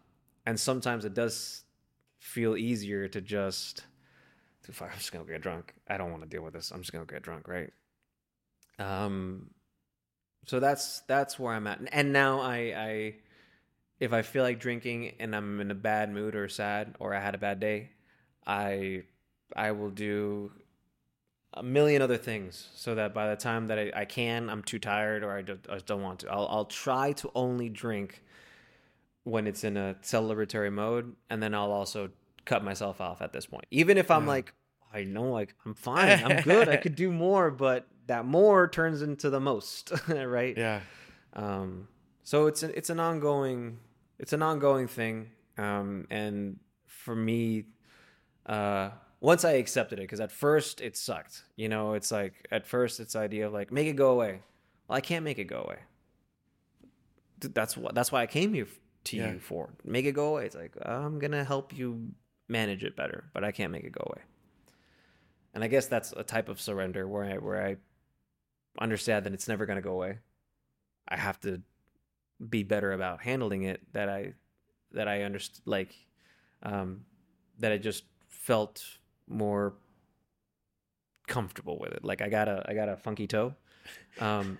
and 0.45 0.59
sometimes 0.59 1.05
it 1.05 1.13
does 1.13 1.63
feel 2.21 2.55
easier 2.55 3.07
to 3.07 3.19
just, 3.19 3.83
to 4.63 4.71
fuck, 4.71 4.91
I'm 4.91 4.97
just 4.99 5.11
gonna 5.11 5.25
get 5.25 5.41
drunk. 5.41 5.73
I 5.87 5.97
don't 5.97 6.11
want 6.11 6.23
to 6.23 6.29
deal 6.29 6.43
with 6.43 6.53
this. 6.53 6.71
I'm 6.71 6.81
just 6.81 6.93
gonna 6.93 7.05
get 7.05 7.23
drunk, 7.23 7.47
right? 7.47 7.73
Um, 8.79 9.49
so 10.45 10.59
that's 10.59 11.01
that's 11.01 11.39
where 11.39 11.53
I'm 11.53 11.67
at. 11.67 11.79
And 11.91 12.13
now 12.13 12.39
I 12.39 12.55
I, 12.55 13.15
if 13.99 14.13
I 14.13 14.21
feel 14.21 14.43
like 14.43 14.59
drinking 14.59 15.13
and 15.19 15.35
I'm 15.35 15.59
in 15.59 15.71
a 15.71 15.75
bad 15.75 16.11
mood 16.11 16.35
or 16.35 16.47
sad 16.47 16.95
or 16.99 17.13
I 17.13 17.19
had 17.19 17.35
a 17.35 17.39
bad 17.39 17.59
day, 17.59 17.89
I 18.45 19.03
I 19.55 19.71
will 19.71 19.89
do 19.89 20.51
a 21.55 21.63
million 21.63 22.01
other 22.01 22.17
things 22.17 22.69
so 22.75 22.95
that 22.95 23.13
by 23.13 23.29
the 23.29 23.35
time 23.35 23.67
that 23.67 23.77
I, 23.77 23.91
I 23.95 24.05
can, 24.05 24.49
I'm 24.49 24.63
too 24.63 24.79
tired 24.79 25.23
or 25.23 25.35
I 25.35 25.41
just, 25.41 25.59
I 25.69 25.73
just 25.73 25.85
don't 25.85 26.01
want 26.01 26.19
to. 26.19 26.31
I'll, 26.31 26.47
I'll 26.47 26.65
try 26.65 27.11
to 27.13 27.31
only 27.35 27.67
drink 27.67 28.23
when 29.23 29.47
it's 29.47 29.63
in 29.63 29.77
a 29.77 29.95
celebratory 30.01 30.71
mode, 30.71 31.15
and 31.29 31.41
then 31.41 31.53
I'll 31.53 31.71
also 31.71 32.09
cut 32.45 32.63
myself 32.63 32.99
off 33.01 33.21
at 33.21 33.33
this 33.33 33.45
point. 33.45 33.65
Even 33.71 33.97
if 33.97 34.09
I'm 34.09 34.23
Yeah. 34.23 34.29
like, 34.29 34.53
I 34.93 35.03
know, 35.03 35.31
like 35.31 35.53
I'm 35.65 35.73
fine, 35.75 36.23
I'm 36.23 36.41
good, 36.41 36.67
I 36.67 36.77
could 36.77 36.95
do 36.95 37.11
more, 37.25 37.51
but 37.51 37.87
that 38.07 38.25
more 38.25 38.67
turns 38.67 39.01
into 39.01 39.29
the 39.29 39.39
most, 39.39 39.91
right? 40.07 40.57
Yeah. 40.57 40.81
Um, 41.33 41.87
so 42.23 42.47
it's 42.47 42.63
a, 42.63 42.75
it's 42.77 42.89
an 42.89 42.99
ongoing 42.99 43.79
it's 44.19 44.33
an 44.33 44.41
ongoing 44.43 44.87
thing, 44.87 45.31
um, 45.57 46.05
and 46.11 46.59
for 46.85 47.15
me, 47.15 47.65
uh, 48.45 48.89
once 49.19 49.43
I 49.45 49.53
accepted 49.53 49.97
it, 49.99 50.03
because 50.03 50.19
at 50.19 50.31
first 50.31 50.79
it 50.81 50.95
sucked. 50.97 51.43
You 51.55 51.69
know, 51.69 51.93
it's 51.93 52.11
like 52.11 52.47
at 52.51 52.67
first 52.67 52.99
it's 52.99 53.15
idea 53.15 53.47
of 53.47 53.53
like 53.53 53.71
make 53.71 53.87
it 53.87 53.95
go 53.95 54.11
away. 54.11 54.41
Well, 54.87 54.97
I 54.97 55.01
can't 55.01 55.23
make 55.23 55.39
it 55.39 55.45
go 55.45 55.61
away. 55.63 55.79
That's 57.39 57.75
what 57.75 57.95
that's 57.95 58.11
why 58.11 58.21
I 58.21 58.27
came 58.27 58.53
here 58.53 58.67
to 59.05 59.17
Yeah. 59.17 59.31
you 59.33 59.39
for. 59.39 59.73
Make 59.83 60.05
it 60.05 60.11
go 60.13 60.29
away. 60.29 60.45
It's 60.45 60.55
like 60.55 60.73
I'm 60.85 61.19
gonna 61.19 61.43
help 61.43 61.75
you 61.75 62.13
manage 62.47 62.83
it 62.83 62.95
better, 62.95 63.29
but 63.33 63.43
I 63.43 63.51
can't 63.51 63.71
make 63.71 63.83
it 63.83 63.91
go 63.91 64.03
away. 64.05 64.23
And 65.53 65.63
I 65.63 65.67
guess 65.67 65.87
that's 65.87 66.13
a 66.13 66.23
type 66.23 66.49
of 66.49 66.61
surrender 66.61 67.07
where 67.07 67.23
I 67.25 67.37
where 67.37 67.65
I 67.65 67.77
understand 68.79 69.25
that 69.25 69.33
it's 69.33 69.47
never 69.47 69.65
gonna 69.65 69.81
go 69.81 69.93
away. 69.93 70.19
I 71.07 71.17
have 71.17 71.39
to 71.41 71.61
be 72.49 72.63
better 72.63 72.93
about 72.93 73.21
handling 73.21 73.63
it. 73.63 73.81
That 73.93 74.07
I 74.09 74.33
that 74.93 75.07
I 75.07 75.19
underst 75.19 75.61
like 75.65 75.93
um, 76.63 77.05
that 77.59 77.71
I 77.71 77.77
just 77.77 78.03
felt 78.27 78.83
more 79.27 79.73
comfortable 81.27 81.77
with 81.79 81.91
it. 81.93 82.03
Like 82.03 82.21
I 82.21 82.29
got 82.29 82.47
a 82.47 82.63
I 82.67 82.73
got 82.73 82.89
a 82.89 82.97
funky 82.97 83.27
toe. 83.27 83.55
Um, 84.19 84.57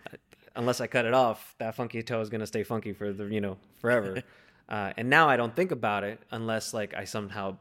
unless 0.55 0.81
I 0.81 0.87
cut 0.87 1.05
it 1.05 1.13
off, 1.13 1.55
that 1.59 1.75
funky 1.75 2.03
toe 2.03 2.21
is 2.21 2.29
gonna 2.29 2.47
stay 2.47 2.63
funky 2.63 2.93
for 2.93 3.11
the 3.11 3.25
you 3.25 3.41
know 3.41 3.57
forever. 3.79 4.23
uh, 4.69 4.93
and 4.97 5.09
now 5.09 5.29
I 5.29 5.37
don't 5.37 5.55
think 5.55 5.71
about 5.71 6.03
it 6.03 6.19
unless 6.31 6.73
like 6.73 6.93
I 6.93 7.05
somehow 7.05 7.57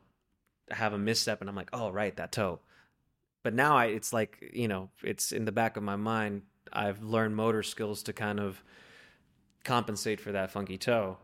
have 0.70 0.92
a 0.92 0.98
misstep 0.98 1.40
and 1.40 1.50
I'm 1.50 1.56
like, 1.56 1.70
oh 1.72 1.90
right, 1.90 2.16
that 2.16 2.32
toe. 2.32 2.60
But 3.42 3.54
now 3.54 3.76
I 3.76 3.86
it's 3.86 4.12
like 4.12 4.50
you 4.52 4.68
know 4.68 4.90
it's 5.02 5.32
in 5.32 5.44
the 5.44 5.52
back 5.52 5.76
of 5.76 5.82
my 5.82 5.96
mind. 5.96 6.42
I've 6.72 7.02
learned 7.02 7.34
motor 7.34 7.62
skills 7.62 8.02
to 8.04 8.12
kind 8.12 8.38
of 8.38 8.62
compensate 9.64 10.20
for 10.20 10.32
that 10.32 10.50
funky 10.50 10.78
toe. 10.78 11.18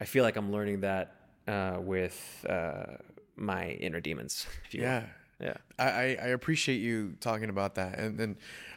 I 0.00 0.04
feel 0.04 0.24
like 0.24 0.36
I'm 0.36 0.52
learning 0.52 0.80
that 0.80 1.16
uh, 1.48 1.78
with 1.80 2.44
uh, 2.48 2.96
my 3.34 3.70
inner 3.70 4.00
demons. 4.00 4.46
Yeah. 4.70 5.04
Yeah, 5.40 5.54
I, 5.78 6.16
I 6.22 6.28
appreciate 6.28 6.80
you 6.80 7.14
talking 7.20 7.50
about 7.50 7.74
that. 7.74 7.98
And 7.98 8.18
then, 8.18 8.36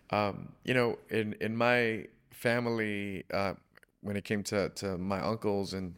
um, 0.09 0.49
you 0.65 0.73
know, 0.73 0.97
in, 1.09 1.35
in 1.39 1.55
my 1.55 2.05
family, 2.31 3.23
uh, 3.33 3.53
when 4.01 4.17
it 4.17 4.25
came 4.25 4.43
to, 4.43 4.69
to 4.69 4.97
my 4.97 5.21
uncles 5.21 5.73
and, 5.73 5.95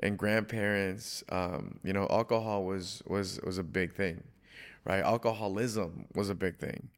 and 0.00 0.18
grandparents, 0.18 1.22
um, 1.28 1.78
you 1.84 1.92
know, 1.92 2.06
alcohol 2.10 2.64
was, 2.64 3.02
was, 3.06 3.40
was 3.44 3.58
a 3.58 3.62
big 3.62 3.92
thing, 3.94 4.22
right? 4.84 5.02
Alcoholism 5.02 6.06
was 6.14 6.30
a 6.30 6.34
big 6.34 6.56
thing. 6.58 6.88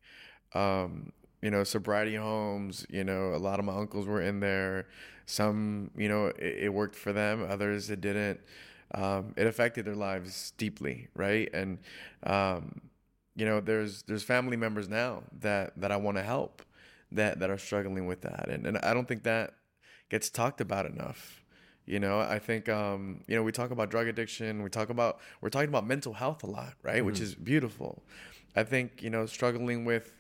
Um, 0.55 1.13
you 1.43 1.51
know, 1.51 1.63
sobriety 1.65 2.15
homes. 2.17 2.87
You 2.89 3.05
know, 3.05 3.35
a 3.35 3.37
lot 3.39 3.59
of 3.59 3.67
my 3.67 3.77
uncles 3.77 4.07
were 4.07 4.23
in 4.23 4.41
there. 4.41 4.87
Some, 5.27 5.91
you 5.97 6.09
know, 6.09 6.27
it, 6.27 6.65
it 6.65 6.69
worked 6.73 6.97
for 6.97 7.13
them. 7.13 7.47
Others, 7.49 7.91
it 7.91 8.01
didn't. 8.01 8.41
Um, 8.95 9.35
it 9.37 9.47
affected 9.47 9.85
their 9.85 9.97
lives 9.97 10.53
deeply, 10.57 11.09
right? 11.15 11.51
And 11.53 11.79
um, 12.23 12.81
you 13.35 13.45
know, 13.45 13.61
there's 13.61 14.03
there's 14.03 14.23
family 14.23 14.57
members 14.57 14.89
now 14.89 15.23
that 15.41 15.79
that 15.81 15.91
I 15.93 15.97
want 15.97 16.17
to 16.17 16.23
help 16.23 16.63
that 17.13 17.41
that 17.41 17.51
are 17.51 17.59
struggling 17.59 18.07
with 18.07 18.23
that, 18.23 18.49
and 18.49 18.67
and 18.67 18.79
I 18.79 18.95
don't 18.95 19.07
think 19.07 19.25
that 19.25 19.55
gets 20.09 20.31
talked 20.31 20.61
about 20.61 20.87
enough. 20.87 21.43
You 21.87 22.01
know, 22.01 22.19
I 22.19 22.39
think 22.39 22.69
um, 22.69 23.23
you 23.27 23.37
know 23.37 23.43
we 23.43 23.53
talk 23.53 23.71
about 23.71 23.91
drug 23.91 24.07
addiction, 24.07 24.63
we 24.63 24.71
talk 24.71 24.89
about 24.89 25.21
we're 25.41 25.51
talking 25.51 25.69
about 25.69 25.87
mental 25.87 26.15
health 26.15 26.43
a 26.43 26.47
lot, 26.47 26.75
right? 26.83 26.97
Mm-hmm. 26.97 27.07
Which 27.07 27.21
is 27.21 27.35
beautiful. 27.35 28.03
I 28.57 28.63
think 28.63 29.03
you 29.03 29.11
know 29.11 29.27
struggling 29.27 29.85
with 29.85 30.13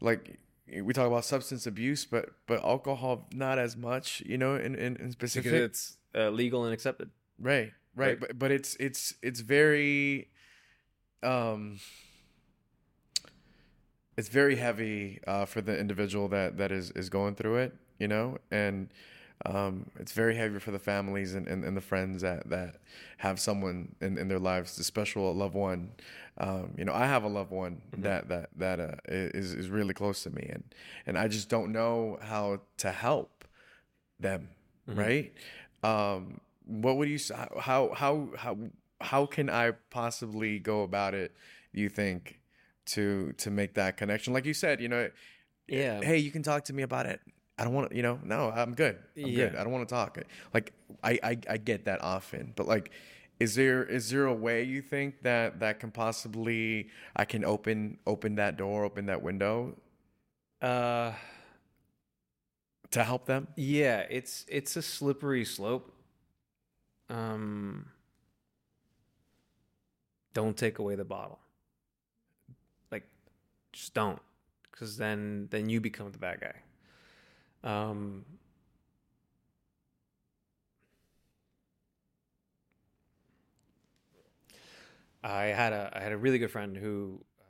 like 0.00 0.38
we 0.82 0.92
talk 0.92 1.06
about 1.06 1.24
substance 1.24 1.66
abuse, 1.66 2.04
but 2.04 2.30
but 2.46 2.62
alcohol 2.64 3.28
not 3.32 3.58
as 3.58 3.76
much, 3.76 4.22
you 4.26 4.38
know, 4.38 4.54
in 4.54 4.74
in, 4.74 4.96
in 4.96 5.12
specific. 5.12 5.52
Because 5.52 5.64
it's 5.64 5.96
uh, 6.14 6.30
legal 6.30 6.64
and 6.64 6.74
accepted. 6.74 7.10
Right, 7.38 7.72
right, 7.94 8.08
right, 8.08 8.20
but 8.20 8.38
but 8.38 8.50
it's 8.50 8.76
it's 8.80 9.14
it's 9.22 9.40
very, 9.40 10.28
um, 11.22 11.78
it's 14.18 14.28
very 14.28 14.56
heavy 14.56 15.20
uh, 15.28 15.44
for 15.44 15.60
the 15.60 15.78
individual 15.78 16.26
that 16.28 16.58
that 16.58 16.72
is 16.72 16.90
is 16.90 17.08
going 17.08 17.36
through 17.36 17.58
it, 17.58 17.74
you 18.00 18.08
know, 18.08 18.36
and 18.50 18.88
um, 19.46 19.86
it's 20.00 20.10
very 20.10 20.34
heavy 20.34 20.58
for 20.58 20.72
the 20.72 20.78
families 20.80 21.34
and, 21.34 21.46
and, 21.46 21.62
and, 21.62 21.76
the 21.76 21.80
friends 21.80 22.22
that, 22.22 22.50
that 22.50 22.74
have 23.18 23.38
someone 23.38 23.94
in, 24.00 24.18
in 24.18 24.26
their 24.26 24.40
lives, 24.40 24.76
a 24.80 24.82
special 24.82 25.32
loved 25.32 25.54
one. 25.54 25.92
Um, 26.38 26.74
you 26.76 26.84
know, 26.84 26.92
I 26.92 27.06
have 27.06 27.22
a 27.22 27.28
loved 27.28 27.52
one 27.52 27.80
mm-hmm. 27.92 28.02
that 28.02 28.28
that 28.28 28.50
that 28.56 28.80
uh, 28.80 28.96
is 29.08 29.54
is 29.54 29.70
really 29.70 29.94
close 29.94 30.24
to 30.24 30.30
me, 30.30 30.50
and 30.52 30.64
and 31.06 31.16
I 31.16 31.28
just 31.28 31.48
don't 31.48 31.70
know 31.70 32.18
how 32.20 32.60
to 32.78 32.90
help 32.90 33.44
them. 34.18 34.48
Mm-hmm. 34.90 34.98
Right? 34.98 35.32
Um, 35.84 36.40
what 36.66 36.96
would 36.96 37.08
you 37.08 37.20
how 37.60 37.92
how 37.94 38.30
how 38.36 38.58
how 39.00 39.26
can 39.26 39.48
I 39.48 39.70
possibly 39.90 40.58
go 40.58 40.82
about 40.82 41.14
it? 41.14 41.36
You 41.72 41.88
think 41.88 42.40
to 42.88 43.32
to 43.38 43.50
make 43.50 43.74
that 43.74 43.96
connection? 43.96 44.32
Like 44.32 44.44
you 44.44 44.54
said, 44.54 44.80
you 44.80 44.88
know, 44.88 45.10
yeah. 45.66 46.00
Hey, 46.02 46.18
you 46.18 46.30
can 46.30 46.42
talk 46.42 46.64
to 46.64 46.72
me 46.72 46.82
about 46.82 47.06
it 47.06 47.20
I 47.58 47.64
don't 47.64 47.74
want 47.74 47.90
to, 47.90 47.96
you 47.96 48.02
know, 48.02 48.20
no, 48.22 48.50
I'm 48.50 48.72
good. 48.72 48.98
I'm 49.16 49.26
yeah. 49.26 49.46
good. 49.48 49.56
I 49.56 49.64
don't 49.64 49.72
want 49.72 49.88
to 49.88 49.92
talk. 49.92 50.18
Like, 50.54 50.72
I, 51.02 51.18
I, 51.22 51.38
I 51.50 51.56
get 51.56 51.86
that 51.86 52.02
often, 52.02 52.52
but 52.54 52.68
like, 52.68 52.92
is 53.40 53.54
there 53.54 53.84
is 53.84 54.10
there 54.10 54.26
a 54.26 54.34
way 54.34 54.62
you 54.64 54.80
think 54.80 55.22
that 55.22 55.60
that 55.60 55.78
can 55.78 55.90
possibly 55.90 56.88
I 57.14 57.24
can 57.24 57.44
open 57.44 57.98
open 58.06 58.36
that 58.36 58.56
door, 58.56 58.84
open 58.84 59.06
that 59.06 59.22
window, 59.22 59.76
uh, 60.60 61.12
to 62.90 63.04
help 63.04 63.26
them? 63.26 63.48
Yeah, 63.56 64.04
it's 64.10 64.44
it's 64.48 64.76
a 64.76 64.82
slippery 64.82 65.44
slope. 65.44 65.92
Um, 67.08 67.86
don't 70.34 70.56
take 70.56 70.78
away 70.78 70.96
the 70.96 71.04
bottle. 71.04 71.38
Just 73.78 73.94
don't, 73.94 74.20
because 74.72 74.96
then 74.96 75.46
then 75.52 75.68
you 75.68 75.80
become 75.80 76.10
the 76.10 76.18
bad 76.18 76.40
guy. 76.40 76.56
Um, 77.62 78.24
I 85.22 85.44
had 85.46 85.72
a 85.72 85.92
I 85.94 86.00
had 86.00 86.12
a 86.12 86.18
really 86.18 86.38
good 86.38 86.50
friend 86.50 86.76
who 86.76 87.24
uh, 87.38 87.44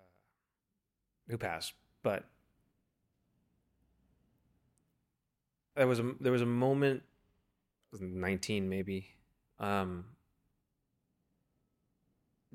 who 1.28 1.38
passed, 1.38 1.72
but 2.02 2.24
there 5.76 5.86
was 5.86 5.98
a 5.98 6.12
there 6.20 6.32
was 6.32 6.42
a 6.42 6.46
moment, 6.46 7.02
nineteen 8.00 8.68
maybe, 8.68 9.14
um, 9.60 10.04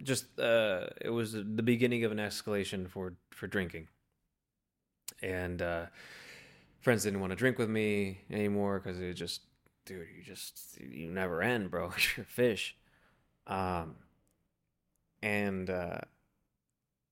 just 0.01 0.39
uh, 0.39 0.87
it 1.01 1.09
was 1.09 1.33
the 1.33 1.43
beginning 1.63 2.03
of 2.03 2.11
an 2.11 2.17
escalation 2.17 2.89
for 2.89 3.13
for 3.31 3.47
drinking, 3.47 3.87
and 5.21 5.61
uh, 5.61 5.85
friends 6.81 7.03
didn't 7.03 7.19
want 7.19 7.31
to 7.31 7.35
drink 7.37 7.57
with 7.57 7.69
me 7.69 8.19
anymore 8.31 8.79
because 8.79 8.99
it 8.99 9.13
just, 9.13 9.41
dude, 9.85 10.07
you 10.17 10.23
just 10.23 10.79
you 10.81 11.09
never 11.09 11.41
end, 11.41 11.71
bro. 11.71 11.85
You're 12.17 12.23
a 12.23 12.27
fish. 12.27 12.75
Um, 13.47 13.95
and 15.21 15.69
uh, 15.69 15.99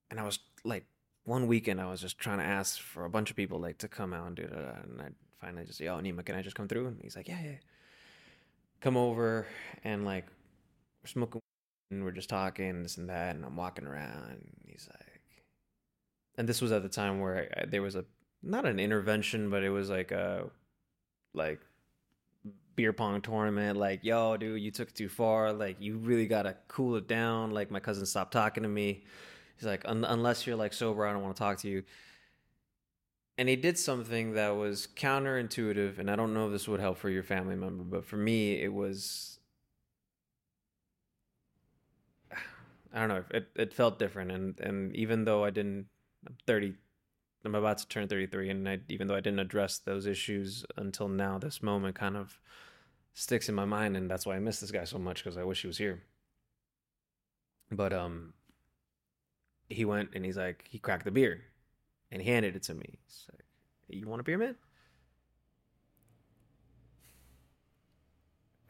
and 0.10 0.20
I 0.20 0.24
was 0.24 0.40
like, 0.64 0.86
one 1.24 1.48
weekend 1.48 1.80
I 1.80 1.90
was 1.90 2.02
just 2.02 2.18
trying 2.18 2.40
to 2.40 2.44
ask 2.44 2.80
for 2.82 3.06
a 3.06 3.10
bunch 3.10 3.30
of 3.30 3.36
people 3.36 3.60
like 3.60 3.78
to 3.80 3.88
come 3.88 4.14
out 4.14 4.28
and 4.28 4.36
do 4.36 4.48
that, 4.48 4.86
and 4.86 5.02
I 5.02 5.10
finally 5.40 5.66
just, 5.66 5.80
yo, 5.80 5.98
Nima, 6.00 6.26
can 6.26 6.36
I 6.36 6.42
just 6.42 6.56
come 6.56 6.68
through? 6.68 6.88
And 6.88 7.00
he's 7.02 7.16
like, 7.16 7.28
yeah, 7.28 7.42
yeah. 7.44 7.56
Come 8.82 8.98
over 8.98 9.46
and 9.84 10.04
like 10.06 10.26
we're 11.04 11.08
smoking 11.10 11.41
and 11.92 12.04
we're 12.04 12.12
just 12.12 12.30
talking 12.30 12.84
this 12.84 12.98
and 12.98 13.10
that, 13.10 13.36
and 13.36 13.46
I'm 13.46 13.56
walking 13.56 13.86
around. 13.86 14.30
And 14.30 14.52
he's 14.66 14.88
like, 14.90 15.22
and 16.38 16.48
this 16.48 16.62
was 16.62 16.72
at 16.72 16.84
the 16.84 16.90
time 16.90 17.20
where 17.20 17.50
I, 17.56 17.66
there 17.66 17.82
was 17.82 17.96
a 17.96 18.06
not 18.42 18.66
an 18.66 18.80
intervention, 18.80 19.50
but 19.50 19.64
it 19.64 19.70
was 19.70 19.90
like 19.90 20.12
a 20.12 20.50
like 21.34 21.60
beer 22.76 22.94
pong 22.94 23.22
tournament. 23.22 23.78
Like, 23.78 24.04
yo, 24.04 24.38
dude, 24.38 24.62
you 24.62 24.72
took 24.72 24.90
it 24.90 24.96
too 24.96 25.10
far. 25.10 25.54
Like, 25.54 25.78
you 25.80 25.98
really 25.98 26.26
gotta 26.26 26.56
cool 26.68 26.96
it 26.96 27.08
down. 27.08 27.52
Like, 27.52 27.70
my 27.72 27.80
cousin 27.80 28.06
stopped 28.06 28.34
talking 28.34 28.64
to 28.64 28.70
me. 28.70 29.04
He's 29.58 29.68
like, 29.68 29.84
Un- 29.86 30.06
unless 30.06 30.48
you're 30.48 30.56
like 30.56 30.74
sober, 30.74 31.06
I 31.06 31.14
don't 31.14 31.22
want 31.22 31.36
to 31.36 31.40
talk 31.40 31.58
to 31.60 31.70
you. 31.70 31.84
And 33.38 33.50
he 33.50 33.56
did 33.56 33.78
something 33.78 34.34
that 34.34 34.50
was 34.56 34.88
counterintuitive, 34.96 35.98
and 36.00 36.12
I 36.12 36.16
don't 36.16 36.34
know 36.34 36.48
if 36.48 36.52
this 36.52 36.68
would 36.68 36.80
help 36.80 36.98
for 36.98 37.10
your 37.10 37.24
family 37.24 37.56
member, 37.56 37.84
but 37.84 38.06
for 38.06 38.18
me, 38.18 38.62
it 38.62 38.74
was. 38.74 39.31
I 42.94 43.00
don't 43.00 43.10
know. 43.10 43.24
It 43.32 43.50
it 43.56 43.74
felt 43.74 44.00
different, 44.00 44.32
and 44.32 44.60
and 44.60 44.96
even 44.96 45.26
though 45.26 45.44
I 45.44 45.50
didn't, 45.50 45.88
I'm 46.28 46.36
30, 46.46 46.74
I'm 47.46 47.56
about 47.56 47.78
to 47.80 47.88
turn 47.88 48.08
33, 48.08 48.50
and 48.50 48.68
I, 48.68 48.80
even 48.90 49.08
though 49.08 49.16
I 49.16 49.22
didn't 49.22 49.40
address 49.40 49.80
those 49.80 50.06
issues 50.06 50.66
until 50.78 51.08
now, 51.08 51.38
this 51.38 51.64
moment 51.64 51.96
kind 51.96 52.18
of 52.18 52.40
sticks 53.14 53.50
in 53.50 53.56
my 53.56 53.66
mind, 53.66 53.96
and 53.98 54.10
that's 54.10 54.26
why 54.26 54.36
I 54.36 54.40
miss 54.40 54.60
this 54.60 54.72
guy 54.72 54.84
so 54.84 55.00
much 55.00 55.24
because 55.24 55.38
I 55.38 55.44
wish 55.44 55.62
he 55.62 55.68
was 55.68 55.78
here. 55.78 56.04
But 57.72 57.94
um, 57.94 58.34
he 59.70 59.86
went 59.86 60.10
and 60.14 60.26
he's 60.26 60.38
like, 60.38 60.68
he 60.70 60.78
cracked 60.80 61.06
the 61.06 61.12
beer, 61.12 61.46
and 62.12 62.22
he 62.22 62.30
handed 62.30 62.56
it 62.56 62.64
to 62.64 62.74
me. 62.74 63.00
He's 63.06 63.28
like, 63.32 63.46
"You 63.90 64.08
want 64.08 64.20
a 64.22 64.24
beer, 64.24 64.38
man?" 64.38 64.56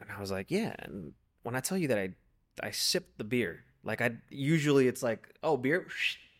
And 0.00 0.10
I 0.10 0.20
was 0.20 0.30
like, 0.30 0.50
"Yeah." 0.50 0.74
And 0.78 1.14
when 1.42 1.54
I 1.54 1.60
tell 1.60 1.78
you 1.78 1.88
that 1.88 1.98
I 1.98 2.14
I 2.62 2.70
sipped 2.70 3.18
the 3.18 3.24
beer, 3.24 3.64
like 3.84 4.00
I 4.00 4.12
usually 4.30 4.88
it's 4.88 5.02
like, 5.02 5.34
"Oh, 5.42 5.56
beer," 5.56 5.86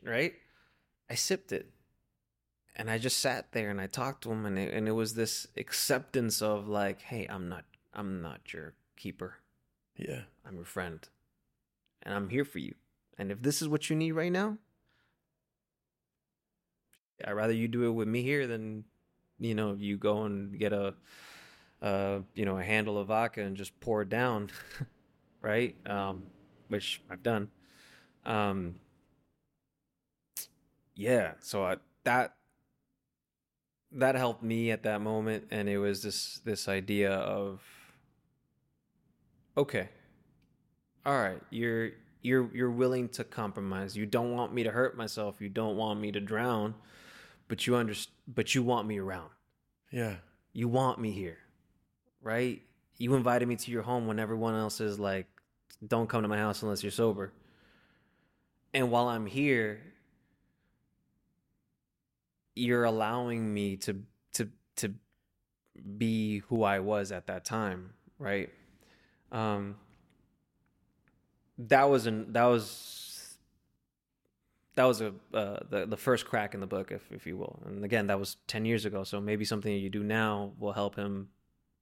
right? 0.02 0.34
I 1.10 1.14
sipped 1.14 1.52
it 1.52 1.72
and 2.76 2.90
I 2.90 2.98
just 2.98 3.18
sat 3.18 3.52
there 3.52 3.70
and 3.70 3.80
I 3.80 3.86
talked 3.86 4.22
to 4.22 4.32
him 4.32 4.46
and 4.46 4.58
it, 4.58 4.72
and 4.72 4.88
it 4.88 4.92
was 4.92 5.14
this 5.14 5.46
acceptance 5.56 6.40
of 6.40 6.68
like, 6.68 7.02
hey, 7.02 7.26
I'm 7.28 7.48
not 7.48 7.64
I'm 7.94 8.22
not 8.22 8.52
your 8.52 8.74
keeper. 8.96 9.36
Yeah. 9.96 10.22
I'm 10.46 10.56
your 10.56 10.64
friend. 10.64 11.06
And 12.02 12.14
I'm 12.14 12.30
here 12.30 12.44
for 12.44 12.58
you. 12.58 12.74
And 13.18 13.30
if 13.30 13.42
this 13.42 13.60
is 13.60 13.68
what 13.68 13.90
you 13.90 13.96
need 13.96 14.12
right 14.12 14.32
now, 14.32 14.56
I'd 17.24 17.32
rather 17.32 17.52
you 17.52 17.68
do 17.68 17.84
it 17.84 17.90
with 17.90 18.08
me 18.08 18.22
here 18.22 18.46
than 18.46 18.84
you 19.38 19.54
know, 19.54 19.74
you 19.78 19.96
go 19.98 20.22
and 20.22 20.58
get 20.58 20.72
a 20.72 20.94
uh, 21.82 22.20
you 22.34 22.44
know, 22.44 22.58
a 22.58 22.62
handle 22.62 22.96
of 22.96 23.08
vodka 23.08 23.42
and 23.42 23.56
just 23.56 23.78
pour 23.80 24.02
it 24.02 24.08
down. 24.08 24.50
right? 25.42 25.76
Um, 25.84 26.22
which 26.68 27.02
I've 27.10 27.22
done. 27.22 27.48
Um 28.24 28.76
yeah, 30.94 31.32
so 31.40 31.64
I 31.64 31.76
that 32.04 32.34
that 33.92 34.14
helped 34.14 34.42
me 34.42 34.70
at 34.70 34.82
that 34.84 35.00
moment 35.00 35.48
and 35.50 35.68
it 35.68 35.78
was 35.78 36.02
this 36.02 36.40
this 36.44 36.68
idea 36.68 37.12
of 37.12 37.62
okay 39.56 39.90
all 41.04 41.20
right 41.20 41.42
you're 41.50 41.90
you're 42.22 42.48
you're 42.54 42.70
willing 42.70 43.08
to 43.10 43.24
compromise. 43.24 43.96
You 43.96 44.06
don't 44.06 44.32
want 44.32 44.54
me 44.54 44.62
to 44.62 44.70
hurt 44.70 44.96
myself. 44.96 45.40
You 45.40 45.48
don't 45.48 45.76
want 45.76 46.00
me 46.00 46.12
to 46.12 46.20
drown 46.20 46.74
but 47.48 47.66
you 47.66 47.76
under 47.76 47.94
but 48.26 48.54
you 48.54 48.62
want 48.62 48.86
me 48.86 48.98
around. 48.98 49.30
Yeah. 49.90 50.16
You 50.52 50.68
want 50.68 50.98
me 50.98 51.10
here 51.10 51.38
right? 52.22 52.62
You 52.98 53.14
invited 53.14 53.48
me 53.48 53.56
to 53.56 53.70
your 53.70 53.82
home 53.82 54.06
when 54.06 54.18
everyone 54.18 54.54
else 54.54 54.80
is 54.80 54.98
like 54.98 55.26
don't 55.86 56.08
come 56.08 56.22
to 56.22 56.28
my 56.28 56.38
house 56.38 56.62
unless 56.62 56.82
you're 56.82 56.92
sober 56.92 57.32
and 58.74 58.90
while 58.90 59.08
i'm 59.08 59.26
here 59.26 59.80
you're 62.54 62.84
allowing 62.84 63.52
me 63.52 63.76
to 63.76 64.02
to 64.32 64.48
to 64.76 64.94
be 65.98 66.38
who 66.48 66.62
I 66.62 66.80
was 66.80 67.12
at 67.12 67.26
that 67.26 67.44
time, 67.44 67.90
right? 68.18 68.50
Um 69.30 69.76
that 71.58 71.88
was 71.88 72.06
an 72.06 72.32
that 72.32 72.44
was 72.44 73.36
that 74.74 74.84
was 74.84 75.00
a 75.00 75.12
uh, 75.34 75.60
the 75.68 75.86
the 75.86 75.96
first 75.96 76.26
crack 76.26 76.54
in 76.54 76.60
the 76.60 76.66
book, 76.66 76.90
if 76.90 77.02
if 77.10 77.26
you 77.26 77.36
will. 77.36 77.60
And 77.66 77.84
again, 77.84 78.06
that 78.08 78.18
was 78.18 78.36
ten 78.46 78.64
years 78.64 78.84
ago. 78.84 79.04
So 79.04 79.20
maybe 79.20 79.44
something 79.44 79.72
you 79.72 79.90
do 79.90 80.02
now 80.02 80.52
will 80.58 80.72
help 80.72 80.96
him 80.96 81.28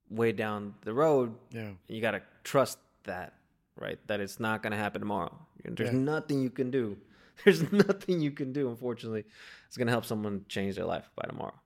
way 0.09 0.31
down 0.33 0.75
the 0.81 0.93
road. 0.93 1.33
Yeah. 1.51 1.71
You 1.87 2.01
got 2.01 2.11
to 2.11 2.21
trust 2.43 2.77
that, 3.05 3.33
right? 3.81 3.99
That 4.07 4.19
it's 4.21 4.39
not 4.39 4.61
going 4.61 4.71
to 4.71 4.77
happen 4.77 5.01
tomorrow. 5.01 5.37
There's 5.65 5.91
Yeah. 5.91 5.97
nothing 5.97 6.41
you 6.41 6.49
can 6.51 6.71
do. 6.71 6.97
There's 7.43 7.71
nothing 7.71 8.19
you 8.21 8.31
can 8.31 8.53
do. 8.53 8.69
Unfortunately, 8.69 9.25
it's 9.67 9.75
going 9.77 9.87
to 9.87 9.91
help 9.91 10.05
someone 10.05 10.45
change 10.47 10.75
their 10.75 10.85
life 10.85 11.09
by 11.15 11.23
tomorrow. 11.27 11.59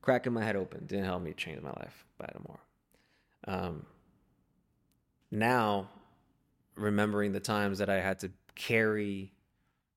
Cracking 0.00 0.32
my 0.32 0.42
head 0.42 0.56
open 0.56 0.86
didn't 0.86 1.04
help 1.04 1.22
me 1.22 1.34
change 1.34 1.60
my 1.60 1.70
life 1.70 2.06
by 2.16 2.26
tomorrow. 2.26 2.60
Um, 3.46 3.86
now, 5.30 5.88
remembering 6.76 7.32
the 7.32 7.40
times 7.40 7.78
that 7.78 7.90
I 7.90 8.00
had 8.00 8.18
to 8.20 8.30
carry, 8.54 9.32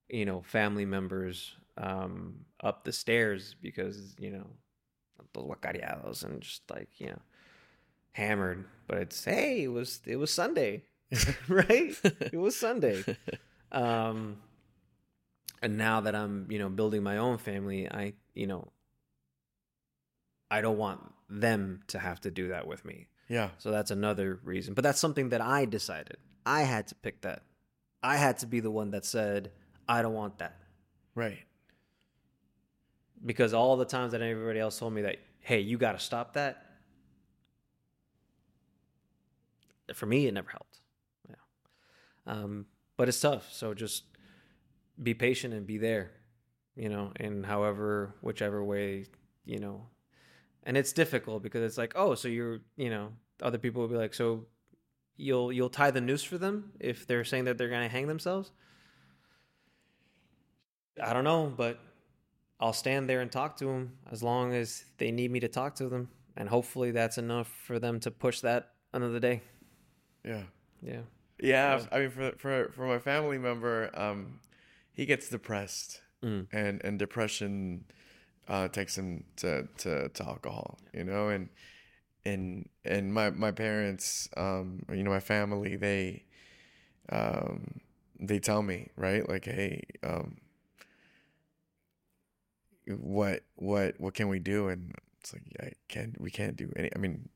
you 0.09 0.25
know, 0.25 0.41
family 0.41 0.85
members 0.85 1.53
um, 1.77 2.45
up 2.61 2.83
the 2.83 2.91
stairs 2.91 3.55
because 3.61 4.15
you 4.19 4.31
know 4.31 4.45
those 5.33 5.45
guacareados 5.45 6.23
and 6.25 6.41
just 6.41 6.69
like 6.69 6.89
you 6.99 7.07
know 7.07 7.19
hammered. 8.11 8.65
But 8.87 8.97
it's 8.97 9.23
hey, 9.23 9.63
it 9.63 9.67
was 9.71 10.01
it 10.05 10.17
was 10.17 10.31
Sunday, 10.33 10.83
right? 11.47 11.95
it 12.03 12.37
was 12.37 12.55
Sunday. 12.55 13.03
Um, 13.73 14.35
and 15.61 15.77
now 15.77 16.01
that 16.01 16.13
I'm 16.13 16.47
you 16.49 16.59
know 16.59 16.67
building 16.67 17.03
my 17.03 17.19
own 17.19 17.37
family, 17.37 17.89
I 17.89 18.11
you 18.33 18.45
know 18.45 18.67
I 20.51 20.59
don't 20.59 20.77
want 20.77 20.99
them 21.29 21.79
to 21.87 21.97
have 21.97 22.19
to 22.21 22.31
do 22.31 22.49
that 22.49 22.67
with 22.67 22.83
me. 22.83 23.07
Yeah. 23.29 23.51
So 23.59 23.71
that's 23.71 23.89
another 23.89 24.41
reason. 24.43 24.73
But 24.73 24.83
that's 24.83 24.99
something 24.99 25.29
that 25.29 25.39
I 25.39 25.63
decided. 25.63 26.17
I 26.45 26.63
had 26.63 26.87
to 26.87 26.95
pick 26.95 27.21
that. 27.21 27.43
I 28.03 28.17
had 28.17 28.39
to 28.39 28.45
be 28.45 28.59
the 28.59 28.69
one 28.69 28.91
that 28.91 29.05
said, 29.05 29.51
I 29.87 30.01
don't 30.01 30.13
want 30.13 30.39
that. 30.39 30.57
Right. 31.15 31.39
Because 33.25 33.53
all 33.53 33.77
the 33.77 33.85
times 33.85 34.11
that 34.11 34.21
everybody 34.21 34.59
else 34.59 34.77
told 34.77 34.91
me 34.91 35.03
that, 35.03 35.15
hey, 35.39 35.61
you 35.61 35.77
got 35.77 35.93
to 35.93 35.99
stop 35.99 36.33
that. 36.33 36.65
For 39.93 40.05
me, 40.05 40.27
it 40.27 40.33
never 40.33 40.49
helped. 40.49 40.80
Um, 42.31 42.65
but 42.95 43.09
it's 43.09 43.19
tough. 43.19 43.51
So 43.51 43.73
just 43.73 44.05
be 45.01 45.13
patient 45.13 45.53
and 45.53 45.67
be 45.67 45.77
there, 45.77 46.11
you 46.75 46.87
know, 46.87 47.11
in 47.19 47.43
however, 47.43 48.15
whichever 48.21 48.63
way, 48.63 49.05
you 49.45 49.59
know. 49.59 49.87
And 50.63 50.77
it's 50.77 50.93
difficult 50.93 51.43
because 51.43 51.61
it's 51.63 51.77
like, 51.77 51.93
oh, 51.95 52.15
so 52.15 52.27
you're, 52.27 52.59
you 52.77 52.89
know, 52.89 53.09
other 53.41 53.57
people 53.57 53.81
will 53.81 53.89
be 53.89 53.97
like, 53.97 54.13
so 54.13 54.45
you'll 55.17 55.51
you'll 55.51 55.69
tie 55.69 55.91
the 55.91 55.99
noose 55.99 56.23
for 56.23 56.37
them 56.37 56.71
if 56.79 57.05
they're 57.05 57.25
saying 57.25 57.45
that 57.45 57.57
they're 57.57 57.69
gonna 57.69 57.89
hang 57.89 58.07
themselves. 58.07 58.51
I 61.03 61.13
don't 61.13 61.23
know, 61.23 61.51
but 61.55 61.79
I'll 62.59 62.73
stand 62.73 63.09
there 63.09 63.21
and 63.21 63.31
talk 63.31 63.57
to 63.57 63.65
them 63.65 63.97
as 64.11 64.21
long 64.23 64.53
as 64.53 64.85
they 64.99 65.11
need 65.11 65.31
me 65.31 65.39
to 65.41 65.47
talk 65.47 65.75
to 65.75 65.89
them, 65.89 66.09
and 66.37 66.47
hopefully 66.47 66.91
that's 66.91 67.17
enough 67.17 67.47
for 67.65 67.79
them 67.79 67.99
to 68.01 68.11
push 68.11 68.41
that 68.41 68.69
another 68.93 69.19
day. 69.19 69.41
Yeah. 70.23 70.43
Yeah. 70.81 71.01
Yeah, 71.41 71.81
I 71.91 71.99
mean, 71.99 72.09
for 72.11 72.31
for 72.37 72.69
for 72.73 72.87
my 72.87 72.99
family 72.99 73.37
member, 73.37 73.89
um, 73.95 74.39
he 74.93 75.05
gets 75.05 75.29
depressed, 75.29 76.01
Mm. 76.23 76.47
and 76.51 76.81
and 76.83 76.99
depression 76.99 77.85
uh, 78.47 78.67
takes 78.69 78.97
him 78.97 79.25
to, 79.37 79.67
to 79.79 80.09
to 80.09 80.23
alcohol, 80.25 80.79
you 80.93 81.03
know, 81.03 81.29
and 81.29 81.49
and 82.25 82.69
and 82.85 83.13
my 83.13 83.31
my 83.31 83.51
parents, 83.51 84.29
um, 84.37 84.83
you 84.91 85.03
know, 85.03 85.11
my 85.11 85.19
family, 85.21 85.77
they 85.77 86.23
um, 87.09 87.81
they 88.19 88.39
tell 88.39 88.61
me 88.63 88.89
right, 88.97 89.27
like, 89.29 89.45
hey, 89.45 89.83
um, 90.03 90.37
what 92.87 93.43
what 93.55 93.99
what 93.99 94.13
can 94.13 94.27
we 94.27 94.39
do? 94.39 94.67
And 94.69 94.93
it's 95.19 95.33
like, 95.33 95.43
I 95.61 95.71
can't, 95.87 96.19
we 96.19 96.31
can't 96.31 96.55
do 96.55 96.71
any. 96.75 96.89
I 96.95 96.99
mean, 96.99 97.29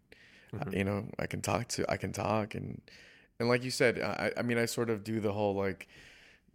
Mhm. 0.54 0.74
you 0.76 0.84
know, 0.84 1.08
I 1.20 1.28
can 1.28 1.42
talk 1.42 1.68
to, 1.70 1.90
I 1.92 1.98
can 1.98 2.12
talk, 2.12 2.56
and 2.56 2.82
and 3.40 3.50
like 3.50 3.64
you 3.64 3.72
said, 3.72 4.00
I 4.00 4.32
I 4.38 4.42
mean, 4.42 4.58
I 4.58 4.66
sort 4.66 4.90
of 4.90 5.04
do 5.04 5.20
the 5.20 5.34
whole 5.34 5.56
like 5.56 5.88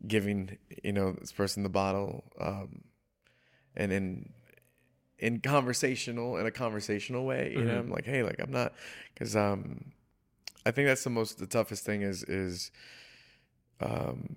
giving 0.07 0.57
you 0.82 0.93
know 0.93 1.12
this 1.12 1.32
person 1.32 1.62
the 1.62 1.69
bottle, 1.69 2.24
um, 2.40 2.82
and 3.77 3.93
in 3.93 4.32
in 5.19 5.40
conversational 5.40 6.36
in 6.39 6.47
a 6.47 6.51
conversational 6.51 7.27
way, 7.27 7.52
you 7.55 7.65
know, 7.65 7.73
Mhm. 7.74 7.78
I'm 7.81 7.90
like, 7.90 8.07
hey, 8.07 8.23
like 8.23 8.40
I'm 8.40 8.51
not, 8.51 8.73
because 9.12 9.36
um, 9.36 9.93
I 10.65 10.70
think 10.70 10.86
that's 10.89 11.05
the 11.05 11.11
most 11.11 11.39
the 11.39 11.47
toughest 11.47 11.85
thing 11.85 12.02
is 12.02 12.23
is 12.24 12.70
um. 13.81 14.36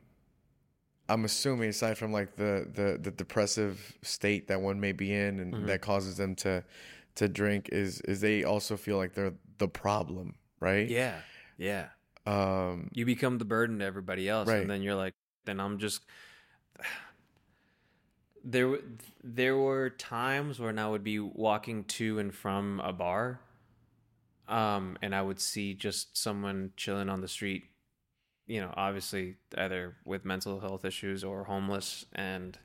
I'm 1.09 1.25
assuming 1.25 1.67
aside 1.69 1.97
from 1.97 2.13
like 2.13 2.37
the, 2.37 2.65
the, 2.73 2.97
the 2.99 3.11
depressive 3.11 3.97
state 4.01 4.47
that 4.47 4.61
one 4.61 4.79
may 4.79 4.93
be 4.93 5.13
in 5.13 5.39
and 5.41 5.53
Mhm. 5.53 5.67
that 5.67 5.81
causes 5.81 6.15
them 6.15 6.33
to 6.35 6.63
to 7.15 7.27
drink 7.27 7.69
is 7.69 7.99
is 8.01 8.21
they 8.21 8.45
also 8.45 8.77
feel 8.77 8.97
like 8.97 9.13
they're 9.13 9.33
the 9.57 9.67
problem, 9.67 10.35
right? 10.61 10.87
Yeah. 10.89 11.19
Yeah. 11.57 11.89
Um 12.25 12.89
You 12.93 13.05
become 13.05 13.37
the 13.37 13.45
burden 13.45 13.79
to 13.79 13.85
everybody 13.85 14.29
else, 14.29 14.47
Right. 14.47 14.61
and 14.61 14.69
then 14.69 14.81
you're 14.81 14.95
like, 14.95 15.13
then 15.45 15.59
I'm 15.59 15.77
just. 15.79 16.01
There, 18.45 18.77
there 19.23 19.55
were 19.55 19.89
times 19.89 20.59
when 20.59 20.77
I 20.77 20.89
would 20.89 21.03
be 21.03 21.17
walking 21.17 21.85
to 21.85 22.19
and 22.19 22.35
from 22.35 22.81
a 22.81 22.91
bar, 22.91 23.39
um, 24.49 24.97
and 25.01 25.15
I 25.15 25.21
would 25.21 25.39
see 25.39 25.73
just 25.73 26.17
someone 26.17 26.71
chilling 26.75 27.07
on 27.07 27.21
the 27.21 27.29
street, 27.29 27.63
you 28.45 28.59
know, 28.59 28.73
obviously 28.75 29.37
either 29.57 29.95
with 30.03 30.25
mental 30.25 30.59
health 30.59 30.83
issues 30.83 31.23
or 31.23 31.45
homeless, 31.45 32.05
and 32.11 32.59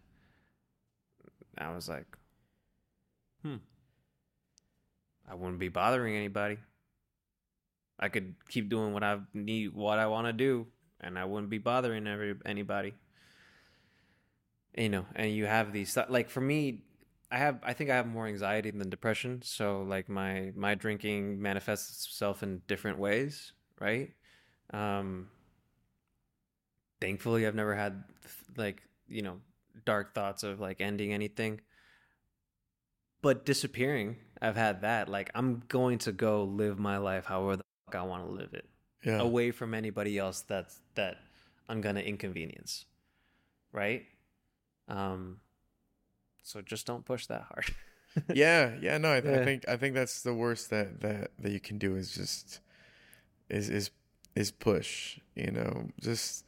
I 1.57 1.73
was 1.73 1.89
like, 1.89 2.07
hmm, 3.43 3.59
I 5.31 5.37
wouldn't 5.37 5.61
be 5.61 5.69
bothering 5.69 6.17
anybody. 6.17 6.59
I 7.99 8.09
could 8.09 8.35
keep 8.49 8.69
doing 8.69 8.93
what 8.93 9.03
I 9.03 9.19
need, 9.35 9.75
what 9.75 9.99
I 9.99 10.07
want 10.07 10.27
to 10.27 10.33
do, 10.33 10.67
and 11.01 11.19
I 11.19 11.25
wouldn't 11.25 11.51
be 11.51 11.59
bothering 11.59 12.07
every 12.07 12.37
anybody. 12.47 12.95
You 14.77 14.89
know, 14.89 15.07
and 15.17 15.33
you 15.33 15.47
have 15.47 15.73
these 15.73 15.97
like 16.09 16.31
for 16.31 16.41
me, 16.41 16.83
I 17.31 17.39
have 17.39 17.59
I 17.65 17.73
think 17.73 17.91
I 17.91 17.97
have 17.97 18.07
more 18.07 18.27
anxiety 18.27 18.71
than 18.71 18.89
depression, 18.91 19.43
so 19.43 19.83
like 19.83 20.09
my 20.09 20.53
my 20.55 20.75
drinking 20.77 21.43
manifests 21.43 22.07
itself 22.07 22.43
in 22.43 22.63
different 22.69 22.99
ways, 22.99 23.53
right? 23.81 24.13
Um 24.73 25.29
thankfully 27.01 27.47
I've 27.47 27.55
never 27.55 27.75
had 27.75 28.05
like, 28.57 28.83
you 29.09 29.23
know, 29.23 29.41
dark 29.85 30.15
thoughts 30.15 30.43
of 30.45 30.61
like 30.61 30.81
ending 30.81 31.13
anything. 31.13 31.61
But 33.21 33.45
disappearing, 33.45 34.17
I've 34.41 34.57
had 34.57 34.83
that. 34.83 35.09
Like 35.09 35.31
I'm 35.35 35.63
going 35.69 35.99
to 35.99 36.13
go 36.13 36.45
live 36.45 36.79
my 36.79 36.99
life 36.99 37.25
however 37.27 37.57
the 37.57 37.65
I 37.95 38.03
want 38.03 38.27
to 38.27 38.31
live 38.33 38.55
it 38.55 38.67
yeah. 39.05 39.21
away 39.21 39.51
from 39.51 39.75
anybody 39.75 40.19
else 40.19 40.41
that's 40.43 40.81
that 40.95 41.19
I'm 41.69 41.81
gonna 41.81 42.01
inconvenience, 42.01 42.85
right? 43.73 44.05
Um, 44.89 45.41
so 46.43 46.63
just 46.63 46.87
don't 46.87 47.05
push 47.05 47.27
that 47.27 47.43
hard. 47.43 47.67
yeah, 48.35 48.75
yeah, 48.81 48.99
no, 48.99 49.11
I, 49.11 49.17
I 49.17 49.21
Yeah. 49.21 49.45
think 49.45 49.69
I 49.69 49.77
think 49.77 49.95
that's 49.95 50.23
the 50.23 50.35
worst 50.35 50.71
that 50.71 51.01
that 51.01 51.31
that 51.39 51.53
you 51.53 51.61
can 51.61 51.79
do 51.79 51.95
is 51.97 52.15
just 52.15 52.61
is 53.51 53.69
is 53.69 53.91
is 54.35 54.51
push, 54.51 55.19
you 55.35 55.51
know, 55.51 55.89
just 56.01 56.45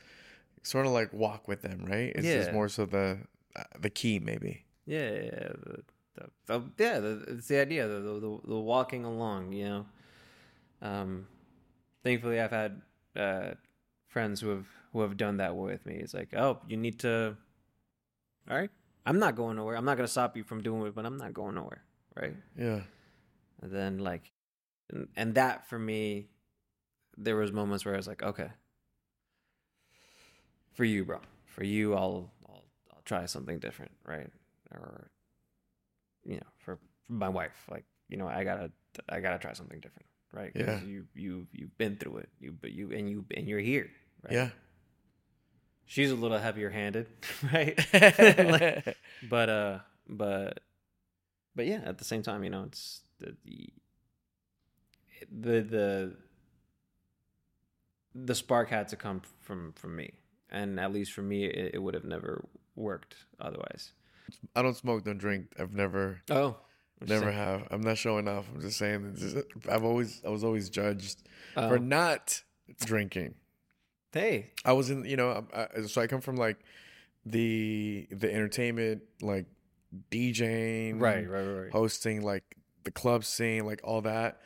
sort 0.62 0.86
of 0.86 0.92
like 0.92 1.12
walk 1.12 1.48
with 1.48 1.62
them, 1.62 1.84
right? 1.86 2.12
It's 2.14 2.26
just 2.28 2.52
more 2.52 2.68
so 2.68 2.86
the 2.86 3.18
uh, 3.56 3.62
the 3.78 3.90
key 3.90 4.18
maybe. 4.18 4.64
yeah, 4.86 5.10
yeah, 5.10 5.22
yeah, 5.22 5.48
the, 5.64 5.82
the, 6.14 6.30
the, 6.46 6.62
yeah. 6.78 6.98
The, 7.00 7.24
it's 7.28 7.48
the 7.48 7.60
idea, 7.60 7.86
the 7.88 8.00
the 8.00 8.38
the 8.48 8.58
walking 8.58 9.04
along, 9.04 9.52
you 9.52 9.64
know. 9.64 9.86
Um, 10.82 11.26
thankfully, 12.02 12.40
I've 12.40 12.50
had 12.50 12.80
uh, 13.16 13.50
friends 14.08 14.40
who 14.40 14.48
have 14.50 14.66
who 14.92 15.02
have 15.02 15.16
done 15.16 15.36
that 15.38 15.54
with 15.56 15.86
me. 15.86 15.94
It's 15.94 16.14
like, 16.14 16.34
oh, 16.34 16.58
you 16.68 16.76
need 16.76 16.98
to. 17.00 17.36
All 18.50 18.56
right, 18.56 18.70
I'm 19.06 19.18
not 19.18 19.36
going 19.36 19.56
nowhere. 19.56 19.76
I'm 19.76 19.84
not 19.84 19.96
gonna 19.96 20.08
stop 20.08 20.36
you 20.36 20.44
from 20.44 20.62
doing 20.62 20.86
it, 20.86 20.94
but 20.94 21.06
I'm 21.06 21.16
not 21.16 21.32
going 21.34 21.54
nowhere, 21.54 21.82
right? 22.16 22.34
Yeah. 22.58 22.80
And 23.62 23.70
then 23.72 23.98
like, 23.98 24.32
and, 24.90 25.08
and 25.16 25.34
that 25.34 25.68
for 25.68 25.78
me, 25.78 26.28
there 27.16 27.36
was 27.36 27.52
moments 27.52 27.84
where 27.84 27.94
I 27.94 27.96
was 27.96 28.08
like, 28.08 28.22
okay, 28.22 28.48
for 30.72 30.84
you, 30.84 31.04
bro, 31.04 31.18
for 31.46 31.64
you, 31.64 31.94
I'll 31.94 32.32
I'll 32.48 32.64
I'll 32.92 33.02
try 33.04 33.26
something 33.26 33.58
different, 33.58 33.92
right? 34.06 34.30
Or, 34.72 35.10
you 36.24 36.36
know, 36.36 36.46
for, 36.58 36.78
for 37.06 37.12
my 37.12 37.28
wife, 37.28 37.66
like, 37.70 37.84
you 38.08 38.16
know, 38.16 38.28
I 38.28 38.44
gotta 38.44 38.70
I 39.08 39.20
gotta 39.20 39.38
try 39.38 39.52
something 39.52 39.80
different, 39.80 40.06
right? 40.32 40.52
Yeah. 40.54 40.80
You 40.82 41.06
you 41.14 41.46
you've 41.52 41.76
been 41.78 41.96
through 41.96 42.18
it, 42.18 42.28
you 42.40 42.52
but 42.52 42.72
you 42.72 42.92
and 42.92 43.08
you 43.08 43.24
and 43.36 43.48
you're 43.48 43.60
here, 43.60 43.90
right? 44.24 44.32
Yeah. 44.32 44.48
She's 45.86 46.10
a 46.12 46.14
little 46.14 46.38
heavier 46.38 46.70
handed, 46.70 47.08
right? 47.52 47.76
Like, 47.92 48.96
but 49.28 49.48
uh 49.48 49.78
but 50.08 50.60
but 51.54 51.66
yeah 51.66 51.80
at 51.84 51.98
the 51.98 52.04
same 52.04 52.22
time 52.22 52.44
you 52.44 52.50
know 52.50 52.64
it's 52.64 53.00
the 53.18 53.36
the 53.44 53.68
the 55.30 55.60
the, 55.62 56.16
the 58.14 58.34
spark 58.34 58.70
had 58.70 58.88
to 58.88 58.96
come 58.96 59.22
from 59.40 59.72
from 59.72 59.96
me 59.96 60.12
and 60.50 60.80
at 60.80 60.92
least 60.92 61.12
for 61.12 61.22
me 61.22 61.44
it, 61.44 61.74
it 61.74 61.78
would 61.82 61.94
have 61.94 62.04
never 62.04 62.44
worked 62.74 63.16
otherwise. 63.40 63.92
I 64.54 64.62
don't 64.62 64.76
smoke, 64.76 65.04
don't 65.04 65.18
drink. 65.18 65.46
I've 65.58 65.74
never, 65.74 66.22
Oh, 66.30 66.56
never 67.08 67.30
have. 67.32 67.66
I'm 67.70 67.80
not 67.82 67.96
showing 67.98 68.28
off. 68.28 68.46
I'm 68.54 68.60
just 68.60 68.78
saying. 68.78 69.02
that 69.02 69.16
this 69.20 69.44
I've 69.68 69.84
always, 69.84 70.20
I 70.26 70.28
was 70.30 70.44
always 70.44 70.68
judged 70.70 71.22
Oh. 71.56 71.68
for 71.68 71.78
not 71.78 72.42
drinking. 72.84 73.34
Hey, 74.12 74.50
I 74.64 74.72
was 74.72 74.90
in, 74.90 75.04
you 75.04 75.16
know, 75.16 75.44
I, 75.54 75.68
I- 75.76 75.82
so 75.82 76.00
I 76.00 76.06
come 76.06 76.20
from 76.20 76.36
like 76.36 76.58
the 77.26 78.06
the 78.10 78.32
entertainment, 78.32 79.02
like 79.22 79.46
DJing, 80.10 81.00
right, 81.00 81.28
right, 81.28 81.40
right, 81.42 81.62
right. 81.64 81.70
hosting, 81.72 82.22
like 82.22 82.56
the 82.84 82.90
club 82.90 83.24
scene, 83.24 83.66
like 83.66 83.80
all 83.84 84.00
that, 84.02 84.40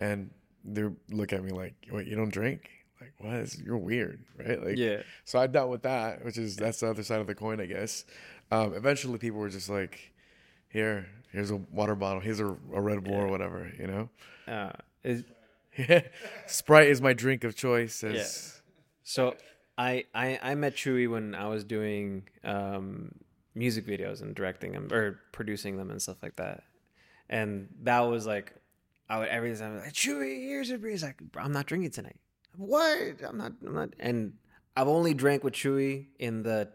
and 0.00 0.30
they 0.64 0.84
look 1.10 1.32
at 1.32 1.42
me 1.42 1.50
like, 1.50 1.74
"Wait, 1.90 2.06
you 2.06 2.16
don't 2.16 2.32
drink? 2.32 2.68
Like, 3.00 3.12
what? 3.18 3.34
Is, 3.34 3.60
you're 3.60 3.78
weird, 3.78 4.24
right?" 4.38 4.62
Like, 4.62 4.76
Yeah, 4.76 5.02
So 5.24 5.38
I 5.38 5.46
dealt 5.46 5.70
with 5.70 5.82
that, 5.82 6.24
which 6.24 6.36
is 6.38 6.56
that's 6.56 6.80
the 6.80 6.88
other 6.90 7.02
side 7.02 7.20
of 7.20 7.26
the 7.26 7.34
coin, 7.34 7.60
I 7.60 7.66
guess. 7.66 8.04
Um, 8.50 8.74
eventually, 8.74 9.18
people 9.18 9.38
were 9.40 9.48
just 9.50 9.68
like, 9.68 10.12
"Here, 10.68 11.06
here's 11.32 11.50
a 11.50 11.56
water 11.56 11.94
bottle. 11.94 12.20
Here's 12.20 12.40
a, 12.40 12.46
a 12.46 12.80
Red 12.80 13.04
Bull 13.04 13.14
or 13.14 13.28
whatever," 13.28 13.70
you 13.78 13.86
know. 13.86 14.08
uh, 14.46 14.72
is, 15.04 15.24
Sprite 16.46 16.88
is 16.88 17.00
my 17.00 17.12
drink 17.12 17.44
of 17.44 17.54
choice. 17.54 18.02
As, 18.02 18.14
So 19.02 19.36
I, 19.76 20.04
I 20.14 20.38
I 20.42 20.54
met 20.54 20.74
Chewy 20.74 21.10
when 21.10 21.34
I 21.34 21.48
was 21.48 21.64
doing 21.64 22.28
um, 22.44 23.12
music 23.54 23.86
videos 23.86 24.22
and 24.22 24.34
directing 24.34 24.72
them 24.72 24.88
or 24.92 25.20
producing 25.32 25.76
them 25.76 25.90
and 25.90 26.00
stuff 26.02 26.16
like 26.22 26.36
that, 26.36 26.64
and 27.28 27.68
that 27.82 28.00
was 28.00 28.26
like 28.26 28.54
I 29.08 29.18
would 29.20 29.28
every 29.28 29.54
time 29.56 29.78
like 29.78 29.92
Chewy 29.92 30.46
here's 30.48 30.70
a 30.70 30.78
beer. 30.78 30.90
He's 30.90 31.02
like 31.02 31.20
I'm 31.36 31.52
not 31.52 31.66
drinking 31.66 31.92
tonight. 31.92 32.16
What? 32.56 33.22
I'm 33.26 33.38
not. 33.38 33.52
I'm 33.64 33.74
not. 33.74 33.90
And 34.00 34.32
I've 34.76 34.88
only 34.88 35.14
drank 35.14 35.44
with 35.44 35.54
Chewy 35.54 36.06
in 36.18 36.42
the 36.42 36.68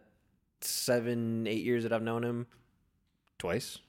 seven 0.61 1.45
eight 1.45 1.63
years 1.63 1.83
that 1.83 1.91
I've 1.91 2.01
known 2.01 2.23
him 2.23 2.47
twice, 3.43 3.79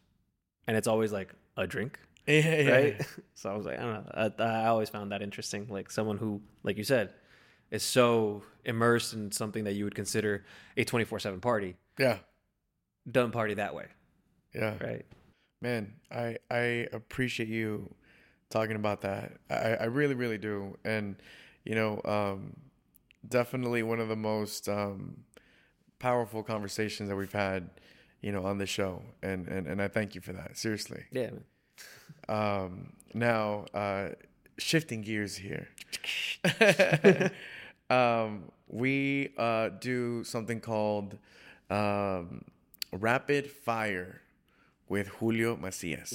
and 0.66 0.76
it's 0.76 0.88
always 0.88 1.12
like 1.12 1.32
a 1.56 1.64
drink 1.66 2.00
Yeah, 2.26 2.56
yeah, 2.56 2.70
right? 2.70 3.06
so 3.34 3.50
I 3.50 3.56
was 3.56 3.66
like, 3.66 3.78
I 3.78 3.82
don't 3.82 3.92
know. 3.92 4.32
I, 4.38 4.42
I 4.42 4.66
always 4.66 4.88
found 4.88 5.12
that 5.12 5.20
interesting. 5.20 5.66
Like 5.68 5.90
someone 5.90 6.16
who, 6.16 6.40
like 6.62 6.78
you 6.78 6.84
said, 6.84 7.12
is 7.70 7.82
so 7.82 8.42
immersed 8.64 9.12
in 9.12 9.30
something 9.30 9.64
that 9.64 9.74
you 9.74 9.84
would 9.84 9.94
consider 9.94 10.44
a 10.76 10.84
twenty 10.84 11.04
four 11.04 11.18
seven 11.18 11.40
party, 11.40 11.76
yeah, 11.98 12.18
doesn't 13.10 13.32
party 13.32 13.54
that 13.54 13.74
way, 13.74 13.86
yeah. 14.54 14.74
right? 14.80 15.04
Man, 15.60 15.92
I 16.10 16.38
I 16.50 16.88
appreciate 16.92 17.48
you 17.50 17.94
talking 18.48 18.76
about 18.76 19.02
that. 19.02 19.32
I, 19.50 19.74
I 19.74 19.84
really, 19.84 20.14
really 20.14 20.38
do. 20.38 20.78
And 20.84 21.16
you 21.64 21.74
know, 21.74 22.00
um, 22.06 22.54
definitely 23.28 23.82
one 23.82 24.00
of 24.00 24.08
the 24.08 24.16
most 24.16 24.66
um, 24.68 25.24
powerful 25.98 26.42
conversations 26.42 27.10
that 27.10 27.16
we've 27.16 27.32
had, 27.32 27.68
you 28.24 28.32
know, 28.32 28.44
on 28.46 28.56
the 28.58 28.66
show. 28.66 29.02
And 29.22 29.46
and 29.48 29.66
and 29.66 29.82
I 29.82 29.88
thank 29.88 30.14
you 30.14 30.20
for 30.22 30.32
that. 30.32 30.56
Seriously. 30.56 31.04
Yeah. 31.12 31.30
Um, 32.28 32.94
now, 33.12 33.66
uh, 33.74 34.08
shifting 34.58 35.02
gears 35.02 35.36
here. 35.36 35.68
um, 37.90 38.50
we 38.68 39.32
uh, 39.36 39.68
do 39.80 40.24
something 40.24 40.60
called 40.60 41.18
um, 41.70 42.44
rapid 42.92 43.50
fire 43.50 44.20
with 44.88 45.08
Julio 45.08 45.56
Macias. 45.56 46.10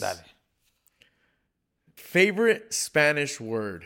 Favorite 1.95 2.73
Spanish 2.73 3.39
word? 3.39 3.85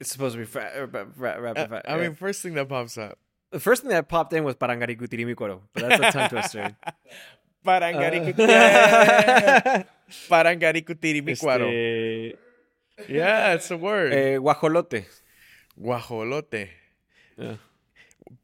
It's 0.00 0.10
supposed 0.10 0.34
to 0.34 0.40
be 0.40 0.44
fra- 0.46 0.72
uh, 0.76 0.86
ra- 0.86 1.04
ra- 1.16 1.36
rapid 1.38 1.62
Uh, 1.64 1.68
fire. 1.68 1.82
I 1.88 1.96
mean, 2.00 2.14
first 2.14 2.42
thing 2.42 2.54
that 2.54 2.68
pops 2.68 2.98
up. 2.98 3.18
The 3.50 3.60
first 3.60 3.82
thing 3.82 3.90
that 3.90 4.08
popped 4.08 4.32
in 4.32 4.44
was 4.44 4.54
Parangaricutirimícuaro, 4.56 5.60
but 5.72 5.88
that's 5.88 6.02
a 6.02 6.10
tongue 6.12 6.28
twister. 6.28 6.76
Parangaricutiri- 7.66 9.86
Parangaricutirimícuaro. 10.28 12.32
Este, 12.98 13.12
Yeah, 13.12 13.52
it's 13.52 13.70
a 13.70 13.76
word. 13.76 14.12
eh, 14.14 14.38
guajolote. 14.38 15.04
Guajolote. 15.78 16.70
Yeah. 17.36 17.56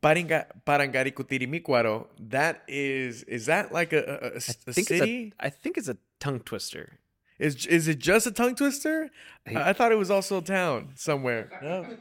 Paringa, 0.03 0.45
Parangaricutirimícuaro. 0.67 2.07
That 2.21 2.63
is, 2.69 3.23
is 3.25 3.47
that 3.47 3.73
like 3.73 3.95
a, 3.95 4.05
a, 4.05 4.13
a, 4.13 4.37
I 4.37 4.41
think 4.73 4.89
city? 4.89 5.23
it's 5.29 5.37
a 5.41 5.45
I 5.47 5.51
think 5.51 5.79
it's 5.79 5.89
a 5.89 5.97
tongue 6.21 6.41
twister. 6.41 6.99
Is 7.39 7.67
is 7.67 7.89
it 7.89 7.99
just 7.99 8.27
a 8.27 8.31
tongue 8.31 8.55
twister? 8.55 9.11
I, 9.47 9.71
I 9.71 9.73
thought 9.73 9.91
it 9.93 9.99
was 9.99 10.11
also 10.11 10.39
a 10.39 10.43
town 10.43 10.91
somewhere. 10.95 11.51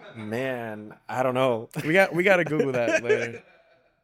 Man, 0.16 0.94
I 1.10 1.24
don't 1.24 1.34
know. 1.34 1.70
We 1.86 1.94
got 1.94 2.14
we 2.14 2.24
got 2.24 2.38
to 2.38 2.46
Google 2.46 2.72
that 2.74 3.04
later. 3.04 3.44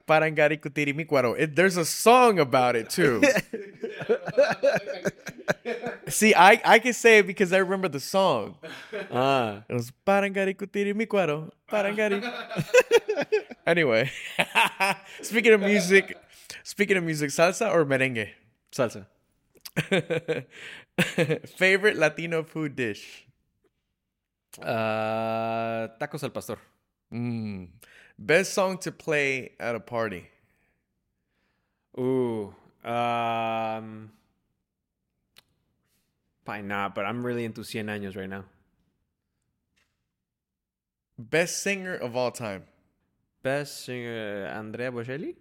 It, 0.09 1.55
there's 1.55 1.75
a 1.75 1.83
song 1.83 2.39
about 2.39 2.77
it 2.77 2.89
too. 2.89 3.21
See, 6.07 6.33
I 6.33 6.61
I 6.63 6.79
can 6.79 6.93
say 6.93 7.19
it 7.19 7.27
because 7.27 7.51
I 7.51 7.57
remember 7.57 7.89
the 7.89 7.99
song. 7.99 8.55
Ah. 9.11 9.63
It 9.67 9.73
was 9.73 9.91
Parangaricutirimícuaro. 10.07 11.51
Parangari. 11.69 12.23
anyway, 13.65 14.09
speaking 15.21 15.51
of 15.51 15.59
music, 15.59 16.17
speaking 16.63 16.95
of 16.95 17.03
music, 17.03 17.29
salsa 17.29 17.69
or 17.69 17.83
merengue? 17.85 18.29
Salsa. 18.71 19.05
Favorite 21.57 21.97
Latino 21.97 22.43
food 22.43 22.75
dish? 22.75 23.25
Uh, 24.61 25.87
tacos 25.99 26.23
al 26.23 26.31
pastor. 26.31 26.57
Mm. 27.13 27.69
Best 28.17 28.53
song 28.53 28.77
to 28.79 28.91
play 28.91 29.51
at 29.59 29.75
a 29.75 29.79
party? 29.79 30.27
Ooh. 31.99 32.53
Um. 32.83 34.11
Probably 36.45 36.63
not, 36.63 36.95
but 36.95 37.05
I'm 37.05 37.25
really 37.25 37.43
into 37.45 37.61
Cien 37.61 37.85
Años 37.85 38.15
right 38.15 38.29
now. 38.29 38.45
Best 41.19 41.61
singer 41.61 41.95
of 41.95 42.15
all 42.15 42.31
time? 42.31 42.63
Best 43.43 43.83
singer, 43.85 44.47
Andrea 44.47 44.91
Bocelli? 44.91 45.35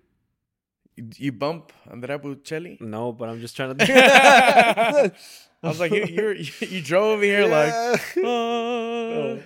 You, 0.97 1.33
bump 1.33 1.73
Andrea 1.91 2.19
Bocelli? 2.19 2.81
No, 2.81 3.13
but 3.13 3.29
I'm 3.29 3.41
just 3.41 3.55
trying 3.55 3.77
to. 3.77 3.85
I 5.63 5.69
was 5.69 5.79
like, 5.79 5.93
you, 5.93 6.07
you're, 6.07 6.35
you, 6.35 6.53
you 6.61 6.83
drove 6.83 7.17
over 7.17 7.25
here 7.25 7.47
like, 7.47 8.17
oh. 8.25 9.41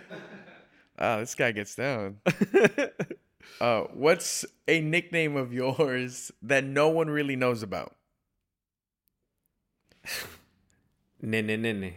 Ah, 0.98 1.18
this 1.18 1.34
guy 1.34 1.50
gets 1.52 1.74
down. 1.74 2.18
Uh, 3.60 3.82
what's 3.92 4.44
a 4.68 4.80
nickname 4.80 5.36
of 5.36 5.52
yours 5.52 6.30
that 6.42 6.64
no 6.64 6.88
one 6.88 7.10
really 7.10 7.36
knows 7.36 7.62
about? 7.62 7.94
Nene, 11.20 11.60
nene. 11.60 11.94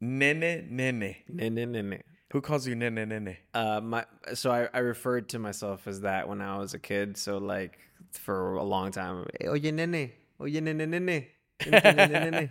Nene, 0.00 0.66
nene. 0.70 1.16
Nene, 1.28 1.72
nene. 1.72 2.02
Who 2.32 2.40
calls 2.40 2.66
you 2.66 2.74
nene, 2.74 3.08
nene? 3.08 3.36
Uh, 3.52 3.80
my 3.80 4.04
so 4.34 4.50
I, 4.50 4.68
I 4.74 4.80
referred 4.80 5.28
to 5.30 5.38
myself 5.38 5.86
as 5.86 6.00
that 6.00 6.28
when 6.28 6.40
I 6.40 6.58
was 6.58 6.74
a 6.74 6.80
kid. 6.80 7.16
So 7.16 7.38
like 7.38 7.78
for 8.18 8.54
a 8.54 8.62
long 8.64 8.90
time, 8.90 9.26
"Eh, 9.40 9.48
oye 9.48 9.70
nene, 9.72 10.12
oye 10.40 10.60
nene 10.60 10.86
nene, 10.86 11.28
Nene, 11.66 11.92
nene, 11.94 12.30
nene." 12.30 12.48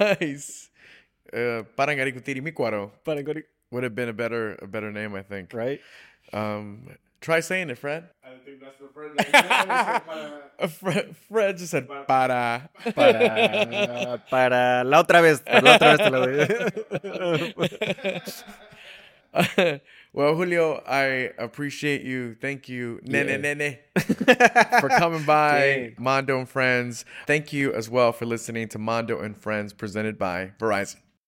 nice. 0.00 0.70
Uh, 1.32 1.62
Parangaricutirimícuaro 1.76 2.90
Parangari- 3.04 3.44
would 3.70 3.84
have 3.84 3.94
been 3.94 4.08
a 4.08 4.12
better 4.14 4.56
a 4.62 4.66
better 4.66 4.90
name, 4.92 5.14
I 5.14 5.22
think. 5.22 5.52
right? 5.52 5.80
Um, 6.32 6.88
try 7.20 7.40
saying 7.40 7.68
it, 7.70 7.78
Fred. 7.78 8.08
I 8.24 8.38
think 8.44 8.60
that's 8.60 8.78
the 8.80 8.88
first 8.92 9.14
name. 9.16 9.28
Fred, 10.80 11.16
Fred 11.28 11.56
just 11.58 11.70
said 11.70 11.86
para. 12.06 12.68
Para, 12.94 14.18
para 14.30 14.82
la 14.84 14.98
otra 15.02 15.20
vez, 15.22 15.40
para 15.40 15.62
la 15.62 15.74
otra 15.76 15.96
vez 15.96 16.00
te 16.00 16.10
lo 16.10 16.26
doy. 16.26 16.46
Well, 20.18 20.34
Julio, 20.34 20.82
I 20.84 21.30
appreciate 21.38 22.02
you. 22.02 22.34
Thank 22.34 22.68
you, 22.68 22.98
nene, 23.04 23.28
Yeah. 23.28 23.54
nene, 23.54 23.78
for 24.80 24.88
coming 24.88 25.22
by, 25.22 25.94
Mando 25.96 26.40
and 26.40 26.48
Friends. 26.48 27.04
Thank 27.28 27.52
you 27.52 27.72
as 27.72 27.88
well 27.88 28.10
for 28.10 28.26
listening 28.26 28.66
to 28.70 28.80
Mando 28.80 29.20
and 29.20 29.36
Friends, 29.36 29.72
presented 29.72 30.18
by 30.18 30.50
Verizon. 30.58 30.96